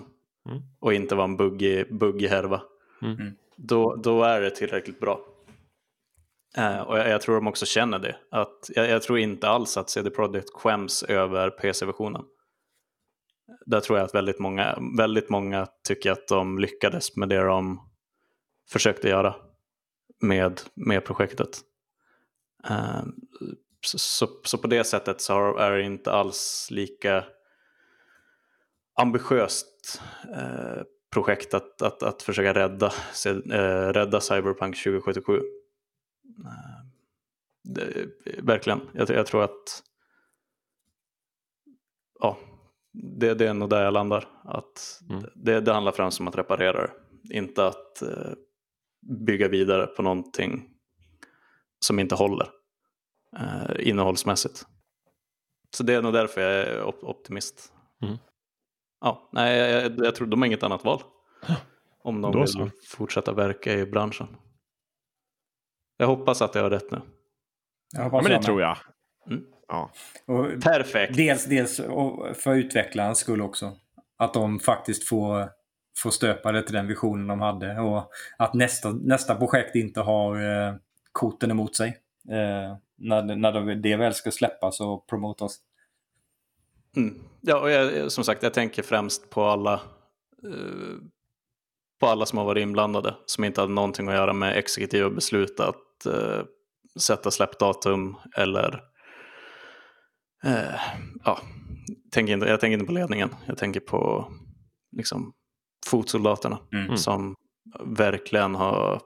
Mm. 0.49 0.63
Och 0.81 0.95
inte 0.95 1.15
vara 1.15 1.25
en 1.25 1.37
buggig, 1.37 1.99
buggig 1.99 2.29
härva. 2.29 2.63
Mm. 3.03 3.15
mm. 3.15 3.35
Då, 3.57 3.95
då 3.97 4.23
är 4.23 4.41
det 4.41 4.51
tillräckligt 4.51 5.01
bra. 5.01 5.21
Uh, 6.59 6.81
och 6.81 6.99
jag, 6.99 7.09
jag, 7.09 7.21
tror 7.21 7.35
de 7.35 7.47
också 7.47 7.67
känner 7.67 7.99
det. 7.99 8.17
Att, 8.31 8.71
jag, 8.75 8.89
jag, 8.89 9.03
tror 9.03 9.19
inte 9.19 9.49
alls 9.49 9.77
att 9.77 9.91
CD 9.91 10.11
Projekt 10.11 10.51
skäms 10.51 11.03
över 11.03 11.51
PC-versionen. 11.51 12.23
Där 13.67 13.81
tror 13.81 13.99
jag 13.99 14.07
att 14.07 14.15
väldigt 14.15 14.39
många, 14.39 14.79
väldigt 14.99 15.31
många 15.31 15.67
tycker 15.89 16.13
att 16.13 16.29
de 16.29 16.59
lyckades 16.59 17.17
med 17.17 17.29
det 17.29 17.41
de 17.45 17.81
försökte 18.71 19.09
göra 19.09 19.35
med, 20.21 20.61
med 20.75 21.05
projektet. 21.05 21.61
Uh, 22.71 23.03
så, 23.81 23.99
så, 23.99 24.29
så, 24.45 24.59
på 24.59 24.67
det 24.67 24.85
sättet 24.85 25.21
så 25.21 25.57
är 25.57 25.71
det 25.71 25.83
inte 25.83 26.13
alls 26.13 26.69
lika 26.71 27.25
ambitiöst 29.01 30.03
uh, 30.37 30.83
projekt 31.11 31.55
att, 31.55 31.83
att, 31.83 32.03
att 32.03 32.23
försöka 32.23 32.55
rädda, 32.55 32.93
rädda 33.93 34.21
Cyberpunk 34.21 34.77
2077. 34.77 35.41
Det, 37.65 38.09
verkligen, 38.43 38.81
jag, 38.93 39.11
jag, 39.11 39.27
tror 39.27 39.43
att 39.43 39.83
ja, 42.21 42.39
det, 42.93 43.35
det 43.35 43.47
är 43.47 43.55
nog 43.55 43.71
där 43.71 43.85
jag 43.85 43.93
landar. 43.93 44.29
Att 44.45 45.01
mm. 45.11 45.25
det, 45.35 45.61
det 45.61 45.73
handlar 45.73 45.93
främst 45.93 46.21
om 46.21 46.29
att 46.29 46.39
reparera 46.39 46.83
det, 46.83 46.91
inte 47.37 47.67
att 47.67 48.03
uh, 48.03 48.33
bygga 49.27 49.49
vidare 49.49 49.87
på 49.87 50.03
någonting 50.03 50.74
som 51.85 51.99
inte 51.99 52.15
håller 52.15 52.49
uh, 53.41 53.89
innehållsmässigt. 53.89 54.67
Så 55.77 55.83
det 55.83 55.95
är 55.95 56.03
nog 56.03 56.13
därför 56.13 56.41
jag 56.41 56.53
är 56.53 56.83
op 56.83 57.05
optimist. 57.05 57.73
Mm. 58.03 58.17
Ja, 59.01 59.29
nej, 59.33 59.59
jag, 59.59 59.99
jag, 59.99 60.15
tror 60.15 60.27
de 60.27 60.43
har 60.43 60.47
inget 60.47 60.63
annat 60.63 60.85
val. 60.85 61.03
Om 62.03 62.21
de 62.21 62.33
vill 62.33 62.71
fortsätta 62.89 63.33
verka 63.33 63.73
i 63.73 63.87
branschen. 63.87 64.27
Jag 65.97 66.07
hoppas 66.07 66.43
att 66.43 66.55
jag 66.55 66.63
har 66.63 66.71
rätt 66.71 66.91
nu. 66.91 67.01
Ja, 67.97 68.11
men 68.13 68.25
det 68.25 68.43
tror 68.43 68.61
jag. 68.61 68.77
Mm. 69.31 69.45
Ja. 69.69 69.91
Och 70.27 70.63
Perfekt. 70.63 71.17
Dels, 71.17 71.45
dels 71.45 71.77
för 72.35 72.55
utvecklarens 72.55 73.19
skull 73.19 73.41
också. 73.41 73.73
Att 74.19 74.35
de 74.35 74.61
faktiskt 74.61 75.09
får, 75.09 75.51
får 76.03 76.11
stöpa 76.11 76.53
det 76.53 76.63
till 76.63 76.75
den 76.75 76.87
visionen 76.87 77.27
de 77.27 77.41
hade. 77.41 77.81
Och 77.81 78.11
att 78.39 78.55
nästa, 78.55 78.93
nästa 78.93 79.35
projekt 79.35 79.75
inte 79.75 80.01
har 80.01 80.37
eh, 81.15 81.21
korten 81.21 81.51
emot 81.51 81.77
sig. 81.77 81.89
Eh, 82.29 82.77
när, 82.97 83.37
när 83.37 83.75
det 83.75 83.97
väl 83.97 84.15
ska 84.15 84.31
släppas 84.31 84.81
och 84.81 85.07
promotas. 85.07 85.59
Mm. 86.97 87.21
Ja, 87.41 87.61
och 87.61 87.71
jag, 87.71 88.13
som 88.13 88.25
sagt, 88.25 88.43
jag 88.43 88.55
tänker 88.55 88.83
främst 88.83 89.31
på 89.31 89.45
alla 89.45 89.75
eh, 90.45 90.99
på 92.01 92.07
alla 92.07 92.27
som 92.27 92.39
har 92.39 92.45
varit 92.45 92.63
inblandade 92.63 93.15
som 93.27 93.45
inte 93.45 93.61
hade 93.61 93.73
någonting 93.73 94.09
att 94.09 94.15
göra 94.15 94.33
med 94.33 94.57
exekutiva 94.57 95.11
beslut 95.11 95.61
att 95.61 96.07
eh, 96.07 96.45
sätta 96.99 97.31
släppdatum 97.31 98.17
eller 98.37 98.83
eh, 100.45 100.81
ja, 101.25 101.39
tänker 102.11 102.33
inte, 102.33 102.47
jag 102.47 102.61
tänker 102.61 102.73
inte 102.73 102.87
på 102.87 102.93
ledningen, 102.93 103.35
jag 103.47 103.59
tänker 103.59 103.81
på 103.81 104.33
liksom 104.97 105.33
fotsoldaterna 105.87 106.59
mm. 106.73 106.97
som 106.97 107.35
verkligen 107.85 108.55
har 108.55 109.01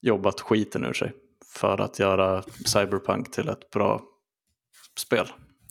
jobbat 0.00 0.40
skiten 0.40 0.84
ur 0.84 0.92
sig 0.92 1.12
för 1.44 1.80
att 1.80 1.98
göra 1.98 2.42
Cyberpunk 2.42 3.30
till 3.30 3.48
ett 3.48 3.70
bra 3.70 4.02
spel. 4.98 5.26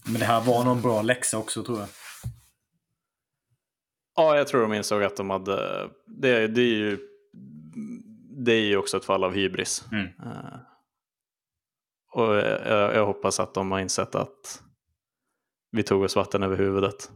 Men 0.05 0.19
det 0.19 0.25
här 0.25 0.41
var 0.41 0.63
någon 0.63 0.81
bra 0.81 1.01
läxa 1.01 1.37
också 1.37 1.63
tror 1.63 1.79
jag. 1.79 1.87
Ja, 4.15 4.37
jag 4.37 4.47
tror 4.47 4.61
de 4.61 4.73
insåg 4.73 5.03
att 5.03 5.17
de 5.17 5.29
hade... 5.29 5.89
Det, 6.05 6.47
det 6.47 6.61
är 6.61 6.75
ju 6.75 6.97
det 8.45 8.51
är 8.51 8.65
ju 8.65 8.77
också 8.77 8.97
ett 8.97 9.05
fall 9.05 9.23
av 9.23 9.33
hybris. 9.33 9.85
Mm. 9.91 10.05
Uh, 10.05 10.59
och 12.11 12.35
jag, 12.35 12.95
jag, 12.95 13.05
hoppas 13.05 13.39
att 13.39 13.53
de 13.53 13.71
har 13.71 13.79
insett 13.79 14.15
att 14.15 14.63
vi 15.71 15.83
tog 15.83 16.01
oss 16.01 16.15
vatten 16.15 16.43
över 16.43 16.57
huvudet. 16.57 17.11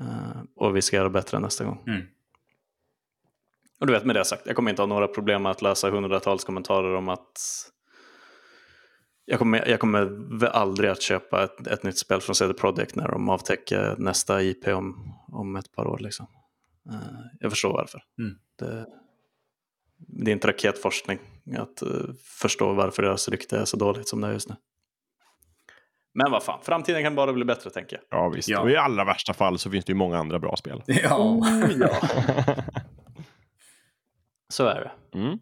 Uh, 0.00 0.42
och 0.56 0.76
vi 0.76 0.82
ska 0.82 0.96
göra 0.96 1.10
bättre 1.10 1.38
nästa 1.38 1.64
gång. 1.64 1.84
Mm. 1.86 2.06
Och 3.80 3.86
du 3.86 3.92
vet 3.92 4.04
med 4.04 4.16
det 4.16 4.24
sagt, 4.24 4.46
jag 4.46 4.56
kommer 4.56 4.70
inte 4.70 4.82
ha 4.82 4.86
några 4.86 5.08
problem 5.08 5.42
med 5.42 5.50
att 5.50 5.62
läsa 5.62 5.90
hundratals 5.90 6.44
kommentarer 6.44 6.94
om 6.94 7.08
att 7.08 7.38
jag 9.24 9.38
kommer, 9.38 9.68
jag 9.68 9.80
kommer 9.80 10.44
aldrig 10.46 10.90
att 10.90 11.02
köpa 11.02 11.44
ett, 11.44 11.66
ett 11.66 11.82
nytt 11.82 11.98
spel 11.98 12.20
från 12.20 12.34
CD 12.34 12.54
Projekt 12.54 12.96
när 12.96 13.08
de 13.08 13.28
avtäcker 13.28 13.94
nästa 13.98 14.42
IP 14.42 14.68
om, 14.68 15.14
om 15.32 15.56
ett 15.56 15.72
par 15.72 15.86
år. 15.86 15.98
Liksom. 15.98 16.26
Uh, 16.90 17.00
jag 17.40 17.52
förstår 17.52 17.72
varför. 17.72 18.02
Mm. 18.18 18.34
Det, 18.58 18.86
det 19.98 20.30
är 20.30 20.32
inte 20.32 20.48
raketforskning 20.48 21.18
att 21.58 21.82
uh, 21.82 22.14
förstå 22.40 22.72
varför 22.72 23.02
deras 23.02 23.28
rykte 23.28 23.58
är 23.58 23.64
så 23.64 23.76
dåligt 23.76 24.08
som 24.08 24.20
det 24.20 24.28
är 24.28 24.32
just 24.32 24.48
nu. 24.48 24.54
Men 26.14 26.32
vad 26.32 26.42
fan, 26.42 26.60
framtiden 26.62 27.02
kan 27.02 27.14
bara 27.14 27.32
bli 27.32 27.44
bättre 27.44 27.70
tänker 27.70 27.96
jag. 27.96 28.20
Ja 28.20 28.28
visst, 28.28 28.48
ja. 28.48 28.60
och 28.60 28.70
i 28.70 28.76
allra 28.76 29.04
värsta 29.04 29.32
fall 29.32 29.58
så 29.58 29.70
finns 29.70 29.84
det 29.84 29.90
ju 29.90 29.96
många 29.96 30.18
andra 30.18 30.38
bra 30.38 30.56
spel. 30.56 30.82
Ja, 30.86 31.18
oh, 31.18 31.70
ja. 31.80 32.00
så 34.54 34.66
är 34.66 34.80
det. 34.80 35.18
Mm. 35.18 35.38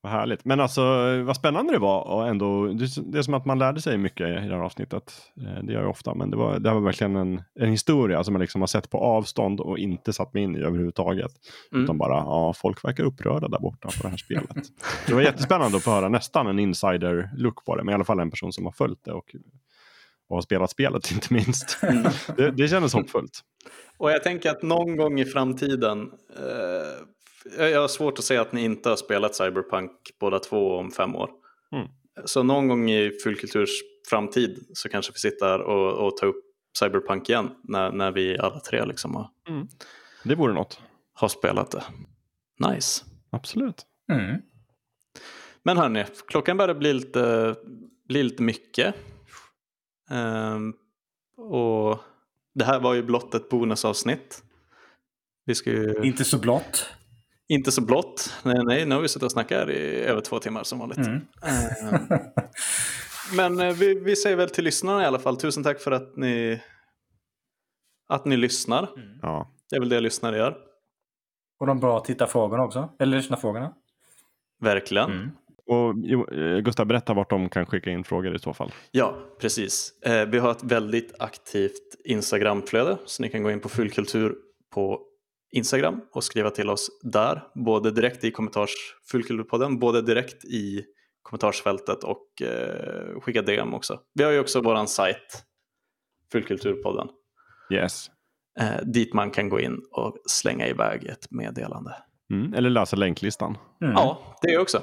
Vad 0.00 0.12
härligt. 0.12 0.44
Men 0.44 0.60
alltså 0.60 0.82
vad 1.22 1.36
spännande 1.36 1.72
det 1.72 1.78
var 1.78 2.02
och 2.02 2.28
ändå, 2.28 2.66
det 2.66 3.18
är 3.18 3.22
som 3.22 3.34
att 3.34 3.44
man 3.44 3.58
lärde 3.58 3.80
sig 3.80 3.98
mycket 3.98 4.28
i 4.28 4.30
det 4.30 4.40
här 4.40 4.50
avsnittet. 4.50 5.12
Eh, 5.36 5.64
det 5.64 5.72
gör 5.72 5.80
jag 5.80 5.90
ofta, 5.90 6.14
men 6.14 6.30
det 6.30 6.36
var, 6.36 6.58
det 6.58 6.70
var 6.70 6.80
verkligen 6.80 7.16
en, 7.16 7.42
en 7.54 7.70
historia 7.70 8.24
som 8.24 8.32
man 8.32 8.40
liksom 8.40 8.62
har 8.62 8.66
sett 8.66 8.90
på 8.90 8.98
avstånd 8.98 9.60
och 9.60 9.78
inte 9.78 10.12
satt 10.12 10.34
mig 10.34 10.42
in 10.42 10.56
i 10.56 10.58
överhuvudtaget. 10.58 11.30
Mm. 11.72 11.84
Utan 11.84 11.98
bara, 11.98 12.14
ja, 12.14 12.52
folk 12.56 12.84
verkar 12.84 13.04
upprörda 13.04 13.48
där 13.48 13.60
borta 13.60 13.88
på 13.88 14.02
det 14.02 14.08
här 14.08 14.16
spelet. 14.16 14.66
det 15.06 15.14
var 15.14 15.20
jättespännande 15.20 15.76
att 15.76 15.82
få 15.82 15.90
höra 15.90 16.08
nästan 16.08 16.46
en 16.46 16.58
insider-look 16.58 17.64
på 17.64 17.76
det, 17.76 17.84
men 17.84 17.92
i 17.92 17.94
alla 17.94 18.04
fall 18.04 18.20
en 18.20 18.30
person 18.30 18.52
som 18.52 18.64
har 18.64 18.72
följt 18.72 19.04
det 19.04 19.12
och, 19.12 19.34
och 20.28 20.36
har 20.36 20.42
spelat 20.42 20.70
spelet 20.70 21.10
inte 21.12 21.34
minst. 21.34 21.78
Mm. 21.82 22.12
det, 22.36 22.50
det 22.50 22.68
kändes 22.68 22.92
hoppfullt. 22.92 23.40
Och 23.96 24.10
jag 24.10 24.22
tänker 24.22 24.50
att 24.50 24.62
någon 24.62 24.96
gång 24.96 25.20
i 25.20 25.24
framtiden 25.24 26.00
eh 26.38 27.08
jag 27.58 27.80
har 27.80 27.88
svårt 27.88 28.18
att 28.18 28.24
säga 28.24 28.40
att 28.40 28.52
ni 28.52 28.64
inte 28.64 28.88
har 28.88 28.96
spelat 28.96 29.34
Cyberpunk 29.34 29.90
båda 30.20 30.38
två 30.38 30.76
om 30.76 30.90
fem 30.90 31.16
år. 31.16 31.30
Mm. 31.72 31.88
Så 32.24 32.42
någon 32.42 32.68
gång 32.68 32.90
i 32.90 33.10
fullkulturs 33.24 33.70
framtid 34.08 34.66
så 34.72 34.88
kanske 34.88 35.12
vi 35.12 35.18
sitter 35.18 35.60
och, 35.60 36.06
och 36.06 36.16
tar 36.16 36.26
upp 36.26 36.44
Cyberpunk 36.78 37.28
igen 37.28 37.50
när, 37.62 37.92
när 37.92 38.10
vi 38.10 38.38
alla 38.38 38.60
tre 38.60 38.84
liksom 38.84 39.14
har, 39.14 39.30
mm. 39.48 39.68
Det 40.24 40.34
vore 40.34 40.52
något. 40.52 40.80
Har 41.12 41.28
spelat 41.28 41.70
det. 41.70 41.84
Nice. 42.68 43.04
Absolut. 43.30 43.86
Mm. 44.12 44.42
Men 45.62 45.76
hörni, 45.76 46.04
klockan 46.28 46.56
börjar 46.56 46.74
bli 46.74 46.92
lite, 46.92 47.56
bli 48.08 48.22
lite 48.22 48.42
mycket. 48.42 48.94
Um, 50.10 50.74
och 51.36 51.98
det 52.54 52.64
här 52.64 52.80
var 52.80 52.94
ju 52.94 53.02
blott 53.02 53.34
ett 53.34 53.48
bonusavsnitt. 53.48 54.42
Vi 55.44 55.54
ska 55.54 55.70
ju... 55.70 55.94
Inte 56.02 56.24
så 56.24 56.38
blott. 56.38 56.86
Inte 57.50 57.72
så 57.72 57.80
blått. 57.80 58.34
Nej, 58.42 58.64
nej, 58.64 58.86
nu 58.86 58.94
har 58.94 59.02
vi 59.02 59.08
suttit 59.08 59.22
och 59.22 59.32
snackat 59.32 59.68
i 59.68 60.00
över 60.00 60.20
två 60.20 60.38
timmar 60.38 60.62
som 60.62 60.78
vanligt. 60.78 60.98
Mm. 60.98 61.20
Eh, 61.42 62.20
men 63.36 63.60
eh, 63.60 63.74
vi, 63.74 63.94
vi 63.94 64.16
säger 64.16 64.36
väl 64.36 64.50
till 64.50 64.64
lyssnarna 64.64 65.02
i 65.02 65.06
alla 65.06 65.18
fall, 65.18 65.36
tusen 65.36 65.62
tack 65.62 65.80
för 65.80 65.90
att 65.90 66.16
ni, 66.16 66.60
att 68.08 68.24
ni 68.24 68.36
lyssnar. 68.36 68.88
Mm. 68.96 69.18
Ja. 69.22 69.54
Det 69.70 69.76
är 69.76 69.80
väl 69.80 69.88
det 69.88 70.00
lyssnare 70.00 70.36
gör. 70.36 70.56
Och 71.60 71.66
de 71.66 71.80
bra 71.80 72.00
tittarfrågorna 72.00 72.64
också, 72.64 72.88
eller 72.98 73.16
lyssnarfrågorna. 73.16 73.74
Verkligen. 74.60 75.10
Mm. 75.10 75.30
Och 75.66 75.90
eh, 76.34 76.58
Gustav, 76.58 76.86
berätta 76.86 77.14
vart 77.14 77.30
de 77.30 77.48
kan 77.48 77.66
skicka 77.66 77.90
in 77.90 78.04
frågor 78.04 78.34
i 78.34 78.38
så 78.38 78.54
fall. 78.54 78.72
Ja, 78.90 79.14
precis. 79.40 79.92
Vi 80.28 80.38
har 80.38 80.50
ett 80.50 80.64
väldigt 80.64 81.14
aktivt 81.18 81.96
Instagramflöde 82.04 82.98
så 83.04 83.22
ni 83.22 83.28
kan 83.28 83.42
gå 83.42 83.50
in 83.50 83.60
på 83.60 83.68
Fullkultur 83.68 84.34
på 84.74 85.00
Instagram 85.52 86.00
och 86.12 86.24
skriva 86.24 86.50
till 86.50 86.70
oss 86.70 86.90
där, 87.02 87.42
både 87.54 87.90
direkt 87.90 88.24
i 88.24 88.30
kommentars 88.30 88.70
Fullkulturpodden, 89.10 89.78
både 89.78 90.02
direkt 90.02 90.44
i 90.44 90.84
kommentarsfältet 91.22 92.04
och 92.04 92.42
eh, 92.42 93.20
skicka 93.20 93.42
DM 93.42 93.74
också. 93.74 94.00
Vi 94.14 94.24
har 94.24 94.32
ju 94.32 94.40
också 94.40 94.60
våran 94.60 94.88
sajt, 94.88 95.44
Fullkulturpodden. 96.32 97.08
Yes. 97.72 98.10
Eh, 98.60 98.82
dit 98.82 99.14
man 99.14 99.30
kan 99.30 99.48
gå 99.48 99.60
in 99.60 99.80
och 99.90 100.16
slänga 100.26 100.66
iväg 100.68 101.04
ett 101.04 101.30
meddelande. 101.30 101.94
Mm, 102.32 102.54
eller 102.54 102.70
läsa 102.70 102.96
länklistan. 102.96 103.58
Mm. 103.82 103.92
Ja, 103.92 104.36
det 104.42 104.58
också. 104.58 104.82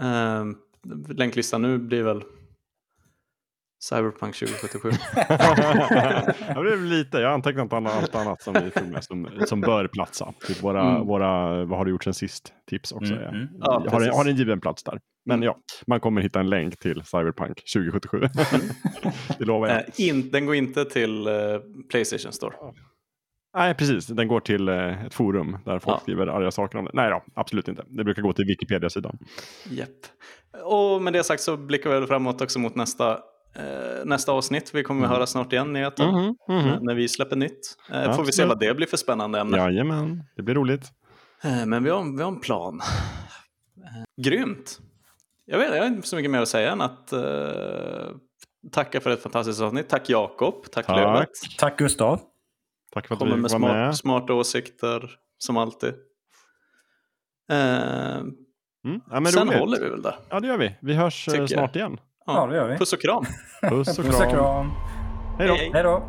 Eh, 0.00 0.44
länklistan 1.08 1.62
nu 1.62 1.78
blir 1.78 2.02
väl 2.02 2.22
Cyberpunk 3.80 4.36
2077. 4.36 4.90
ja, 5.16 6.62
det 6.62 6.72
är 6.72 6.88
lite, 6.88 7.18
jag 7.18 7.28
har 7.28 7.34
antecknat 7.34 7.72
allt 7.72 8.14
annat 8.14 8.42
som 8.42 8.54
vi 8.54 8.70
tog 8.70 8.88
med 8.88 9.04
som, 9.04 9.28
som 9.46 9.60
bör 9.60 9.88
platsa. 9.88 10.34
Typ 10.46 10.62
våra, 10.62 10.90
mm. 10.90 11.06
våra 11.06 11.64
vad 11.64 11.78
har 11.78 11.84
du 11.84 11.90
gjort 11.90 12.04
sen 12.04 12.14
sist 12.14 12.52
tips 12.70 12.92
också. 12.92 13.14
Mm. 13.14 13.28
Mm. 13.28 13.48
Ja, 13.60 13.84
har, 13.90 14.00
en, 14.00 14.10
har 14.10 14.24
en 14.24 14.36
given 14.36 14.60
plats 14.60 14.82
där. 14.84 15.00
Men 15.26 15.34
mm. 15.34 15.46
ja, 15.46 15.58
man 15.86 16.00
kommer 16.00 16.20
hitta 16.20 16.40
en 16.40 16.50
länk 16.50 16.78
till 16.78 17.02
Cyberpunk 17.04 17.62
2077. 17.74 18.20
det 19.38 19.44
lovar 19.44 19.68
jag. 19.68 19.78
Äh, 19.98 20.08
in, 20.08 20.30
den 20.30 20.46
går 20.46 20.54
inte 20.54 20.84
till 20.84 21.28
uh, 21.28 21.60
Playstation 21.90 22.32
Store. 22.32 22.54
Nej, 23.56 23.74
precis. 23.74 24.06
Den 24.06 24.28
går 24.28 24.40
till 24.40 24.68
uh, 24.68 25.06
ett 25.06 25.14
forum 25.14 25.58
där 25.64 25.78
folk 25.78 25.96
ja. 25.96 26.00
skriver 26.00 26.26
arga 26.26 26.50
saker 26.50 26.78
om 26.78 26.84
det. 26.84 26.90
Nej 26.94 27.10
då, 27.10 27.24
absolut 27.34 27.68
inte. 27.68 27.84
Det 27.88 28.04
brukar 28.04 28.22
gå 28.22 28.32
till 28.32 28.44
Wikipedia-sidan. 28.44 29.18
Japp. 29.70 29.88
Och 30.64 31.02
med 31.02 31.12
det 31.12 31.24
sagt 31.24 31.42
så 31.42 31.56
blickar 31.56 32.00
vi 32.00 32.06
framåt 32.06 32.40
också 32.40 32.58
mot 32.58 32.74
nästa 32.74 33.18
nästa 34.04 34.32
avsnitt. 34.32 34.74
Vi 34.74 34.82
kommer 34.82 35.00
mm. 35.00 35.10
höra 35.10 35.26
snart 35.26 35.52
igen 35.52 35.72
nyheten 35.72 36.08
mm, 36.08 36.34
mm, 36.48 36.78
när 36.82 36.94
vi 36.94 37.08
släpper 37.08 37.36
nytt. 37.36 37.76
Eh, 37.92 38.16
får 38.16 38.24
vi 38.24 38.32
se 38.32 38.44
vad 38.44 38.58
det 38.58 38.74
blir 38.74 38.86
för 38.86 38.96
spännande 38.96 39.40
ämne. 39.40 39.56
Jajamän, 39.56 40.24
det 40.36 40.42
blir 40.42 40.54
roligt. 40.54 40.92
Eh, 41.42 41.66
men 41.66 41.84
vi 41.84 41.90
har, 41.90 42.16
vi 42.16 42.22
har 42.22 42.32
en 42.32 42.40
plan. 42.40 42.80
Eh, 43.76 44.22
grymt. 44.22 44.78
Jag, 45.44 45.58
vet, 45.58 45.74
jag 45.74 45.82
har 45.82 45.86
inte 45.86 46.08
så 46.08 46.16
mycket 46.16 46.30
mer 46.30 46.40
att 46.40 46.48
säga 46.48 46.72
än 46.72 46.80
att 46.80 47.12
eh, 47.12 47.20
tacka 48.72 49.00
för 49.00 49.10
ett 49.10 49.22
fantastiskt 49.22 49.60
avsnitt. 49.60 49.88
Tack 49.88 50.10
Jakob, 50.10 50.62
tack, 50.72 50.86
tack. 50.86 50.96
Lövet. 50.96 51.28
Tack 51.58 51.78
Gustav. 51.78 52.20
Tack 52.92 53.06
för 53.06 53.14
att 53.14 53.18
Kommer 53.18 53.36
du 53.36 53.42
med 53.42 53.50
var 53.50 53.58
smart, 53.58 53.72
med. 53.72 53.96
smarta 53.96 54.34
åsikter 54.34 55.10
som 55.38 55.56
alltid. 55.56 55.94
Eh, 57.50 58.16
mm. 58.16 59.00
ja, 59.10 59.26
sen 59.26 59.48
roligt. 59.48 59.58
håller 59.58 59.80
vi 59.80 59.88
väl 59.90 60.02
där. 60.02 60.16
Ja, 60.28 60.40
det 60.40 60.46
gör 60.46 60.58
vi. 60.58 60.74
Vi 60.80 60.94
hörs 60.94 61.28
eh, 61.28 61.32
Tycker 61.32 61.46
snart 61.46 61.76
igen. 61.76 61.98
Ja, 62.34 62.46
det 62.46 62.56
gör 62.56 62.68
vi. 62.68 62.78
Puss 62.78 62.92
och 62.92 63.00
kram. 63.00 63.24
Puss 63.62 63.98
och 63.98 64.04
kram. 64.04 64.72
Hej 65.38 65.48
då. 65.48 65.54
Hej 65.54 65.82
då. 65.82 66.02